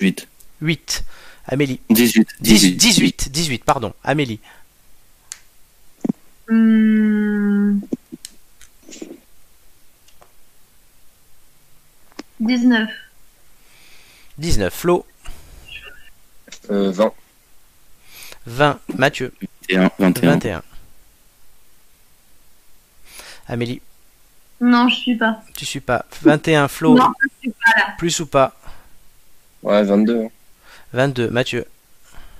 8. 0.00 0.26
8. 0.60 1.04
Amélie. 1.46 1.80
18. 1.90 2.28
18, 2.40 2.76
18, 2.76 3.28
18, 3.30 3.64
pardon. 3.64 3.92
Amélie. 4.02 4.40
Hum... 6.48 7.80
19. 12.40 12.88
19. 14.38 14.72
Flo? 14.72 15.06
Euh, 16.70 16.90
20. 16.92 17.12
20. 18.46 18.80
Mathieu? 18.96 19.32
21. 19.70 19.90
21. 19.98 20.30
21. 20.32 20.62
Amélie. 23.48 23.80
Non, 24.60 24.88
je 24.88 24.96
suis 24.96 25.16
pas. 25.16 25.42
Tu 25.56 25.64
suis 25.64 25.80
pas. 25.80 26.04
21. 26.22 26.68
Flo. 26.68 26.94
Non, 26.96 27.12
je 27.22 27.28
suis 27.40 27.50
pas 27.50 27.78
là. 27.78 27.94
Plus 27.98 28.20
ou 28.20 28.26
pas? 28.26 28.56
Ouais, 29.62 29.82
22. 29.82 30.24
hein. 30.24 30.28
22. 30.92 31.30
Mathieu. 31.30 31.64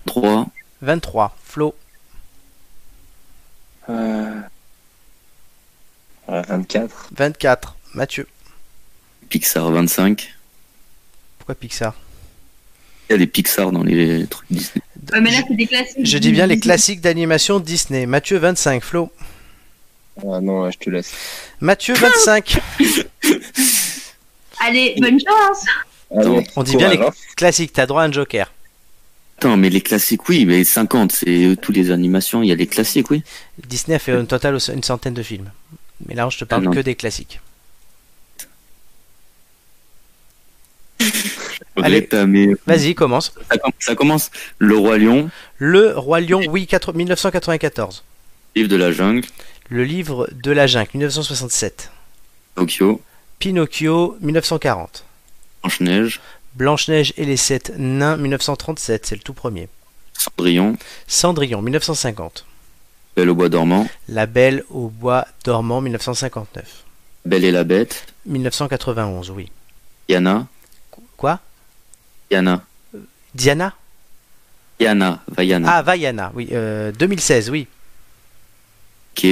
3. 0.06 0.46
23. 0.82 1.36
Flo. 1.44 1.74
Euh... 3.88 4.40
Ouais, 6.28 6.42
24. 6.42 7.08
24. 7.12 7.76
Mathieu. 7.94 8.26
Pixar 9.28 9.70
25. 9.70 10.34
Pourquoi 11.38 11.54
Pixar? 11.54 11.94
Il 13.08 13.12
y 13.12 13.14
a 13.14 13.18
des 13.18 13.26
Pixar 13.26 13.72
dans 13.72 13.82
les 13.82 14.26
trucs 14.26 14.46
Disney. 14.50 14.82
Ouais, 15.12 15.20
mais 15.20 15.30
là, 15.30 15.38
c'est 15.46 15.54
des 15.54 15.66
classiques. 15.66 16.04
Je 16.04 16.18
dis 16.18 16.32
bien 16.32 16.46
les 16.46 16.58
classiques 16.60 17.00
d'animation 17.00 17.60
Disney. 17.60 18.06
Mathieu 18.06 18.38
25. 18.38 18.82
Flo. 18.82 19.10
Ah 20.22 20.40
non, 20.40 20.70
je 20.70 20.78
te 20.78 20.90
laisse. 20.90 21.12
Mathieu 21.60 21.94
25. 21.94 22.60
Allez, 24.60 24.96
bonne 24.98 25.20
chance 25.20 25.64
Allez, 26.10 26.44
On 26.56 26.62
dit 26.62 26.76
bien 26.76 26.90
les 26.90 27.00
classiques. 27.36 27.72
T'as 27.72 27.86
droit 27.86 28.02
à 28.02 28.06
un 28.06 28.12
joker. 28.12 28.52
Attends, 29.38 29.56
mais 29.56 29.70
les 29.70 29.80
classiques, 29.80 30.28
oui, 30.28 30.44
mais 30.44 30.64
50, 30.64 31.12
c'est 31.12 31.56
tous 31.62 31.70
les 31.70 31.92
animations, 31.92 32.42
il 32.42 32.48
y 32.48 32.52
a 32.52 32.56
les 32.56 32.66
classiques, 32.66 33.08
oui. 33.10 33.22
Disney 33.68 33.94
a 33.94 34.00
fait 34.00 34.10
un 34.10 34.24
total 34.24 34.58
une 34.74 34.82
centaine 34.82 35.14
de 35.14 35.22
films. 35.22 35.52
Mais 36.06 36.16
là, 36.16 36.28
je 36.28 36.38
te 36.38 36.44
parle 36.44 36.66
Ah 36.68 36.74
que 36.74 36.80
des 36.80 36.96
classiques. 36.96 37.40
Allez, 41.84 42.08
mais 42.26 42.48
Vas-y, 42.66 42.94
commence. 42.94 43.32
ça, 43.50 43.58
com- 43.58 43.72
ça 43.78 43.94
commence. 43.94 44.30
Le 44.58 44.76
Roi 44.76 44.98
Lion, 44.98 45.30
Le 45.58 45.96
Roi 45.98 46.20
Lion, 46.20 46.40
oui, 46.48 46.66
4 46.66 46.92
1994. 46.92 48.04
Livre 48.56 48.68
de 48.68 48.76
la 48.76 48.92
jungle, 48.92 49.26
Le 49.68 49.84
livre 49.84 50.28
de 50.32 50.50
la 50.50 50.66
jungle, 50.66 50.88
1967. 50.94 51.90
Tokyo, 52.54 53.00
Pinocchio, 53.38 54.16
1940. 54.20 55.04
Blanche-Neige, 55.62 56.20
Blanche-Neige 56.54 57.12
et 57.16 57.24
les 57.24 57.36
sept 57.36 57.72
nains, 57.76 58.16
1937, 58.16 59.06
c'est 59.06 59.14
le 59.16 59.20
tout 59.22 59.34
premier. 59.34 59.68
Cendrillon, 60.14 60.76
Cendrillon, 61.06 61.62
1950. 61.62 62.44
Belle 63.16 63.28
au 63.30 63.34
bois 63.34 63.48
dormant, 63.48 63.86
La 64.08 64.26
Belle 64.26 64.64
au 64.70 64.88
bois 64.88 65.26
dormant, 65.44 65.80
1959. 65.80 66.84
Belle 67.24 67.44
et 67.44 67.50
la 67.52 67.64
Bête, 67.64 68.06
1991, 68.26 69.30
oui. 69.30 69.50
Yana, 70.08 70.46
Quoi? 71.16 71.40
Yana, 72.30 72.62
Diana 73.34 73.74
Yana, 74.80 75.22
Vaiana. 75.28 75.72
Ah, 75.76 75.82
Vaiana, 75.82 76.30
oui. 76.34 76.48
euh, 76.52 76.92
2016, 76.92 77.50
oui. 77.50 77.66
Ok. 79.16 79.26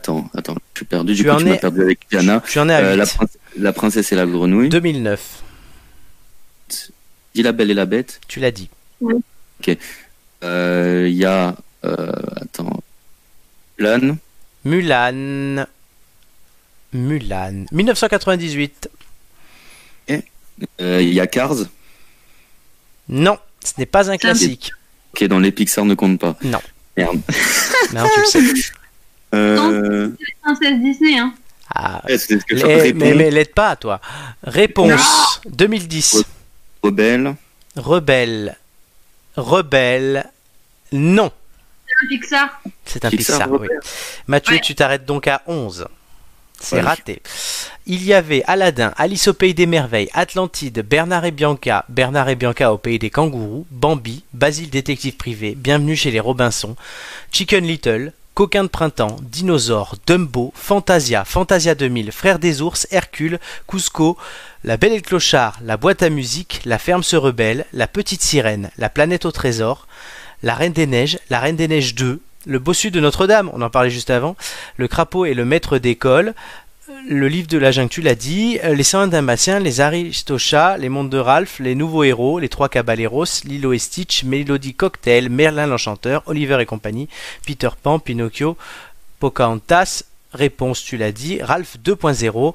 Attends, 0.00 0.28
attends, 0.34 0.56
je 0.74 0.78
suis 0.80 0.86
perdu. 0.86 1.12
Du 1.14 1.22
Tu 1.22 1.28
coup, 1.28 1.34
en 1.34 1.38
tu 1.38 1.44
m'as 1.44 1.56
perdu 1.56 1.82
avec 1.82 2.00
Yana. 2.10 2.42
Tu 2.48 2.58
en 2.58 2.68
es 2.68 2.74
à 2.74 2.78
Euh, 2.80 2.92
8. 2.94 2.96
la, 2.96 3.06
prince- 3.06 3.38
la 3.58 3.72
princesse 3.72 4.12
et 4.12 4.16
la 4.16 4.26
grenouille. 4.26 4.68
2009, 4.70 5.42
Dis 7.34 7.42
la 7.42 7.52
Belle 7.52 7.70
et 7.70 7.74
la 7.74 7.86
Bête. 7.86 8.20
tu 8.26 8.40
l'as 8.40 8.50
dit. 8.50 8.68
Euh, 10.42 11.06
Il 11.08 11.14
y 11.16 11.24
a. 11.24 11.54
Euh, 11.84 12.10
attends. 12.40 12.82
Lan, 13.78 14.16
Mulan. 14.64 15.66
Mulan. 16.92 17.66
1998. 17.72 18.90
euh, 20.80 21.00
il 21.02 21.12
y 21.14 21.20
a 21.20 21.26
Cars. 21.26 21.54
Non, 23.10 23.38
ce 23.64 23.72
n'est 23.78 23.86
pas 23.86 24.10
un 24.10 24.16
classique. 24.16 24.72
Ok, 25.12 25.24
dans 25.24 25.38
les 25.40 25.52
Pixar 25.52 25.84
ne 25.84 25.94
compte 25.94 26.18
pas. 26.20 26.36
Non. 26.42 26.60
Merde. 26.96 27.20
Non, 27.92 28.04
tu 28.14 28.20
le 28.20 28.26
sais. 28.26 28.70
Euh, 29.34 30.10
Princesse 30.42 30.78
Disney, 30.80 31.18
hein. 31.18 31.34
Ah, 31.74 32.02
les- 32.08 32.16
réponds 32.64 32.98
mais, 32.98 33.14
mais 33.14 33.30
l'aide 33.30 33.52
pas, 33.52 33.74
toi. 33.76 34.00
Réponse 34.44 35.40
2010. 35.48 36.24
Rebelle, 36.82 37.34
Rebelle. 37.76 38.56
Rebelle. 39.36 40.30
Non. 40.92 41.30
C'est 41.86 41.94
un 42.04 42.08
Pixar. 42.08 42.62
C'est 42.84 43.04
un 43.04 43.10
Pixar, 43.10 43.38
Pixar, 43.38 43.60
oui. 43.60 43.68
Mathieu, 44.26 44.54
Ouais. 44.54 44.60
tu 44.60 44.74
t'arrêtes 44.74 45.04
donc 45.04 45.26
à 45.28 45.42
11. 45.46 45.86
C'est 46.60 46.80
raté. 46.80 47.22
Il 47.86 48.04
y 48.04 48.12
avait 48.12 48.44
Aladdin, 48.46 48.92
Alice 48.96 49.28
au 49.28 49.34
pays 49.34 49.54
des 49.54 49.66
merveilles, 49.66 50.10
Atlantide, 50.12 50.84
Bernard 50.88 51.24
et 51.24 51.30
Bianca, 51.30 51.84
Bernard 51.88 52.28
et 52.28 52.36
Bianca 52.36 52.72
au 52.72 52.78
pays 52.78 52.98
des 52.98 53.10
kangourous, 53.10 53.66
Bambi, 53.70 54.22
Basile 54.34 54.70
détective 54.70 55.16
privé, 55.16 55.56
Bienvenue 55.56 55.96
chez 55.96 56.10
les 56.10 56.20
Robinson, 56.20 56.76
Chicken 57.32 57.66
Little, 57.66 58.12
Coquin 58.34 58.62
de 58.64 58.68
printemps, 58.68 59.16
Dinosaure, 59.22 59.96
Dumbo, 60.06 60.52
Fantasia, 60.54 61.24
Fantasia 61.24 61.74
2000, 61.74 62.12
Frères 62.12 62.38
des 62.38 62.62
ours, 62.62 62.86
Hercule, 62.90 63.40
Cusco, 63.66 64.16
La 64.62 64.76
Belle 64.76 64.92
et 64.92 64.96
le 64.96 65.02
Clochard, 65.02 65.58
La 65.64 65.76
boîte 65.76 66.02
à 66.02 66.10
musique, 66.10 66.60
La 66.64 66.78
ferme 66.78 67.02
se 67.02 67.16
rebelle, 67.16 67.66
La 67.72 67.88
petite 67.88 68.22
sirène, 68.22 68.70
La 68.78 68.88
planète 68.88 69.24
au 69.24 69.32
trésor, 69.32 69.88
La 70.42 70.54
Reine 70.54 70.72
des 70.72 70.86
Neiges, 70.86 71.18
La 71.28 71.40
Reine 71.40 71.56
des 71.56 71.68
Neiges 71.68 71.94
2, 71.94 72.20
Le 72.46 72.58
bossu 72.58 72.90
de 72.90 73.00
Notre-Dame, 73.00 73.50
on 73.52 73.60
en 73.60 73.68
parlait 73.68 73.90
juste 73.90 74.08
avant, 74.08 74.34
Le 74.78 74.88
crapaud 74.88 75.26
et 75.26 75.34
le 75.34 75.44
maître 75.44 75.76
d'école, 75.76 76.34
le 77.06 77.28
livre 77.28 77.48
de 77.48 77.58
la 77.58 77.70
jungle, 77.70 77.90
tu 77.90 78.00
l'as 78.00 78.14
dit, 78.14 78.58
euh, 78.64 78.74
les 78.74 78.82
101 78.82 79.08
Dalmatiens, 79.08 79.60
les 79.60 79.80
Aristochats, 79.80 80.78
les 80.78 80.88
mondes 80.88 81.10
de 81.10 81.18
Ralph, 81.18 81.58
les 81.58 81.74
nouveaux 81.74 82.02
héros, 82.02 82.38
les 82.38 82.48
trois 82.48 82.68
Caballeros, 82.68 83.44
Lilo 83.44 83.72
et 83.72 83.78
Stitch, 83.78 84.24
Mélodie 84.24 84.74
Cocktail, 84.74 85.28
Merlin 85.28 85.66
l'Enchanteur, 85.66 86.22
Oliver 86.26 86.58
et 86.60 86.66
compagnie, 86.66 87.08
Peter 87.46 87.68
Pan, 87.80 87.98
Pinocchio, 87.98 88.56
Pocahontas, 89.18 90.02
réponse, 90.32 90.82
tu 90.82 90.96
l'as 90.96 91.12
dit, 91.12 91.42
Ralph 91.42 91.76
2.0, 91.84 92.54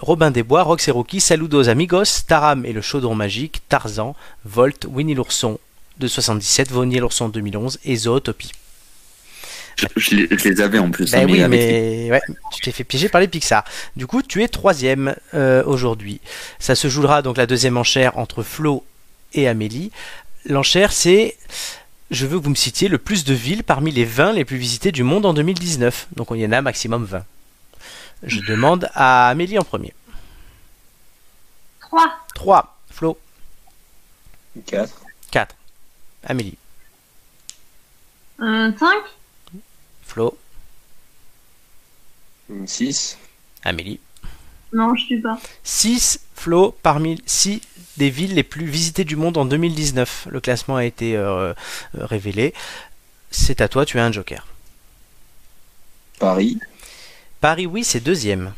Robin 0.00 0.30
des 0.30 0.42
Bois, 0.42 0.62
Rox 0.62 0.88
et 0.88 0.90
Rookie, 0.90 1.20
Saludos 1.20 1.68
Amigos, 1.68 2.24
Taram 2.26 2.66
et 2.66 2.72
le 2.72 2.80
chaudron 2.80 3.14
magique, 3.14 3.62
Tarzan, 3.68 4.16
Volt, 4.44 4.86
Winnie 4.90 5.14
l'ourson 5.14 5.58
de 5.98 6.08
77, 6.08 6.70
Vonnie 6.70 6.98
l'ourson 6.98 7.28
2011 7.28 7.78
et 7.84 7.96
Zootopie. 7.96 8.52
Je, 9.80 9.86
je 9.96 10.14
les, 10.16 10.28
je 10.38 10.48
les 10.48 10.60
avais 10.60 10.78
en 10.78 10.90
plus. 10.90 11.10
Ben 11.12 11.22
hein, 11.22 11.26
oui, 11.30 11.42
avec 11.42 11.58
les- 11.60 12.06
mais 12.06 12.10
ouais, 12.12 12.20
tu 12.52 12.60
t'es 12.60 12.72
fait 12.72 12.84
piéger 12.84 13.08
par 13.08 13.20
les 13.20 13.28
Pixar. 13.28 13.64
Du 13.96 14.06
coup, 14.06 14.20
tu 14.22 14.42
es 14.42 14.48
troisième 14.48 15.14
euh, 15.34 15.62
aujourd'hui. 15.64 16.20
Ça 16.58 16.74
se 16.74 16.88
jouera 16.88 17.22
donc 17.22 17.36
la 17.38 17.46
deuxième 17.46 17.76
enchère 17.78 18.18
entre 18.18 18.42
Flo 18.42 18.84
et 19.32 19.48
Amélie. 19.48 19.90
L'enchère, 20.44 20.92
c'est 20.92 21.36
je 22.10 22.26
veux 22.26 22.38
que 22.38 22.44
vous 22.44 22.50
me 22.50 22.54
citiez 22.56 22.88
le 22.88 22.98
plus 22.98 23.24
de 23.24 23.32
villes 23.32 23.62
parmi 23.64 23.90
les 23.92 24.04
20 24.04 24.32
les 24.32 24.44
plus 24.44 24.56
visitées 24.58 24.92
du 24.92 25.02
monde 25.02 25.24
en 25.24 25.32
2019. 25.32 26.08
Donc 26.16 26.28
il 26.32 26.38
y 26.40 26.46
en 26.46 26.52
a 26.52 26.60
maximum 26.60 27.04
20. 27.04 27.24
Je 28.24 28.40
demande 28.40 28.90
à 28.94 29.28
Amélie 29.28 29.58
en 29.58 29.62
premier. 29.64 29.94
3. 31.80 32.10
3. 32.34 32.76
Flo. 32.90 33.18
4. 34.66 34.92
4. 35.30 35.54
Amélie. 36.24 36.56
Euh, 38.42 38.70
5. 38.78 38.88
Flo. 40.10 40.36
6. 42.66 43.16
Amélie. 43.64 44.00
Non, 44.72 44.94
je 44.96 45.04
suis 45.04 45.20
pas. 45.20 45.38
6 45.62 46.20
Flo 46.34 46.74
parmi 46.82 47.22
6 47.26 47.60
des 47.96 48.10
villes 48.10 48.34
les 48.34 48.42
plus 48.42 48.66
visitées 48.66 49.04
du 49.04 49.14
monde 49.16 49.36
en 49.36 49.44
2019. 49.44 50.26
Le 50.30 50.40
classement 50.40 50.76
a 50.76 50.84
été 50.84 51.16
euh, 51.16 51.52
euh, 51.96 52.06
révélé. 52.06 52.54
C'est 53.30 53.60
à 53.60 53.68
toi, 53.68 53.84
tu 53.86 53.98
as 54.00 54.04
un 54.04 54.10
joker. 54.12 54.46
Paris. 56.18 56.58
Paris, 57.40 57.66
oui, 57.66 57.84
c'est 57.84 58.00
deuxième. 58.00 58.52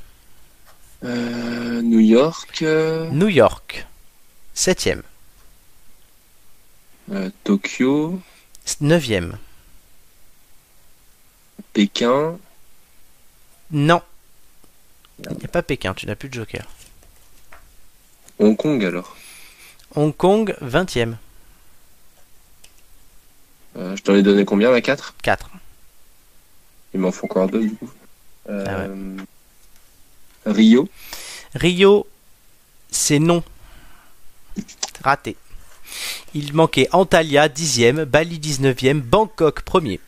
Euh, 1.05 1.83
New 1.83 2.01
York. 2.01 2.63
euh, 2.63 3.11
New 3.11 3.29
York, 3.29 3.87
septième. 4.55 5.03
euh, 7.13 7.31
Tokyo. 7.45 8.21
Neuvième. 8.81 9.37
Pékin. 11.73 12.39
Non. 13.71 14.03
Il 15.19 15.37
n'y 15.37 15.45
a 15.45 15.49
pas 15.49 15.63
Pékin, 15.63 15.95
tu 15.95 16.07
n'as 16.07 16.17
plus 16.17 16.29
de 16.29 16.35
joker. 16.35 16.67
Hong 18.39 18.57
Kong 18.57 18.85
alors. 18.85 19.17
Hong 19.95 20.15
Kong, 20.17 20.57
vingtième. 20.61 21.17
Euh, 23.77 23.97
je 23.97 24.03
t'en 24.03 24.15
ai 24.15 24.23
donné 24.23 24.45
combien, 24.45 24.71
la 24.71 24.81
4 24.81 25.15
4. 25.23 25.51
Il 26.95 27.01
m'en 27.01 27.11
faut 27.13 27.25
encore 27.27 27.49
deux 27.49 27.61
du 27.63 27.75
coup. 27.75 27.91
Euh, 28.49 29.17
Ah 30.45 30.51
Rio. 30.51 30.89
Rio, 31.55 32.07
c'est 32.91 33.19
non. 33.19 33.43
Raté. 35.03 35.37
Il 36.35 36.53
manquait 36.55 36.89
Antalya, 36.93 37.49
10e, 37.49 38.05
Bali, 38.05 38.39
19e, 38.39 39.01
Bangkok, 39.01 39.63
1er. 39.65 40.01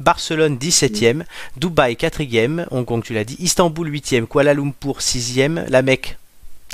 Barcelone, 0.00 0.56
17e, 0.56 1.22
Dubaï, 1.56 1.94
4e, 1.94 2.66
Hong 2.70 2.84
Kong, 2.84 3.02
tu 3.02 3.12
l'as 3.14 3.24
dit, 3.24 3.36
Istanbul, 3.38 3.88
8e, 3.90 4.26
Kuala 4.26 4.54
Lumpur, 4.54 5.00
6e, 5.00 5.68
La 5.68 5.82
Mecque, 5.82 6.16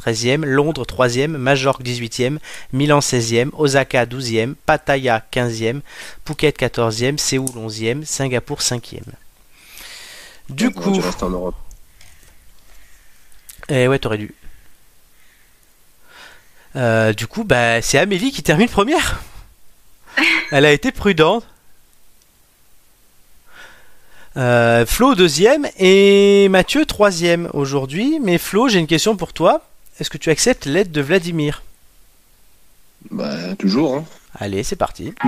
13e, 0.03 0.45
Londres, 0.45 0.87
3e, 0.87 1.27
Majorque, 1.27 1.83
18e, 1.83 2.39
Milan, 2.72 3.01
16e, 3.01 3.51
Osaka, 3.55 4.07
12e, 4.07 4.55
Pattaya, 4.66 5.24
15e, 5.33 5.81
Phuket, 6.24 6.59
14e, 6.59 7.18
Séoul, 7.18 7.49
11e, 7.57 8.05
Singapour, 8.05 8.61
5e. 8.61 9.03
Du 10.49 10.70
coup, 10.70 10.95
Je 10.95 11.01
reste 11.01 11.22
en 11.22 11.31
Europe. 11.31 11.57
eh 13.68 13.89
ouais, 13.89 13.99
t'aurais 13.99 14.18
dû. 14.18 14.33
Euh, 16.77 17.12
du 17.12 17.27
coup, 17.27 17.43
bah, 17.43 17.81
c'est 17.83 17.99
Amélie 17.99 18.31
qui 18.31 18.43
termine 18.43 18.68
première. 18.68 19.22
Elle 20.53 20.64
a 20.66 20.72
été 20.72 20.93
prudente. 20.93 21.45
Euh, 24.37 24.84
Flo 24.84 25.14
deuxième 25.14 25.66
et 25.78 26.49
Mathieu 26.51 26.84
troisième 26.84 27.49
aujourd'hui. 27.55 28.20
Mais 28.22 28.37
Flo, 28.37 28.68
j'ai 28.68 28.78
une 28.78 28.87
question 28.87 29.16
pour 29.16 29.32
toi. 29.32 29.62
Est-ce 29.99 30.11
que 30.11 30.18
tu 30.18 30.28
acceptes 30.28 30.66
l'aide 30.66 30.91
de 30.91 31.01
Vladimir? 31.01 31.62
Bah, 33.11 33.55
toujours. 33.59 33.97
Hein. 33.97 34.05
Allez, 34.39 34.62
c'est 34.62 34.76
parti. 34.76 35.14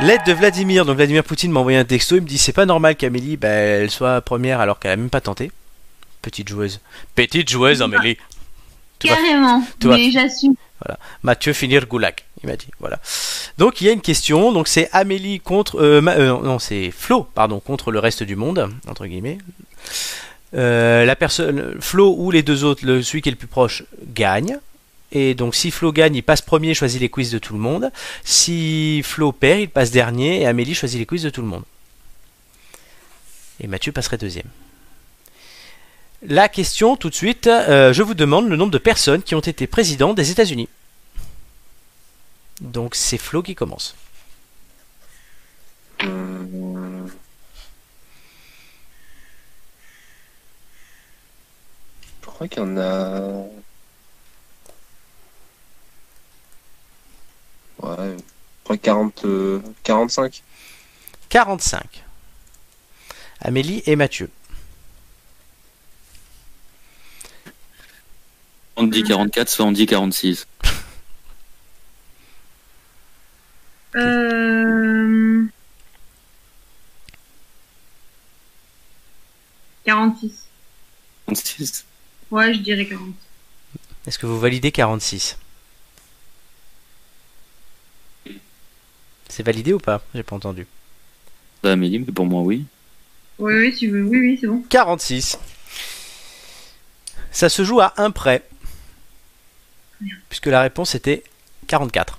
L'aide 0.00 0.20
de 0.26 0.32
Vladimir, 0.34 0.84
donc 0.84 0.96
Vladimir 0.96 1.24
Poutine 1.24 1.50
m'a 1.50 1.60
envoyé 1.60 1.78
un 1.78 1.84
texto, 1.86 2.16
il 2.16 2.20
me 2.20 2.26
dit 2.26 2.36
c'est 2.36 2.52
pas 2.52 2.66
normal 2.66 2.94
qu'Amélie 2.94 3.38
bah, 3.38 3.48
elle 3.48 3.90
soit 3.90 4.20
première 4.20 4.60
alors 4.60 4.78
qu'elle 4.78 4.90
a 4.90 4.96
même 4.96 5.08
pas 5.08 5.22
tenté. 5.22 5.50
Petite 6.24 6.48
joueuse. 6.48 6.80
Petite 7.14 7.50
joueuse 7.50 7.82
Amélie. 7.82 8.16
Tu 8.98 9.08
vas- 9.08 9.16
Carrément. 9.16 9.62
tu 9.78 9.88
mais 9.88 10.10
j'assume. 10.10 10.54
Mathieu 11.22 11.52
finir 11.52 11.86
goulag, 11.86 12.14
il 12.42 12.48
m'a 12.48 12.56
dit. 12.56 12.68
Voilà. 12.80 12.98
Donc 13.58 13.80
il 13.80 13.86
y 13.86 13.90
a 13.90 13.92
une 13.92 14.00
question. 14.00 14.50
Donc 14.52 14.66
c'est 14.68 14.88
Amélie 14.92 15.38
contre 15.40 15.80
euh, 15.80 16.00
Ma- 16.00 16.14
euh, 16.14 16.40
non 16.42 16.58
c'est 16.58 16.90
Flo 16.90 17.24
pardon 17.34 17.60
contre 17.60 17.90
le 17.90 17.98
reste 17.98 18.22
du 18.22 18.36
monde 18.36 18.70
entre 18.88 19.06
guillemets. 19.06 19.38
Euh, 20.54 21.04
la 21.04 21.16
personne 21.16 21.76
Flo 21.80 22.14
ou 22.18 22.30
les 22.30 22.42
deux 22.42 22.64
autres, 22.64 22.86
le, 22.86 23.02
celui 23.02 23.20
qui 23.22 23.28
est 23.28 23.32
le 23.32 23.38
plus 23.38 23.46
proche 23.48 23.82
gagne. 24.14 24.58
Et 25.12 25.34
donc 25.34 25.54
si 25.54 25.70
Flo 25.70 25.92
gagne, 25.92 26.16
il 26.16 26.22
passe 26.22 26.40
premier, 26.42 26.72
choisit 26.74 27.00
les 27.00 27.08
quiz 27.10 27.30
de 27.30 27.38
tout 27.38 27.52
le 27.54 27.60
monde. 27.60 27.90
Si 28.24 29.02
Flo 29.04 29.32
perd, 29.32 29.60
il 29.60 29.68
passe 29.68 29.90
dernier 29.90 30.40
et 30.42 30.46
Amélie 30.46 30.74
choisit 30.74 30.98
les 30.98 31.06
quiz 31.06 31.22
de 31.22 31.30
tout 31.30 31.42
le 31.42 31.48
monde. 31.48 31.64
Et 33.60 33.66
Mathieu 33.66 33.92
passerait 33.92 34.16
deuxième. 34.18 34.48
La 36.26 36.48
question 36.48 36.96
tout 36.96 37.10
de 37.10 37.14
suite, 37.14 37.48
euh, 37.48 37.92
je 37.92 38.02
vous 38.02 38.14
demande 38.14 38.48
le 38.48 38.56
nombre 38.56 38.70
de 38.72 38.78
personnes 38.78 39.22
qui 39.22 39.34
ont 39.34 39.40
été 39.40 39.66
présidents 39.66 40.14
des 40.14 40.30
États-Unis. 40.30 40.70
Donc 42.62 42.94
c'est 42.94 43.18
Flo 43.18 43.42
qui 43.42 43.54
commence. 43.54 43.94
Je 46.00 46.06
crois 52.22 52.48
qu'il 52.48 52.58
y 52.58 52.62
en 52.62 52.78
a. 52.78 53.44
Ouais, 57.82 58.16
je 58.16 58.64
crois 58.64 58.78
40, 58.78 59.24
euh, 59.26 59.60
45. 59.82 60.42
45. 61.28 62.02
Amélie 63.42 63.82
et 63.84 63.94
Mathieu. 63.94 64.30
On 68.76 68.84
dit 68.84 69.02
44, 69.04 69.48
soit 69.48 69.64
on 69.64 69.72
dit 69.72 69.86
46. 69.86 70.46
Euh... 73.96 75.44
46. 79.84 80.46
46. 81.26 81.84
Ouais, 82.30 82.54
je 82.54 82.60
dirais 82.60 82.86
40. 82.86 83.14
Est-ce 84.06 84.18
que 84.18 84.26
vous 84.26 84.40
validez 84.40 84.72
46 84.72 85.38
C'est 89.28 89.42
validé 89.42 89.72
ou 89.72 89.78
pas? 89.78 90.02
J'ai 90.14 90.22
pas 90.22 90.36
entendu. 90.36 90.66
Ça, 91.62 91.72
Amélie, 91.72 91.98
mais 91.98 92.12
pour 92.12 92.26
moi, 92.26 92.42
oui. 92.42 92.66
Oui, 93.38 93.54
oui, 93.54 93.74
tu 93.74 93.88
veux. 93.88 94.02
Oui, 94.04 94.18
oui, 94.18 94.38
c'est 94.40 94.46
bon. 94.46 94.62
46. 94.68 95.38
Ça 97.32 97.48
se 97.48 97.64
joue 97.64 97.80
à 97.80 97.94
un 97.96 98.10
près. 98.10 98.44
Puisque 100.28 100.46
la 100.46 100.60
réponse 100.60 100.94
était 100.94 101.22
44. 101.68 102.18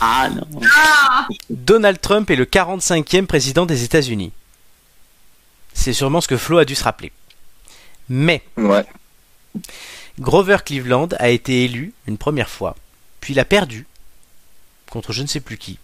Ah 0.00 0.28
non. 0.30 0.46
Donald 1.50 2.00
Trump 2.00 2.30
est 2.30 2.36
le 2.36 2.44
45e 2.44 3.26
président 3.26 3.64
des 3.66 3.84
États-Unis. 3.84 4.32
C'est 5.72 5.92
sûrement 5.92 6.20
ce 6.20 6.28
que 6.28 6.36
Flo 6.36 6.58
a 6.58 6.64
dû 6.64 6.74
se 6.74 6.84
rappeler. 6.84 7.12
Mais 8.08 8.42
Ouais. 8.56 8.84
Grover 10.18 10.58
Cleveland 10.64 11.08
a 11.18 11.28
été 11.28 11.64
élu 11.64 11.92
une 12.06 12.18
première 12.18 12.50
fois, 12.50 12.74
puis 13.20 13.34
il 13.34 13.40
a 13.40 13.44
perdu 13.44 13.86
contre 14.90 15.12
je 15.12 15.22
ne 15.22 15.26
sais 15.28 15.40
plus 15.40 15.56
qui. 15.58 15.78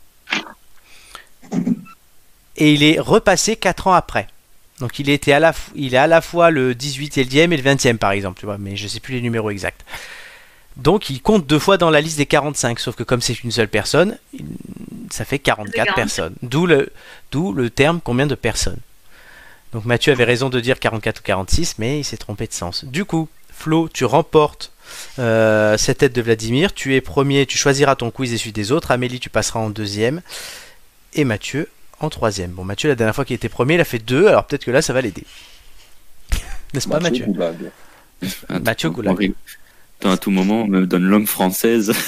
Et 2.57 2.73
il 2.73 2.83
est 2.83 2.99
repassé 3.01 3.57
4 3.57 3.87
ans 3.89 3.93
après. 3.95 4.27
Donc 4.81 4.99
il, 4.99 5.09
était 5.09 5.33
à 5.33 5.39
la 5.41 5.53
f- 5.53 5.71
il 5.77 5.95
est 5.95 5.99
à 5.99 6.07
la 6.09 6.21
fois 6.21 6.51
le 6.51 6.75
18e 6.75 7.53
et 7.53 7.57
le 7.57 7.63
20e 7.63 7.97
par 7.97 8.11
exemple, 8.11 8.41
tu 8.41 8.47
vois, 8.47 8.59
mais 8.59 8.77
je 8.77 8.89
sais 8.89 9.01
plus 9.01 9.15
les 9.15 9.21
numéros 9.21 9.51
exacts. 9.51 9.85
Donc 10.77 11.09
il 11.11 11.23
compte 11.23 11.47
deux 11.47 11.59
fois 11.59 11.77
dans 11.79 11.91
la 11.91 12.01
liste 12.01 12.19
des 12.19 12.27
45, 12.27 12.81
sauf 12.81 12.97
que 12.97 13.03
comme 13.05 13.21
c'est 13.21 13.45
une 13.45 13.51
seule 13.53 13.69
personne, 13.69 14.19
il- 14.33 14.45
ça 15.11 15.25
fait 15.25 15.39
44 15.39 15.75
40. 15.85 15.95
personnes. 15.97 16.35
D'où 16.43 16.67
le, 16.67 16.91
d'où 17.31 17.53
le 17.53 17.71
terme 17.71 18.01
combien 18.03 18.27
de 18.27 18.35
personnes. 18.35 18.79
Donc 19.73 19.85
Mathieu 19.85 20.13
avait 20.13 20.25
raison 20.25 20.51
de 20.51 20.59
dire 20.61 20.79
44 20.81 21.19
ou 21.21 21.23
46, 21.23 21.77
mais 21.79 22.01
il 22.01 22.05
s'est 22.05 22.17
trompé 22.17 22.47
de 22.47 22.53
sens. 22.53 22.85
Du 22.85 23.05
coup, 23.05 23.29
Flo, 23.53 23.89
tu 23.89 24.05
remportes 24.05 24.73
euh, 25.19 25.77
cette 25.79 25.99
tête 25.99 26.13
de 26.13 26.23
Vladimir. 26.23 26.73
Tu 26.75 26.95
es 26.97 27.01
premier, 27.01 27.47
tu 27.47 27.57
choisiras 27.57 27.95
ton 27.95 28.11
quiz 28.11 28.33
et 28.33 28.39
celui 28.39 28.53
des 28.53 28.73
autres. 28.73 28.91
Amélie, 28.91 29.21
tu 29.21 29.31
passeras 29.31 29.61
en 29.61 29.71
deuxième. 29.71 30.23
Et 31.15 31.25
Mathieu 31.25 31.69
en 32.01 32.11
troisième. 32.11 32.51
Bon, 32.51 32.65
Mathieu, 32.65 32.89
la 32.89 32.97
dernière 32.97 33.15
fois 33.15 33.25
qu'il 33.25 33.35
était 33.37 33.49
premier, 33.49 33.75
il 33.75 33.81
a 33.81 33.85
fait 33.85 34.01
deux, 34.01 34.27
alors 34.27 34.45
peut-être 34.47 34.65
que 34.65 34.71
là, 34.73 34.83
ça 34.83 34.93
va 34.93 35.01
l'aider. 35.01 35.23
N'est-ce 36.73 36.89
pas, 36.89 36.99
Mathieu 37.01 37.27
Goulag. 37.27 37.57
Mathieu 38.63 38.91
Goulag. 38.91 39.33
À 40.05 40.17
tout 40.17 40.31
moment, 40.31 40.63
on 40.63 40.67
me 40.67 40.87
donne 40.87 41.05
langue 41.05 41.27
française. 41.27 41.93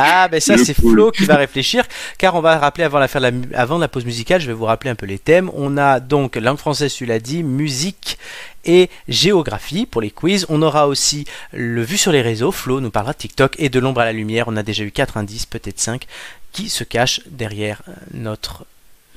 Ah, 0.00 0.28
ben 0.28 0.38
ça, 0.38 0.56
c'est. 0.58 0.74
Flo 0.74 1.10
qui 1.10 1.24
va 1.24 1.36
réfléchir, 1.36 1.84
car 2.18 2.34
on 2.34 2.40
va 2.40 2.58
rappeler 2.58 2.86
la, 2.92 3.08
la, 3.20 3.30
avant 3.54 3.78
la 3.78 3.88
pause 3.88 4.04
musicale, 4.04 4.40
je 4.40 4.46
vais 4.46 4.52
vous 4.52 4.66
rappeler 4.66 4.90
un 4.90 4.94
peu 4.94 5.06
les 5.06 5.18
thèmes. 5.18 5.50
On 5.54 5.76
a 5.76 5.98
donc 5.98 6.36
langue 6.36 6.58
française, 6.58 6.92
tu 6.92 7.06
l'as 7.06 7.18
dit, 7.18 7.42
musique 7.42 8.18
et 8.64 8.90
géographie 9.08 9.86
pour 9.86 10.02
les 10.02 10.10
quiz. 10.10 10.46
On 10.50 10.62
aura 10.62 10.88
aussi 10.88 11.24
le 11.52 11.82
vu 11.82 11.96
sur 11.96 12.12
les 12.12 12.22
réseaux. 12.22 12.52
Flo 12.52 12.80
nous 12.80 12.90
parlera 12.90 13.12
de 13.12 13.18
TikTok 13.18 13.56
et 13.58 13.70
de 13.70 13.80
l'ombre 13.80 14.02
à 14.02 14.04
la 14.04 14.12
lumière. 14.12 14.44
On 14.46 14.56
a 14.56 14.62
déjà 14.62 14.84
eu 14.84 14.92
4 14.92 15.16
indices, 15.16 15.46
peut-être 15.46 15.80
5, 15.80 16.06
qui 16.52 16.68
se 16.68 16.84
cachent 16.84 17.22
derrière 17.26 17.82
euh, 17.88 17.92
notre 18.12 18.66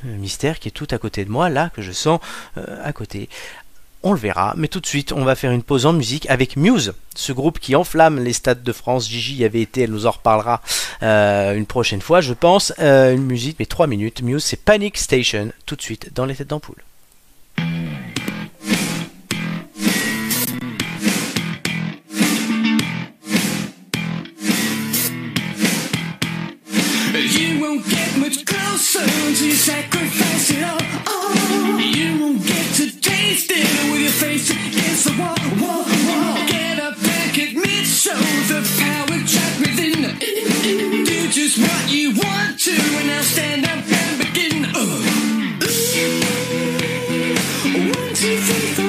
euh, 0.06 0.16
mystère 0.18 0.60
qui 0.60 0.70
est 0.70 0.72
tout 0.72 0.88
à 0.92 0.98
côté 0.98 1.26
de 1.26 1.30
moi, 1.30 1.50
là, 1.50 1.70
que 1.76 1.82
je 1.82 1.92
sens 1.92 2.20
euh, 2.58 2.78
à 2.84 2.94
côté. 2.94 3.30
On 4.04 4.14
le 4.14 4.20
verra, 4.20 4.56
mais 4.58 4.68
tout 4.68 4.80
de 4.80 4.88
suite, 4.88 5.12
on 5.12 5.24
va 5.24 5.36
faire 5.36 5.52
une 5.52 5.62
pause 5.62 5.86
en 5.86 5.94
musique 5.94 6.28
avec 6.30 6.58
Muse, 6.58 6.94
ce 7.16 7.32
groupe 7.34 7.60
qui 7.60 7.76
enflamme 7.76 8.20
les 8.20 8.34
stades 8.34 8.64
de 8.64 8.72
France. 8.72 9.08
Gigi 9.08 9.36
y 9.36 9.46
avait 9.46 9.62
été, 9.62 9.82
elle 9.82 9.92
nous 9.92 10.08
en 10.08 10.12
reparlera 10.12 10.62
euh, 11.04 11.56
une 11.56 11.68
prochaine 11.68 12.02
fois, 12.02 12.20
je 12.20 12.34
pense. 12.34 12.74
Euh, 12.80 13.14
une 13.14 13.26
musique, 13.26 13.58
mais 13.60 13.68
3 13.68 13.86
minutes. 13.86 14.24
Muse, 14.24 14.44
c'est 14.44 14.58
Panic 14.58 14.98
Station, 14.98 15.52
tout 15.68 15.76
de 15.76 15.82
suite 15.84 16.12
dans 16.16 16.26
les 16.26 16.34
têtes 16.34 16.50
d'ampoule. 16.50 16.84
Taste 33.48 33.92
with 33.92 34.02
your 34.02 34.12
face 34.12 34.50
against 34.50 35.06
the 35.06 35.14
wall. 35.20 35.36
wall, 35.62 35.86
wall. 35.86 36.48
Get 36.48 36.80
up 36.80 36.98
and 36.98 37.38
admit, 37.38 37.86
show 37.86 38.18
the 38.52 38.62
power 38.80 39.18
trapped 39.32 39.60
within. 39.60 40.02
Do 41.06 41.28
just 41.30 41.58
what 41.60 41.92
you 41.92 42.12
want 42.16 42.60
to, 42.60 42.72
and 42.72 43.08
now 43.08 43.22
stand 43.22 43.66
up 43.66 43.84
and 43.86 44.18
begin. 44.20 44.66
Oh. 44.76 45.02
One, 47.96 48.14
two, 48.14 48.38
three, 48.38 48.74
four, 48.76 48.81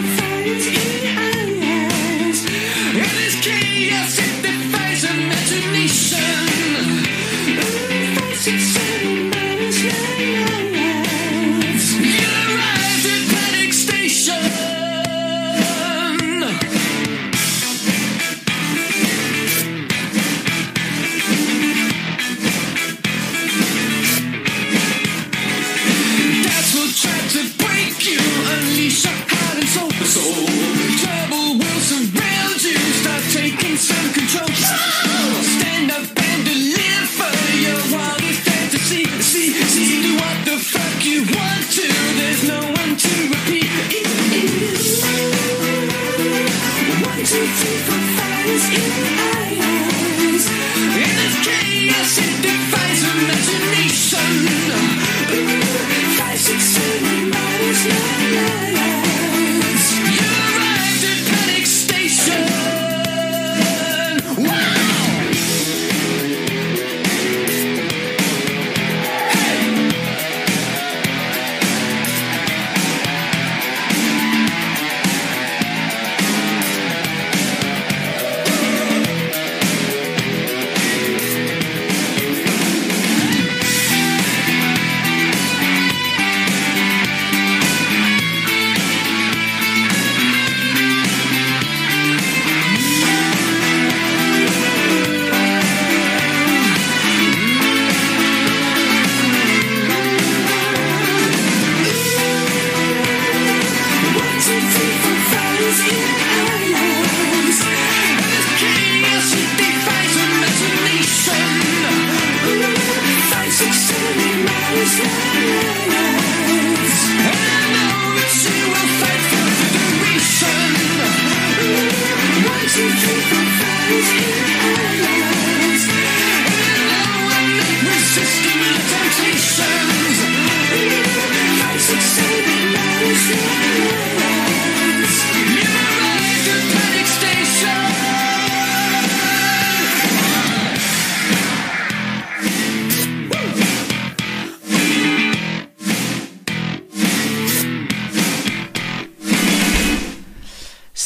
eyes 48.44 48.68
in 48.68 48.84
eyes. 49.18 50.46
And 50.46 51.12
there's 51.18 51.36
chaos 51.46 52.18
and 52.18 52.42
defiance. 52.42 52.91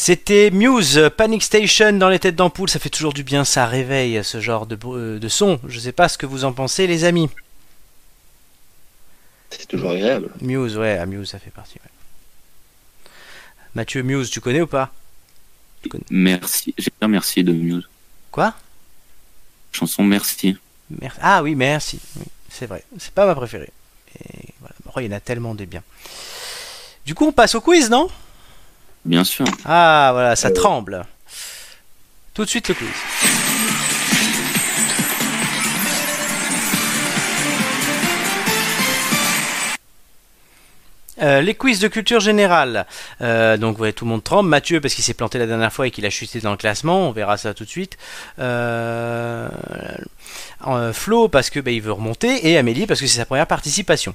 C'était 0.07 0.51
Muse, 0.51 1.09
Panic 1.17 1.43
Station 1.43 1.91
dans 1.91 2.07
les 2.07 2.17
têtes 2.17 2.37
d'ampoule, 2.37 2.69
ça 2.69 2.79
fait 2.79 2.87
toujours 2.89 3.11
du 3.11 3.23
bien, 3.23 3.43
ça 3.43 3.65
réveille 3.65 4.23
ce 4.23 4.39
genre 4.39 4.65
de, 4.65 4.77
euh, 4.85 5.19
de 5.19 5.27
son. 5.27 5.59
Je 5.67 5.79
sais 5.81 5.91
pas 5.91 6.07
ce 6.07 6.17
que 6.17 6.25
vous 6.25 6.45
en 6.45 6.53
pensez 6.53 6.87
les 6.87 7.03
amis. 7.03 7.29
C'est 9.49 9.67
toujours 9.67 9.91
agréable. 9.91 10.29
Muse, 10.39 10.77
ouais, 10.77 11.05
Muse 11.05 11.31
ça 11.31 11.39
fait 11.39 11.49
partie. 11.51 11.79
ouais. 11.83 11.96
Mathieu 13.75 14.01
Muse, 14.03 14.29
tu 14.29 14.41
connais 14.41 14.61
ou 14.61 14.67
pas 14.67 14.91
Merci. 16.09 16.73
J'ai 16.77 16.91
bien 16.99 17.07
merci 17.07 17.43
de 17.43 17.53
Muse. 17.53 17.87
Quoi 18.31 18.53
chanson 19.77 20.03
Merci. 20.03 20.57
Ah 21.21 21.43
oui, 21.43 21.55
merci. 21.55 21.99
Oui, 22.17 22.25
c'est 22.49 22.65
vrai. 22.65 22.83
C'est 22.97 23.13
pas 23.13 23.25
ma 23.25 23.35
préférée. 23.35 23.69
Et 24.19 24.53
voilà. 24.59 24.75
Oh, 24.95 24.99
il 24.99 25.05
y 25.05 25.13
en 25.13 25.17
a 25.17 25.19
tellement 25.19 25.53
des 25.53 25.65
biens. 25.65 25.83
Du 27.05 27.13
coup, 27.13 27.27
on 27.27 27.31
passe 27.31 27.55
au 27.55 27.61
quiz, 27.61 27.89
non 27.89 28.09
Bien 29.05 29.23
sûr. 29.23 29.45
Ah, 29.65 30.09
voilà, 30.13 30.35
ça 30.35 30.51
tremble. 30.51 31.05
Tout 32.33 32.43
de 32.45 32.49
suite 32.49 32.69
le 32.69 32.75
quiz. 32.75 33.66
Euh, 41.21 41.41
les 41.41 41.55
quiz 41.55 41.79
de 41.79 41.87
culture 41.87 42.19
générale. 42.19 42.85
Euh, 43.21 43.57
donc 43.57 43.79
ouais, 43.79 43.93
tout 43.93 44.05
le 44.05 44.11
monde 44.11 44.23
tremble. 44.23 44.49
Mathieu 44.49 44.81
parce 44.81 44.93
qu'il 44.93 45.03
s'est 45.03 45.13
planté 45.13 45.39
la 45.39 45.47
dernière 45.47 45.73
fois 45.73 45.87
et 45.87 45.91
qu'il 45.91 46.05
a 46.05 46.09
chuté 46.09 46.39
dans 46.39 46.51
le 46.51 46.57
classement. 46.57 47.07
On 47.07 47.11
verra 47.11 47.37
ça 47.37 47.53
tout 47.53 47.65
de 47.65 47.69
suite. 47.69 47.97
Euh, 48.39 49.49
euh, 50.67 50.93
Flo 50.93 51.27
parce 51.27 51.49
que 51.49 51.59
bah, 51.59 51.71
il 51.71 51.81
veut 51.81 51.91
remonter 51.91 52.47
et 52.49 52.57
Amélie 52.57 52.85
parce 52.85 52.99
que 52.99 53.07
c'est 53.07 53.17
sa 53.17 53.25
première 53.25 53.47
participation. 53.47 54.13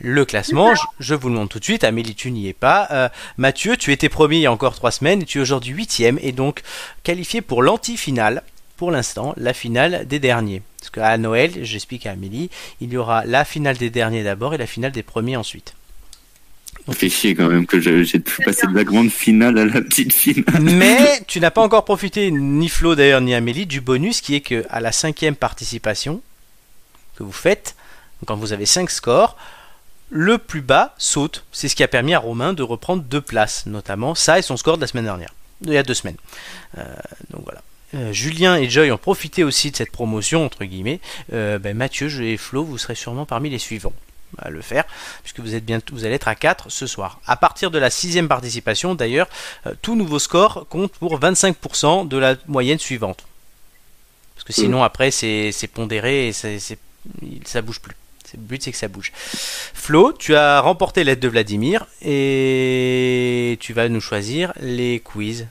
Le 0.00 0.24
classement, 0.24 0.74
je, 0.74 0.82
je 1.00 1.14
vous 1.14 1.28
le 1.28 1.34
montre 1.34 1.52
tout 1.52 1.58
de 1.58 1.64
suite. 1.64 1.84
Amélie, 1.84 2.14
tu 2.14 2.30
n'y 2.30 2.48
es 2.48 2.52
pas. 2.52 3.10
Mathieu, 3.36 3.76
tu 3.76 3.92
étais 3.92 4.08
premier 4.08 4.36
il 4.36 4.42
y 4.42 4.46
a 4.46 4.52
encore 4.52 4.74
trois 4.74 4.90
semaines 4.90 5.22
et 5.22 5.24
tu 5.24 5.38
es 5.38 5.40
aujourd'hui 5.40 5.72
huitième 5.72 6.18
et 6.22 6.32
donc 6.32 6.62
qualifié 7.02 7.40
pour 7.40 7.62
l'anti-finale. 7.62 8.42
Pour 8.76 8.90
l'instant, 8.90 9.34
la 9.36 9.54
finale 9.54 10.04
des 10.06 10.18
derniers. 10.18 10.60
Parce 10.80 10.90
qu'à 10.90 11.16
Noël, 11.16 11.52
j'explique 11.62 12.06
à 12.06 12.10
Amélie, 12.10 12.50
il 12.80 12.92
y 12.92 12.96
aura 12.96 13.24
la 13.24 13.44
finale 13.44 13.76
des 13.76 13.88
derniers 13.88 14.24
d'abord 14.24 14.52
et 14.52 14.58
la 14.58 14.66
finale 14.66 14.90
des 14.90 15.04
premiers 15.04 15.36
ensuite. 15.36 15.74
Fait 16.92 17.08
chier 17.08 17.34
quand 17.34 17.48
même 17.48 17.66
que 17.66 17.80
j'ai 17.80 18.18
pu 18.18 18.42
passer 18.42 18.66
de 18.66 18.74
la 18.74 18.84
grande 18.84 19.10
finale 19.10 19.58
à 19.58 19.64
la 19.64 19.80
petite 19.80 20.12
finale. 20.12 20.60
Mais 20.60 21.22
tu 21.26 21.40
n'as 21.40 21.50
pas 21.50 21.62
encore 21.62 21.84
profité, 21.84 22.30
ni 22.30 22.68
Flo 22.68 22.94
d'ailleurs, 22.94 23.22
ni 23.22 23.34
Amélie, 23.34 23.66
du 23.66 23.80
bonus 23.80 24.20
qui 24.20 24.34
est 24.34 24.42
que 24.42 24.64
à 24.68 24.80
la 24.80 24.92
cinquième 24.92 25.34
participation 25.34 26.20
que 27.16 27.22
vous 27.22 27.32
faites, 27.32 27.74
quand 28.26 28.36
vous 28.36 28.52
avez 28.52 28.66
5 28.66 28.90
scores, 28.90 29.36
le 30.10 30.38
plus 30.38 30.60
bas 30.60 30.94
saute. 30.98 31.44
C'est 31.52 31.68
ce 31.68 31.76
qui 31.76 31.82
a 31.82 31.88
permis 31.88 32.14
à 32.14 32.18
Romain 32.18 32.52
de 32.52 32.62
reprendre 32.62 33.02
deux 33.02 33.20
places, 33.20 33.66
notamment 33.66 34.14
ça 34.14 34.38
et 34.38 34.42
son 34.42 34.56
score 34.56 34.76
de 34.76 34.82
la 34.82 34.86
semaine 34.86 35.04
dernière, 35.04 35.34
il 35.62 35.72
y 35.72 35.78
a 35.78 35.82
deux 35.82 35.94
semaines. 35.94 36.16
Euh, 36.78 36.84
donc 37.30 37.42
voilà. 37.44 37.62
Euh, 37.94 38.12
Julien 38.12 38.56
et 38.56 38.68
Joy 38.68 38.90
ont 38.90 38.98
profité 38.98 39.44
aussi 39.44 39.70
de 39.70 39.76
cette 39.76 39.92
promotion, 39.92 40.44
entre 40.44 40.64
guillemets. 40.64 41.00
Euh, 41.32 41.58
ben, 41.58 41.76
Mathieu 41.76 42.22
et 42.22 42.36
Flo, 42.36 42.64
vous 42.64 42.76
serez 42.76 42.94
sûrement 42.94 43.24
parmi 43.24 43.50
les 43.50 43.58
suivants 43.58 43.92
à 44.38 44.50
le 44.50 44.60
faire, 44.62 44.84
puisque 45.22 45.40
vous, 45.40 45.54
êtes 45.54 45.64
bientôt, 45.64 45.94
vous 45.94 46.04
allez 46.04 46.14
être 46.14 46.28
à 46.28 46.34
4 46.34 46.70
ce 46.70 46.86
soir. 46.86 47.20
À 47.26 47.36
partir 47.36 47.70
de 47.70 47.78
la 47.78 47.90
sixième 47.90 48.28
participation, 48.28 48.94
d'ailleurs, 48.94 49.28
euh, 49.66 49.74
tout 49.82 49.96
nouveau 49.96 50.18
score 50.18 50.66
compte 50.68 50.92
pour 50.92 51.18
25% 51.18 52.04
de 52.08 52.16
la 52.16 52.36
moyenne 52.46 52.78
suivante. 52.78 53.24
Parce 54.34 54.44
que 54.44 54.52
sinon, 54.52 54.82
après, 54.82 55.10
c'est 55.10 55.52
c'est 55.52 55.68
pondéré 55.68 56.28
et 56.28 56.32
il- 57.22 57.46
ça 57.46 57.62
bouge 57.62 57.80
plus. 57.80 57.94
Le 58.32 58.40
but, 58.40 58.60
c'est 58.60 58.72
que 58.72 58.76
ça 58.78 58.88
bouge. 58.88 59.12
Flo, 59.14 60.12
tu 60.12 60.34
as 60.34 60.58
remporté 60.60 61.04
l'aide 61.04 61.20
de 61.20 61.28
Vladimir 61.28 61.86
et 62.02 63.56
tu 63.60 63.72
vas 63.72 63.88
nous 63.88 64.00
choisir 64.00 64.52
les 64.60 64.98
quiz. 64.98 65.46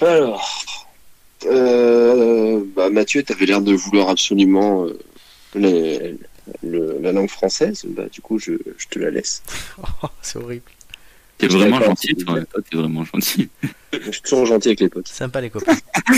Alors, 0.00 0.64
euh, 1.46 2.62
bah, 2.76 2.90
Mathieu, 2.90 3.22
t'avais 3.22 3.46
l'air 3.46 3.60
de 3.60 3.72
vouloir 3.74 4.08
absolument 4.08 4.84
euh, 4.86 4.98
les- 5.54 6.16
le- 6.62 6.98
la 7.00 7.12
langue 7.12 7.30
française. 7.30 7.82
Bah, 7.86 8.04
du 8.12 8.20
coup, 8.20 8.38
je, 8.38 8.52
je 8.78 8.86
te 8.88 8.98
la 8.98 9.10
laisse. 9.10 9.42
Oh, 10.02 10.08
c'est 10.22 10.38
horrible. 10.38 10.62
T'es 11.38 11.46
vraiment 11.48 11.80
gentil, 11.80 12.14
c'est 12.18 12.24
toi. 12.24 12.38
t'es 12.70 12.76
vraiment 12.76 13.04
gentil. 13.04 13.48
Je 13.92 14.10
suis 14.12 14.22
toujours 14.22 14.46
gentil 14.46 14.68
avec 14.68 14.80
les 14.80 14.88
potes. 14.88 15.08
Sympa 15.08 15.40
les 15.40 15.50
copains. 15.50 15.76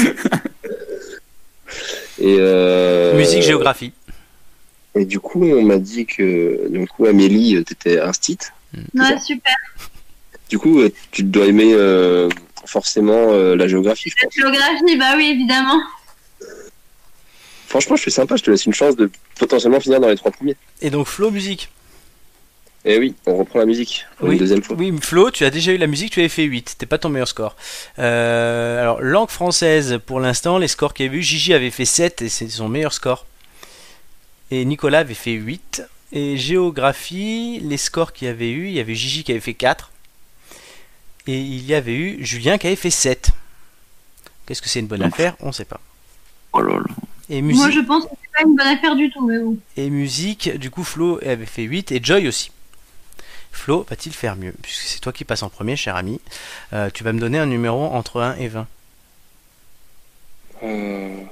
Et, 2.18 2.36
euh, 2.38 3.16
Musique, 3.16 3.42
géographie. 3.42 3.92
Et 4.94 5.04
du 5.04 5.18
coup, 5.18 5.44
on 5.44 5.62
m'a 5.62 5.78
dit 5.78 6.06
que, 6.06 6.68
du 6.68 6.86
coup, 6.86 7.06
Amélie, 7.06 7.62
t'étais 7.64 7.98
instite. 8.00 8.52
Ouais, 8.94 9.18
super. 9.18 9.54
Du 10.48 10.58
coup, 10.58 10.80
tu 11.10 11.22
dois 11.24 11.46
aimer 11.46 11.72
euh, 11.72 12.28
forcément 12.66 13.32
euh, 13.32 13.56
la 13.56 13.68
géographie, 13.68 14.10
je 14.10 14.24
La 14.24 14.30
géographie, 14.30 14.96
bah 14.96 15.14
oui, 15.16 15.30
évidemment. 15.30 15.80
Franchement, 17.68 17.96
je 17.96 18.02
suis 18.02 18.10
sympa. 18.12 18.36
Je 18.36 18.42
te 18.42 18.50
laisse 18.50 18.66
une 18.66 18.74
chance 18.74 18.96
de 18.96 19.10
potentiellement 19.38 19.80
finir 19.80 20.00
dans 20.00 20.08
les 20.08 20.16
trois 20.16 20.30
premiers. 20.30 20.56
Et 20.80 20.90
donc 20.90 21.06
Flo, 21.06 21.30
musique. 21.30 21.70
Et 22.86 22.98
oui, 22.98 23.14
on 23.26 23.36
reprend 23.36 23.58
la 23.60 23.64
musique 23.64 24.04
pour 24.18 24.28
Oui. 24.28 24.34
une 24.34 24.40
deuxième 24.40 24.62
fois. 24.62 24.76
Oui, 24.78 24.92
Flo, 25.00 25.30
tu 25.30 25.44
as 25.46 25.50
déjà 25.50 25.72
eu 25.72 25.78
la 25.78 25.86
musique, 25.86 26.12
tu 26.12 26.20
avais 26.20 26.28
fait 26.28 26.42
8. 26.44 26.68
C'était 26.70 26.84
pas 26.86 26.98
ton 26.98 27.08
meilleur 27.08 27.26
score. 27.28 27.56
Euh, 27.98 28.80
alors, 28.80 29.00
langue 29.00 29.30
française, 29.30 29.98
pour 30.04 30.20
l'instant, 30.20 30.58
les 30.58 30.68
scores 30.68 30.92
qu'il 30.92 31.06
y 31.06 31.08
avait 31.08 31.16
eu, 31.18 31.22
Gigi 31.22 31.54
avait 31.54 31.70
fait 31.70 31.86
7 31.86 32.20
et 32.22 32.28
c'est 32.28 32.48
son 32.48 32.68
meilleur 32.68 32.92
score. 32.92 33.24
Et 34.50 34.64
Nicolas 34.66 34.98
avait 34.98 35.14
fait 35.14 35.32
8. 35.32 35.82
Et 36.12 36.36
géographie, 36.36 37.58
les 37.64 37.78
scores 37.78 38.12
qu'il 38.12 38.28
y 38.28 38.30
avait 38.30 38.50
eu, 38.50 38.66
il 38.66 38.72
y 38.74 38.80
avait 38.80 38.94
Gigi 38.94 39.24
qui 39.24 39.32
avait 39.32 39.40
fait 39.40 39.54
4. 39.54 39.90
Et 41.26 41.38
il 41.40 41.64
y 41.64 41.74
avait 41.74 41.94
eu 41.94 42.24
Julien 42.24 42.58
qui 42.58 42.66
avait 42.66 42.76
fait 42.76 42.90
7. 42.90 43.30
Qu'est-ce 44.46 44.60
que 44.60 44.68
c'est 44.68 44.80
une 44.80 44.86
bonne 44.86 45.00
Donc. 45.00 45.12
affaire? 45.14 45.36
On 45.40 45.52
sait 45.52 45.64
pas. 45.64 45.80
Oh 46.52 46.60
là 46.60 46.74
là. 46.78 46.84
Et 47.30 47.40
Moi, 47.40 47.52
musique, 47.66 47.72
je 47.80 47.86
pense 47.86 48.04
que 48.04 48.10
c'est 48.10 48.30
pas 48.36 48.42
une 48.48 48.54
bonne 48.56 48.66
affaire 48.66 48.94
du 48.96 49.10
tout, 49.10 49.26
mais 49.26 49.38
bon. 49.38 49.56
et 49.78 49.88
musique, 49.88 50.50
du 50.58 50.70
coup, 50.70 50.84
Flo 50.84 51.18
avait 51.24 51.46
fait 51.46 51.62
8 51.62 51.92
et 51.92 52.00
Joy 52.02 52.28
aussi. 52.28 52.50
Flo 53.52 53.86
va-t-il 53.88 54.14
faire 54.14 54.36
mieux? 54.36 54.52
Puisque 54.62 54.82
c'est 54.82 54.98
toi 55.00 55.12
qui 55.12 55.24
passes 55.24 55.42
en 55.42 55.48
premier, 55.48 55.76
cher 55.76 55.96
ami. 55.96 56.20
Euh, 56.74 56.90
tu 56.92 57.02
vas 57.04 57.12
me 57.14 57.20
donner 57.20 57.38
un 57.38 57.46
numéro 57.46 57.84
entre 57.86 58.20
1 58.20 58.36
et 58.36 58.48
20. 58.48 58.66
Euh, 60.62 61.22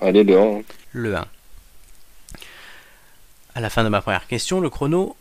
allez, 0.00 0.24
le 0.24 0.38
1. 0.40 0.62
Le 0.92 1.16
1. 1.16 1.26
À 3.54 3.60
la 3.60 3.68
fin 3.68 3.84
de 3.84 3.88
ma 3.90 4.00
première 4.00 4.26
question, 4.26 4.60
le 4.60 4.70
chrono 4.70 5.14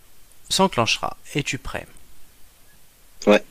s'enclenchera. 0.49 1.17
Es-tu 1.35 1.57
prêt? 1.57 1.85
Ouais. 3.27 3.43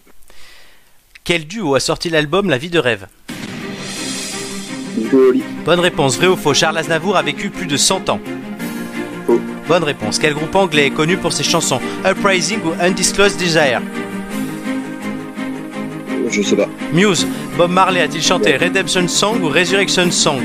Quel 1.31 1.47
duo 1.47 1.77
a 1.77 1.79
sorti 1.79 2.11
l'album 2.11 2.51
La 2.51 2.59
vie 2.59 2.71
de 2.71 2.81
rêve? 2.81 3.07
Bonne 5.65 5.79
réponse, 5.79 6.17
vrai 6.17 6.27
ou 6.27 6.35
faux? 6.35 6.55
Charles 6.55 6.79
Aznavour 6.79 7.17
a 7.17 7.23
vécu 7.23 7.51
plus 7.51 7.69
de 7.69 7.77
100 7.77 8.09
ans. 8.09 8.19
Faux. 9.29 9.41
Bonne 9.69 9.85
réponse. 9.85 10.19
Quel 10.19 10.35
groupe 10.35 10.57
anglais 10.57 10.87
est 10.87 10.91
connu 10.91 11.17
pour 11.17 11.33
ses 11.33 11.45
chansons 11.45 11.79
Uprising 12.05 12.59
ou 12.65 12.73
Undisclosed 12.83 13.37
Desire? 13.39 13.81
Je 16.29 16.43
sais 16.43 16.57
pas. 16.57 16.67
Muse. 16.93 17.25
Bob 17.57 17.71
Marley 17.71 18.01
a-t-il 18.01 18.25
chanté 18.25 18.57
Redemption 18.57 19.07
Song 19.07 19.41
ou 19.41 19.51
Resurrection 19.51 20.11
Song? 20.11 20.43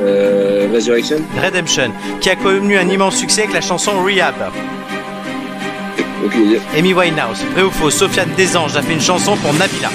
Euh, 0.00 0.66
Resurrection 0.74 1.18
Redemption. 1.40 1.92
Qui 2.20 2.30
a 2.30 2.34
connu 2.34 2.76
un 2.76 2.88
immense 2.88 3.14
succès 3.14 3.42
avec 3.42 3.54
la 3.54 3.60
chanson 3.60 4.02
Rehab? 4.02 4.34
Amy 6.76 6.92
Winehouse. 6.94 7.44
Vrai 7.54 7.62
ou 7.62 7.70
faux 7.70 7.90
Sofiane 7.90 8.30
Desanges 8.36 8.76
a 8.76 8.82
fait 8.82 8.92
une 8.94 9.00
chanson 9.00 9.36
pour 9.36 9.52
Nabila 9.54 9.88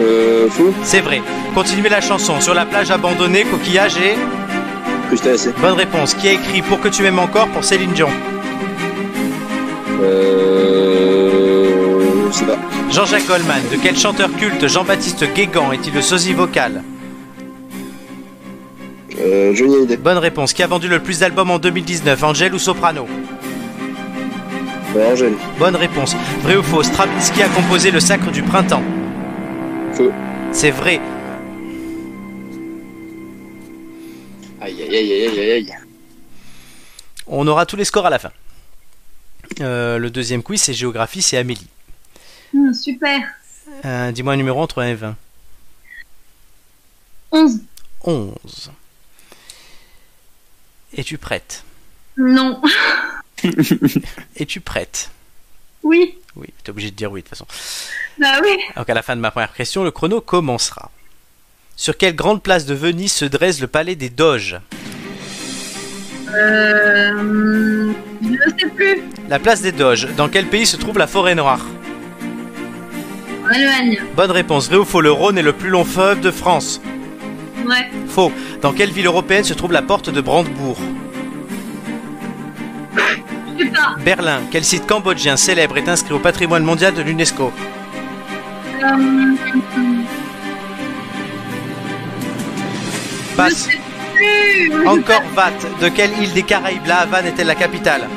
Euh, 0.00 0.48
faux 0.50 0.74
C'est 0.82 1.00
vrai. 1.00 1.22
Continuez 1.54 1.88
la 1.88 2.00
chanson. 2.00 2.40
Sur 2.40 2.54
la 2.54 2.66
plage 2.66 2.90
abandonnée, 2.90 3.44
coquillage 3.44 3.96
et... 3.96 4.14
Crustacé. 5.08 5.52
Bonne 5.60 5.74
réponse. 5.74 6.14
Qui 6.14 6.28
a 6.28 6.32
écrit 6.32 6.62
Pour 6.62 6.80
que 6.80 6.88
tu 6.88 7.02
m'aimes 7.02 7.18
encore 7.20 7.48
pour 7.48 7.62
Céline 7.64 7.92
Dion 7.92 8.08
Euh, 10.02 12.28
je 12.30 12.36
sais 12.36 12.44
pas. 12.44 12.58
Jean-Jacques 12.90 13.26
Goldman. 13.26 13.62
De 13.72 13.76
quel 13.82 13.96
chanteur 13.96 14.30
culte 14.36 14.66
Jean-Baptiste 14.66 15.24
Guégan 15.34 15.72
est-il 15.72 15.94
le 15.94 16.02
sosie 16.02 16.32
vocal 16.34 16.82
Euh, 19.20 19.54
Johnny. 19.54 19.96
Bonne 19.96 20.18
réponse. 20.18 20.52
Qui 20.52 20.62
a 20.62 20.66
vendu 20.66 20.88
le 20.88 20.98
plus 21.00 21.20
d'albums 21.20 21.50
en 21.52 21.58
2019 21.58 22.22
Angèle 22.24 22.54
ou 22.54 22.58
Soprano 22.58 23.06
Angèle. 25.02 25.34
Bonne 25.58 25.76
réponse. 25.76 26.14
Vrai 26.42 26.56
ou 26.56 26.62
faux 26.62 26.82
Stravinsky 26.82 27.42
a 27.42 27.48
composé 27.48 27.90
le 27.90 28.00
Sacre 28.00 28.30
du 28.30 28.42
Printemps 28.42 28.82
Faux. 29.92 30.12
C'est 30.52 30.70
vrai. 30.70 31.00
Aïe, 34.60 34.82
aïe, 34.82 34.96
aïe, 34.96 35.12
aïe, 35.12 35.38
aïe, 35.40 35.50
aïe. 35.52 35.74
On 37.26 37.46
aura 37.46 37.66
tous 37.66 37.76
les 37.76 37.84
scores 37.84 38.06
à 38.06 38.10
la 38.10 38.18
fin. 38.18 38.30
Euh, 39.60 39.98
le 39.98 40.10
deuxième 40.10 40.42
quiz, 40.42 40.60
c'est 40.60 40.74
géographie, 40.74 41.22
c'est 41.22 41.36
Amélie. 41.36 41.68
Hum, 42.54 42.72
super. 42.72 43.20
Euh, 43.84 44.12
Dis-moi 44.12 44.34
un 44.34 44.36
numéro 44.36 44.60
entre 44.60 44.82
1 44.82 44.88
et 44.88 44.94
20. 44.94 45.16
11. 47.32 47.60
11. 48.04 48.70
Es-tu 50.96 51.18
prête? 51.18 51.64
Non. 52.16 52.60
Es-tu 54.36 54.60
prête 54.60 55.10
Oui. 55.82 56.16
Oui, 56.36 56.48
tu 56.62 56.68
es 56.68 56.70
obligé 56.70 56.90
de 56.90 56.96
dire 56.96 57.10
oui 57.12 57.20
de 57.22 57.26
toute 57.28 57.36
façon. 57.36 57.46
Bah 58.18 58.40
oui. 58.42 58.56
Donc 58.76 58.88
à 58.88 58.94
la 58.94 59.02
fin 59.02 59.14
de 59.16 59.20
ma 59.20 59.30
première 59.30 59.52
question, 59.54 59.84
le 59.84 59.90
chrono 59.90 60.20
commencera. 60.20 60.90
Sur 61.76 61.96
quelle 61.96 62.14
grande 62.14 62.42
place 62.42 62.66
de 62.66 62.74
Venise 62.74 63.12
se 63.12 63.24
dresse 63.24 63.60
le 63.60 63.66
palais 63.66 63.96
des 63.96 64.08
Doges 64.10 64.58
Euh, 66.34 67.92
je 68.22 68.28
ne 68.28 68.58
sais 68.58 68.66
plus. 68.74 69.02
La 69.28 69.38
place 69.38 69.62
des 69.62 69.72
Doges, 69.72 70.08
dans 70.16 70.28
quel 70.28 70.46
pays 70.46 70.66
se 70.66 70.76
trouve 70.76 70.98
la 70.98 71.06
forêt 71.06 71.34
noire 71.34 71.64
En 73.44 73.48
Allemagne. 73.48 74.00
Bonne 74.16 74.30
réponse. 74.30 74.68
Vrai 74.68 74.76
ou 74.78 74.84
faux 74.84 75.00
Le 75.00 75.12
Rhône 75.12 75.38
est 75.38 75.42
le 75.42 75.52
plus 75.52 75.70
long 75.70 75.84
fleuve 75.84 76.20
de 76.20 76.30
France. 76.30 76.80
Ouais. 77.66 77.88
Faux. 78.08 78.32
Dans 78.62 78.72
quelle 78.72 78.90
ville 78.90 79.06
européenne 79.06 79.44
se 79.44 79.54
trouve 79.54 79.72
la 79.72 79.82
porte 79.82 80.10
de 80.10 80.20
Brandebourg 80.20 80.78
Berlin. 84.04 84.40
Quel 84.50 84.64
site 84.64 84.86
cambodgien 84.86 85.36
célèbre 85.36 85.76
est 85.78 85.88
inscrit 85.88 86.12
au 86.14 86.18
patrimoine 86.18 86.64
mondial 86.64 86.94
de 86.94 87.02
l'UNESCO? 87.02 87.52
Euh, 88.82 89.34
Passe. 93.36 93.68
Encore 94.86 95.22
Vat. 95.34 95.52
De 95.80 95.88
quelle 95.88 96.10
île 96.22 96.32
des 96.32 96.42
Caraïbes 96.42 96.86
la 96.86 97.00
Havane 97.00 97.26
est-elle 97.26 97.46
la 97.48 97.54
capitale? 97.54 98.08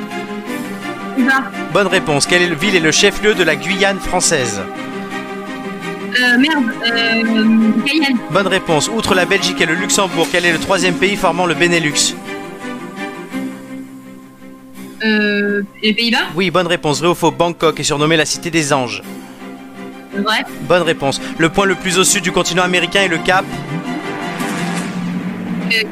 Bonne 1.73 1.87
réponse. 1.87 2.27
Quelle 2.27 2.43
est 2.43 2.47
le- 2.47 2.55
ville 2.55 2.75
est 2.75 2.79
le 2.79 2.91
chef-lieu 2.91 3.33
de 3.33 3.43
la 3.43 3.55
Guyane 3.55 3.99
française? 3.99 4.61
Euh, 6.19 6.37
merde. 6.37 6.71
Euh, 6.85 7.23
Cayenne. 7.85 8.17
Bonne 8.31 8.47
réponse. 8.47 8.89
Outre 8.89 9.15
la 9.15 9.25
Belgique 9.25 9.59
et 9.61 9.65
le 9.65 9.73
Luxembourg, 9.75 10.27
quel 10.31 10.45
est 10.45 10.51
le 10.53 10.59
troisième 10.59 10.95
pays 10.95 11.15
formant 11.15 11.45
le 11.45 11.53
Benelux? 11.55 12.15
Euh, 15.03 15.61
les 15.83 15.93
Pays-Bas? 15.93 16.27
Oui, 16.35 16.49
bonne 16.51 16.67
réponse. 16.67 16.99
Vrai 16.99 17.09
ou 17.09 17.15
faux 17.15 17.31
Bangkok 17.31 17.79
est 17.79 17.83
surnommée 17.83 18.17
la 18.17 18.25
cité 18.25 18.49
des 18.49 18.73
anges. 18.73 19.03
Vrai. 20.15 20.43
Bonne 20.61 20.81
réponse. 20.81 21.21
Le 21.37 21.49
point 21.49 21.65
le 21.65 21.75
plus 21.75 21.97
au 21.99 22.03
sud 22.03 22.23
du 22.23 22.31
continent 22.31 22.63
américain 22.63 23.01
est 23.01 23.07
le 23.07 23.19
Cap. 23.19 23.45
Euh. 25.71 25.83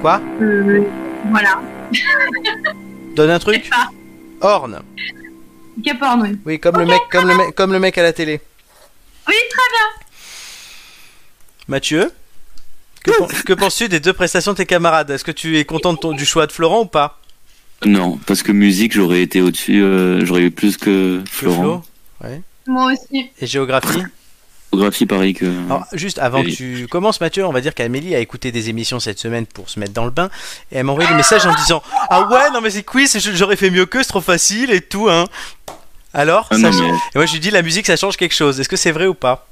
Quoi? 0.00 0.20
Euh, 0.42 0.82
voilà. 1.30 1.60
Donne 3.16 3.30
un 3.30 3.38
truc 3.38 3.70
pas. 3.70 3.88
Horn. 4.40 4.82
Cap 5.84 5.96
Horn, 6.02 6.22
oui. 6.22 6.38
Oui, 6.44 6.60
comme 6.60 6.78
le 6.78 6.84
mec, 6.86 7.00
comme 7.10 7.26
le 7.28 7.34
mec, 7.36 7.54
comme 7.54 7.72
le 7.72 7.78
mec 7.78 7.96
à 7.96 8.02
la 8.02 8.12
télé. 8.12 8.40
Oui, 9.26 9.34
très 9.50 9.70
bien. 9.72 10.04
Mathieu, 11.68 12.12
que, 13.02 13.10
pen- 13.12 13.42
que 13.46 13.52
penses-tu 13.54 13.88
des 13.88 14.00
deux 14.00 14.12
prestations 14.12 14.52
de 14.52 14.58
tes 14.58 14.66
camarades? 14.66 15.10
Est-ce 15.10 15.24
que 15.24 15.30
tu 15.32 15.58
es 15.58 15.64
content 15.64 15.94
de 15.94 15.98
ton- 15.98 16.12
du 16.12 16.26
choix 16.26 16.46
de 16.46 16.52
Florent 16.52 16.80
ou 16.82 16.86
pas? 16.86 17.18
Non, 17.86 18.18
parce 18.26 18.42
que 18.42 18.52
musique, 18.52 18.92
j'aurais 18.94 19.22
été 19.22 19.40
au-dessus, 19.40 19.82
euh, 19.82 20.24
j'aurais 20.24 20.42
eu 20.42 20.50
plus 20.50 20.76
que 20.76 21.22
Florent. 21.30 21.82
Flo 22.20 22.28
Moi 22.66 22.92
aussi. 22.92 23.30
Et 23.40 23.46
géographie? 23.46 24.02
Photographie, 24.70 25.06
pareil 25.06 25.34
que. 25.34 25.44
Alors, 25.66 25.84
juste 25.92 26.18
avant 26.18 26.40
Oui. 26.42 26.50
que 26.50 26.56
tu 26.56 26.88
commences, 26.88 27.20
Mathieu, 27.20 27.46
on 27.46 27.52
va 27.52 27.60
dire 27.60 27.74
qu'Amélie 27.74 28.14
a 28.14 28.18
écouté 28.18 28.50
des 28.50 28.70
émissions 28.70 28.98
cette 28.98 29.18
semaine 29.20 29.46
pour 29.46 29.70
se 29.70 29.78
mettre 29.78 29.92
dans 29.92 30.04
le 30.04 30.10
bain. 30.10 30.30
Et 30.72 30.78
elle 30.78 30.84
m'a 30.84 30.92
envoyé 30.92 31.08
des 31.08 31.14
messages 31.16 31.46
en 31.46 31.54
disant 31.54 31.82
Ah 32.10 32.28
ouais, 32.28 32.50
non 32.52 32.60
mais 32.60 32.70
c'est 32.70 32.82
quiz, 32.82 33.16
j'aurais 33.34 33.54
fait 33.56 33.70
mieux 33.70 33.86
que, 33.86 34.02
c'est 34.02 34.08
trop 34.08 34.20
facile 34.20 34.70
et 34.72 34.80
tout, 34.80 35.08
hein. 35.08 35.26
Alors 36.12 36.48
Ah 36.50 36.56
ça 36.56 36.60
non, 36.62 36.72
change- 36.72 36.80
mais 36.80 36.88
Et 37.14 37.18
moi 37.18 37.26
je 37.26 37.32
lui 37.34 37.40
dis 37.40 37.50
La 37.50 37.62
musique 37.62 37.86
ça 37.86 37.96
change 37.96 38.16
quelque 38.16 38.34
chose. 38.34 38.58
Est-ce 38.58 38.68
que 38.68 38.76
c'est 38.76 38.90
vrai 38.92 39.06
ou 39.06 39.14
pas? 39.14 39.46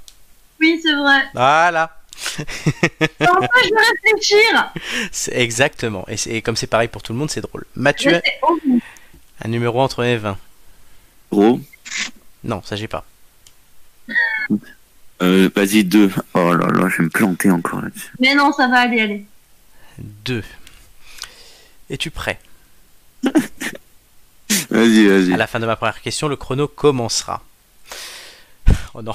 Oui, 0.60 0.80
c'est 0.82 0.94
vrai. 0.94 1.22
Voilà. 1.34 1.90
Enfin, 3.20 3.47
je 3.65 3.70
vais 3.70 3.81
réfléchir. 4.05 4.73
C'est 5.11 5.36
exactement. 5.40 6.05
Et, 6.09 6.16
c'est- 6.16 6.31
et 6.31 6.43
comme 6.43 6.57
c'est 6.57 6.66
pareil 6.66 6.89
pour 6.89 7.03
tout 7.03 7.12
le 7.12 7.19
monde, 7.19 7.31
c'est 7.31 7.40
drôle. 7.40 7.65
Mathieu, 7.77 8.20
bout. 8.43 8.81
un 9.44 9.49
numéro 9.49 9.81
entre 9.81 10.03
1 10.03 10.07
et 10.09 10.16
20. 10.16 10.39
gros, 11.31 11.61
Non, 12.44 12.62
ça 12.65 12.77
j'ai 12.77 12.89
pas. 12.89 13.05
euh, 15.23 15.49
vas-y, 15.55 15.85
deux. 15.85 16.11
Oh 16.35 16.53
là 16.55 16.66
là, 16.69 16.89
je 16.89 16.99
vais 16.99 17.05
me 17.05 17.11
planter 17.11 17.51
encore 17.51 17.81
là-dessus. 17.82 18.11
Mais 18.20 18.35
non, 18.35 18.53
ça 18.53 18.69
va 18.69 18.81
aller, 18.81 19.01
aller. 19.01 19.24
2. 19.99 20.43
Es-tu 21.90 22.11
prêt 22.11 22.39
Vas-y, 24.70 25.07
À 25.07 25.19
vas-y. 25.19 25.36
la 25.36 25.47
fin 25.47 25.61
de 25.61 25.66
ma 25.66 25.77
première 25.77 26.01
question, 26.01 26.28
le 26.28 26.36
chrono 26.36 26.66
commencera. 26.69 27.43
Oh 28.94 29.03
non. 29.03 29.15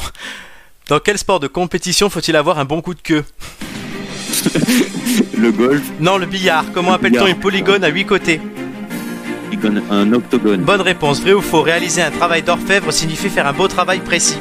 Dans 0.88 1.00
quel 1.00 1.18
sport 1.18 1.40
de 1.40 1.48
compétition 1.48 2.10
faut-il 2.10 2.36
avoir 2.36 2.60
un 2.60 2.66
bon 2.66 2.82
coup 2.82 2.94
de 2.94 3.02
queue 3.02 3.26
Le 5.38 5.52
golf, 5.52 5.84
Non, 6.00 6.18
le 6.18 6.26
billard. 6.26 6.66
Comment 6.74 6.92
Le 6.92 6.96
appelle-t-on 6.96 7.28
une 7.28 7.40
polygone 7.40 7.84
à 7.84 7.90
8 7.90 8.06
côtés 8.06 8.42
un 9.90 10.14
octogone. 10.14 10.62
Bonne 10.62 10.82
réponse. 10.82 11.22
Vrai 11.22 11.34
ou 11.34 11.42
faux 11.42 11.62
Réaliser 11.62 12.02
un 12.02 12.12
travail 12.12 12.44
d'orfèvre 12.44 12.92
signifie 12.92 13.30
faire 13.30 13.48
un 13.48 13.54
beau 13.54 13.68
travail 13.68 14.00
précis. 14.00 14.38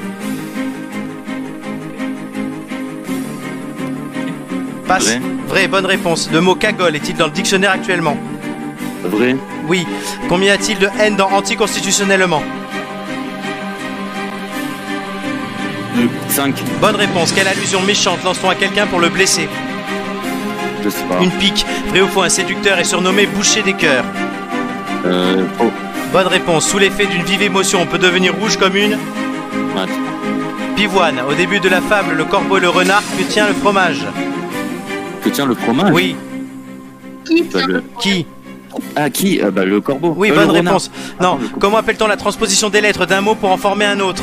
Passe. 4.86 5.06
Vrai. 5.06 5.20
Vrai, 5.48 5.68
bonne 5.68 5.86
réponse. 5.86 6.28
Le 6.32 6.40
mot 6.40 6.54
cagole 6.54 6.96
est-il 6.96 7.16
dans 7.16 7.26
le 7.26 7.32
dictionnaire 7.32 7.70
actuellement 7.70 8.16
Vrai, 9.04 9.36
Oui. 9.68 9.86
Combien 10.28 10.48
y 10.48 10.50
a-t-il 10.50 10.78
de 10.78 10.88
haine 11.00 11.16
dans 11.16 11.30
anticonstitutionnellement 11.30 12.42
5, 16.28 16.54
Bonne 16.80 16.96
réponse. 16.96 17.32
Quelle 17.32 17.48
allusion 17.48 17.80
méchante 17.82 18.22
lance-t-on 18.24 18.50
à 18.50 18.54
quelqu'un 18.54 18.86
pour 18.86 19.00
le 19.00 19.08
blesser 19.08 19.48
je 20.84 20.90
sais 20.90 21.02
pas. 21.04 21.20
Une 21.20 21.32
pique. 21.32 21.66
Vrai 21.88 22.00
ou 22.02 22.06
faux 22.06 22.22
Un 22.22 22.28
séducteur 22.28 22.78
est 22.78 22.84
surnommé 22.84 23.26
boucher 23.26 23.62
des 23.62 23.72
cœurs. 23.72 24.04
Euh, 25.04 25.44
faux. 25.58 25.72
Bonne 26.12 26.28
réponse. 26.28 26.64
Sous 26.68 26.78
l'effet 26.78 27.06
d'une 27.06 27.22
vive 27.24 27.42
émotion, 27.42 27.80
on 27.82 27.86
peut 27.86 27.98
devenir 27.98 28.34
rouge 28.36 28.56
comme 28.56 28.76
une 28.76 28.96
Mat. 29.74 29.88
pivoine. 30.76 31.20
Au 31.28 31.34
début 31.34 31.58
de 31.58 31.68
la 31.68 31.80
fable, 31.80 32.14
le 32.14 32.24
corbeau 32.24 32.58
et 32.58 32.60
le 32.60 32.68
renard 32.68 33.02
que 33.18 33.22
tient 33.24 33.48
le 33.48 33.54
fromage. 33.54 34.06
Que 35.24 35.28
tient 35.30 35.46
le 35.46 35.54
fromage 35.56 35.90
Oui. 35.92 36.14
Qui 37.24 37.42
Bah, 37.42 37.58
tient 37.58 37.66
le- 37.66 37.82
Qui 38.00 38.26
Ah, 38.94 39.10
qui 39.10 39.40
Ah, 39.42 39.50
bah, 39.50 39.64
Le 39.64 39.80
corbeau. 39.80 40.14
Oui, 40.16 40.30
Euh, 40.30 40.34
bonne 40.36 40.50
renard. 40.50 40.64
réponse. 40.74 40.90
Non. 41.20 41.30
Attends, 41.34 41.38
le- 41.42 41.58
Comment 41.58 41.78
appelle-t-on 41.78 42.06
la 42.06 42.16
transposition 42.16 42.68
des 42.68 42.80
lettres 42.80 43.06
d'un 43.06 43.22
mot 43.22 43.34
pour 43.34 43.50
en 43.50 43.56
former 43.56 43.86
un 43.86 43.98
autre 43.98 44.22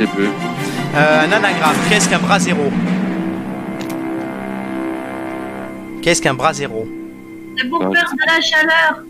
sais 0.00 0.06
plus. 0.14 0.28
Euh, 0.94 1.20
Un 1.24 1.32
anagramme. 1.32 1.76
Qu'est-ce 1.88 2.08
qu'un 2.08 2.18
bras 2.18 2.38
zéro? 2.38 2.70
Qu'est-ce 6.02 6.22
qu'un 6.22 6.34
bras 6.34 6.52
zéro? 6.52 6.88
C'est 7.58 7.68
pour 7.68 7.82
Ah, 7.82 7.90
faire 7.92 8.10
de 8.12 8.26
la 8.26 8.40
chaleur. 8.40 9.02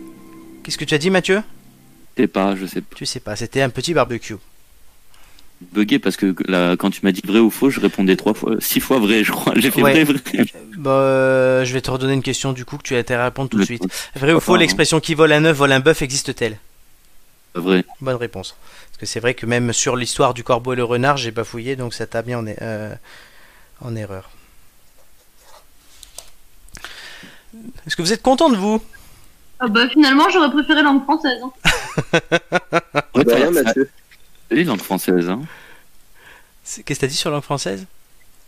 Qu'est-ce 0.63 0.77
que 0.77 0.85
tu 0.85 0.93
as 0.93 0.97
dit, 0.97 1.09
Mathieu? 1.09 1.41
Je 2.17 2.23
sais 2.23 2.27
pas, 2.27 2.55
je 2.55 2.65
sais 2.65 2.81
pas. 2.81 2.95
Tu 2.95 3.05
sais 3.05 3.19
pas. 3.19 3.35
C'était 3.35 3.61
un 3.61 3.69
petit 3.69 3.93
barbecue. 3.93 4.35
Bugué 5.73 5.99
parce 5.99 6.17
que 6.17 6.35
là, 6.47 6.75
quand 6.75 6.89
tu 6.89 7.01
m'as 7.03 7.11
dit 7.11 7.21
vrai 7.25 7.39
ou 7.39 7.51
faux, 7.51 7.69
je 7.69 7.79
répondais 7.79 8.15
trois 8.15 8.33
fois, 8.33 8.55
six 8.59 8.79
fois 8.79 8.97
vrai, 8.99 9.23
je 9.23 9.31
crois. 9.31 9.53
J'ai 9.57 9.69
fait 9.71 9.81
Ouais. 9.83 10.03
vrai, 10.03 10.03
vrai. 10.03 10.45
Bah, 10.75 10.89
euh, 10.91 11.63
je 11.65 11.73
vais 11.73 11.81
te 11.81 11.91
redonner 11.91 12.13
une 12.13 12.23
question 12.23 12.51
du 12.51 12.65
coup 12.65 12.77
que 12.77 12.83
tu 12.83 12.95
as 12.95 12.99
intérêt 12.99 13.21
à 13.21 13.25
répondre 13.25 13.47
tout 13.49 13.59
de 13.59 13.63
suite. 13.63 13.83
Vrai 14.15 14.33
ou 14.33 14.39
faux, 14.39 14.53
Pardon. 14.53 14.59
l'expression 14.61 14.99
qui 14.99 15.13
vole 15.13 15.31
un 15.31 15.45
œuf 15.45 15.55
vole 15.57 15.71
un 15.71 15.79
bœuf 15.79 16.01
existe-t-elle? 16.01 16.57
Vrai. 17.53 17.85
Bonne 18.01 18.15
réponse. 18.15 18.55
Parce 19.01 19.09
que 19.09 19.13
c'est 19.13 19.19
vrai 19.19 19.33
que 19.33 19.47
même 19.47 19.73
sur 19.73 19.95
l'histoire 19.95 20.35
du 20.35 20.43
corbeau 20.43 20.73
et 20.73 20.75
le 20.75 20.83
renard, 20.83 21.17
j'ai 21.17 21.31
bafouillé, 21.31 21.75
donc 21.75 21.95
ça 21.95 22.05
t'a 22.05 22.21
mis 22.21 22.35
en, 22.35 22.45
er- 22.45 22.55
euh, 22.61 22.93
en 23.81 23.95
erreur. 23.95 24.29
Est-ce 27.87 27.95
que 27.95 28.03
vous 28.03 28.13
êtes 28.13 28.21
content 28.21 28.49
de 28.51 28.55
vous? 28.57 28.79
Ah 29.59 29.67
bah 29.67 29.89
finalement, 29.89 30.29
j'aurais 30.29 30.51
préféré 30.51 30.83
langue 30.83 31.03
française. 31.03 31.39
hein. 31.43 31.51
Ouais, 33.15 33.23
De 33.25 33.31
rien, 33.31 33.49
Mathieu. 33.49 33.89
les 34.51 34.63
langues 34.63 34.81
françaises, 34.81 35.29
hein. 35.29 35.41
Qu'est-ce 36.63 36.83
que 36.83 36.93
t'as 36.93 37.07
dit 37.07 37.15
sur 37.15 37.31
la 37.31 37.37
langue 37.37 37.43
française? 37.43 37.85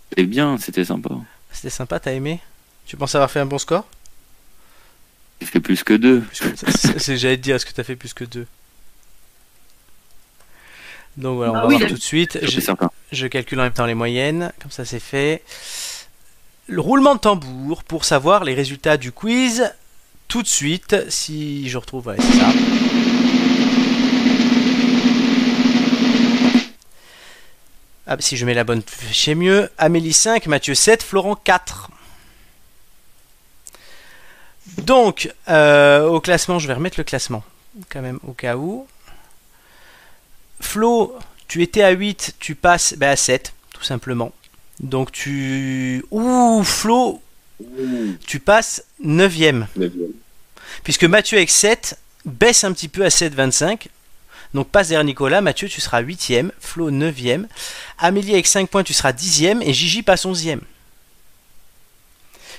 C'était 0.09 0.25
bien, 0.27 0.57
c'était 0.59 0.85
sympa. 0.85 1.09
C'était 1.51 1.71
sympa, 1.71 1.99
t'as 1.99 2.13
aimé? 2.13 2.41
Tu 2.85 2.95
penses 2.95 3.15
avoir 3.15 3.31
fait 3.31 3.39
un 3.39 3.45
bon 3.47 3.57
score? 3.57 3.85
J'ai 5.41 5.47
fait 5.47 5.59
plus 5.59 5.83
que 5.83 5.93
deux. 5.93 6.23
J'allais 7.07 7.37
te 7.37 7.41
dire, 7.41 7.55
est-ce 7.55 7.65
que 7.65 7.73
t'as 7.73 7.83
fait 7.83 7.95
plus 7.95 8.13
que 8.13 8.23
deux? 8.23 8.45
Donc 11.17 11.37
voilà, 11.37 11.51
on 11.51 11.55
Bah 11.55 11.61
va 11.61 11.67
oui, 11.67 11.77
voir 11.77 11.89
tout 11.89 11.95
de 11.95 12.01
suite. 12.01 12.39
Je 13.11 13.27
calcule 13.27 13.59
en 13.59 13.63
même 13.63 13.73
temps 13.73 13.85
les 13.85 13.93
moyennes, 13.93 14.51
comme 14.61 14.71
ça 14.71 14.85
c'est 14.85 14.99
fait. 14.99 15.43
Le 16.67 16.79
roulement 16.81 17.15
de 17.15 17.19
tambour 17.19 17.83
pour 17.83 18.05
savoir 18.05 18.43
les 18.43 18.53
résultats 18.53 18.97
du 18.97 19.11
quiz 19.11 19.71
tout 20.27 20.41
de 20.41 20.47
suite, 20.47 20.95
si 21.09 21.69
je 21.69 21.77
retrouve, 21.77 22.07
ouais, 22.07 22.15
c'est 22.17 22.39
ça. 22.39 22.47
Ah, 28.05 28.17
si 28.19 28.35
je 28.35 28.45
mets 28.45 28.53
la 28.53 28.63
bonne 28.63 28.81
chez 29.11 29.33
mieux, 29.35 29.69
Amélie 29.77 30.11
5, 30.13 30.47
Mathieu 30.47 30.75
7, 30.75 31.03
Florent 31.03 31.35
4. 31.35 31.89
Donc, 34.79 35.31
euh, 35.49 36.05
au 36.07 36.19
classement, 36.19 36.59
je 36.59 36.67
vais 36.67 36.73
remettre 36.73 36.99
le 36.99 37.03
classement, 37.03 37.43
quand 37.89 38.01
même, 38.01 38.19
au 38.27 38.33
cas 38.33 38.57
où. 38.57 38.87
Flo, 40.63 41.15
tu 41.47 41.61
étais 41.61 41.83
à 41.83 41.91
8, 41.91 42.35
tu 42.39 42.55
passes 42.55 42.95
bah, 42.97 43.11
à 43.11 43.15
7, 43.15 43.53
tout 43.73 43.83
simplement. 43.83 44.31
Donc 44.79 45.11
tu... 45.11 46.03
Ouh, 46.09 46.63
Flo, 46.63 47.21
tu 48.25 48.39
passes 48.39 48.83
9ème. 49.03 49.67
Puisque 50.83 51.03
Mathieu 51.03 51.37
avec 51.37 51.49
7 51.49 51.99
baisse 52.25 52.63
un 52.63 52.73
petit 52.73 52.87
peu 52.87 53.05
à 53.05 53.09
7,25. 53.09 53.87
Donc 54.53 54.69
passe 54.69 54.89
derrière 54.89 55.03
Nicolas. 55.03 55.41
Mathieu, 55.41 55.67
tu 55.67 55.81
seras 55.81 56.01
8ème. 56.01 56.51
Flo, 56.59 56.91
9ème. 56.91 57.45
Amélie 57.99 58.33
avec 58.33 58.47
5 58.47 58.69
points, 58.69 58.83
tu 58.83 58.93
seras 58.93 59.11
10ème. 59.11 59.61
Et 59.61 59.73
Gigi 59.73 60.01
passe 60.01 60.25
11ème. 60.25 60.61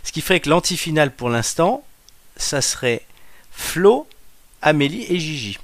Ce 0.03 0.13
qui 0.13 0.21
ferait 0.21 0.41
que 0.41 0.51
l'antifinale 0.51 1.11
pour 1.11 1.31
l'instant, 1.31 1.85
ça 2.37 2.61
serait 2.61 3.03
Flo, 3.51 4.07
Amélie 4.63 5.07
et 5.09 5.19
Gigi. 5.19 5.59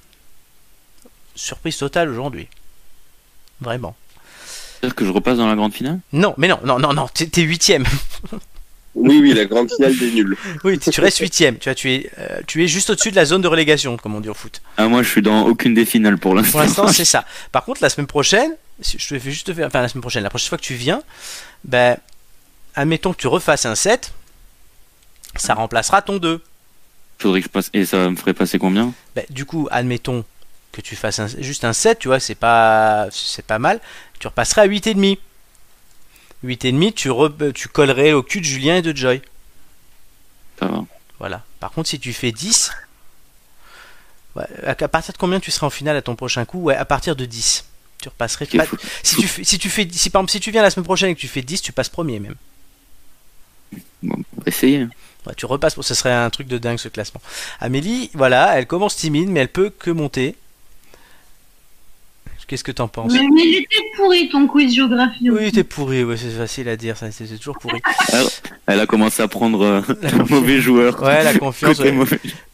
Surprise 1.34 1.76
totale 1.76 2.08
aujourd'hui. 2.10 2.48
Vraiment. 3.60 3.96
C'est-à-dire 4.80 4.94
que 4.94 5.04
je 5.04 5.10
repasse 5.10 5.36
dans 5.38 5.46
la 5.48 5.54
grande 5.56 5.74
finale 5.74 6.00
Non, 6.12 6.34
mais 6.38 6.48
non, 6.48 6.58
non, 6.64 6.78
non, 6.78 6.92
non, 6.94 7.06
t'es 7.08 7.42
huitième. 7.42 7.84
Oui, 8.94 9.18
oui, 9.20 9.34
la 9.34 9.44
grande 9.44 9.70
finale 9.70 9.96
des 9.96 10.10
nuls. 10.10 10.36
Oui, 10.64 10.78
tu 10.78 11.00
restes 11.00 11.18
huitième. 11.18 11.58
Tu 11.58 11.68
vois, 11.68 11.74
tu 11.74 11.92
es, 11.92 12.10
euh, 12.18 12.40
tu 12.46 12.64
es 12.64 12.68
juste 12.68 12.90
au-dessus 12.90 13.10
de 13.10 13.16
la 13.16 13.24
zone 13.24 13.40
de 13.42 13.46
relégation, 13.48 13.96
comme 13.96 14.14
on 14.16 14.20
dit 14.20 14.28
au 14.28 14.34
foot. 14.34 14.60
Ah, 14.78 14.88
moi, 14.88 15.02
je 15.02 15.08
suis 15.08 15.22
dans 15.22 15.46
aucune 15.46 15.74
des 15.74 15.84
finales 15.84 16.18
pour 16.18 16.34
l'instant. 16.34 16.52
Pour 16.52 16.60
l'instant, 16.62 16.88
c'est 16.88 17.04
ça. 17.16 17.24
Par 17.52 17.64
contre, 17.64 17.82
la 17.82 17.88
semaine 17.90 18.06
prochaine, 18.08 18.52
si- 18.80 18.98
je 18.98 19.06
te 19.08 19.18
fais 19.18 19.30
juste 19.30 19.46
te 19.46 19.54
faire, 19.54 19.66
enfin 19.68 19.80
la 19.82 19.88
semaine 19.88 20.00
prochaine, 20.02 20.22
la 20.24 20.30
prochaine 20.30 20.48
fois 20.48 20.58
que 20.58 20.64
tu 20.64 20.74
viens, 20.74 21.02
ben, 21.64 21.96
admettons 22.74 23.12
que 23.12 23.18
tu 23.20 23.28
refasses 23.28 23.64
un 23.66 23.74
7, 23.76 24.12
ça 25.36 25.54
remplacera 25.54 26.02
ton 26.02 26.16
2. 26.16 26.42
Faudrait 27.18 27.40
que 27.40 27.46
je 27.46 27.50
passe. 27.50 27.70
Et 27.74 27.84
ça 27.84 28.10
me 28.10 28.16
ferait 28.16 28.34
passer 28.34 28.58
combien? 28.58 28.92
Ben, 29.14 29.24
du 29.30 29.44
coup, 29.44 29.68
admettons 29.70 30.24
que 30.72 30.80
tu 30.80 30.96
fasses 30.96 31.18
un- 31.18 31.26
juste 31.28 31.64
un 31.64 31.72
7, 31.72 31.98
tu 31.98 32.08
vois, 32.08 32.20
c'est 32.20 32.34
pas, 32.34 33.08
c'est 33.12 33.44
pas 33.44 33.58
mal. 33.58 33.80
Tu 34.18 34.26
repasseras 34.26 34.62
à 34.62 34.66
8,5. 34.66 35.18
8,5, 36.42 36.92
tu, 36.94 37.08
re- 37.10 37.52
tu 37.52 37.68
collerais 37.68 38.12
au 38.12 38.22
cul 38.22 38.40
de 38.40 38.44
Julien 38.46 38.76
et 38.76 38.82
de 38.82 38.96
Joy. 38.96 39.20
Ça 40.58 40.66
va. 40.66 40.84
Voilà. 41.18 41.44
Par 41.58 41.72
contre, 41.72 41.88
si 41.88 41.98
tu 42.00 42.12
fais 42.12 42.32
10, 42.32 42.70
ouais, 44.36 44.44
à 44.64 44.70
à 44.70 44.88
partir 44.88 45.12
de 45.12 45.18
combien 45.18 45.40
tu 45.40 45.50
seras 45.50 45.66
en 45.66 45.70
finale 45.70 45.96
à 45.96 46.02
ton 46.02 46.16
prochain 46.16 46.44
coup? 46.44 46.60
Ouais, 46.62 46.76
à 46.76 46.84
partir 46.84 47.16
de 47.16 47.24
10. 47.26 47.64
Tu 48.00 48.08
repasserais. 48.08 48.46
Pas- 48.46 48.64
si, 49.02 49.16
tu 49.16 49.44
si 49.44 49.58
tu 49.58 49.68
fais, 49.68 49.86
si 49.92 50.08
par 50.08 50.20
exemple, 50.20 50.32
si 50.32 50.40
tu 50.40 50.50
viens 50.50 50.62
la 50.62 50.70
semaine 50.70 50.84
prochaine 50.84 51.10
et 51.10 51.14
que 51.14 51.20
tu 51.20 51.28
fais 51.28 51.42
10, 51.42 51.60
tu 51.60 51.72
passes 51.72 51.90
premier 51.90 52.18
même. 52.20 52.36
Bon, 54.02 54.16
on 54.36 54.40
va 54.40 54.46
essayer. 54.46 54.86
Ouais, 55.26 55.34
tu 55.36 55.44
repasses, 55.44 55.78
ce 55.78 55.94
serait 55.94 56.12
un 56.12 56.30
truc 56.30 56.46
de 56.48 56.56
dingue 56.56 56.78
ce 56.78 56.88
classement. 56.88 57.20
Amélie, 57.60 58.10
voilà, 58.14 58.58
elle 58.58 58.66
commence 58.66 58.96
timide, 58.96 59.28
mais 59.28 59.40
elle 59.40 59.48
peut 59.52 59.68
que 59.68 59.90
monter. 59.90 60.36
Qu'est-ce 62.50 62.64
que 62.64 62.72
t'en 62.72 62.88
penses 62.88 63.12
Mais, 63.12 63.20
mais 63.32 63.42
il 63.44 63.58
était 63.62 63.76
pourri 63.94 64.28
ton 64.28 64.48
quiz 64.48 64.74
géographie. 64.74 65.30
Oui, 65.30 65.52
t'es 65.52 65.62
pourri, 65.62 66.02
ouais, 66.02 66.16
c'est 66.16 66.30
facile 66.30 66.68
à 66.68 66.74
dire, 66.76 66.96
ça, 66.96 67.06
toujours 67.38 67.56
pourri. 67.60 67.80
Elle 68.66 68.80
a 68.80 68.86
commencé 68.86 69.22
à 69.22 69.28
prendre 69.28 69.62
euh, 69.64 69.80
le 70.02 70.24
mauvais 70.28 70.60
joueur. 70.60 71.00
Ouais, 71.00 71.22
la 71.22 71.38
confiance. 71.38 71.78
Ouais. 71.78 71.94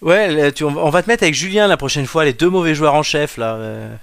Ouais, 0.03 0.31
là, 0.33 0.53
tu- 0.53 0.65
on 0.65 0.71
va 0.71 0.83
on 0.83 0.91
va 0.91 1.03
te 1.03 1.09
mettre 1.09 1.23
avec 1.23 1.35
Julien 1.35 1.67
la 1.67 1.79
prochaine 1.79 2.05
fois, 2.05 2.27
les 2.27 2.35
deux 2.35 2.51
mauvais 2.51 2.75
joueurs 2.75 2.93
en 2.93 3.03
chef 3.03 3.39
là. 3.39 3.55
euh, 3.55 3.97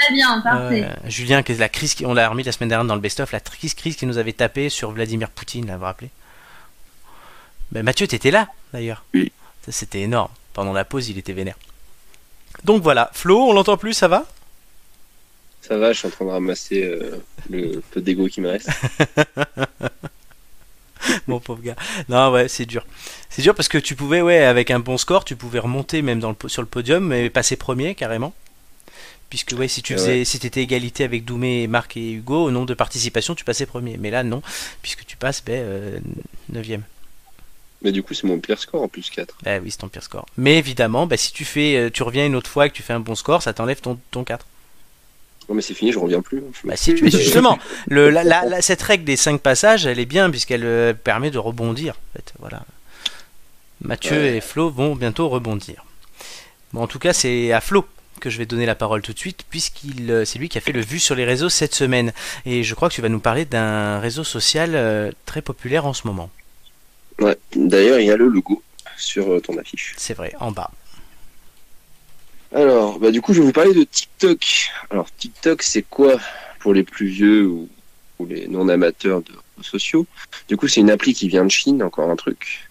Très 0.00 0.12
bien, 0.14 0.40
parfait. 0.40 0.82
euh, 0.84 1.08
Julien, 1.08 1.44
qui 1.44 1.52
est 1.52 1.58
la 1.60 1.68
crise, 1.68 1.94
qui- 1.94 2.04
on 2.04 2.12
l'a 2.12 2.28
remis 2.28 2.42
la 2.42 2.50
semaine 2.50 2.68
dernière 2.70 2.84
dans 2.86 2.96
le 2.96 3.00
best-of, 3.00 3.30
la 3.30 3.38
crise, 3.38 3.74
crise 3.74 3.94
qui 3.94 4.04
nous 4.06 4.18
avait 4.18 4.32
tapé 4.32 4.68
sur 4.68 4.90
Vladimir 4.90 5.30
Poutine, 5.30 5.66
là, 5.68 5.74
vous 5.74 5.78
vous 5.78 5.84
rappelez? 5.84 6.10
Ben, 7.70 7.84
Mathieu, 7.84 8.08
t'étais 8.08 8.32
là 8.32 8.48
d'ailleurs. 8.72 9.04
Oui. 9.14 9.30
C'était 9.68 10.00
énorme. 10.00 10.30
Pendant 10.54 10.72
la 10.72 10.84
pause, 10.84 11.08
il 11.08 11.18
était 11.18 11.32
vénère. 11.32 11.54
Donc 12.64 12.82
voilà, 12.82 13.10
Flo, 13.14 13.44
on 13.48 13.52
l'entend 13.52 13.76
plus, 13.76 13.92
ça 13.92 14.08
va? 14.08 14.24
Ça 15.66 15.76
va, 15.78 15.92
je 15.92 15.98
suis 15.98 16.08
en 16.08 16.10
train 16.10 16.24
de 16.26 16.30
ramasser 16.30 16.84
euh, 16.84 17.18
le 17.50 17.82
peu 17.90 18.00
d'ego 18.00 18.28
qui 18.28 18.40
me 18.40 18.50
reste. 18.50 18.68
Mon 21.26 21.40
pauvre 21.40 21.62
gars. 21.62 21.76
Non, 22.08 22.30
ouais, 22.32 22.48
c'est 22.48 22.66
dur. 22.66 22.84
C'est 23.30 23.42
dur 23.42 23.54
parce 23.54 23.68
que 23.68 23.78
tu 23.78 23.94
pouvais, 23.96 24.22
ouais, 24.22 24.44
avec 24.44 24.70
un 24.70 24.78
bon 24.78 24.96
score, 24.96 25.24
tu 25.24 25.36
pouvais 25.36 25.58
remonter 25.58 26.02
même 26.02 26.20
dans 26.20 26.30
le, 26.40 26.48
sur 26.48 26.62
le 26.62 26.68
podium 26.68 27.12
et 27.12 27.30
passer 27.30 27.56
premier 27.56 27.94
carrément. 27.94 28.32
Puisque, 29.28 29.52
ouais, 29.58 29.66
si 29.68 29.82
tu 29.82 29.94
Ouais. 29.94 29.98
faisais, 29.98 30.24
si 30.24 30.38
t'étais 30.38 30.62
égalité 30.62 31.02
avec 31.04 31.24
Doumé, 31.24 31.66
Marc 31.66 31.96
et 31.96 32.12
Hugo, 32.12 32.44
au 32.44 32.50
nombre 32.52 32.66
de 32.66 32.74
participations, 32.74 33.34
tu 33.34 33.44
passais 33.44 33.66
premier. 33.66 33.96
Mais 33.98 34.10
là, 34.10 34.22
non, 34.22 34.40
puisque 34.82 35.04
tu 35.04 35.16
passes, 35.16 35.42
ben, 35.44 35.54
euh, 35.54 35.98
9 36.50 36.66
Mais 37.82 37.90
du 37.92 38.02
coup, 38.04 38.14
c'est 38.14 38.26
mon 38.26 38.38
pire 38.38 38.58
score 38.60 38.82
en 38.82 38.88
plus 38.88 39.10
4. 39.10 39.36
Eh 39.46 39.58
oui, 39.58 39.70
c'est 39.70 39.78
ton 39.78 39.88
pire 39.88 40.04
score. 40.04 40.26
Mais 40.36 40.58
évidemment, 40.58 41.06
bah, 41.08 41.16
si 41.16 41.32
tu 41.32 41.44
fais, 41.44 41.76
euh, 41.76 41.90
tu 41.90 42.04
reviens 42.04 42.24
une 42.26 42.36
autre 42.36 42.48
fois 42.50 42.66
et 42.66 42.70
que 42.70 42.74
tu 42.74 42.82
fais 42.84 42.92
un 42.92 43.00
bon 43.00 43.16
score, 43.16 43.42
ça 43.42 43.52
t'enlève 43.52 43.80
ton, 43.80 43.98
ton 44.12 44.22
4. 44.22 44.46
Non, 45.48 45.54
mais 45.54 45.62
c'est 45.62 45.74
fini, 45.74 45.92
je 45.92 45.98
reviens 45.98 46.22
plus. 46.22 46.42
Bah 46.64 46.76
si, 46.76 46.94
tu, 46.94 47.04
mais 47.04 47.10
justement, 47.12 47.58
le, 47.86 48.10
la, 48.10 48.24
la- 48.24 48.44
la- 48.44 48.62
cette 48.62 48.82
règle 48.82 49.04
des 49.04 49.16
5 49.16 49.40
passages, 49.40 49.86
elle 49.86 49.98
est 50.00 50.04
bien 50.06 50.28
puisqu'elle 50.30 50.64
euh, 50.64 50.92
permet 50.92 51.30
de 51.30 51.38
rebondir. 51.38 51.94
En 51.94 52.12
fait, 52.18 52.32
voilà. 52.40 52.62
Mathieu 53.82 54.16
Ouais. 54.18 54.36
et 54.36 54.40
Flo 54.40 54.70
vont 54.70 54.96
bientôt 54.96 55.28
rebondir. 55.28 55.84
Bon, 56.72 56.82
en 56.82 56.86
tout 56.86 56.98
cas, 56.98 57.12
c'est 57.12 57.52
à 57.52 57.60
Flo 57.60 57.86
que 58.20 58.30
je 58.30 58.38
vais 58.38 58.46
donner 58.46 58.64
la 58.66 58.74
parole 58.74 59.02
tout 59.02 59.12
de 59.12 59.18
suite 59.18 59.44
puisqu'il, 59.50 60.10
euh, 60.10 60.24
c'est 60.24 60.38
lui 60.38 60.48
qui 60.48 60.56
a 60.58 60.60
fait 60.62 60.72
le 60.72 60.80
vu 60.80 60.98
sur 60.98 61.14
les 61.14 61.24
réseaux 61.26 61.50
cette 61.50 61.74
semaine. 61.74 62.12
Et 62.46 62.62
je 62.64 62.74
crois 62.74 62.88
que 62.88 62.94
tu 62.94 63.02
vas 63.02 63.08
nous 63.10 63.20
parler 63.20 63.44
d'un 63.44 64.00
réseau 64.00 64.24
social 64.24 64.72
euh, 64.74 65.12
très 65.26 65.42
populaire 65.42 65.86
en 65.86 65.92
ce 65.92 66.06
moment. 66.06 66.30
Ouais. 67.20 67.36
D'ailleurs, 67.54 68.00
il 68.00 68.06
y 68.06 68.10
a 68.10 68.16
le 68.16 68.26
logo 68.28 68.62
sur 68.96 69.40
ton 69.42 69.56
affiche. 69.58 69.94
C'est 69.98 70.14
vrai, 70.14 70.32
en 70.40 70.50
bas. 70.50 70.70
Alors, 72.52 72.98
bah, 72.98 73.10
du 73.10 73.20
coup, 73.20 73.32
je 73.32 73.40
vais 73.40 73.46
vous 73.46 73.52
parler 73.52 73.74
de 73.74 73.84
TikTok. 73.84 74.70
Alors, 74.90 75.10
TikTok, 75.16 75.62
c'est 75.62 75.82
quoi 75.82 76.18
pour 76.60 76.74
les 76.74 76.84
plus 76.84 77.06
vieux 77.06 77.46
ou, 77.46 77.68
ou 78.18 78.26
les 78.26 78.48
non-amateurs 78.48 79.22
de 79.22 79.32
réseaux 79.32 79.68
sociaux? 79.68 80.06
Du 80.48 80.56
coup, 80.56 80.68
c'est 80.68 80.80
une 80.80 80.90
appli 80.90 81.14
qui 81.14 81.28
vient 81.28 81.44
de 81.44 81.50
Chine, 81.50 81.82
encore 81.82 82.10
un 82.10 82.16
truc. 82.16 82.68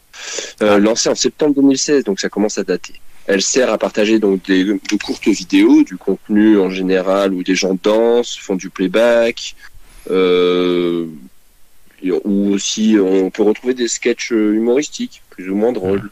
Euh, 0.62 0.80
lancée 0.80 1.10
en 1.10 1.16
septembre 1.16 1.56
2016, 1.56 2.06
donc 2.06 2.20
ça 2.20 2.30
commence 2.30 2.58
à 2.58 2.64
dater. 2.64 2.94
Elle 3.28 3.42
sert 3.42 3.72
à 3.72 3.78
partager 3.78 4.20
donc 4.20 4.46
des, 4.46 4.64
de 4.64 5.04
courtes 5.04 5.28
vidéos, 5.28 5.84
du 5.84 5.98
contenu 5.98 6.60
en 6.60 6.70
général 6.70 7.34
où 7.34 7.44
des 7.44 7.56
gens 7.56 7.78
dansent, 7.82 8.38
font 8.38 8.56
du 8.56 8.70
playback, 8.70 9.56
euh, 10.12 11.08
ou 12.04 12.54
aussi 12.54 12.98
on 13.00 13.32
peut 13.32 13.42
retrouver 13.42 13.74
des 13.74 13.88
sketchs 13.88 14.32
humoristiques, 14.32 15.24
plus 15.32 15.50
ou 15.50 15.56
moins 15.56 15.72
drôles. 15.72 16.10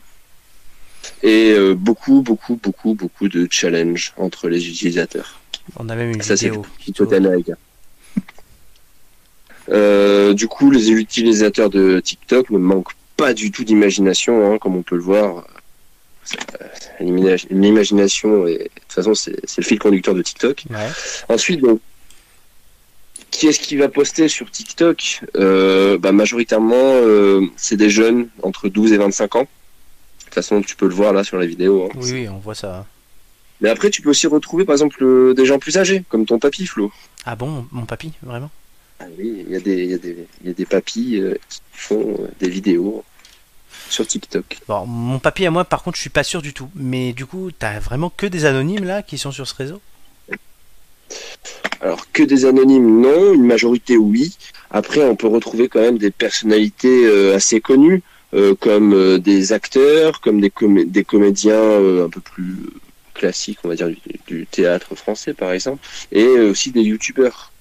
Et 1.22 1.52
euh, 1.52 1.74
beaucoup, 1.76 2.22
beaucoup, 2.22 2.56
beaucoup, 2.62 2.94
beaucoup 2.94 3.28
de 3.28 3.48
challenges 3.50 4.14
entre 4.18 4.50
les 4.50 4.68
utilisateurs. 4.70 5.40
On 5.78 5.88
a 5.90 5.96
même 5.96 6.12
une 6.12 6.22
Ça, 6.22 6.36
vidéo. 6.36 6.66
Euh, 9.70 10.34
du 10.34 10.48
coup, 10.48 10.70
les 10.72 10.92
utilisateurs 10.92 11.70
de 11.70 12.00
TikTok 12.00 12.50
ne 12.50 12.58
manquent 12.58 12.94
pas 13.16 13.34
du 13.34 13.52
tout 13.52 13.64
d'imagination, 13.64 14.52
hein, 14.54 14.58
comme 14.58 14.76
on 14.76 14.84
peut 14.84 14.96
le 14.96 15.02
voir. 15.04 15.46
Euh, 16.62 16.68
L'imagination, 17.50 18.48
est- 18.48 18.58
de 18.58 18.64
toute 18.64 18.92
façon, 18.94 19.14
c'est 19.14 19.36
c'est 19.46 19.62
le 19.62 19.66
fil 19.68 19.80
conducteur 19.80 20.14
de 20.16 20.22
TikTok. 20.22 20.64
Ouais. 20.70 20.78
Ensuite, 21.30 21.62
donc, 21.62 21.80
qui 23.32 23.48
est-ce 23.48 23.60
qui 23.60 23.76
va 23.78 23.90
poster 23.90 24.28
sur 24.28 24.50
TikTok? 24.52 25.22
Euh, 25.36 25.98
bah, 25.98 26.12
Majoritairement, 26.12 26.76
euh, 26.76 27.42
c'est 27.58 27.78
des 27.78 27.90
jeunes 27.90 28.28
entre 28.42 28.70
12 28.70 28.94
et 28.94 28.98
25 28.98 29.36
ans. 29.36 29.48
De 30.34 30.42
toute 30.42 30.46
façon, 30.46 30.64
tu 30.64 30.76
peux 30.76 30.88
le 30.88 30.96
voir 30.96 31.14
là 31.14 31.24
sur 31.24 31.38
la 31.38 31.46
vidéo. 31.46 31.86
hein. 31.86 31.90
Oui, 31.96 32.12
oui, 32.12 32.28
on 32.28 32.40
voit 32.40 32.56
ça. 32.56 32.88
Mais 33.62 33.70
après, 33.70 33.92
tu 33.92 34.02
peux 34.02 34.10
aussi 34.10 34.26
retrouver, 34.26 34.66
par 34.66 34.74
exemple, 34.74 35.04
euh, 35.04 35.36
des 35.36 35.46
gens 35.46 35.60
plus 35.60 35.78
âgés, 35.78 36.04
comme 36.10 36.26
ton 36.26 36.40
papy, 36.40 36.66
Flo. 36.66 36.92
Ah 37.24 37.36
bon, 37.36 37.68
mon 37.72 37.86
papy, 37.86 38.14
vraiment? 38.24 38.50
Ah 39.00 39.06
oui, 39.20 39.46
il 39.46 39.54
y 39.54 39.56
a 39.56 39.60
des, 39.60 39.86
y 39.86 39.94
a 39.94 40.00
des, 40.00 40.28
il 40.42 40.48
y 40.48 40.50
a 40.50 40.54
des 40.54 40.66
papis 40.66 41.20
euh, 41.20 41.36
qui 41.50 41.60
font 41.72 42.18
euh, 42.20 42.28
des 42.40 42.50
vidéos 42.50 43.04
sur 43.90 44.08
TikTok. 44.08 44.58
Bon, 44.68 44.88
mon 44.88 45.20
papy 45.20 45.46
à 45.46 45.52
moi, 45.52 45.66
par 45.66 45.84
contre, 45.84 45.98
je 45.98 46.02
suis 46.02 46.10
pas 46.10 46.24
sûr 46.24 46.42
du 46.42 46.52
tout. 46.52 46.72
Mais 46.74 47.14
du 47.14 47.28
coup, 47.28 47.52
t'as 47.52 47.78
vraiment 47.80 48.10
que 48.10 48.26
des 48.26 48.46
anonymes 48.46 48.86
là 48.86 49.04
qui 49.04 49.20
sont 49.20 49.32
sur 49.32 49.48
ce 49.48 49.54
réseau? 49.54 49.82
Alors 51.80 52.12
que 52.12 52.24
des 52.24 52.46
anonymes, 52.46 53.02
non, 53.02 53.36
une 53.36 53.46
majorité, 53.46 53.98
oui. 53.98 54.36
Après, 54.72 55.04
on 55.04 55.16
peut 55.16 55.28
retrouver 55.28 55.70
quand 55.70 55.82
même 55.82 56.00
des 56.00 56.10
personnalités 56.10 57.32
assez 57.34 57.62
connues, 57.62 58.02
comme 58.60 58.94
euh, 58.94 59.18
des 59.20 59.54
acteurs, 59.54 60.22
comme 60.22 60.42
des, 60.42 60.50
comé- 60.50 60.86
des 60.90 61.04
comédiens 61.04 61.54
euh, 61.54 62.06
un 62.06 62.10
peu 62.10 62.20
plus 62.22 62.52
euh, 62.66 62.74
classiques, 63.14 63.60
on 63.64 63.68
va 63.70 63.76
dire, 63.76 63.88
du, 63.90 63.98
du 64.28 64.46
théâtre 64.48 64.96
français, 64.96 65.34
par 65.34 65.52
exemple, 65.52 65.86
et 66.12 66.24
euh, 66.26 66.52
aussi 66.52 66.72
des 66.72 66.82
youtubeurs. 66.82 67.52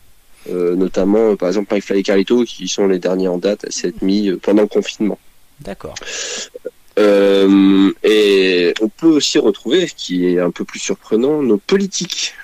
Euh, 0.50 0.74
notamment, 0.74 1.32
euh, 1.32 1.36
par 1.36 1.48
exemple, 1.48 1.72
McFly 1.72 2.00
et 2.00 2.02
Carlito, 2.02 2.42
qui 2.44 2.66
sont 2.66 2.88
les 2.88 2.98
derniers 2.98 3.28
en 3.28 3.38
date 3.38 3.64
à 3.64 3.70
s'être 3.70 4.02
mis 4.02 4.28
euh, 4.28 4.38
pendant 4.42 4.62
le 4.62 4.68
confinement. 4.68 5.18
D'accord. 5.60 5.94
Euh, 6.98 7.90
et 8.02 8.74
on 8.80 8.88
peut 8.88 9.06
aussi 9.06 9.38
retrouver, 9.38 9.86
ce 9.86 9.94
qui 9.94 10.26
est 10.26 10.40
un 10.40 10.50
peu 10.50 10.64
plus 10.64 10.78
surprenant, 10.80 11.42
nos 11.42 11.58
politiques. 11.58 12.34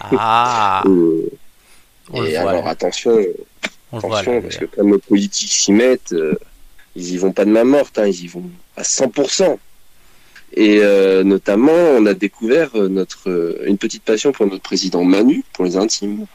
Ah, 0.00 0.82
Euh, 0.86 1.28
on 2.12 2.24
et 2.24 2.36
alors 2.36 2.66
attention, 2.66 3.16
On 3.92 3.98
attention, 3.98 4.42
parce 4.42 4.56
que 4.56 4.64
comme 4.64 4.90
nos 4.90 4.98
politiques 4.98 5.52
s'y 5.52 5.72
mettent, 5.72 6.12
euh, 6.12 6.34
ils 6.96 7.12
y 7.12 7.16
vont 7.16 7.32
pas 7.32 7.44
de 7.44 7.50
main 7.50 7.64
morte, 7.64 7.98
hein, 7.98 8.06
ils 8.06 8.24
y 8.24 8.26
vont 8.26 8.50
à 8.76 8.82
100%. 8.82 9.58
Et 10.52 10.80
euh, 10.82 11.22
notamment, 11.22 11.72
on 11.72 12.06
a 12.06 12.14
découvert 12.14 12.70
euh, 12.74 12.88
notre 12.88 13.30
euh, 13.30 13.62
une 13.66 13.78
petite 13.78 14.02
passion 14.02 14.32
pour 14.32 14.46
notre 14.46 14.62
président 14.62 15.04
Manu, 15.04 15.44
pour 15.52 15.64
les 15.64 15.76
intimes, 15.76 16.26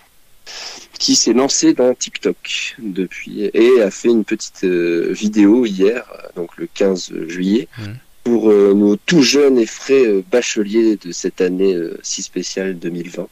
qui 0.97 1.15
s'est 1.15 1.33
lancé 1.33 1.73
dans 1.73 1.93
TikTok 1.93 2.75
depuis 2.79 3.49
et 3.53 3.81
a 3.81 3.91
fait 3.91 4.07
une 4.09 4.23
petite 4.23 4.63
euh, 4.63 5.09
vidéo 5.11 5.65
hier, 5.65 6.05
donc 6.35 6.55
le 6.57 6.67
15 6.73 7.11
juillet, 7.27 7.67
Mhm. 7.77 7.97
pour 8.23 8.49
euh, 8.49 8.73
nos 8.73 8.95
tout 8.95 9.21
jeunes 9.21 9.57
et 9.57 9.65
frais 9.65 10.23
bacheliers 10.31 10.95
de 10.95 11.11
cette 11.11 11.41
année 11.41 11.77
si 12.01 12.23
spéciale 12.23 12.79
2020, 12.79 13.27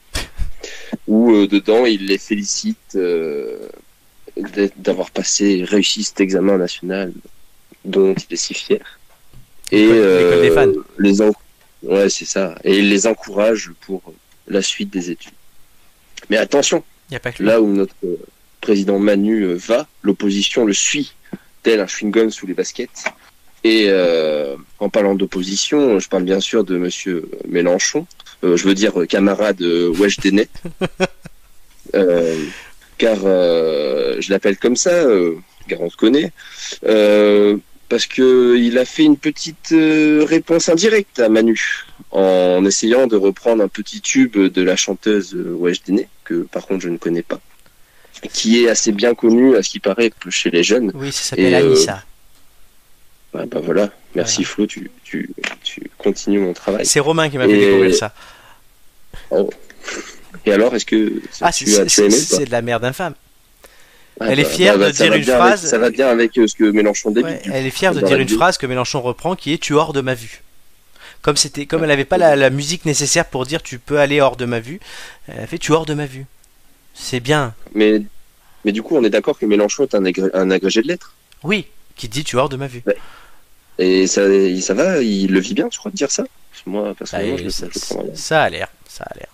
où 1.08 1.48
dedans 1.48 1.86
il 1.86 2.08
les 2.08 2.18
félicite 2.18 2.98
d'avoir 4.78 5.12
passé 5.12 5.64
réussi 5.68 6.04
cet 6.04 6.20
examen 6.22 6.58
national 6.58 7.14
dont 7.86 8.14
il 8.14 8.34
est 8.34 8.38
si 8.38 8.54
fier. 8.54 8.80
Et 9.72 9.86
l'école 9.88 10.42
des 10.42 10.52
fans. 10.52 10.82
les 11.00 11.22
en- 11.22 11.34
ouais 11.84 12.10
c'est 12.10 12.26
ça, 12.26 12.56
et 12.64 12.78
il 12.80 12.90
les 12.90 13.08
encourage 13.08 13.72
pour 13.82 14.02
la 14.48 14.62
suite 14.62 14.90
des 14.92 15.12
études. 15.12 15.34
Mais 16.30 16.38
attention, 16.38 16.84
Il 17.10 17.14
y 17.14 17.18
a 17.18 17.20
pas 17.20 17.32
que 17.32 17.40
lui. 17.40 17.46
là 17.48 17.62
où 17.62 17.68
notre 17.68 17.96
président 18.62 18.98
Manu 19.00 19.42
euh, 19.44 19.56
va, 19.56 19.88
l'opposition 20.04 20.66
le 20.66 20.74
suit, 20.74 21.14
tel 21.64 21.80
un 21.82 21.86
chewing-gum 21.86 22.30
sous 22.32 22.48
les 22.48 22.54
baskets. 22.54 23.04
Et 23.66 23.86
euh, 23.88 24.56
en 24.80 24.90
parlant 24.90 25.16
d'opposition, 25.16 26.00
je 26.00 26.10
parle 26.10 26.24
bien 26.24 26.40
sûr 26.42 26.64
de 26.64 26.78
Monsieur 26.78 27.30
Mélenchon, 27.48 28.06
euh, 28.44 28.58
je 28.58 28.66
veux 28.68 28.74
dire 28.74 29.02
euh, 29.02 29.06
camarade 29.06 29.62
euh, 29.62 29.90
Weshdenet, 29.98 30.50
euh, 31.96 32.46
car 32.98 33.18
euh, 33.26 34.18
je 34.20 34.30
l'appelle 34.32 34.58
comme 34.58 34.76
ça, 34.76 34.92
euh, 34.92 35.36
car 35.68 35.82
on 35.82 35.90
se 35.90 35.98
connaît, 35.98 36.32
euh, 36.86 37.58
parce 37.90 38.06
que 38.06 38.56
il 38.58 38.78
a 38.78 38.86
fait 38.86 39.04
une 39.04 39.18
petite 39.18 39.74
réponse 39.74 40.70
indirecte 40.70 41.20
à 41.20 41.30
Manu 41.30 41.86
en 42.12 42.64
essayant 42.66 43.08
de 43.08 43.16
reprendre 43.16 43.64
un 43.64 43.68
petit 43.68 44.02
tube 44.02 44.38
de 44.38 44.62
la 44.62 44.76
chanteuse 44.76 45.36
Weshdenet, 45.36 46.08
que 46.24 46.44
par 46.44 46.66
contre 46.66 46.82
je 46.84 46.90
ne 46.90 46.98
connais 46.98 47.22
pas, 47.24 47.40
qui 48.32 48.64
est 48.64 48.70
assez 48.70 48.92
bien 48.92 49.14
connue 49.16 49.56
à 49.56 49.64
ce 49.64 49.70
qui 49.70 49.80
paraît 49.80 50.12
chez 50.30 50.50
les 50.50 50.64
jeunes. 50.64 50.92
Oui, 50.96 51.12
ça 51.12 51.22
s'appelle 51.24 51.54
Anissa. 51.56 52.04
Ah 53.36 53.46
bah 53.48 53.60
voilà, 53.64 53.90
merci 54.14 54.44
Flo, 54.44 54.68
tu, 54.68 54.92
tu, 55.04 55.32
tu 55.64 55.82
continues 55.98 56.40
mon 56.40 56.54
travail. 56.54 56.86
C'est 56.86 57.00
Romain 57.00 57.30
qui 57.30 57.38
m'a 57.40 57.46
fait 57.46 57.54
Et- 57.58 57.66
découvrir 57.66 57.96
ça. 57.96 58.14
Et 60.46 60.52
alors, 60.54 60.76
est-ce 60.76 60.86
que 60.86 61.22
Ah, 61.42 61.52
tu, 61.52 61.66
c'est 61.66 61.74
as, 61.74 61.78
tu 61.78 61.86
as 61.86 61.90
c'est- 61.90 62.06
aimé 62.06 62.16
ou 62.16 62.18
c'est 62.20 62.38
pas 62.40 62.46
de 62.46 62.52
la 62.52 62.62
merde 62.62 62.86
infâme. 62.86 63.14
Ah, 64.20 64.26
elle 64.30 64.40
est 64.40 64.44
fière 64.46 64.78
de 64.78 64.86
ça 64.86 64.92
dire 64.92 65.06
une 65.08 65.14
avec- 65.14 65.26
phrase- 65.28 65.66
ça 65.66 65.78
va 65.80 65.90
bien 65.90 66.08
avec 66.08 66.38
euh, 66.38 66.46
ce 66.48 66.54
que 66.56 66.66
Mélenchon. 66.66 67.12
Ouais, 67.14 67.42
elle 67.52 67.66
est 67.66 67.70
fière 67.72 67.94
de 67.96 68.02
dire 68.02 68.20
une 68.20 68.30
phrase 68.30 68.58
que 68.58 68.66
Mélenchon 68.68 69.02
reprend 69.02 69.36
qui 69.36 69.54
est 69.54 69.58
tu 69.58 69.74
es 69.74 69.76
hors 69.76 69.94
de 69.94 70.02
ma 70.02 70.14
vue. 70.14 70.42
Comme 71.24 71.36
c'était, 71.38 71.66
comme 71.66 71.84
elle 71.84 71.90
n'avait 71.90 72.06
pas 72.06 72.18
la, 72.18 72.36
la 72.36 72.50
musique 72.50 72.86
nécessaire 72.86 73.26
pour 73.26 73.46
dire 73.46 73.64
tu 73.64 73.80
peux 73.80 73.98
aller 74.00 74.20
hors 74.22 74.36
de 74.36 74.46
ma 74.46 74.60
vue, 74.60 74.80
elle 75.28 75.40
a 75.40 75.48
fait 75.48 75.58
tu 75.58 75.72
es 75.72 75.76
hors 75.76 75.86
de 75.86 75.94
ma 75.94 76.06
vue. 76.06 76.26
C'est 76.94 77.22
bien. 77.22 77.56
Mais, 77.74 78.02
mais 78.66 78.72
du 78.72 78.84
coup, 78.84 78.96
on 78.98 79.04
est 79.04 79.10
d'accord 79.10 79.40
que 79.40 79.46
Mélenchon 79.46 79.84
est 79.84 79.96
un, 79.96 80.04
agré- 80.04 80.30
un 80.34 80.52
agrégé 80.52 80.82
de 80.84 80.88
lettres. 80.88 81.14
Oui, 81.44 81.66
qui 81.96 82.08
dit 82.10 82.24
tu 82.24 82.36
es 82.36 82.40
hors 82.40 82.50
de 82.50 82.58
ma 82.58 82.68
vue. 82.68 82.84
Et 83.80 84.06
ça, 84.06 84.22
ça 84.62 84.74
va, 84.76 85.02
il 85.02 85.32
le 85.32 85.40
vit 85.40 85.54
bien, 85.56 85.70
je 85.72 85.78
crois, 85.80 85.90
de 85.90 85.96
dire 85.96 86.12
ça 86.12 86.24
Moi, 86.68 86.84
Bah, 86.90 86.94
personnellement, 86.96 87.38
je, 87.38 87.44
le- 87.46 87.50
ça, 87.50 87.66
le 87.66 88.16
ça 88.16 88.44
a 88.44 88.50
l'air, 88.50 88.68
ça 88.88 89.06
a 89.06 89.16
l'air. 89.18 89.28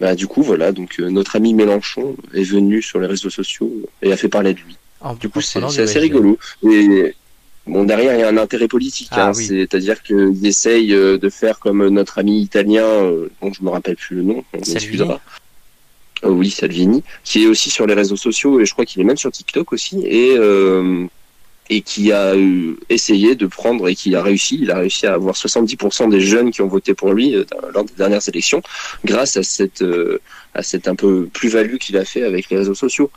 Bah, 0.00 0.14
du 0.14 0.26
coup, 0.26 0.42
voilà, 0.42 0.72
donc 0.72 0.96
euh, 1.00 1.08
notre 1.08 1.36
ami 1.36 1.54
Mélenchon 1.54 2.16
est 2.34 2.42
venu 2.42 2.82
sur 2.82 3.00
les 3.00 3.06
réseaux 3.06 3.30
sociaux 3.30 3.72
et 4.02 4.12
a 4.12 4.16
fait 4.16 4.28
parler 4.28 4.54
de 4.54 4.60
lui. 4.60 4.76
Du 5.20 5.28
coup, 5.28 5.40
c'est 5.40 5.62
assez 5.62 5.98
rigolo. 5.98 6.38
Et 6.68 7.14
bon, 7.66 7.84
derrière, 7.84 8.14
il 8.14 8.20
y 8.20 8.22
a 8.22 8.28
un 8.28 8.36
intérêt 8.36 8.68
politique. 8.68 9.08
Ah 9.12 9.28
hein. 9.28 9.32
oui. 9.36 9.46
C'est-à-dire 9.46 10.02
qu'il 10.02 10.44
essaye 10.44 10.92
euh, 10.92 11.16
de 11.16 11.28
faire 11.30 11.58
comme 11.60 11.86
notre 11.88 12.18
ami 12.18 12.40
italien, 12.40 12.84
euh, 12.84 13.28
dont 13.40 13.52
je 13.52 13.62
me 13.62 13.70
rappelle 13.70 13.96
plus 13.96 14.16
le 14.16 14.22
nom, 14.22 14.44
on 14.52 14.58
m'excusera. 14.58 15.20
Euh, 16.24 16.30
oui, 16.30 16.50
Salvini, 16.50 17.02
qui 17.24 17.44
est 17.44 17.46
aussi 17.46 17.70
sur 17.70 17.86
les 17.86 17.94
réseaux 17.94 18.16
sociaux 18.16 18.60
et 18.60 18.66
je 18.66 18.72
crois 18.72 18.86
qu'il 18.86 19.00
est 19.02 19.04
même 19.04 19.16
sur 19.16 19.30
TikTok 19.30 19.72
aussi 19.72 20.00
et 20.06 20.34
euh, 20.36 21.06
et 21.68 21.82
qui 21.82 22.12
a 22.12 22.34
euh, 22.34 22.74
essayé 22.88 23.34
de 23.34 23.46
prendre 23.46 23.88
et 23.88 23.94
qui 23.94 24.14
a 24.14 24.22
réussi. 24.22 24.58
Il 24.60 24.70
a 24.70 24.78
réussi 24.78 25.06
à 25.06 25.14
avoir 25.14 25.34
70% 25.34 26.10
des 26.10 26.20
jeunes 26.20 26.50
qui 26.50 26.62
ont 26.62 26.68
voté 26.68 26.94
pour 26.94 27.12
lui 27.12 27.34
euh, 27.34 27.44
lors 27.74 27.84
des 27.84 27.94
dernières 27.94 28.26
élections, 28.28 28.62
grâce 29.04 29.36
à 29.36 29.42
cette 29.42 29.82
euh, 29.82 30.20
à 30.54 30.62
cette 30.62 30.88
un 30.88 30.94
peu 30.94 31.26
plus-value 31.26 31.76
qu'il 31.76 31.96
a 31.96 32.04
fait 32.04 32.22
avec 32.22 32.50
les 32.50 32.56
réseaux 32.56 32.74
sociaux. 32.74 33.10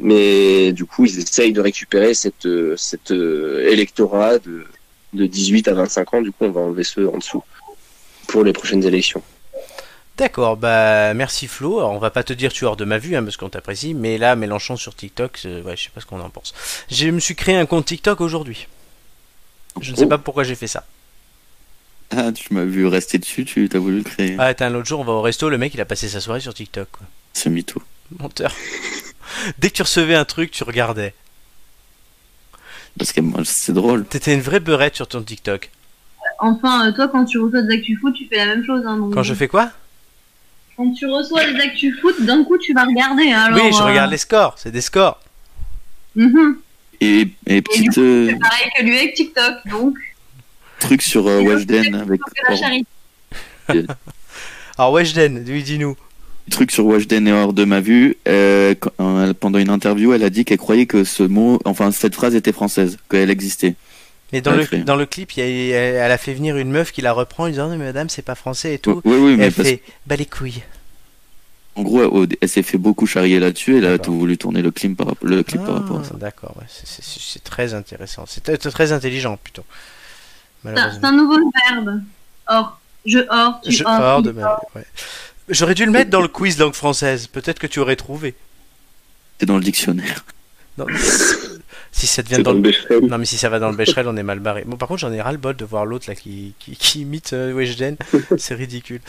Mais 0.00 0.72
du 0.72 0.84
coup, 0.84 1.06
ils 1.06 1.18
essayent 1.18 1.52
de 1.52 1.60
récupérer 1.60 2.14
cette 2.14 2.48
cette 2.76 3.10
électorat 3.10 4.38
de 4.38 4.64
de 5.12 5.26
18 5.26 5.68
à 5.68 5.74
25 5.74 6.14
ans. 6.14 6.22
Du 6.22 6.30
coup, 6.30 6.44
on 6.44 6.50
va 6.50 6.60
enlever 6.60 6.84
ceux 6.84 7.08
en 7.08 7.18
dessous 7.18 7.42
pour 8.28 8.44
les 8.44 8.52
prochaines 8.52 8.84
élections. 8.84 9.22
D'accord, 10.18 10.56
bah 10.56 11.14
merci 11.14 11.46
Flo. 11.46 11.78
Alors, 11.78 11.92
on 11.92 11.98
va 11.98 12.10
pas 12.10 12.24
te 12.24 12.32
dire 12.32 12.52
tu 12.52 12.64
es 12.64 12.66
hors 12.66 12.76
de 12.76 12.84
ma 12.84 12.98
vue 12.98 13.14
hein, 13.16 13.22
parce 13.22 13.36
qu'on 13.36 13.48
t'apprécie, 13.48 13.94
mais 13.94 14.18
là 14.18 14.34
Mélenchon 14.34 14.76
sur 14.76 14.94
TikTok, 14.96 15.40
ouais, 15.44 15.76
je 15.76 15.84
sais 15.84 15.90
pas 15.94 16.00
ce 16.00 16.06
qu'on 16.06 16.20
en 16.20 16.28
pense. 16.30 16.52
Je 16.90 17.08
me 17.08 17.20
suis 17.20 17.36
créé 17.36 17.56
un 17.56 17.66
compte 17.66 17.86
TikTok 17.86 18.20
aujourd'hui. 18.20 18.66
Je 19.80 19.92
ne 19.92 19.96
sais 19.96 20.04
Oh. 20.04 20.08
pas 20.08 20.18
pourquoi 20.18 20.42
j'ai 20.42 20.56
fait 20.56 20.66
ça. 20.66 20.84
Ah, 22.10 22.32
tu 22.32 22.52
m'as 22.52 22.64
vu 22.64 22.86
rester 22.86 23.18
dessus, 23.18 23.44
tu 23.44 23.68
t'as 23.68 23.78
voulu 23.78 23.98
le 23.98 24.02
créer. 24.04 24.34
Ah, 24.38 24.46
attends, 24.46 24.70
l'autre 24.70 24.88
jour 24.88 24.98
on 25.00 25.04
va 25.04 25.12
au 25.12 25.22
resto, 25.22 25.48
le 25.48 25.58
mec 25.58 25.72
il 25.74 25.80
a 25.80 25.84
passé 25.84 26.08
sa 26.08 26.20
soirée 26.20 26.40
sur 26.40 26.52
TikTok. 26.52 26.88
Quoi. 26.90 27.06
C'est 27.32 27.50
mytho. 27.50 27.80
Menteur. 28.18 28.52
Dès 29.58 29.70
que 29.70 29.74
tu 29.76 29.82
recevais 29.82 30.14
un 30.16 30.24
truc, 30.24 30.50
tu 30.50 30.64
regardais. 30.64 31.14
Parce 32.98 33.12
que 33.12 33.20
moi, 33.20 33.42
c'est 33.44 33.72
drôle. 33.72 34.04
T'étais 34.04 34.34
une 34.34 34.40
vraie 34.40 34.58
beurette 34.58 34.96
sur 34.96 35.06
ton 35.06 35.22
TikTok. 35.22 35.70
Enfin, 36.40 36.88
euh, 36.88 36.92
toi, 36.92 37.06
quand 37.06 37.24
tu 37.26 37.38
reçois 37.38 37.62
des 37.62 37.74
actus 37.74 38.00
foot, 38.00 38.14
tu 38.14 38.26
fais 38.26 38.36
la 38.38 38.46
même 38.46 38.64
chose. 38.64 38.82
Hein, 38.84 38.96
donc, 38.96 39.14
Quand 39.14 39.22
je 39.22 39.34
fais 39.34 39.46
quoi? 39.46 39.70
Quand 40.78 40.92
tu 40.92 41.06
reçois 41.06 41.44
des 41.44 41.58
actus 41.60 42.00
foot, 42.00 42.14
d'un 42.24 42.44
coup, 42.44 42.56
tu 42.56 42.72
vas 42.72 42.84
regarder. 42.84 43.30
hein, 43.32 43.40
Alors, 43.52 43.64
Oui, 43.64 43.72
je 43.76 43.82
euh, 43.82 43.86
regarde 43.86 44.10
les 44.12 44.16
scores, 44.16 44.54
c'est 44.56 44.70
des 44.70 44.80
scores. 44.80 45.20
mhm. 46.14 46.56
Et, 47.00 47.28
et 47.46 47.60
petite 47.62 47.98
euh, 47.98 48.28
C'est 48.30 48.38
pareil 48.38 48.70
que 48.76 48.82
lui 48.84 48.96
avec 48.96 49.14
TikTok. 49.14 49.54
Donc, 49.70 49.94
truc 50.80 51.02
sur 51.02 51.26
euh, 51.28 51.40
Weshden 51.42 51.94
avec. 51.96 52.20
Alors 54.78 54.92
Weshden, 54.92 55.44
lui 55.44 55.62
dis-nous. 55.62 55.96
truc 56.50 56.70
sur 56.70 56.86
Weshden 56.86 57.26
et 57.28 57.32
hors 57.32 57.52
de 57.52 57.64
ma 57.64 57.80
vue. 57.80 58.16
euh, 58.28 58.74
quand- 58.78 58.90
euh, 59.00 59.32
pendant 59.38 59.58
une 59.58 59.70
interview, 59.70 60.12
elle 60.12 60.22
a 60.24 60.30
dit 60.30 60.44
qu'elle 60.44 60.58
croyait 60.58 60.86
que 60.86 61.04
ce 61.04 61.22
mot, 61.24 61.58
enfin 61.64 61.90
cette 61.92 62.14
phrase 62.14 62.34
était 62.34 62.52
française, 62.52 62.96
qu'elle 63.10 63.30
existait. 63.30 63.74
Mais 64.32 64.40
dans, 64.42 64.52
le, 64.52 64.66
dans 64.84 64.96
le 64.96 65.06
clip, 65.06 65.32
il 65.36 65.40
y 65.40 65.72
a- 65.74 65.78
elle, 66.04 66.12
a 66.12 66.18
fait 66.18 66.34
venir 66.34 66.56
une 66.58 66.70
meuf 66.70 66.92
qui 66.92 67.00
la 67.00 67.12
reprend 67.12 67.44
en 67.44 67.48
disant 67.48 67.68
Non, 67.68 67.76
mais 67.78 67.86
madame, 67.86 68.08
c'est 68.10 68.22
pas 68.22 68.34
français 68.34 68.74
et 68.74 68.78
tout. 68.78 69.00
Oui, 69.04 69.16
oui, 69.16 69.32
Et 69.32 69.36
mais 69.36 69.46
elle 69.46 69.52
parce- 69.52 69.68
fait 69.68 69.82
Bah 70.06 70.16
les 70.16 70.26
couilles. 70.26 70.62
en 71.76 71.82
gros, 71.82 72.26
elle 72.40 72.48
s'est 72.48 72.62
fait 72.62 72.76
beaucoup 72.76 73.06
charrier 73.06 73.38
là-dessus. 73.40 73.78
Elle 73.78 73.86
a 73.86 73.98
tout 73.98 74.12
voulu 74.18 74.36
tourner 74.36 74.60
le 74.62 74.70
clip 74.70 74.96
par, 74.98 75.14
le 75.22 75.42
clip 75.42 75.62
par 75.64 75.76
Ah, 75.76 75.78
rapport 75.78 76.00
à 76.00 76.04
ça. 76.04 76.14
D'accord, 76.16 76.54
ouais, 76.58 76.66
c'est- 76.68 77.42
très 77.44 77.72
intéressant. 77.72 78.24
C'est 78.26 78.42
très- 78.42 78.92
intelligent 78.92 79.36
plutôt. 79.42 79.64
C'est 80.64 81.04
un- 81.04 81.12
nouveau 81.12 81.36
verbe. 81.70 82.02
Or. 82.48 82.80
Je 83.06 83.20
hors, 83.30 83.60
tu 83.62 83.72
Je 83.72 83.84
hors. 83.84 84.00
hors 84.00 84.20
il 84.20 84.24
de 84.26 84.30
ma 84.32 84.60
ouais. 84.74 84.84
J'aurais 85.48 85.74
dû 85.74 85.86
le 85.86 85.92
mettre 85.92 86.10
dans 86.10 86.20
le 86.20 86.28
quiz 86.28 86.58
langue 86.58 86.74
française. 86.74 87.26
Peut-être 87.28 87.58
que 87.58 87.66
tu 87.66 87.78
aurais 87.78 87.96
trouvé. 87.96 88.34
C'est 89.40 89.46
dans 89.46 89.56
le 89.56 89.62
dictionnaire. 89.62 90.24
Non, 90.76 90.84
si 92.06 92.14
ça 92.14 92.22
devient 92.22 92.36
C'est 92.36 92.42
dans 92.42 92.52
dans 92.52 92.58
le 92.58 92.62
le 92.62 92.70
Becherel. 92.70 93.04
Non 93.06 93.18
mais 93.18 93.24
si 93.24 93.36
ça 93.36 93.48
va 93.48 93.58
dans 93.58 93.70
le 93.70 93.76
Becherel, 93.76 94.08
on 94.08 94.16
est 94.16 94.22
mal 94.22 94.40
barré. 94.40 94.64
Bon 94.66 94.76
par 94.76 94.88
contre 94.88 95.00
j'en 95.00 95.12
ai 95.12 95.20
ras 95.20 95.32
le 95.32 95.38
bol 95.38 95.56
de 95.56 95.64
voir 95.64 95.84
l'autre 95.84 96.06
là 96.08 96.14
qui, 96.14 96.54
qui, 96.58 96.76
qui 96.76 97.00
imite 97.02 97.32
euh, 97.32 97.52
Weshden. 97.52 97.96
C'est 98.38 98.54
ridicule. 98.54 99.00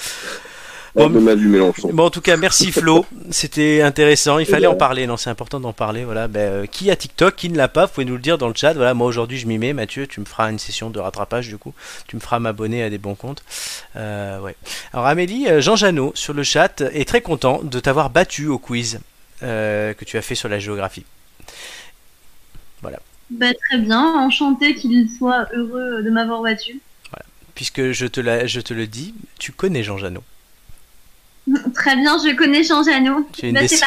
Vue, 0.95 1.47
Mélenchon. 1.47 1.91
Bon 1.93 2.05
en 2.05 2.09
tout 2.09 2.21
cas 2.21 2.35
merci 2.37 2.71
Flo, 2.71 3.05
c'était 3.29 3.81
intéressant, 3.81 4.39
il 4.39 4.45
fallait 4.45 4.67
en 4.67 4.75
parler, 4.75 5.07
non 5.07 5.17
c'est 5.17 5.29
important 5.29 5.59
d'en 5.59 5.73
parler. 5.73 6.03
Voilà, 6.03 6.27
ben, 6.27 6.39
euh, 6.39 6.65
qui 6.65 6.89
a 6.89 6.95
TikTok, 6.95 7.35
qui 7.35 7.49
ne 7.49 7.57
l'a 7.57 7.67
pas, 7.67 7.85
vous 7.85 7.93
pouvez 7.93 8.05
nous 8.05 8.15
le 8.15 8.21
dire 8.21 8.37
dans 8.37 8.47
le 8.47 8.53
chat. 8.55 8.73
Voilà, 8.73 8.93
moi 8.93 9.07
aujourd'hui 9.07 9.37
je 9.37 9.47
m'y 9.47 9.57
mets, 9.57 9.73
Mathieu, 9.73 10.07
tu 10.07 10.19
me 10.19 10.25
feras 10.25 10.49
une 10.49 10.59
session 10.59 10.89
de 10.89 10.99
rattrapage 10.99 11.47
du 11.47 11.57
coup, 11.57 11.73
tu 12.07 12.15
me 12.15 12.21
feras 12.21 12.39
m'abonner 12.39 12.83
à 12.83 12.89
des 12.89 12.97
bons 12.97 13.15
comptes. 13.15 13.43
Euh, 13.95 14.39
ouais. 14.39 14.55
Alors 14.93 15.05
Amélie, 15.05 15.47
euh, 15.47 15.61
Jean 15.61 15.75
Janot 15.75 16.11
sur 16.15 16.33
le 16.33 16.43
chat 16.43 16.81
est 16.81 17.07
très 17.07 17.21
content 17.21 17.61
de 17.63 17.79
t'avoir 17.79 18.09
battu 18.09 18.47
au 18.47 18.57
quiz 18.57 18.99
euh, 19.43 19.93
que 19.93 20.05
tu 20.05 20.17
as 20.17 20.21
fait 20.21 20.35
sur 20.35 20.49
la 20.49 20.59
géographie. 20.59 21.05
Bah, 23.31 23.53
très 23.53 23.77
bien, 23.77 24.01
enchanté 24.15 24.73
qu'il 24.75 25.07
soit 25.09 25.47
heureux 25.53 26.01
de 26.01 26.09
m'avoir 26.09 26.41
battu. 26.41 26.79
Puisque 27.53 27.91
je 27.91 28.05
te, 28.07 28.19
la, 28.21 28.47
je 28.47 28.59
te 28.61 28.73
le 28.73 28.87
dis, 28.87 29.13
tu 29.37 29.51
connais 29.51 29.83
Jean 29.83 29.97
Janot. 29.97 30.23
Très 31.75 31.95
bien, 31.95 32.17
je 32.17 32.33
connais 32.35 32.63
Jean 32.63 32.83
Janot. 32.83 33.27
Tu 33.33 33.45
es 33.45 33.49
une 33.49 33.55
Bah, 33.55 33.67
c'est. 33.67 33.81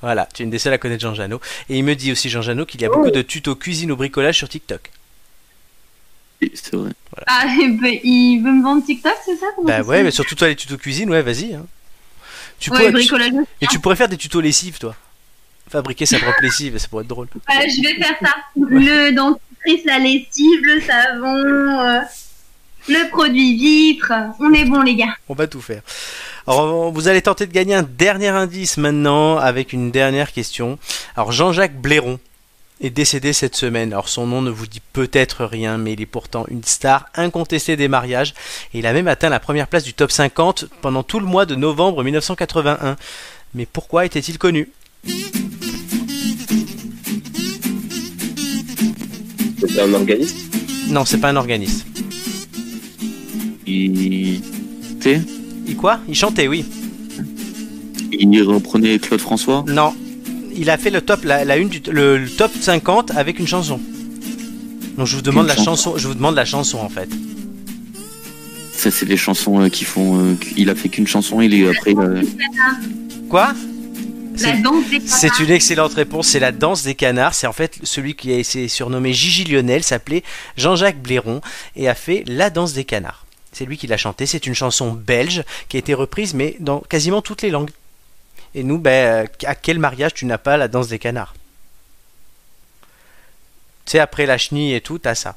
Voilà, 0.00 0.28
tu 0.34 0.42
es 0.42 0.44
une 0.44 0.50
des 0.50 0.58
seules 0.58 0.72
à 0.72 0.78
connaître 0.78 1.02
Jean 1.02 1.14
Janot. 1.14 1.40
Et 1.68 1.78
il 1.78 1.84
me 1.84 1.94
dit 1.94 2.10
aussi, 2.10 2.28
Jean 2.30 2.42
Janot, 2.42 2.66
qu'il 2.66 2.80
y 2.80 2.84
a 2.84 2.88
beaucoup 2.88 3.10
de 3.10 3.22
tutos 3.22 3.54
cuisine 3.54 3.92
ou 3.92 3.96
bricolage 3.96 4.36
sur 4.38 4.48
TikTok. 4.48 4.90
C'est 6.54 6.74
vrai. 6.74 6.90
Ah, 7.28 7.46
et 7.60 7.68
ben, 7.68 7.98
il 8.02 8.40
veut 8.42 8.50
me 8.52 8.62
vendre 8.62 8.84
TikTok, 8.84 9.14
c'est 9.24 9.36
ça 9.36 9.46
Bah 9.62 9.82
ouais, 9.82 10.02
mais 10.02 10.10
surtout 10.10 10.34
toi, 10.34 10.48
les 10.48 10.56
tutos 10.56 10.76
cuisine, 10.76 11.08
ouais, 11.10 11.22
vas-y. 11.22 11.54
hein. 11.54 11.64
Tu, 12.58 12.70
Ouais, 12.70 12.76
pourrais, 12.78 12.88
tu, 12.88 12.92
bricolage. 12.94 13.32
aussi. 13.34 13.46
et 13.60 13.66
tu 13.68 13.78
pourrais 13.78 13.96
faire 13.96 14.08
des 14.08 14.16
tutos 14.16 14.40
lessive, 14.40 14.78
toi. 14.78 14.96
Fabriquer 15.72 16.04
sa 16.04 16.18
propre 16.18 16.42
lessive, 16.42 16.76
ça 16.76 16.86
pourrait 16.86 17.02
être 17.02 17.08
drôle. 17.08 17.28
Je 17.32 17.82
vais 17.82 17.94
faire 17.94 18.14
ça. 18.20 18.34
Le 18.56 19.10
dentifrice, 19.14 19.86
la 19.86 19.98
lessive, 19.98 20.60
le 20.64 20.80
savon, 20.82 21.80
euh, 21.80 22.00
le 22.88 23.08
produit 23.08 23.56
vitre. 23.56 24.12
On 24.38 24.52
est 24.52 24.66
bon, 24.66 24.82
les 24.82 24.96
gars. 24.96 25.16
On 25.30 25.34
va 25.34 25.46
tout 25.46 25.62
faire. 25.62 25.80
Alors, 26.46 26.92
vous 26.92 27.08
allez 27.08 27.22
tenter 27.22 27.46
de 27.46 27.52
gagner 27.52 27.74
un 27.74 27.84
dernier 27.84 28.28
indice 28.28 28.76
maintenant 28.76 29.38
avec 29.38 29.72
une 29.72 29.90
dernière 29.90 30.32
question. 30.32 30.78
Alors, 31.16 31.32
Jean-Jacques 31.32 31.80
Blairon 31.80 32.20
est 32.82 32.90
décédé 32.90 33.32
cette 33.32 33.56
semaine. 33.56 33.94
Alors, 33.94 34.10
son 34.10 34.26
nom 34.26 34.42
ne 34.42 34.50
vous 34.50 34.66
dit 34.66 34.82
peut-être 34.92 35.46
rien, 35.46 35.78
mais 35.78 35.94
il 35.94 36.02
est 36.02 36.06
pourtant 36.06 36.44
une 36.50 36.64
star 36.64 37.06
incontestée 37.14 37.76
des 37.76 37.88
mariages. 37.88 38.34
Et 38.74 38.80
il 38.80 38.86
a 38.86 38.92
même 38.92 39.08
atteint 39.08 39.30
la 39.30 39.40
première 39.40 39.68
place 39.68 39.84
du 39.84 39.94
top 39.94 40.12
50 40.12 40.66
pendant 40.82 41.02
tout 41.02 41.18
le 41.18 41.24
mois 41.24 41.46
de 41.46 41.54
novembre 41.54 42.04
1981. 42.04 42.98
Mais 43.54 43.64
pourquoi 43.64 44.04
était-il 44.04 44.36
connu? 44.36 44.68
C'est 49.68 49.80
un 49.80 49.92
organiste. 49.94 50.36
Non, 50.88 51.04
c'est 51.04 51.18
pas 51.18 51.28
un 51.30 51.36
organiste. 51.36 51.86
Il, 53.66 54.40
sais, 55.00 55.20
Il 55.66 55.76
quoi? 55.76 56.00
Il 56.08 56.14
chantait, 56.14 56.48
oui. 56.48 56.64
il 58.12 58.42
reprenait 58.42 58.98
Claude 58.98 59.20
François? 59.20 59.64
Non. 59.68 59.94
il 60.56 60.68
a 60.68 60.76
fait 60.76 60.90
le 60.90 61.00
top, 61.00 61.24
la, 61.24 61.44
la 61.44 61.56
une 61.56 61.68
du, 61.68 61.80
le, 61.90 62.18
le 62.18 62.28
top 62.28 62.50
50 62.60 63.12
avec 63.16 63.38
une 63.38 63.46
chanson. 63.46 63.80
Donc 64.98 65.06
je 65.06 65.16
vous 65.16 65.22
demande 65.22 65.44
Une 65.44 65.48
la 65.48 65.56
chanson. 65.56 65.92
chanson, 65.92 65.94
je 65.98 66.08
vous 66.08 66.14
demande 66.14 66.34
la 66.34 66.44
chanson 66.44 66.78
en 66.78 66.88
fait. 66.88 67.08
Ça, 68.72 68.90
c'est 68.90 69.06
les 69.06 69.16
chansons 69.16 69.60
euh, 69.62 69.68
qui 69.68 69.84
font. 69.84 70.18
euh, 70.18 70.34
il 70.56 70.68
a 70.68 70.74
fait 70.74 70.88
qu'une 70.88 71.06
chanson, 71.06 71.40
il 71.40 71.54
est 71.54 71.68
après. 71.68 71.94
euh, 71.96 72.22
Quoi? 73.30 73.54
C'est- 75.06 75.38
une 75.40 75.50
excellente 75.50 75.94
réponse, 75.94 76.28
c'est 76.28 76.38
la 76.40 76.52
danse 76.52 76.82
des 76.82 76.94
canards. 76.94 77.34
C'est 77.34 77.46
en 77.46 77.52
fait 77.52 77.78
celui 77.82 78.14
qui 78.14 78.32
a 78.32 78.38
été 78.38 78.68
surnommé 78.68 79.12
Gigi 79.12 79.44
Lionel, 79.44 79.82
s'appelait 79.84 80.22
Jean-Jacques 80.56 80.98
Blairon 81.00 81.40
et 81.76 81.88
a 81.88 81.94
fait 81.94 82.24
la 82.26 82.50
danse 82.50 82.72
des 82.72 82.84
canards. 82.84 83.24
C'est 83.52 83.64
lui 83.66 83.76
qui 83.76 83.86
l'a 83.86 83.96
chanté. 83.98 84.24
C'est 84.26 84.46
une 84.46 84.54
chanson 84.54 84.92
belge 84.92 85.44
qui 85.68 85.76
a 85.76 85.80
été 85.80 85.92
reprise, 85.94 86.32
mais 86.34 86.56
dans 86.60 86.80
quasiment 86.80 87.20
toutes 87.22 87.42
les 87.42 87.50
langues. 87.50 87.70
Et 88.54 88.62
nous, 88.62 88.78
ben, 88.78 89.24
euh, 89.24 89.46
à 89.46 89.54
quel 89.54 89.78
mariage 89.78 90.14
tu 90.14 90.24
n'as 90.26 90.38
pas 90.38 90.56
la 90.56 90.68
danse 90.68 90.88
des 90.88 90.98
canards? 90.98 91.34
Tu 93.84 93.92
sais, 93.92 93.98
après 93.98 94.26
la 94.26 94.38
chenille 94.38 94.74
et 94.74 94.80
tout, 94.80 94.98
t'as 94.98 95.14
ça. 95.14 95.36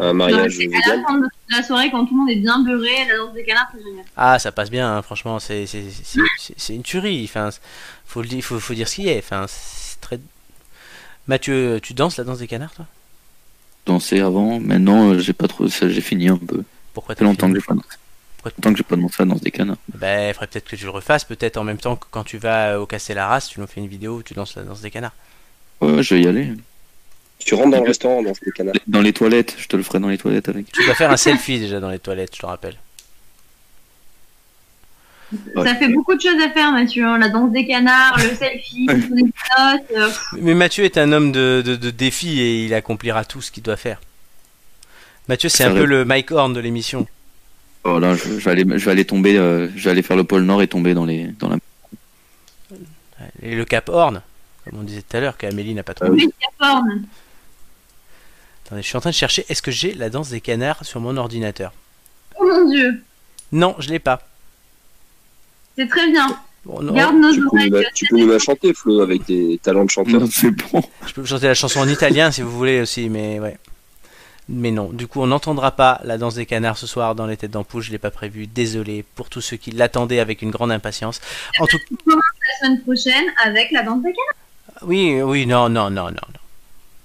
Un 0.00 0.06
Non, 0.08 0.14
mariage 0.14 0.56
c'est 0.56 0.64
à 0.64 0.66
vegan. 0.68 0.82
la 1.02 1.02
fin 1.08 1.18
de 1.18 1.26
la 1.50 1.62
soirée, 1.62 1.90
quand 1.90 2.06
tout 2.06 2.14
le 2.14 2.20
monde 2.20 2.30
est 2.30 2.36
bien 2.36 2.58
beurré, 2.62 3.06
la 3.08 3.16
danse 3.18 3.34
des 3.34 3.44
canards, 3.44 3.68
c'est 3.74 3.82
génial. 3.82 4.04
Ah, 4.16 4.38
ça 4.38 4.50
passe 4.52 4.70
bien, 4.70 4.96
hein, 4.96 5.02
franchement, 5.02 5.38
c'est 5.38 5.66
c'est- 5.66 5.90
c'est- 5.90 6.20
c'est- 6.38 6.54
c'est 6.56 6.74
une 6.74 6.82
tuerie. 6.82 7.22
Enfin, 7.24 7.50
faut, 8.06 8.22
le 8.22 8.28
dire, 8.28 8.42
faut, 8.42 8.58
faut 8.58 8.74
dire 8.74 8.88
ce 8.88 8.94
qu'il 8.96 9.04
y 9.04 9.12
a. 9.12 9.18
Enfin, 9.18 9.44
c'est 9.48 10.00
très. 10.00 10.18
Mathieu, 11.26 11.80
tu 11.82 11.94
danses 11.94 12.16
la 12.18 12.24
danse 12.24 12.38
des 12.38 12.46
canards, 12.48 12.72
toi? 12.72 12.86
Danser 13.86 14.20
avant. 14.20 14.58
Maintenant, 14.60 15.10
euh, 15.12 15.18
j'ai 15.18 15.32
pas 15.32 15.48
trop. 15.48 15.68
ça, 15.68 15.88
J'ai 15.88 16.00
fini 16.00 16.28
un 16.28 16.36
peu. 16.36 16.62
Pourquoi 16.94 17.14
t'as 17.14 17.24
longtemps 17.24 17.46
fini 17.46 17.54
que 17.54 17.60
j'ai 17.60 17.66
pas 17.66 17.74
dansé. 17.74 17.86
Pourquoi 18.36 18.52
Longtemps 18.56 18.72
que 18.72 18.76
j'ai 18.78 18.84
pas 18.84 18.96
dansé 18.96 19.14
la 19.20 19.24
danse 19.26 19.40
des 19.42 19.50
canards. 19.50 19.76
Ben, 19.94 20.28
il 20.28 20.32
faudrait 20.34 20.46
peut-être 20.48 20.68
que 20.68 20.76
tu 20.76 20.84
le 20.84 20.90
refasses, 20.90 21.24
peut-être 21.24 21.56
en 21.56 21.64
même 21.64 21.78
temps 21.78 21.96
que 21.96 22.06
quand 22.10 22.24
tu 22.24 22.38
vas 22.38 22.80
au 22.80 22.86
Castellarace, 22.86 23.48
tu 23.48 23.60
nous 23.60 23.66
fais 23.66 23.80
une 23.80 23.86
vidéo 23.86 24.16
où 24.18 24.22
tu 24.22 24.34
danses 24.34 24.54
la 24.56 24.62
danse 24.62 24.80
des 24.80 24.90
canards. 24.90 25.14
Ouais, 25.80 26.02
je 26.02 26.14
vais 26.14 26.22
y 26.22 26.26
aller. 26.26 26.52
Tu 27.44 27.54
rentres 27.54 27.70
dans 27.70 27.80
le 27.80 27.86
restaurant 27.88 28.22
dans 28.22 28.34
ce 28.34 28.50
canard. 28.50 28.74
Dans 28.86 29.00
les 29.00 29.12
toilettes, 29.12 29.56
je 29.58 29.66
te 29.66 29.76
le 29.76 29.82
ferai 29.82 29.98
dans 29.98 30.08
les 30.08 30.18
toilettes 30.18 30.48
avec. 30.48 30.70
Tu 30.72 30.84
dois 30.84 30.94
faire 30.94 31.10
un 31.10 31.16
selfie 31.16 31.58
déjà 31.58 31.80
dans 31.80 31.90
les 31.90 31.98
toilettes, 31.98 32.34
je 32.36 32.40
te 32.40 32.46
rappelle. 32.46 32.76
Ouais. 35.54 35.64
Ça 35.64 35.76
fait 35.76 35.88
beaucoup 35.88 36.14
de 36.16 36.20
choses 36.20 36.40
à 36.42 36.50
faire, 36.50 36.72
Mathieu. 36.72 37.04
hein. 37.06 37.16
La 37.18 37.28
danse 37.28 37.52
des 37.52 37.64
canards, 37.66 38.18
le 38.18 38.34
selfie, 38.34 38.86
les 38.88 39.22
notes. 39.22 39.32
euh, 39.96 40.10
Mais 40.40 40.54
Mathieu 40.54 40.84
est 40.84 40.98
un 40.98 41.12
homme 41.12 41.30
de, 41.30 41.62
de, 41.64 41.76
de 41.76 41.90
défi 41.90 42.40
et 42.40 42.64
il 42.64 42.74
accomplira 42.74 43.24
tout 43.24 43.40
ce 43.40 43.50
qu'il 43.52 43.62
doit 43.62 43.76
faire. 43.76 44.00
Mathieu, 45.28 45.48
c'est 45.48 45.62
un 45.64 45.72
peu 45.72 45.84
le 45.84 46.04
Mike 46.04 46.32
Horn 46.32 46.52
de 46.52 46.58
l'émission. 46.60 47.06
Voilà, 47.84 48.14
je, 48.16 48.24
je 48.24 48.44
vais 48.44 48.50
aller, 48.50 48.64
je 48.78 48.84
vais 48.84 48.90
aller 48.90 49.04
tomber, 49.04 49.36
euh, 49.38 49.68
je 49.76 49.84
vais 49.84 49.90
aller 49.90 50.02
faire 50.02 50.16
le 50.16 50.24
pôle 50.24 50.42
Nord 50.42 50.62
et 50.62 50.66
tomber 50.68 50.94
dans 50.94 51.04
les, 51.04 51.28
dans 51.38 51.48
la. 51.48 51.56
Et 53.42 53.54
le 53.54 53.64
Cap 53.64 53.88
Horn, 53.88 54.22
comme 54.64 54.80
on 54.80 54.82
disait 54.82 55.02
tout 55.02 55.16
à 55.16 55.20
l'heure, 55.20 55.36
qu'Amélie 55.38 55.74
n'a 55.74 55.82
pas 55.84 55.94
trouvé. 55.94 56.10
Ah 56.10 56.14
oui. 56.14 56.26
les 56.26 56.32
capornes. 56.46 57.04
Attendez, 58.70 58.82
je 58.82 58.86
suis 58.86 58.96
en 58.96 59.00
train 59.00 59.10
de 59.10 59.14
chercher, 59.16 59.44
est-ce 59.48 59.62
que 59.62 59.72
j'ai 59.72 59.94
la 59.94 60.10
danse 60.10 60.28
des 60.30 60.40
canards 60.40 60.84
sur 60.84 61.00
mon 61.00 61.16
ordinateur? 61.16 61.72
Oh 62.38 62.44
mon 62.46 62.70
dieu, 62.70 63.02
Non, 63.50 63.74
je 63.80 63.88
l'ai 63.90 63.98
pas. 63.98 64.22
c'est 65.76 65.88
très 65.88 66.08
bien. 66.10 66.38
Bon, 66.64 66.80
non, 66.82 66.92
Garde 66.92 67.16
nos 67.16 67.32
Tu 67.32 67.40
peux, 67.40 67.46
oreilles. 67.48 67.70
nous 67.70 67.76
la, 67.80 67.90
tu 67.92 68.06
peux 68.08 68.16
nous 68.18 68.28
la 68.28 68.38
chanter, 68.38 68.72
Flo, 68.74 69.00
avec 69.00 69.24
tes 69.26 69.58
talents 69.62 69.84
de 69.84 69.90
chanteur. 69.90 70.22
C'est 70.30 70.50
bon. 70.50 70.82
je 71.06 71.12
peux 71.12 71.20
vous 71.22 71.26
chanter 71.26 71.46
la 71.48 71.54
chanson 71.54 71.80
en 71.80 71.88
italien 71.88 72.30
si 72.30 72.42
vous 72.42 72.50
voulez 72.50 72.80
aussi, 72.80 73.08
mais 73.08 73.40
ouais. 73.40 73.58
Mais 74.48 74.70
non, 74.70 74.90
du 74.90 75.06
coup 75.06 75.20
on 75.22 75.26
n'entendra 75.28 75.70
pas 75.70 76.00
la 76.04 76.18
danse 76.18 76.34
des 76.34 76.44
canards 76.44 76.76
ce 76.76 76.86
soir 76.86 77.14
dans 77.14 77.26
les 77.26 77.36
têtes 77.36 77.52
d'ampoule, 77.52 77.82
je 77.82 77.90
l'ai 77.92 77.98
pas 77.98 78.10
prévu, 78.10 78.46
désolé 78.48 79.04
pour 79.14 79.30
tous 79.30 79.40
ceux 79.40 79.56
qui 79.56 79.70
l'attendaient 79.70 80.18
avec 80.18 80.42
une 80.42 80.50
grande 80.50 80.72
impatience. 80.72 81.20
En 81.60 81.66
tout 81.66 81.78
La 82.06 82.14
semaine 82.66 82.80
prochaine 82.82 83.24
avec 83.44 83.70
la 83.70 83.82
danse 83.82 84.02
des 84.02 84.12
canards. 84.12 84.82
Oui, 84.88 85.22
oui, 85.22 85.46
non, 85.46 85.68
non, 85.68 85.88
non, 85.90 86.06
non, 86.10 86.20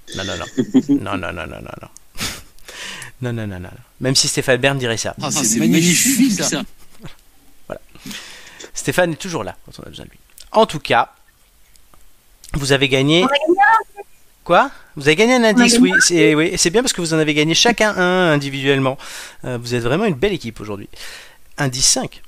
non. 0.15 0.23
Non, 0.23 0.37
non, 0.37 0.37
non. 0.37 0.95
Non, 1.01 1.17
non, 1.17 1.33
non, 1.33 1.47
non, 1.47 1.61
non, 1.61 1.71
non. 1.81 1.89
Non, 3.21 3.33
non, 3.33 3.47
non, 3.47 3.59
non. 3.59 3.59
non. 3.59 3.69
Même 4.01 4.15
si 4.15 4.27
Stéphane 4.27 4.57
Bern 4.57 4.77
dirait 4.77 4.97
ça. 4.97 5.15
Ah, 5.21 5.31
c'est 5.31 5.59
magnifique 5.59 6.31
ça. 6.41 6.63
Stéphane 8.73 9.13
est 9.13 9.15
toujours 9.15 9.43
là 9.43 9.55
quand 9.65 9.71
on 9.79 9.83
a 9.83 9.89
besoin 9.89 10.05
de 10.05 10.11
lui. 10.11 10.19
En 10.51 10.65
tout 10.65 10.79
cas, 10.79 11.13
vous 12.53 12.71
avez 12.71 12.87
gagné. 12.87 13.25
Quoi? 14.43 14.69
Vous 14.95 15.07
avez 15.07 15.15
gagné 15.15 15.35
un 15.35 15.43
indice, 15.43 15.79
oui. 15.79 15.91
C'est 15.99 16.35
oui, 16.35 16.49
et 16.51 16.57
c'est 16.57 16.69
bien 16.69 16.83
parce 16.83 16.93
que 16.93 17.01
vous 17.01 17.13
en 17.13 17.17
avez 17.17 17.33
gagné 17.33 17.55
chacun 17.55 17.95
un 17.97 18.31
individuellement. 18.31 18.97
Euh, 19.43 19.57
vous 19.59 19.73
êtes 19.73 19.83
vraiment 19.83 20.05
une 20.05 20.13
belle 20.15 20.33
équipe 20.33 20.59
aujourd'hui. 20.61 20.87
Indice 21.57 21.87
5. 21.87 22.21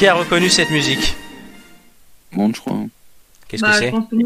Qui 0.00 0.06
a 0.06 0.14
reconnu 0.14 0.48
cette 0.48 0.70
musique 0.70 1.14
Monde, 2.32 2.56
je 2.56 2.60
crois. 2.62 2.78
Qu'est-ce 3.48 3.60
Bah, 3.60 3.78
que 3.78 3.84
je 3.84 3.90
c'est 3.90 4.24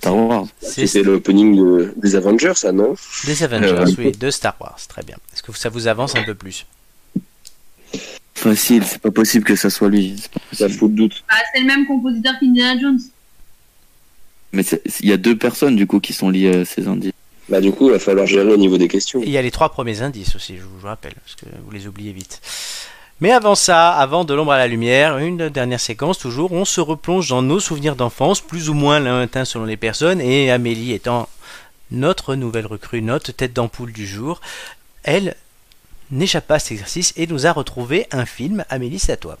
Star 0.00 0.16
Wars. 0.16 0.46
C'était 0.60 1.02
l'opening 1.04 1.54
de- 1.56 1.94
des 1.96 2.16
Avengers, 2.16 2.54
ça, 2.56 2.72
non 2.72 2.96
des 3.24 3.42
Avengers, 3.44 3.68
Euh, 3.68 3.94
oui, 3.98 4.10
de 4.10 4.30
Star 4.32 4.56
Wars. 4.60 4.76
Très 4.88 5.04
bien. 5.04 5.14
Est-ce 5.32 5.44
que 5.44 5.56
ça 5.56 5.68
vous 5.68 5.86
avance 5.86 6.16
un 6.16 6.24
peu 6.24 6.34
plus 6.34 6.66
Facile, 8.34 8.82
c'est 8.84 9.00
pas 9.00 9.12
possible 9.12 9.44
que 9.44 9.54
ça 9.54 9.70
soit 9.70 9.88
lui. 9.88 10.20
C'est 10.50 10.56
Ça 10.58 10.68
fout 10.68 10.90
le 10.90 10.96
doute. 10.96 11.22
bah, 11.28 11.36
c'est 11.54 11.60
le 11.60 11.66
même 11.66 11.86
compositeur 11.86 12.34
qu'Indiana 12.40 12.80
Jones. 12.80 12.98
Mais 14.52 14.64
c'est- 14.64 14.82
il 15.00 15.06
y 15.08 15.12
a 15.12 15.16
deux 15.16 15.36
personnes 15.38 15.76
du 15.76 15.86
coup 15.86 16.00
qui 16.00 16.14
sont 16.14 16.30
liées 16.30 16.52
à 16.52 16.64
ces 16.64 16.88
indices. 16.88 17.12
Bah, 17.48 17.60
du 17.60 17.70
coup, 17.70 17.86
il 17.86 17.92
va 17.92 18.00
falloir 18.00 18.26
gérer 18.26 18.52
au 18.52 18.56
niveau 18.56 18.76
des 18.76 18.88
questions. 18.88 19.22
Et 19.22 19.26
il 19.26 19.30
y 19.30 19.38
a 19.38 19.42
les 19.42 19.52
trois 19.52 19.68
premiers 19.68 20.02
indices 20.02 20.34
aussi, 20.34 20.56
je 20.56 20.62
vous 20.62 20.84
rappelle, 20.84 21.14
parce 21.14 21.36
que 21.36 21.46
vous 21.64 21.70
les 21.70 21.86
oubliez 21.86 22.10
vite. 22.12 22.40
Mais 23.20 23.32
avant 23.32 23.54
ça, 23.54 23.92
avant 23.92 24.24
de 24.24 24.34
l'ombre 24.34 24.52
à 24.52 24.58
la 24.58 24.66
lumière, 24.66 25.16
une 25.16 25.48
dernière 25.48 25.80
séquence 25.80 26.18
toujours, 26.18 26.52
on 26.52 26.66
se 26.66 26.82
replonge 26.82 27.30
dans 27.30 27.40
nos 27.40 27.60
souvenirs 27.60 27.96
d'enfance, 27.96 28.42
plus 28.42 28.68
ou 28.68 28.74
moins 28.74 29.00
lointains 29.00 29.46
selon 29.46 29.64
les 29.64 29.78
personnes, 29.78 30.20
et 30.20 30.50
Amélie 30.50 30.92
étant 30.92 31.26
notre 31.90 32.34
nouvelle 32.34 32.66
recrue, 32.66 33.00
notre 33.00 33.32
tête 33.32 33.54
d'ampoule 33.54 33.92
du 33.92 34.06
jour, 34.06 34.42
elle 35.02 35.34
n'échappe 36.10 36.46
pas 36.46 36.56
à 36.56 36.58
cet 36.58 36.72
exercice 36.72 37.14
et 37.16 37.26
nous 37.26 37.46
a 37.46 37.52
retrouvé 37.52 38.06
un 38.12 38.26
film. 38.26 38.66
Amélie, 38.68 38.98
c'est 38.98 39.12
à 39.12 39.16
toi. 39.16 39.38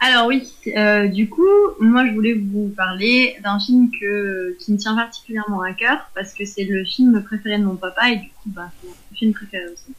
Alors 0.00 0.26
oui, 0.26 0.50
euh, 0.76 1.06
du 1.06 1.28
coup, 1.28 1.46
moi 1.78 2.06
je 2.06 2.12
voulais 2.12 2.32
vous 2.32 2.72
parler 2.74 3.36
d'un 3.44 3.60
film 3.60 3.90
que, 3.90 4.56
qui 4.58 4.72
me 4.72 4.78
tient 4.78 4.96
particulièrement 4.96 5.60
à 5.60 5.74
cœur 5.74 6.10
parce 6.14 6.32
que 6.32 6.44
c'est 6.44 6.64
le 6.64 6.84
film 6.84 7.22
préféré 7.22 7.58
de 7.58 7.64
mon 7.64 7.76
papa 7.76 8.10
et 8.10 8.16
du 8.16 8.28
coup, 8.30 8.48
bah, 8.48 8.70
c'est 8.80 8.88
mon 8.88 9.16
film 9.16 9.32
préféré 9.32 9.66
aussi. 9.66 9.94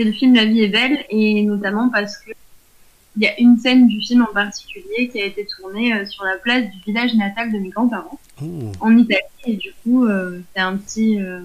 C'est 0.00 0.06
le 0.06 0.12
film 0.12 0.34
La 0.34 0.46
vie 0.46 0.62
est 0.62 0.68
belle 0.68 1.04
et 1.10 1.42
notamment 1.42 1.90
parce 1.90 2.16
que 2.16 2.30
il 3.18 3.22
y 3.22 3.26
a 3.26 3.38
une 3.38 3.58
scène 3.58 3.86
du 3.86 4.00
film 4.00 4.22
en 4.22 4.32
particulier 4.32 5.10
qui 5.12 5.20
a 5.20 5.26
été 5.26 5.44
tournée 5.44 5.92
euh, 5.92 6.06
sur 6.06 6.24
la 6.24 6.38
place 6.38 6.64
du 6.70 6.78
village 6.86 7.12
natal 7.16 7.52
de 7.52 7.58
mes 7.58 7.68
grands-parents 7.68 8.18
Ouh, 8.40 8.72
en 8.80 8.96
Italie 8.96 9.20
et 9.44 9.56
du 9.56 9.74
coup, 9.82 10.06
euh, 10.06 10.40
c'est 10.54 10.62
un 10.62 10.78
petit 10.78 11.20
euh, 11.20 11.40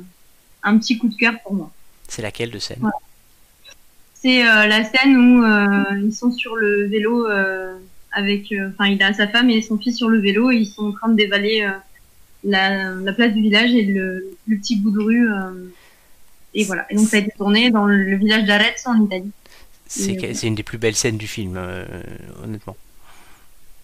un 0.63 0.77
petit 0.77 0.97
coup 0.97 1.09
de 1.09 1.15
cœur 1.15 1.33
pour 1.43 1.53
moi. 1.53 1.69
c'est 2.07 2.21
laquelle 2.21 2.49
de 2.49 2.59
scène? 2.59 2.79
C'est 4.13 4.47
euh, 4.47 4.67
la 4.67 4.85
scène 4.85 5.17
où 5.17 5.43
euh, 5.43 6.01
ils 6.01 6.13
sont 6.15 6.31
sur 6.31 6.55
le 6.55 6.85
vélo 6.87 7.27
euh, 7.27 7.75
avec, 8.13 8.53
euh, 8.53 8.69
enfin, 8.69 8.85
il 8.89 9.03
a 9.03 9.11
sa 9.13 9.27
femme 9.27 9.49
et 9.49 9.61
son 9.61 9.77
fils 9.77 9.97
sur 9.97 10.07
le 10.07 10.19
vélo 10.21 10.49
et 10.49 10.55
ils 10.55 10.65
sont 10.67 10.85
en 10.85 10.91
train 10.93 11.09
de 11.09 11.15
dévaler 11.15 11.63
euh, 11.63 11.71
la, 12.45 12.91
la 12.91 13.11
place 13.11 13.33
du 13.33 13.41
village 13.41 13.75
et 13.75 13.83
le, 13.83 14.37
le 14.47 14.57
petit 14.57 14.77
bout 14.77 14.91
de 14.91 14.99
rue. 15.01 15.29
Et 16.55 16.63
voilà. 16.63 16.85
Et 16.89 16.95
donc 16.95 17.07
ça 17.07 17.17
a 17.17 17.19
été 17.19 17.31
tourné 17.37 17.69
dans 17.69 17.85
le 17.85 18.15
village 18.15 18.45
d'Arezzo 18.45 18.89
en 18.89 19.03
Italie. 19.03 19.31
C'est 19.87 20.23
euh, 20.23 20.47
une 20.47 20.55
des 20.55 20.63
plus 20.63 20.77
belles 20.77 20.95
scènes 20.95 21.17
du 21.17 21.27
film, 21.27 21.55
euh, 21.57 21.85
honnêtement. 22.43 22.75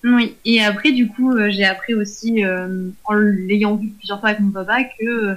Oui. 0.03 0.35
Et 0.45 0.64
après, 0.64 0.91
du 0.91 1.07
coup, 1.10 1.31
euh, 1.31 1.52
j'ai 1.52 1.65
appris 1.65 1.93
aussi, 1.93 2.43
en 3.06 3.14
l'ayant 3.14 3.76
vu 3.76 3.89
plusieurs 3.89 4.19
fois 4.19 4.30
avec 4.30 4.41
mon 4.41 4.52
papa, 4.52 4.84
que 4.84 5.35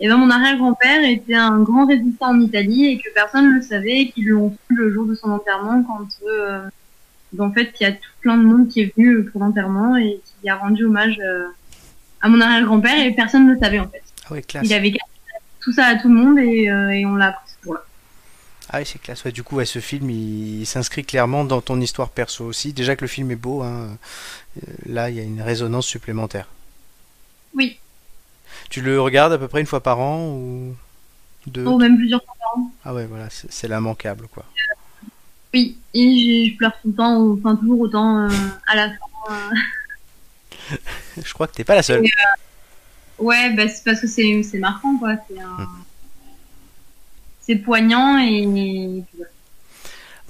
eh 0.00 0.08
ben, 0.08 0.16
mon 0.16 0.30
arrière-grand-père 0.30 1.08
était 1.08 1.34
un 1.34 1.60
grand 1.60 1.86
résistant 1.86 2.30
en 2.30 2.40
Italie 2.40 2.86
et 2.86 2.98
que 2.98 3.12
personne 3.14 3.50
ne 3.50 3.56
le 3.56 3.62
savait 3.62 4.00
et 4.00 4.10
qu'ils 4.10 4.28
l'ont 4.28 4.50
su 4.50 4.74
le 4.74 4.92
jour 4.92 5.06
de 5.06 5.14
son 5.14 5.30
enterrement 5.30 5.84
quand, 5.84 6.08
en 7.38 7.52
fait, 7.52 7.72
il 7.78 7.84
y 7.84 7.86
a 7.86 7.92
tout 7.92 8.10
plein 8.20 8.36
de 8.36 8.42
monde 8.42 8.68
qui 8.68 8.80
est 8.80 8.92
venu 8.96 9.24
pour 9.24 9.40
l'enterrement 9.40 9.96
et 9.96 10.20
qui 10.24 10.48
a 10.48 10.56
rendu 10.56 10.86
hommage 10.86 11.20
à 12.20 12.28
mon 12.28 12.40
arrière-grand-père 12.40 13.06
et 13.06 13.12
personne 13.12 13.46
ne 13.46 13.52
le 13.52 13.60
savait 13.60 13.78
en 13.78 13.88
fait. 13.88 14.02
Ah 14.26 14.32
ouais, 14.32 14.42
classe. 14.42 14.66
Il 14.66 14.74
avait 14.74 14.92
tout 15.62 15.72
ça 15.72 15.86
à 15.86 15.96
tout 15.96 16.08
le 16.08 16.14
monde 16.14 16.38
et, 16.38 16.68
euh, 16.70 16.90
et 16.90 17.06
on 17.06 17.14
l'a 17.14 17.28
appris. 17.28 17.52
Ah 18.74 18.78
oui, 18.78 18.86
c'est 18.86 19.00
classe. 19.00 19.24
Ouais, 19.24 19.32
du 19.32 19.42
coup, 19.42 19.56
ouais, 19.56 19.66
ce 19.66 19.80
film, 19.80 20.08
il, 20.08 20.60
il 20.60 20.66
s'inscrit 20.66 21.04
clairement 21.04 21.44
dans 21.44 21.60
ton 21.60 21.78
histoire 21.80 22.08
perso 22.08 22.44
aussi. 22.46 22.72
Déjà 22.72 22.96
que 22.96 23.02
le 23.02 23.08
film 23.08 23.30
est 23.30 23.36
beau, 23.36 23.62
hein, 23.62 23.98
euh, 24.56 24.72
là, 24.86 25.10
il 25.10 25.16
y 25.16 25.20
a 25.20 25.22
une 25.22 25.42
résonance 25.42 25.86
supplémentaire. 25.86 26.48
Oui. 27.54 27.78
Tu 28.70 28.80
le 28.80 28.98
regardes 29.00 29.32
à 29.32 29.38
peu 29.38 29.48
près 29.48 29.60
une 29.60 29.66
fois 29.66 29.82
par 29.82 29.98
an 30.00 30.26
ou 30.28 30.74
deux? 31.46 31.66
Oh, 31.66 31.76
même 31.76 31.96
plusieurs 31.96 32.24
fois 32.24 32.34
par 32.38 32.56
an. 32.56 32.72
Ah 32.84 32.94
ouais, 32.94 33.04
voilà, 33.06 33.28
c'est 33.30 33.68
l'immanquable, 33.68 34.26
quoi. 34.28 34.44
Oui, 35.52 35.76
et 35.92 36.48
je, 36.50 36.56
pleure 36.56 36.72
tout 36.80 36.88
le 36.88 36.94
temps, 36.94 37.32
enfin 37.32 37.56
toujours 37.56 37.80
autant 37.80 38.20
euh, 38.20 38.30
à 38.68 38.76
la 38.76 38.88
fin. 38.88 38.96
euh. 39.32 40.76
Je 41.22 41.34
crois 41.34 41.46
que 41.46 41.52
t'es 41.52 41.64
pas 41.64 41.74
la 41.74 41.82
seule. 41.82 42.04
Ouais, 43.22 43.52
bah, 43.54 43.68
c'est 43.68 43.84
parce 43.84 44.00
que 44.00 44.06
c'est 44.08 44.42
c'est 44.42 44.58
marquant, 44.58 44.98
quoi. 44.98 45.14
C'est 45.28 45.38
un... 45.40 45.68
C'est 47.40 47.56
poignant 47.56 48.18
et. 48.18 48.42
et 48.42 49.02
puis 49.02 49.16
voilà. 49.16 49.31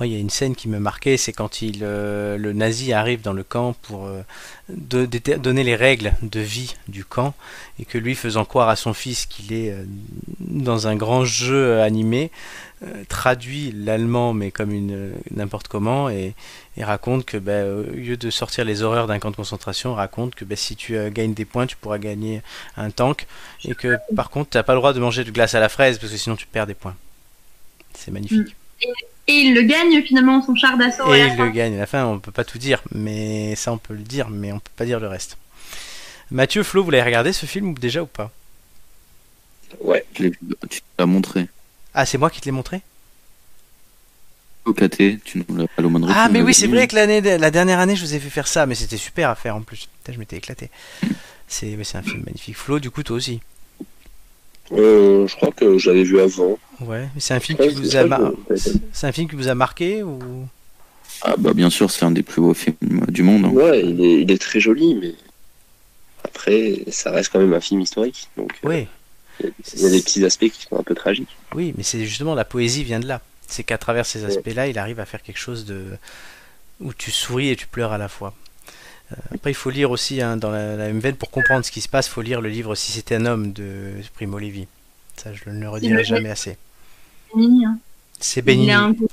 Il 0.04 0.12
y 0.12 0.16
a 0.16 0.18
une 0.18 0.30
scène 0.30 0.54
qui 0.54 0.68
me 0.68 0.78
marquait, 0.78 1.16
c'est 1.16 1.32
quand 1.32 1.62
euh, 1.82 2.36
le 2.36 2.52
nazi 2.52 2.92
arrive 2.92 3.20
dans 3.20 3.32
le 3.32 3.42
camp 3.42 3.74
pour 3.82 4.06
euh, 4.06 4.22
donner 4.68 5.64
les 5.64 5.76
règles 5.76 6.14
de 6.22 6.40
vie 6.40 6.74
du 6.88 7.04
camp, 7.04 7.34
et 7.78 7.84
que 7.84 7.98
lui, 7.98 8.14
faisant 8.14 8.44
croire 8.44 8.68
à 8.68 8.76
son 8.76 8.94
fils 8.94 9.26
qu'il 9.26 9.52
est 9.52 9.70
euh, 9.70 9.84
dans 10.40 10.86
un 10.86 10.96
grand 10.96 11.24
jeu 11.24 11.80
animé, 11.80 12.30
traduit 13.08 13.70
l'allemand, 13.70 14.32
mais 14.32 14.50
comme 14.50 14.72
n'importe 15.30 15.68
comment, 15.68 16.10
et, 16.10 16.34
raconte 16.80 17.24
que, 17.24 17.36
ben, 17.36 17.64
au 17.64 17.82
lieu 17.92 18.16
de 18.16 18.28
sortir 18.28 18.64
les 18.64 18.82
horreurs 18.82 19.06
d'un 19.06 19.20
camp 19.20 19.30
de 19.30 19.36
concentration, 19.36 19.94
raconte 19.94 20.34
que 20.34 20.44
ben, 20.44 20.56
si 20.56 20.74
tu 20.74 20.98
gagnes 21.12 21.32
des 21.32 21.44
points, 21.44 21.68
tu 21.68 21.76
pourras 21.76 21.98
gagner 21.98 22.42
un 22.76 22.90
tank, 22.90 23.28
et 23.64 23.76
que 23.76 23.98
par 24.16 24.30
contre, 24.30 24.50
tu 24.50 24.56
n'as 24.56 24.64
pas 24.64 24.72
le 24.72 24.80
droit 24.80 24.92
de 24.92 24.98
manger 24.98 25.22
de 25.22 25.30
glace 25.30 25.54
à 25.54 25.60
la 25.60 25.68
fraise, 25.68 25.98
parce 25.98 26.10
que 26.10 26.18
sinon 26.18 26.34
tu 26.34 26.46
perds 26.46 26.66
des 26.66 26.74
points. 26.74 26.96
C'est 27.94 28.10
magnifique. 28.10 28.56
Et 28.80 28.88
il 29.32 29.54
le 29.54 29.62
gagne 29.62 30.02
finalement, 30.02 30.42
son 30.42 30.54
char 30.54 30.76
d'assaut. 30.76 31.10
à 31.10 31.16
Et 31.16 31.20
la 31.20 31.26
il 31.28 31.36
fin. 31.36 31.44
le 31.46 31.50
gagne. 31.50 31.74
À 31.74 31.78
la 31.78 31.86
fin, 31.86 32.04
on 32.06 32.18
peut 32.18 32.32
pas 32.32 32.44
tout 32.44 32.58
dire, 32.58 32.82
mais 32.94 33.54
ça, 33.56 33.72
on 33.72 33.78
peut 33.78 33.94
le 33.94 34.00
dire, 34.02 34.28
mais 34.30 34.52
on 34.52 34.58
peut 34.58 34.70
pas 34.76 34.84
dire 34.84 35.00
le 35.00 35.08
reste. 35.08 35.36
Mathieu, 36.30 36.62
Flo, 36.62 36.82
vous 36.84 36.90
l'avez 36.90 37.04
regardé 37.04 37.32
ce 37.32 37.46
film 37.46 37.74
déjà 37.74 38.02
ou 38.02 38.06
pas? 38.06 38.30
Ouais. 39.80 40.04
Je 40.16 40.24
l'ai 40.24 40.28
vu, 40.30 40.38
tu 40.70 40.80
l'as 40.98 41.06
montré. 41.06 41.48
Ah, 41.94 42.06
c'est 42.06 42.18
moi 42.18 42.30
qui 42.30 42.40
te 42.40 42.46
l'ai 42.46 42.52
montré? 42.52 42.80
Au 44.64 44.72
KT, 44.72 45.22
tu 45.24 45.38
nous 45.48 45.56
l'as 45.56 45.66
l'aumônerie, 45.78 46.12
Ah, 46.14 46.28
mais 46.30 46.40
oui, 46.40 46.54
c'est 46.54 46.68
vrai 46.68 46.86
que 46.86 46.94
l'année, 46.94 47.20
la 47.20 47.50
dernière 47.50 47.80
année, 47.80 47.96
je 47.96 48.04
vous 48.04 48.14
ai 48.14 48.20
fait 48.20 48.30
faire 48.30 48.46
ça, 48.46 48.64
mais 48.64 48.74
c'était 48.76 48.96
super 48.96 49.28
à 49.28 49.34
faire 49.34 49.56
en 49.56 49.62
plus. 49.62 49.88
Putain, 49.98 50.12
je 50.12 50.18
m'étais 50.18 50.36
éclaté. 50.36 50.70
C'est, 51.48 51.66
mais 51.76 51.84
c'est 51.84 51.98
un 51.98 52.02
film 52.02 52.22
magnifique. 52.24 52.56
Flo, 52.56 52.78
du 52.78 52.90
coup, 52.90 53.02
toi 53.02 53.16
aussi. 53.16 53.40
Euh, 54.72 55.26
je 55.26 55.36
crois 55.36 55.50
que 55.52 55.78
je 55.78 55.90
l'avais 55.90 56.02
vu 56.04 56.20
avant. 56.20 56.58
Ouais, 56.80 57.08
mais 57.14 57.20
c'est 57.20 57.34
un 57.34 57.40
film 57.40 57.58
Ouais, 57.60 57.68
qui 57.68 57.74
vous 57.74 57.96
a, 57.96 58.04
mar- 58.04 58.32
c'est 58.92 59.06
un 59.06 59.12
film 59.12 59.28
qui 59.28 59.36
vous 59.36 59.48
a 59.48 59.54
marqué 59.54 60.02
ou? 60.02 60.18
Ah 61.22 61.34
bah 61.38 61.52
bien 61.52 61.70
sûr, 61.70 61.90
c'est 61.90 62.04
un 62.04 62.10
des 62.10 62.22
plus 62.22 62.40
beaux 62.40 62.54
films 62.54 62.76
du 63.08 63.22
monde. 63.22 63.44
hein. 63.44 63.50
Ouais, 63.50 63.80
il 63.84 64.00
est, 64.04 64.22
il 64.22 64.30
est 64.30 64.40
très 64.40 64.58
joli, 64.60 64.94
mais 64.94 65.14
après, 66.24 66.80
ça 66.90 67.10
reste 67.10 67.30
quand 67.32 67.38
même 67.38 67.52
un 67.54 67.60
film 67.60 67.80
historique. 67.80 68.28
Donc, 68.36 68.52
euh, 68.64 68.84
il 69.74 69.80
y 69.82 69.86
a 69.86 69.90
des 69.90 70.00
petits 70.00 70.24
aspects 70.24 70.48
qui 70.48 70.62
sont 70.68 70.78
un 70.78 70.82
peu 70.82 70.94
tragiques. 70.94 71.28
oui, 71.54 71.74
mais 71.76 71.82
c'est 71.82 72.04
justement 72.04 72.34
la 72.34 72.44
poésie 72.44 72.82
vient 72.84 73.00
de 73.00 73.06
là. 73.06 73.20
C'est 73.46 73.64
qu'à 73.64 73.78
travers 73.78 74.06
ces 74.06 74.20
Ouais. 74.24 74.26
aspects-là, 74.36 74.66
il 74.68 74.78
arrive 74.78 74.98
à 74.98 75.04
faire 75.04 75.22
quelque 75.22 75.38
chose 75.38 75.64
de 75.66 75.84
où 76.80 76.92
tu 76.94 77.10
souris 77.10 77.50
et 77.50 77.56
tu 77.56 77.66
pleures 77.66 77.92
à 77.92 77.98
la 77.98 78.08
fois. 78.08 78.34
Euh, 79.12 79.34
Après, 79.34 79.50
il 79.50 79.54
faut 79.54 79.70
lire 79.70 79.90
aussi 79.90 80.20
hein, 80.22 80.36
dans 80.36 80.50
la, 80.50 80.76
la 80.76 80.86
même 80.86 80.98
veine 81.00 81.16
pour 81.16 81.30
comprendre 81.30 81.64
ce 81.64 81.70
qui 81.70 81.80
se 81.80 81.88
passe. 81.88 82.06
Il 82.08 82.10
faut 82.10 82.22
lire 82.22 82.40
le 82.40 82.48
livre 82.48 82.74
Si 82.74 82.92
c'était 82.92 83.16
un 83.16 83.26
homme 83.26 83.52
de 83.52 83.92
Primo 84.14 84.38
Levi. 84.38 84.66
Ça, 85.16 85.32
je 85.32 85.48
ne 85.50 85.60
le 85.60 85.68
redirai 85.68 86.04
jamais 86.04 86.30
assez. 86.30 86.56
C'est 87.34 87.40
hein. 87.64 87.78
C'est 88.20 88.46
Il 88.46 88.70
a 88.70 88.80
un 88.80 88.94
côté, 88.94 89.12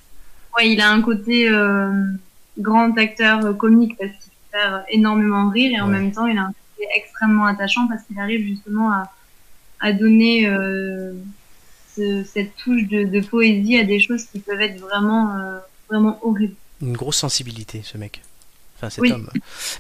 ouais, 0.58 0.70
il 0.72 0.82
a 0.82 0.92
un 0.92 1.02
côté 1.02 1.50
euh, 1.50 1.92
grand 2.58 2.98
acteur 2.98 3.46
euh, 3.46 3.54
comique 3.54 3.98
parce 3.98 4.12
qu'il 4.12 4.32
faire 4.52 4.84
énormément 4.90 5.50
rire 5.50 5.72
et 5.76 5.80
en 5.80 5.88
même 5.88 6.12
temps 6.12 6.26
il 6.26 6.38
a 6.38 6.42
un 6.44 6.48
côté 6.54 6.88
extrêmement 6.96 7.46
attachant 7.46 7.88
parce 7.88 8.02
qu'il 8.04 8.20
arrive 8.20 8.46
justement 8.48 8.92
à, 8.92 9.12
à 9.80 9.94
donner 9.94 10.48
euh, 10.48 11.14
ce- 11.96 12.24
cette 12.24 12.56
touche 12.56 12.88
de, 12.88 13.04
de 13.04 13.20
poésie 13.22 13.78
à 13.78 13.84
des 13.84 14.00
choses 14.00 14.24
qui 14.26 14.40
peuvent 14.40 14.62
être 14.62 14.80
vraiment 14.80 15.34
vraiment 15.90 16.20
horribles. 16.24 16.56
Une 16.82 16.94
grosse 16.94 17.18
sensibilité, 17.18 17.82
ce 17.84 17.98
mec. 17.98 18.22
Enfin, 18.82 18.90
cet 18.90 19.02
Oui. 19.02 19.12
homme. 19.12 19.30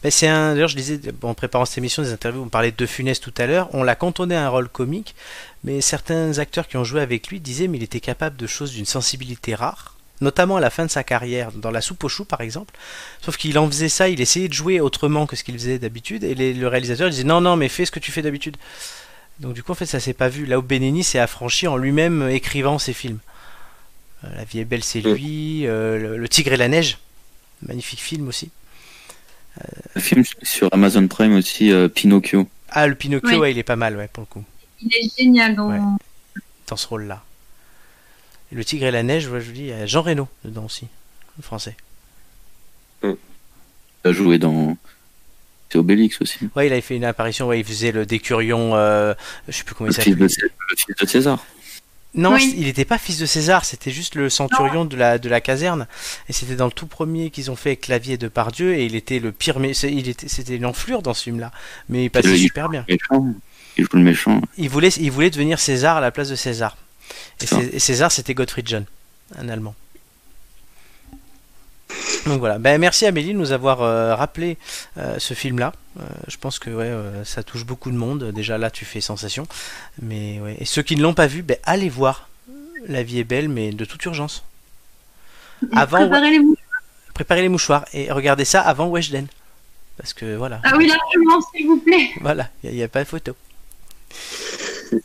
Mais 0.03 0.11
c'est 0.11 0.27
un. 0.27 0.53
D'ailleurs, 0.53 0.67
je 0.67 0.76
disais 0.76 0.99
bon, 1.21 1.30
en 1.30 1.34
préparant 1.34 1.63
cette 1.65 1.77
émission, 1.77 2.03
des 2.03 2.11
interviews, 2.11 2.41
on 2.43 2.49
parlait 2.49 2.73
de 2.73 2.85
Funès 2.85 3.19
tout 3.21 3.34
à 3.38 3.45
l'heure. 3.45 3.69
On 3.73 3.81
l'a 3.84 3.95
cantonné 3.95 4.35
à 4.35 4.45
un 4.45 4.49
rôle 4.49 4.67
comique, 4.67 5.15
mais 5.63 5.80
certains 5.80 6.38
acteurs 6.39 6.67
qui 6.67 6.76
ont 6.77 6.84
joué 6.84 7.01
avec 7.01 7.27
lui 7.30 7.39
disaient, 7.39 7.67
mais 7.69 7.77
il 7.77 7.84
était 7.84 8.01
capable 8.01 8.35
de 8.35 8.45
choses 8.45 8.71
d'une 8.73 8.85
sensibilité 8.85 9.55
rare, 9.55 9.95
notamment 10.19 10.57
à 10.57 10.59
la 10.59 10.69
fin 10.69 10.85
de 10.85 10.91
sa 10.91 11.03
carrière, 11.05 11.53
dans 11.53 11.71
La 11.71 11.80
Soupe 11.80 12.03
aux 12.03 12.09
choux, 12.09 12.26
par 12.26 12.41
exemple. 12.41 12.73
Sauf 13.21 13.38
qu'il 13.38 13.57
en 13.57 13.67
faisait 13.67 13.88
ça, 13.88 14.09
il 14.09 14.19
essayait 14.19 14.49
de 14.49 14.53
jouer 14.53 14.81
autrement 14.81 15.26
que 15.26 15.38
ce 15.38 15.45
qu'il 15.45 15.55
faisait 15.55 15.80
d'habitude, 15.80 16.26
et 16.26 16.35
les- 16.35 16.53
le 16.53 16.67
réalisateur 16.67 17.09
disait, 17.09 17.23
non, 17.23 17.39
non, 17.39 17.55
mais 17.55 17.69
fais 17.69 17.85
ce 17.85 17.91
que 17.91 17.99
tu 17.99 18.11
fais 18.11 18.21
d'habitude. 18.21 18.57
Donc 19.39 19.53
du 19.53 19.63
coup, 19.63 19.71
en 19.71 19.76
fait, 19.76 19.85
ça 19.85 20.01
s'est 20.01 20.11
pas 20.13 20.27
vu. 20.27 20.45
Là 20.45 20.59
où 20.59 20.61
Benigni 20.61 21.05
s'est 21.05 21.19
affranchi 21.19 21.67
en 21.67 21.77
lui-même 21.77 22.23
euh, 22.23 22.34
écrivant 22.34 22.77
ses 22.80 22.91
films. 22.91 23.19
Euh, 24.26 24.27
la 24.35 24.43
vie 24.43 24.59
est 24.59 24.65
belle, 24.65 24.84
c'est 24.84 24.99
lui. 24.99 25.65
euh, 25.65 25.97
le, 25.97 26.17
Le 26.17 26.27
Tigre 26.27 26.51
et 26.51 26.57
la 26.57 26.67
neige, 26.67 26.97
magnifique 27.65 28.01
film 28.01 28.27
aussi. 28.27 28.49
Un 29.95 29.99
film 29.99 30.23
sur 30.44 30.69
Amazon 30.73 31.07
Prime 31.07 31.36
aussi, 31.36 31.72
euh, 31.72 31.88
Pinocchio. 31.90 32.48
Ah, 32.69 32.88
le 32.88 32.95
Pinocchio, 32.95 33.30
Oui. 33.30 33.36
ouais, 33.38 33.52
il 33.52 33.57
est 33.57 33.64
pas 33.64 33.76
mal, 33.76 33.95
ouais, 33.98 34.07
pour 34.11 34.22
le 34.22 34.27
coup, 34.27 34.44
Il 34.81 34.88
est 34.95 35.11
génial 35.18 35.56
dans 35.56 35.69
Ouais. 35.72 35.80
dans 36.68 36.76
ce 36.77 36.88
rôle-là. 36.88 37.23
Et 38.52 38.56
le 38.56 38.64
Tigre 38.64 38.86
et 38.86 38.91
la 38.91 39.03
neige, 39.03 39.27
ouais, 39.27 39.41
je 39.41 39.45
vous 39.48 39.52
dis, 39.52 39.61
il 39.61 39.68
y 39.68 39.73
a 39.73 39.86
Jean 39.86 40.02
Reno 40.02 40.27
dedans 40.45 40.65
aussi, 40.65 40.88
le 41.38 41.44
français. 41.44 41.76
Il 43.03 43.15
a 44.06 44.11
joué 44.14 44.38
dans. 44.40 44.77
C'est 45.72 45.77
Obélix 45.77 46.19
aussi. 46.22 46.49
Ouais, 46.56 46.65
il 46.68 46.72
avait 46.72 46.81
fait 46.81 46.95
une 46.95 47.03
apparition, 47.06 47.48
ouais, 47.48 47.60
il 47.60 47.65
faisait 47.65 47.91
le 47.91 48.06
décurion, 48.06 48.76
euh, 48.76 49.14
je 49.48 49.57
sais 49.57 49.64
plus 49.64 49.76
comment 49.76 49.90
Le 49.90 49.94
il 49.95 50.02
Cé- 50.02 50.11
le 50.15 50.27
fils 50.76 50.95
de 50.99 51.06
César. 51.06 51.45
Non, 52.15 52.34
Oui. 52.34 52.56
il 52.57 52.64
n'était 52.65 52.86
pas 52.86 52.98
fils 52.98 53.19
de 53.19 53.26
César, 53.27 53.65
c'était 53.65 53.91
juste 53.91 54.15
le 54.15 54.30
centurion 54.31 54.84
de 54.84 54.98
la, 54.98 55.19
de 55.19 55.30
la 55.30 55.41
caserne. 55.41 55.88
Et 56.27 56.34
c'était 56.34 56.56
dans 56.56 56.65
le 56.65 56.72
tout 56.72 56.88
premier 56.88 57.30
qu'ils 57.30 57.52
ont 57.52 57.56
fait 57.56 57.69
avec 57.69 57.81
Clavier 57.81 58.18
de 58.18 58.27
Pardieu, 58.27 58.73
et 58.76 58.86
il 58.86 58.95
était 58.95 59.19
le 59.19 59.31
pire, 59.31 59.60
mais 59.60 59.72
il 59.77 60.10
était, 60.10 60.27
c'était 60.27 60.56
une 60.56 60.65
enflure 60.65 61.02
dans 61.03 61.14
ce 61.14 61.23
film-là. 61.23 61.52
Mais 61.88 62.06
il 62.06 62.10
passait 62.10 62.30
le- 62.30 62.38
super 62.38 62.68
bien. 62.68 62.84
Méchant. 62.90 63.34
Il 63.77 63.84
joue 63.84 63.98
le 63.98 64.03
méchant. 64.03 64.41
Il 64.57 64.69
voulait, 64.69 64.90
il 64.90 65.11
voulait 65.11 65.30
devenir 65.30 65.60
César 65.60 65.98
à 65.98 66.02
la 66.02 66.10
place 66.11 66.30
de 66.30 66.36
César. 66.36 66.77
Et 67.41 67.80
César, 67.80 68.11
c'était 68.11 68.34
Gottfried 68.34 68.68
John, 68.68 68.86
un 69.38 69.48
Allemand. 69.48 69.76
Donc 72.26 72.40
voilà. 72.40 72.60
Ben, 72.60 72.80
merci 72.80 73.06
Amélie 73.06 73.34
de 73.34 73.38
nous 73.38 73.52
avoir 73.52 73.81
euh, 73.81 74.15
rappelé 74.15 74.57
euh, 74.98 75.18
ce 75.19 75.34
film-là. 75.34 75.73
Euh, 75.99 76.03
je 76.27 76.38
pense 76.38 76.60
que 76.60 76.69
ouais, 76.69 76.91
ça 77.26 77.44
touche 77.44 77.65
beaucoup 77.65 77.91
de 77.91 77.98
monde. 77.98 78.31
Déjà 78.31 78.57
là, 78.57 78.69
tu 78.72 78.86
fais 78.86 79.02
sensation. 79.02 79.48
Mais 80.02 80.40
ouais. 80.40 80.57
Et 80.60 80.65
ceux 80.65 80.81
qui 80.81 80.95
ne 80.95 81.02
l'ont 81.02 81.14
pas 81.14 81.27
vu, 81.27 81.41
ben, 81.41 81.57
allez 81.64 81.90
voir. 81.90 82.27
La 82.88 83.03
vie 83.03 83.19
est 83.19 83.26
belle, 83.26 83.49
mais 83.49 83.72
de 83.72 83.86
toute 83.86 84.03
urgence. 84.06 84.44
Avant, 85.73 85.98
Préparez 85.98 86.31
les 86.31 86.40
mouches. 86.40 86.60
Préparez 87.14 87.41
les 87.41 87.49
mouchoirs 87.49 87.86
et 87.94 88.10
regardez 88.14 88.45
ça 88.45 88.61
avant 88.61 88.88
Weshden. 88.88 89.27
Parce 89.98 90.14
que 90.14 90.38
voilà. 90.38 90.61
Ah 90.64 90.72
oui, 90.77 90.88
largement, 90.88 91.41
s'il 91.52 91.68
vous 91.68 91.81
plaît. 91.81 92.11
Voilà, 92.22 92.48
il 92.64 92.72
n'y 92.72 92.81
a, 92.81 92.88
pas 92.88 93.03
de 93.03 93.10
photo. 93.10 93.36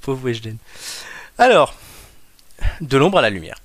Pauvre 0.00 0.24
Weshden. 0.24 0.56
Alors, 1.36 1.74
de 2.80 2.96
l'ombre 2.96 3.18
à 3.18 3.22
la 3.22 3.28
lumière. 3.28 3.58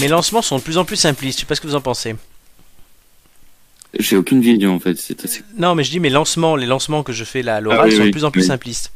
Mes 0.00 0.08
lancements 0.08 0.42
sont 0.42 0.58
de 0.58 0.62
plus 0.62 0.78
en 0.78 0.84
plus 0.84 0.96
simplistes, 0.96 1.38
je 1.38 1.40
sais 1.42 1.46
pas 1.46 1.54
ce 1.54 1.60
que 1.60 1.66
vous 1.66 1.74
en 1.74 1.80
pensez. 1.80 2.14
J'ai 3.98 4.16
aucune 4.16 4.40
vision 4.42 4.74
en 4.74 4.80
fait. 4.80 4.90
Assez... 5.24 5.42
Non, 5.56 5.74
mais 5.74 5.84
je 5.84 5.90
dis 5.90 6.00
mes 6.00 6.10
lancements, 6.10 6.54
les 6.56 6.66
lancements 6.66 7.02
que 7.02 7.12
je 7.12 7.24
fais 7.24 7.42
là 7.42 7.56
à 7.56 7.60
l'oral 7.60 7.80
Ah 7.82 7.86
oui, 7.88 7.96
sont 7.96 8.04
de 8.04 8.10
plus 8.10 8.24
en 8.24 8.30
plus 8.30 8.42
oui. 8.42 8.46
simplistes. 8.46 8.92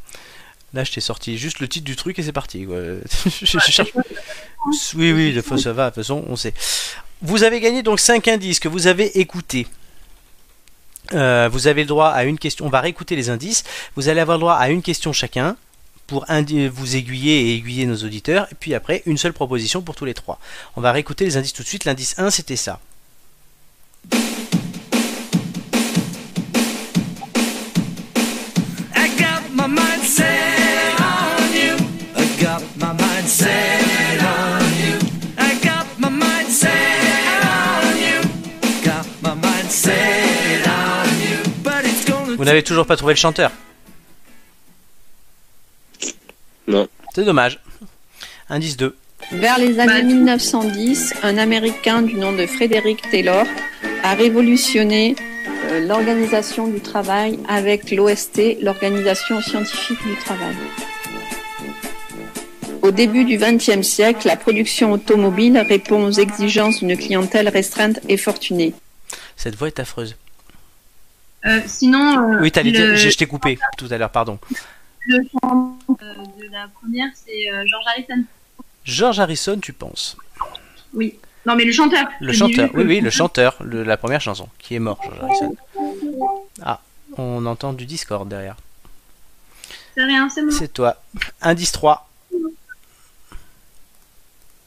Là, 0.74 0.84
je 0.84 0.92
t'ai 0.92 1.00
sorti 1.00 1.38
juste 1.38 1.60
le 1.60 1.68
titre 1.68 1.84
du 1.86 1.96
truc 1.96 2.18
et 2.18 2.22
c'est 2.22 2.32
parti. 2.32 2.64
quoi. 2.66 2.76
je, 3.24 3.44
je 3.46 3.58
cherche. 3.58 3.92
Oui, 4.94 5.12
oui, 5.12 5.32
de 5.32 5.40
fois 5.40 5.56
ça 5.58 5.72
va, 5.72 5.90
de 5.90 5.94
toute 5.94 6.04
façon, 6.04 6.24
on 6.28 6.36
sait. 6.36 6.52
Vous 7.22 7.42
avez 7.44 7.60
gagné 7.60 7.82
donc 7.82 7.98
5 7.98 8.28
indices 8.28 8.60
que 8.60 8.68
vous 8.68 8.86
avez 8.86 9.18
écoutés. 9.20 9.66
Euh, 11.12 11.48
vous 11.50 11.66
avez 11.66 11.82
le 11.82 11.88
droit 11.88 12.08
à 12.08 12.24
une 12.24 12.38
question. 12.38 12.66
On 12.66 12.70
va 12.70 12.80
réécouter 12.80 13.16
les 13.16 13.30
indices. 13.30 13.64
Vous 13.96 14.08
allez 14.08 14.20
avoir 14.20 14.36
le 14.38 14.42
droit 14.42 14.54
à 14.54 14.68
une 14.70 14.82
question 14.82 15.12
chacun 15.12 15.56
pour 16.10 16.26
vous 16.72 16.96
aiguiller 16.96 17.40
et 17.40 17.54
aiguiller 17.54 17.86
nos 17.86 17.98
auditeurs. 17.98 18.48
Et 18.50 18.56
puis 18.56 18.74
après, 18.74 19.04
une 19.06 19.16
seule 19.16 19.32
proposition 19.32 19.80
pour 19.80 19.94
tous 19.94 20.04
les 20.04 20.12
trois. 20.12 20.40
On 20.74 20.80
va 20.80 20.90
réécouter 20.90 21.24
les 21.24 21.36
indices 21.36 21.52
tout 21.52 21.62
de 21.62 21.68
suite. 21.68 21.84
L'indice 21.84 22.16
1, 22.18 22.30
c'était 22.30 22.56
ça. 22.56 22.80
Vous 42.36 42.44
n'avez 42.46 42.62
toujours 42.64 42.86
pas 42.86 42.96
trouvé 42.96 43.12
le 43.12 43.18
chanteur 43.18 43.52
Non. 46.66 46.88
C'est 47.14 47.24
dommage. 47.24 47.58
Indice 48.48 48.76
2. 48.76 48.96
Vers 49.32 49.58
les 49.58 49.78
années 49.78 50.00
Bah, 50.00 50.02
1910, 50.02 51.14
un 51.22 51.38
Américain 51.38 52.02
du 52.02 52.14
nom 52.14 52.32
de 52.32 52.46
Frédéric 52.46 53.02
Taylor 53.10 53.46
a 54.02 54.14
révolutionné 54.14 55.14
euh, 55.66 55.86
l'organisation 55.86 56.66
du 56.66 56.80
travail 56.80 57.38
avec 57.48 57.90
l'OST, 57.90 58.58
l'Organisation 58.62 59.40
scientifique 59.40 60.02
du 60.06 60.16
travail. 60.16 60.54
Au 62.82 62.90
début 62.90 63.24
du 63.24 63.36
XXe 63.36 63.82
siècle, 63.86 64.26
la 64.26 64.36
production 64.36 64.92
automobile 64.92 65.58
répond 65.68 66.02
aux 66.04 66.12
exigences 66.12 66.78
d'une 66.82 66.96
clientèle 66.96 67.48
restreinte 67.48 68.00
et 68.08 68.16
fortunée. 68.16 68.72
Cette 69.36 69.54
voix 69.54 69.68
est 69.68 69.78
affreuse. 69.78 70.16
Euh, 71.46 71.60
sinon, 71.66 72.32
euh, 72.34 72.40
Oui, 72.40 72.50
t'allais 72.50 72.70
le, 72.70 72.96
je 72.96 73.16
t'ai 73.16 73.26
coupé 73.26 73.58
tout 73.76 73.86
à 73.90 73.98
l'heure, 73.98 74.10
pardon. 74.10 74.38
Le 75.06 75.18
chant 75.32 75.78
euh, 75.90 76.14
de 76.40 76.48
la 76.52 76.68
première, 76.68 77.08
c'est 77.14 77.50
euh, 77.52 77.64
George 77.66 77.84
Harrison. 77.88 78.24
George 78.84 79.20
Harrison, 79.20 79.58
tu 79.60 79.72
penses? 79.72 80.16
Oui. 80.94 81.18
Non, 81.46 81.54
mais 81.56 81.64
le 81.64 81.72
chanteur. 81.72 82.06
Le 82.20 82.32
chanteur, 82.32 82.70
oui, 82.74 82.84
oui, 82.84 83.00
le 83.00 83.10
chanteur, 83.10 83.56
le- 83.64 83.82
la 83.82 83.96
première 83.96 84.20
chanson, 84.20 84.48
qui 84.58 84.74
est 84.74 84.78
mort, 84.78 85.00
George 85.02 85.18
Harrison. 85.22 85.56
Ah, 86.62 86.80
on 87.16 87.46
entend 87.46 87.72
du 87.72 87.86
Discord 87.86 88.28
derrière. 88.28 88.56
C'est 89.96 90.04
rien, 90.04 90.28
c'est 90.28 90.42
moi. 90.42 90.52
C'est 90.52 90.72
toi. 90.72 91.02
Indice 91.40 91.72
3. 91.72 92.08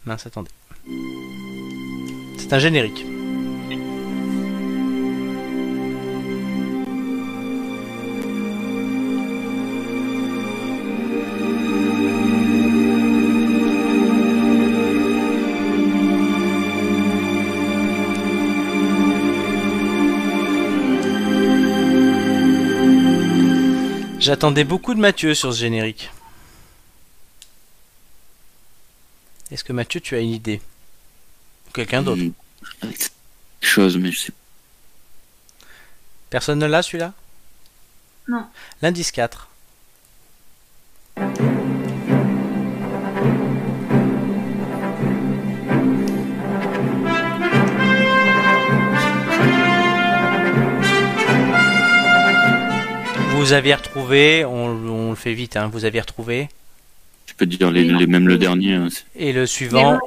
Mince, 0.06 0.26
attendez. 0.26 0.52
C'est 2.38 2.52
un 2.54 2.60
générique. 2.60 3.06
J'attendais 24.24 24.64
beaucoup 24.64 24.94
de 24.94 25.02
Mathieu 25.02 25.34
sur 25.34 25.54
ce 25.54 25.60
générique. 25.60 26.10
Est-ce 29.52 29.66
que 29.66 29.74
Mathieu, 29.74 30.00
tu 30.00 30.16
as 30.16 30.20
une 30.20 30.30
idée 30.30 30.62
Quelqu'un 31.74 32.02
d'autre. 32.02 32.22
Avec 32.82 33.00
quelque 33.00 33.12
chose, 33.60 33.98
mais 33.98 34.14
je 34.14 34.20
sais 34.20 34.34
Personne 36.30 36.60
ne 36.60 36.68
l'a 36.68 36.82
celui-là? 36.82 37.12
Non. 38.30 38.48
L'indice 38.82 39.12
4. 39.12 39.50
Vous 53.44 53.52
aviez 53.52 53.76
retrouvé, 53.76 54.46
on, 54.46 54.68
on 54.68 55.10
le 55.10 55.18
fait 55.18 55.34
vite, 55.34 55.58
hein, 55.58 55.68
vous 55.70 55.84
aviez 55.84 56.00
retrouvé. 56.00 56.48
Je 57.26 57.34
peux 57.34 57.46
te 57.46 57.54
dire 57.54 57.70
les, 57.72 57.84
les- 57.84 58.08
même 58.08 58.26
le 58.26 58.38
dernier. 58.38 58.76
hein, 58.76 58.88
Et 59.18 59.34
le 59.34 59.46
suivant, 59.46 60.00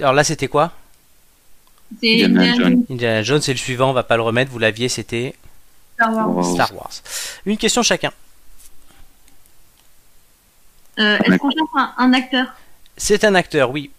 alors 0.00 0.12
là 0.14 0.24
c'était 0.24 0.48
quoi 0.48 0.72
C'est 2.00 2.24
Indiana 2.24 2.40
Indiana 2.40 2.56
Jones. 2.70 2.84
Indiana 2.90 3.22
Jones, 3.22 3.40
c'est 3.40 3.52
le 3.52 3.58
suivant, 3.58 3.90
on 3.90 3.92
va 3.92 4.02
pas 4.02 4.16
le 4.16 4.22
remettre, 4.22 4.50
vous 4.50 4.58
l'aviez, 4.58 4.88
c'était 4.88 5.36
Star 5.94 6.12
Wars. 6.28 6.44
Star 6.44 6.74
Wars. 6.74 6.90
Une 7.46 7.56
question 7.56 7.84
chacun. 7.84 8.10
Euh, 10.98 11.18
Est-ce 11.24 11.36
qu'on 11.36 11.50
cherche 11.50 11.68
un, 11.76 11.92
un 11.98 12.12
acteur? 12.14 12.46
C'est 12.96 13.22
un 13.22 13.36
acteur, 13.36 13.70
oui. 13.70 13.90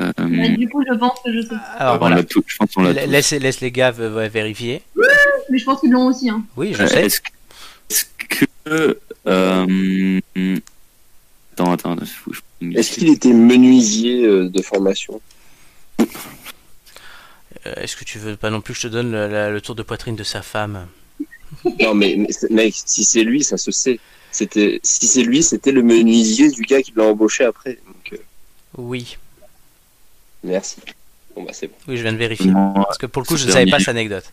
Euh, 0.00 0.10
Bah, 0.18 0.48
Du 0.48 0.68
coup, 0.68 0.82
je 0.86 0.94
pense 0.94 1.20
que 1.24 1.32
je 1.32 1.42
sais. 1.42 1.54
Alors 1.78 1.98
voilà, 1.98 2.16
l'a 2.16 2.24
tout- 2.24 2.42
je 2.44 2.56
pense 2.56 2.72
qu'on 2.74 2.82
l'a 2.82 2.92
La- 2.92 3.04
tous. 3.04 3.10
laisse, 3.10 3.30
laisse 3.30 3.60
les 3.60 3.70
gars 3.70 3.92
v- 3.92 4.28
vérifier. 4.28 4.82
Mais 5.48 5.58
je 5.58 5.64
pense 5.64 5.78
qu'ils 5.80 5.92
l'ont 5.92 6.06
aussi. 6.08 6.28
Hein. 6.28 6.42
Oui, 6.56 6.74
je 6.74 6.82
Euh, 6.82 6.86
sais. 6.88 7.04
Est-ce 7.06 7.20
que 7.20 7.28
euh, 8.66 8.94
attends, 11.52 11.72
attends, 11.72 11.96
faut 12.06 12.30
que 12.30 12.36
je- 12.36 12.78
Est-ce 12.78 12.92
qu'il 12.98 13.08
était 13.08 13.32
menuisier 13.32 14.24
euh, 14.24 14.48
de 14.48 14.62
formation? 14.62 15.20
Euh, 17.66 17.74
Est-ce 17.76 17.96
que 17.96 18.04
tu 18.04 18.18
veux 18.18 18.36
pas 18.36 18.50
non 18.50 18.60
plus 18.60 18.74
que 18.74 18.80
je 18.80 18.88
te 18.88 18.92
donne 18.92 19.10
le, 19.12 19.28
la- 19.28 19.50
le 19.50 19.60
tour 19.60 19.74
de 19.74 19.82
poitrine 19.82 20.16
de 20.16 20.24
sa 20.24 20.42
femme? 20.42 20.86
Non, 21.80 21.94
mais, 21.94 22.16
mais 22.18 22.28
mec, 22.50 22.74
si 22.84 23.04
c'est 23.04 23.22
lui, 23.22 23.42
ça 23.44 23.56
se 23.56 23.70
sait. 23.70 23.98
C'était, 24.32 24.80
si 24.82 25.06
c'est 25.06 25.22
lui, 25.22 25.42
c'était 25.42 25.72
le 25.72 25.82
menuisier 25.82 26.50
du 26.50 26.62
gars 26.62 26.82
qui 26.82 26.92
l'a 26.94 27.04
embauché 27.04 27.44
après. 27.44 27.78
Donc, 27.86 28.12
euh, 28.12 28.16
Oui, 28.76 29.16
merci. 30.44 30.76
Bon 31.34 31.42
bah 31.42 31.52
c'est 31.52 31.66
bon. 31.68 31.74
oui, 31.88 31.96
je 31.98 32.02
viens 32.02 32.12
de 32.12 32.18
vérifier. 32.18 32.50
Parce 32.52 32.96
que 32.98 33.06
pour 33.06 33.22
le 33.22 33.26
coup, 33.26 33.36
je 33.36 33.46
ne 33.46 33.50
savais 33.52 33.70
pas 33.70 33.78
cette 33.78 33.88
anecdote. 33.88 34.24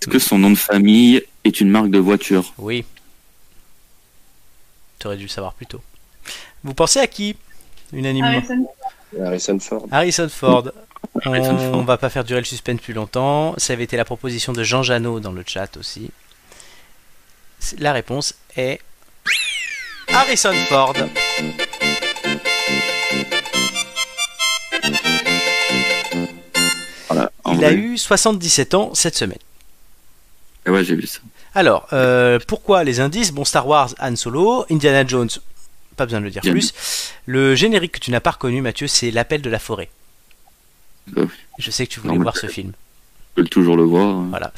Est-ce 0.00 0.08
que 0.08 0.18
son 0.18 0.38
nom 0.38 0.50
de 0.50 0.56
famille 0.56 1.22
est 1.44 1.60
une 1.60 1.68
marque 1.70 1.90
de 1.90 1.98
voiture? 1.98 2.54
Oui. 2.58 2.84
Tu 5.00 5.06
aurais 5.06 5.16
dû 5.16 5.24
le 5.24 5.28
savoir 5.28 5.54
plus 5.54 5.66
tôt. 5.66 5.80
Vous 6.62 6.74
pensez 6.74 7.00
à 7.00 7.06
qui 7.06 7.34
Unanimement. 7.92 8.28
Harrison. 8.28 8.66
Harrison 9.18 9.58
Ford. 9.58 9.86
Harrison 9.90 10.28
Ford. 10.28 10.70
On 11.24 11.72
Ford. 11.72 11.84
va 11.84 11.96
pas 11.96 12.10
faire 12.10 12.22
durer 12.22 12.40
le 12.40 12.44
suspense 12.44 12.80
plus 12.80 12.92
longtemps. 12.92 13.54
Ça 13.56 13.72
avait 13.72 13.84
été 13.84 13.96
la 13.96 14.04
proposition 14.04 14.52
de 14.52 14.62
Jean 14.62 14.82
Janot 14.82 15.18
dans 15.18 15.32
le 15.32 15.42
chat 15.46 15.76
aussi. 15.78 16.10
La 17.78 17.92
réponse 17.94 18.34
est 18.56 18.80
Harrison 20.08 20.52
Ford. 20.68 20.94
Voilà. 27.08 27.32
Il 27.52 27.64
a 27.64 27.72
eu 27.72 27.98
77 27.98 28.74
ans 28.74 28.94
cette 28.94 29.16
semaine. 29.16 29.38
Ah 30.66 30.72
ouais, 30.72 30.84
j'ai 30.84 30.94
vu 30.94 31.06
ça. 31.06 31.20
Alors, 31.54 31.88
euh, 31.92 32.38
pourquoi 32.46 32.84
les 32.84 33.00
indices? 33.00 33.32
Bon, 33.32 33.44
Star 33.44 33.66
Wars, 33.66 33.94
Han 34.00 34.14
Solo, 34.16 34.64
Indiana 34.70 35.04
Jones, 35.06 35.28
pas 35.96 36.04
besoin 36.06 36.20
de 36.20 36.24
le 36.26 36.30
dire 36.30 36.42
Bien 36.42 36.52
plus. 36.52 36.72
Le 37.26 37.54
générique 37.54 37.92
que 37.92 37.98
tu 37.98 38.10
n'as 38.10 38.20
pas 38.20 38.30
reconnu, 38.32 38.60
Mathieu, 38.62 38.86
c'est 38.86 39.10
L'appel 39.10 39.42
de 39.42 39.50
la 39.50 39.58
forêt. 39.58 39.88
Oui. 41.16 41.24
Je 41.58 41.70
sais 41.70 41.86
que 41.86 41.92
tu 41.92 42.00
voulais 42.00 42.14
Non, 42.14 42.22
voir 42.22 42.36
ce 42.36 42.46
film. 42.46 42.72
Je 43.36 43.42
peux 43.42 43.48
toujours 43.48 43.76
le 43.76 43.82
voir. 43.84 44.06
hein. 44.16 44.26
Voilà. 44.30 44.52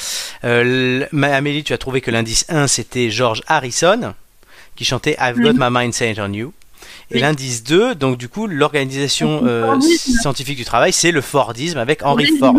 Euh, 0.45 1.07
Amélie, 1.23 1.65
tu 1.65 1.73
as 1.73 1.79
trouvé 1.79 2.01
que 2.01 2.11
l'indice 2.11 2.45
1, 2.49 2.67
c'était 2.67 3.11
George 3.11 3.43
Harrison, 3.47 4.15
qui 4.77 4.85
chantait 4.85 5.17
I've 5.21 5.39
got 5.41 5.53
my 5.55 5.69
mind 5.71 5.95
set 5.95 6.19
on 6.19 6.33
you. 6.33 6.53
Et 7.13 7.17
Oui. 7.17 7.21
l'indice 7.21 7.63
2, 7.63 7.95
donc 7.95 8.17
du 8.17 8.29
coup, 8.29 8.47
l'organisation 8.47 9.43
euh, 9.45 9.79
scientifique 9.81 10.57
du 10.57 10.65
travail, 10.65 10.93
c'est 10.93 11.11
le 11.13 11.21
Fordisme 11.21 11.79
avec 11.79 12.03
Henry. 12.05 12.27
Ford. 12.39 12.55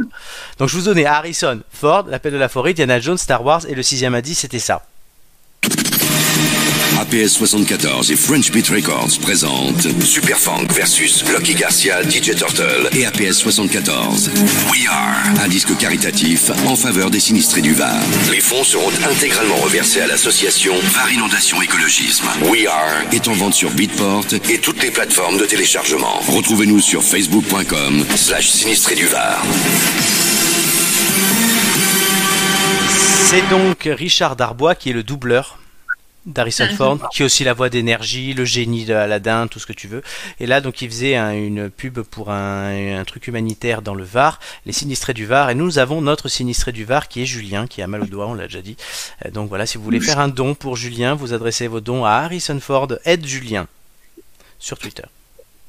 Donc 0.59 0.69
je 0.69 0.77
vous 0.77 0.83
donnais 0.85 1.05
Harrison, 1.05 1.59
Ford, 1.71 2.05
l'appel 2.07 2.33
de 2.33 2.37
la 2.37 2.49
forêt, 2.49 2.73
Diana 2.73 2.99
Jones, 2.99 3.17
Star 3.17 3.43
Wars, 3.43 3.61
et 3.67 3.75
le 3.75 3.83
sixième 3.83 4.13
indice, 4.15 4.39
c'était 4.39 4.59
ça. 4.59 4.83
APS 7.03 7.33
74 7.33 8.11
et 8.11 8.15
French 8.15 8.49
Beat 8.49 8.69
Records 8.69 9.19
présentent 9.21 9.87
Superfunk 10.05 10.71
versus 10.71 11.21
Lucky 11.33 11.53
Garcia, 11.53 12.01
DJ 12.01 12.33
Turtle 12.33 12.87
et 12.93 13.05
APS 13.05 13.33
74. 13.39 14.31
We 14.71 14.87
Are, 14.89 15.43
un 15.43 15.47
disque 15.49 15.75
caritatif 15.77 16.49
en 16.65 16.77
faveur 16.77 17.11
des 17.11 17.19
sinistrés 17.19 17.61
du 17.61 17.73
Var. 17.73 17.99
Les 18.31 18.39
fonds 18.39 18.63
seront 18.63 18.89
intégralement 19.05 19.57
reversés 19.57 19.99
à 19.99 20.07
l'association 20.07 20.75
Var 20.93 21.11
Inondation 21.11 21.61
Écologisme. 21.61 22.25
We 22.49 22.67
Are 22.67 23.01
est 23.11 23.27
en 23.27 23.33
vente 23.33 23.53
sur 23.53 23.71
Beatport 23.71 24.27
et 24.49 24.59
toutes 24.59 24.81
les 24.81 24.91
plateformes 24.91 25.37
de 25.37 25.45
téléchargement. 25.45 26.21
Retrouvez-nous 26.29 26.79
sur 26.79 27.03
facebook.com 27.03 28.05
slash 28.15 28.47
sinistrés 28.47 28.95
du 28.95 29.07
Var. 29.07 29.43
C'est 33.25 33.49
donc 33.49 33.89
Richard 33.91 34.37
Darbois 34.37 34.75
qui 34.75 34.91
est 34.91 34.93
le 34.93 35.03
doubleur 35.03 35.57
d'Harrison 36.25 36.63
Harrison 36.63 36.77
Ford, 36.77 36.97
Ford. 36.99 37.09
qui 37.09 37.21
est 37.21 37.25
aussi 37.25 37.43
la 37.43 37.53
voix 37.53 37.69
d'énergie, 37.69 38.33
le 38.33 38.45
génie 38.45 38.85
de 38.85 38.93
Aladdin, 38.93 39.47
tout 39.47 39.59
ce 39.59 39.65
que 39.65 39.73
tu 39.73 39.87
veux. 39.87 40.01
Et 40.39 40.45
là, 40.45 40.61
donc, 40.61 40.81
il 40.81 40.89
faisait 40.89 41.15
un- 41.15 41.33
une 41.33 41.69
pub 41.69 41.99
pour 41.99 42.31
un, 42.31 42.99
un 42.99 43.03
truc 43.03 43.27
humanitaire 43.27 43.81
dans 43.81 43.93
le 43.95 44.03
Var, 44.03 44.39
les 44.65 44.71
sinistrés 44.73 45.13
du 45.13 45.25
Var. 45.25 45.49
Et 45.49 45.55
nous 45.55 45.79
avons 45.79 46.01
notre 46.01 46.29
sinistré 46.29 46.71
du 46.71 46.85
Var 46.85 47.07
qui 47.07 47.21
est 47.21 47.25
Julien, 47.25 47.67
qui 47.67 47.81
a 47.81 47.87
mal 47.87 48.03
au 48.03 48.05
doigt, 48.05 48.27
on 48.27 48.33
l'a 48.33 48.43
déjà 48.47 48.61
dit. 48.61 48.77
Euh, 49.25 49.31
Donc 49.31 49.49
voilà, 49.49 49.65
si 49.65 49.77
vous 49.77 49.83
voulez 49.83 49.99
faire 49.99 50.19
un 50.19 50.29
don 50.29 50.55
pour 50.55 50.75
Julien, 50.77 51.13
vous 51.15 51.33
adressez 51.33 51.67
vos 51.67 51.81
dons 51.81 52.05
à 52.05 52.11
Harrison 52.11 52.59
Ford, 52.59 52.87
aide 53.05 53.25
Julien, 53.25 53.67
sur 54.59 54.77
Twitter. 54.77 55.03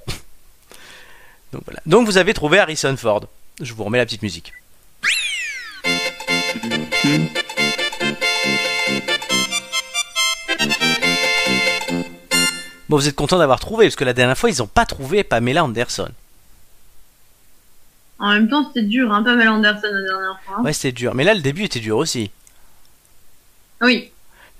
Donc 1.52 1.62
voilà. 1.64 1.80
Donc 1.86 2.06
vous 2.06 2.16
avez 2.18 2.34
trouvé 2.34 2.58
Harrison 2.58 2.96
Ford. 2.96 3.26
Je 3.60 3.72
vous 3.74 3.84
remets 3.84 3.98
la 3.98 4.06
petite 4.06 4.22
musique. 4.22 4.52
Bon, 12.88 12.96
vous 12.96 13.08
êtes 13.08 13.14
content 13.16 13.38
d'avoir 13.38 13.60
trouvé, 13.60 13.86
parce 13.86 13.96
que 13.96 14.04
la 14.04 14.12
dernière 14.12 14.36
fois, 14.36 14.50
ils 14.50 14.58
n'ont 14.58 14.66
pas 14.66 14.84
trouvé 14.86 15.24
Pamela 15.24 15.64
Anderson. 15.64 16.10
En 18.18 18.32
même 18.32 18.48
temps, 18.48 18.66
c'était 18.68 18.86
dur, 18.86 19.12
un 19.12 19.22
peu 19.22 19.36
Mel 19.36 19.48
Anderson 19.48 19.88
la 19.90 20.02
dernière 20.02 20.40
fois. 20.44 20.56
hein. 20.58 20.62
Ouais, 20.62 20.72
c'était 20.72 20.92
dur. 20.92 21.14
Mais 21.14 21.24
là, 21.24 21.34
le 21.34 21.40
début 21.40 21.64
était 21.64 21.80
dur 21.80 21.96
aussi. 21.96 22.30
Oui. 23.80 24.10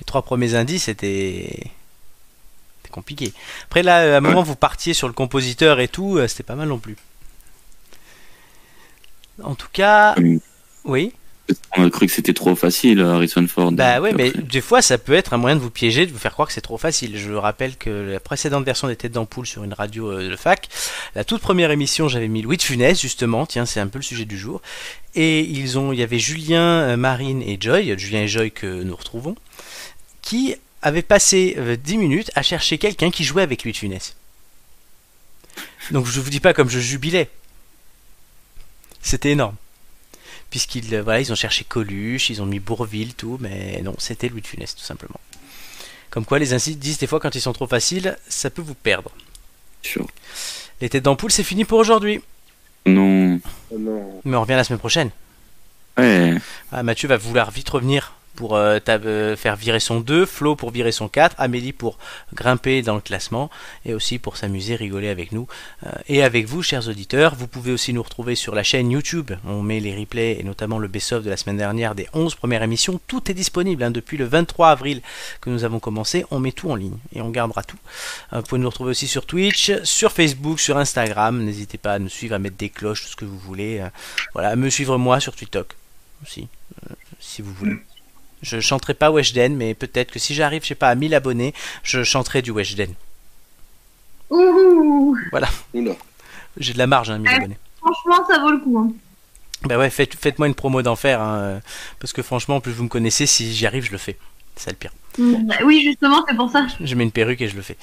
Les 0.01 0.05
trois 0.05 0.22
premiers 0.22 0.55
indices 0.55 0.88
étaient. 0.88 1.70
C'était 2.82 2.90
compliqué. 2.92 3.32
Après, 3.66 3.82
là, 3.82 4.14
à 4.14 4.16
un 4.16 4.20
moment, 4.20 4.42
vous 4.42 4.56
partiez 4.56 4.92
sur 4.92 5.06
le 5.06 5.14
compositeur 5.14 5.78
et 5.80 5.88
tout, 5.88 6.16
euh, 6.18 6.26
c'était 6.26 6.42
pas 6.42 6.56
mal 6.56 6.68
non 6.68 6.78
plus. 6.78 6.96
En 9.42 9.55
tout 9.55 9.68
cas. 9.72 10.14
Oui. 10.84 11.12
On 11.77 11.85
a 11.85 11.91
cru 11.91 12.07
que 12.07 12.12
c'était 12.12 12.33
trop 12.33 12.55
facile, 12.55 13.01
Harrison 13.01 13.47
Ford. 13.47 13.73
Bah 13.73 14.01
ouais, 14.01 14.12
mais 14.15 14.31
des 14.31 14.62
fois, 14.62 14.81
ça 14.81 14.97
peut 14.97 15.12
être 15.12 15.35
un 15.35 15.37
moyen 15.37 15.57
de 15.57 15.61
vous 15.61 15.71
piéger, 15.71 16.07
de 16.07 16.12
vous 16.12 16.19
faire 16.19 16.33
croire 16.33 16.49
que 16.49 16.55
c'est 16.55 16.62
trop 16.62 16.79
facile. 16.79 17.19
Je 17.19 17.33
rappelle 17.33 17.77
que 17.77 17.91
la 17.91 18.21
précédente 18.21 18.65
version 18.65 18.89
des 18.89 18.97
Têtes 18.97 19.12
d'Ampoule 19.12 19.47
sur 19.47 19.62
une 19.62 19.75
radio 19.75 20.11
euh, 20.11 20.31
de 20.31 20.37
fac, 20.37 20.69
la 21.15 21.25
toute 21.25 21.43
première 21.43 21.71
émission, 21.71 22.09
j'avais 22.09 22.29
mis 22.29 22.41
Louis 22.41 22.57
de 22.57 22.62
Funès, 22.62 22.99
justement, 22.99 23.45
tiens, 23.45 23.66
c'est 23.66 23.81
un 23.81 23.89
peu 23.89 23.99
le 23.99 24.05
sujet 24.05 24.25
du 24.25 24.39
jour. 24.39 24.62
Et 25.15 25.41
ils 25.41 25.79
ont, 25.79 25.93
il 25.93 25.99
y 25.99 26.03
avait 26.03 26.19
Julien, 26.19 26.62
euh, 26.62 26.97
Marine 26.97 27.43
et 27.43 27.59
Joy, 27.61 27.95
Julien 27.99 28.23
et 28.23 28.29
Joy 28.29 28.51
que 28.51 28.83
nous 28.83 28.97
retrouvons, 28.97 29.37
qui 30.23 30.57
avaient 30.81 31.03
passé 31.03 31.57
euh, 31.59 31.77
10 31.77 31.99
minutes 31.99 32.31
à 32.37 32.43
chercher 32.43 32.79
quelqu'un 32.79 33.11
qui 33.11 33.25
jouait 33.25 33.43
avec 33.43 33.65
Louis 33.65 33.73
de 33.73 33.77
Funès. 33.77 34.16
Donc 35.91 36.07
je 36.07 36.21
vous 36.21 36.31
dis 36.31 36.41
pas 36.41 36.55
comme 36.55 36.71
je 36.71 36.79
jubilais. 36.79 37.29
C'était 39.03 39.33
énorme. 39.33 39.57
Puisqu'ils 40.55 40.94
euh, 40.94 41.02
voilà, 41.02 41.18
ils 41.18 41.32
ont 41.32 41.35
cherché 41.35 41.64
Coluche, 41.64 42.31
ils 42.31 42.40
ont 42.40 42.47
mis 42.47 42.60
Bourville, 42.60 43.14
tout, 43.14 43.39
mais 43.40 43.82
non, 43.82 43.97
c'était 43.98 44.28
Louis 44.28 44.40
de 44.40 44.47
Funès, 44.47 44.72
tout 44.72 44.85
simplement. 44.85 45.18
Comme 46.10 46.24
quoi, 46.24 46.39
les 46.39 46.52
indices, 46.52 46.97
des 46.97 47.09
fois, 47.09 47.18
quand 47.18 47.35
ils 47.35 47.40
sont 47.40 47.52
trop 47.52 47.66
faciles, 47.66 48.16
ça 48.28 48.51
peut 48.51 48.62
vous 48.62 48.76
perdre. 48.76 49.10
Sûr. 49.82 50.06
Les 50.81 50.89
têtes 50.89 51.02
d'ampoule, 51.02 51.32
c'est 51.32 51.43
fini 51.43 51.64
pour 51.64 51.81
aujourd'hui. 51.81 52.20
Non. 52.86 53.40
Non. 53.76 54.20
Mais 54.24 54.36
on 54.36 54.43
revient 54.43 54.52
la 54.52 54.62
semaine 54.62 54.78
prochaine. 54.78 55.10
Ouais. 55.98 56.36
Ah, 56.70 56.85
Mathieu 56.85 57.09
va 57.09 57.16
vouloir 57.16 57.51
vite 57.51 57.70
revenir 57.70 58.14
pour 58.35 58.56
euh, 58.56 58.78
euh, 58.89 59.36
faire 59.36 59.56
virer 59.56 59.81
son 59.81 60.01
2, 60.01 60.27
Flo 60.27 60.56
pour 60.56 60.70
virer 60.70 60.93
son 60.93 61.09
4, 61.09 61.36
Amélie 61.39 61.73
pour 61.73 61.98
grimper 62.35 62.82
dans 62.82 62.94
le 62.94 63.01
classement 63.01 63.51
et 63.85 63.94
aussi 63.94 64.19
pour 64.19 64.36
s'amuser, 64.36 64.77
rigoler 64.77 65.09
avec 65.09 65.32
nous 65.32 65.47
euh, 65.86 65.90
et 66.09 66.23
avec 66.23 66.47
vous, 66.47 66.62
chers 66.62 66.89
auditeurs. 66.89 67.35
Vous 67.35 67.47
pouvez 67.47 67.73
aussi 67.73 67.93
nous 67.93 68.02
retrouver 68.02 68.35
sur 68.35 68.55
la 68.55 68.62
chaîne 68.62 68.90
YouTube. 68.90 69.32
On 69.47 69.62
met 69.62 69.81
les 69.81 69.97
replays 69.97 70.39
et 70.39 70.43
notamment 70.43 70.78
le 70.78 70.89
best-of 70.89 71.24
de 71.24 71.31
la 71.31 71.36
semaine 71.36 71.56
dernière 71.56 71.94
des 71.94 72.09
11 72.12 72.35
premières 72.35 72.62
émissions. 72.62 73.01
Tout 73.06 73.31
est 73.31 73.35
disponible 73.35 73.82
hein, 73.82 73.90
depuis 73.90 74.16
le 74.16 74.24
23 74.24 74.70
avril 74.70 75.01
que 75.40 75.51
nous 75.51 75.65
avons 75.65 75.78
commencé. 75.78 76.24
On 76.31 76.40
met 76.40 76.52
tout 76.52 76.70
en 76.70 76.77
ligne 76.77 76.98
et 77.15 77.20
on 77.20 77.31
gardera 77.31 77.62
tout. 77.62 77.78
Vous 78.32 78.43
pouvez 78.43 78.61
nous 78.61 78.69
retrouver 78.69 78.90
aussi 78.90 79.06
sur 79.06 79.27
Twitch, 79.27 79.73
sur 79.85 80.12
Facebook, 80.12 80.61
sur 80.61 80.77
Instagram. 80.77 81.43
N'hésitez 81.43 81.78
pas 81.78 81.94
à 81.94 81.98
nous 81.98 82.09
suivre, 82.09 82.35
à 82.35 82.39
mettre 82.39 82.56
des 82.56 82.69
cloches, 82.69 83.02
tout 83.02 83.09
ce 83.09 83.16
que 83.16 83.24
vous 83.24 83.39
voulez. 83.39 83.85
Voilà, 84.32 84.51
à 84.51 84.56
me 84.56 84.70
suivre 84.70 84.98
moi 84.98 85.20
sur 85.20 85.35
TikTok 85.35 85.74
aussi, 86.23 86.48
si 87.20 87.43
vous 87.43 87.52
voulez. 87.52 87.77
Je 88.45 88.61
chanterai 88.61 88.95
pas 88.95 89.11
Weshden, 89.11 89.57
mais 89.57 89.75
peut-être 89.75 90.12
que 90.12 90.19
si 90.21 90.35
j'arrive, 90.35 90.62
je 90.62 90.69
sais 90.69 90.75
pas, 90.77 90.89
à 90.91 90.95
1000 90.95 91.15
abonnés, 91.15 91.53
je 91.83 92.05
chanterai 92.05 92.41
du 92.43 92.53
Weshden. 92.53 92.95
Ouh, 94.31 95.16
Oula. 95.33 95.49
J'ai 96.57 96.73
de 96.73 96.79
la 96.79 96.87
marge, 96.87 97.11
hein, 97.11 97.19
1000 97.19 97.29
Ouais. 97.29 97.35
abonnés. 97.37 97.59
franchement, 97.81 98.27
ça 98.29 98.39
vaut 98.41 98.51
le 98.51 98.59
coup. 98.59 98.79
hein. 98.79 98.93
Bah 99.65 99.79
ouais, 99.79 99.89
faites, 99.91 100.15
faites-moi 100.15 100.47
une 100.47 100.55
promo 100.55 100.83
d'enfer, 100.83 101.21
hein, 101.21 101.37
euh, 101.39 101.61
parce 101.99 102.12
que 102.12 102.23
franchement, 102.23 102.61
plus 102.61 102.73
vous 102.73 102.85
me 102.85 102.89
connaissez, 102.89 103.27
si 103.27 103.53
j'y 103.55 103.66
arrive, 103.66 103.85
je 103.87 103.93
le 103.93 103.99
fais. 103.99 104.16
C'est 104.57 104.65
ça 104.66 104.71
le 104.71 104.77
pire. 104.77 104.93
Mm, 105.19 105.47
bah 105.47 105.55
oui, 105.65 105.83
justement, 105.83 106.25
c'est 106.29 106.37
pour 106.37 106.51
ça. 106.51 106.66
Je 106.81 106.95
mets 106.95 107.05
une 107.05 107.12
perruque 107.12 107.41
et 107.41 107.49
je 107.49 107.57
le 107.57 107.62
fais. 107.62 107.77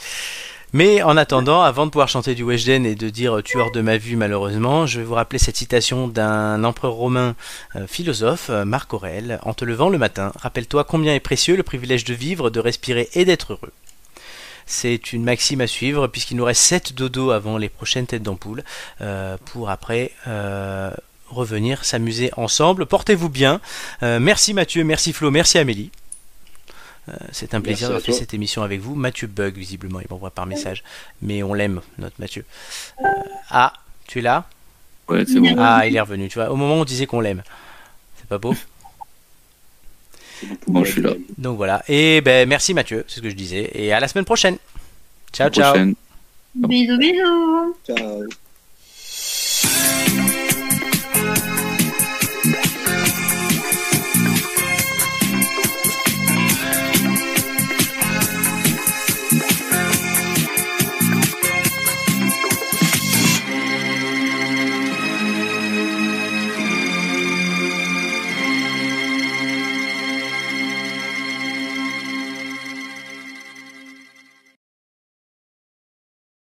Mais 0.73 1.02
en 1.03 1.18
attendant, 1.18 1.61
avant 1.61 1.85
de 1.85 1.91
pouvoir 1.91 2.07
chanter 2.07 2.34
du 2.34 2.43
Weshden 2.43 2.85
et 2.85 2.95
de 2.95 3.10
dire 3.10 3.38
euh, 3.38 3.41
tueur 3.41 3.72
de 3.72 3.81
ma 3.81 3.98
vue 3.98 4.15
malheureusement, 4.15 4.85
je 4.85 4.99
vais 4.99 5.06
vous 5.06 5.15
rappeler 5.15 5.38
cette 5.38 5.57
citation 5.57 6.07
d'un 6.07 6.64
empereur 6.64 6.93
romain 6.93 7.35
euh, 7.76 7.88
philosophe, 7.88 8.49
euh, 8.49 8.64
Marc 8.64 8.93
Aurèle. 8.93 9.39
En 9.43 9.53
te 9.53 9.65
levant 9.65 9.89
le 9.89 9.98
matin, 9.98 10.31
rappelle-toi 10.38 10.85
combien 10.85 11.14
est 11.14 11.19
précieux 11.19 11.57
le 11.57 11.64
privilège 11.64 12.06
de 12.06 12.14
vivre, 12.14 12.49
de 12.49 12.60
respirer 12.61 13.10
et 13.14 13.26
d'être 13.26 13.53
heureux. 13.53 13.73
C'est 14.65 15.11
une 15.11 15.23
maxime 15.23 15.60
à 15.60 15.68
suivre 15.68 16.07
puisqu'il 16.07 16.38
nous 16.38 16.45
reste 16.45 16.61
7 16.61 16.93
dodos 16.93 17.31
avant 17.31 17.57
les 17.57 17.68
prochaines 17.68 18.06
têtes 18.06 18.23
d'ampoule 18.23 18.64
pour 19.52 19.69
après 19.69 20.14
revenir 21.27 21.84
s'amuser 21.84 22.31
ensemble. 22.38 22.85
Portez-vous 22.85 23.27
bien. 23.27 23.60
Merci 24.02 24.53
Mathieu, 24.53 24.85
merci 24.85 25.11
Flo, 25.11 25.30
merci 25.30 25.57
Amélie. 25.57 25.91
Euh, 27.10 27.14
c'est 27.32 27.53
un 27.56 27.61
plaisir 27.61 27.88
fait 27.99 28.11
toi. 28.11 28.14
cette 28.14 28.34
émission 28.34 28.61
avec 28.61 28.80
vous. 28.80 28.95
Mathieu 28.95 29.28
bug 29.28 29.56
visiblement, 29.56 29.99
il 29.99 30.07
m'envoie 30.10 30.30
par 30.32 30.45
message, 30.45 30.84
mais 31.22 31.41
on 31.44 31.53
l'aime 31.53 31.82
notre 31.98 32.15
Mathieu. 32.19 32.45
Euh, 33.03 33.07
ah, 33.49 33.73
tu 34.07 34.19
es 34.19 34.22
là? 34.22 34.45
Ouais, 35.10 35.26
c'est 35.26 35.40
bon. 35.40 35.56
Ah, 35.57 35.88
il 35.88 35.95
est 35.95 36.02
revenu. 36.02 36.30
Tu 36.30 36.38
vois, 36.38 36.52
au 36.52 36.56
moment 36.56 36.76
où 36.78 36.82
on 36.82 36.86
disait 36.86 37.07
qu'on 37.07 37.19
l'aime, 37.19 37.44
c'est 38.18 38.28
pas 38.28 38.38
beau? 38.38 38.56
Bon, 40.68 40.84
je 40.84 40.91
suis 40.91 41.02
là. 41.02 41.11
Donc 41.38 41.57
voilà. 41.57 41.84
Et 41.88 42.22
ben 42.22 42.48
merci 42.48 42.73
Mathieu, 42.73 43.06
c'est 43.07 43.18
ce 43.18 43.22
que 43.22 43.30
je 43.30 43.36
disais. 43.36 43.69
Et 43.73 43.94
à 43.94 43.99
la 43.99 44.07
semaine 44.07 44.26
prochaine. 44.26 44.57
Ciao 45.34 45.49
ciao. 45.49 45.73
Prochaine. 45.73 45.95
Bisous, 46.56 46.98
bisous. 46.98 47.76
Ciao. 47.86 48.28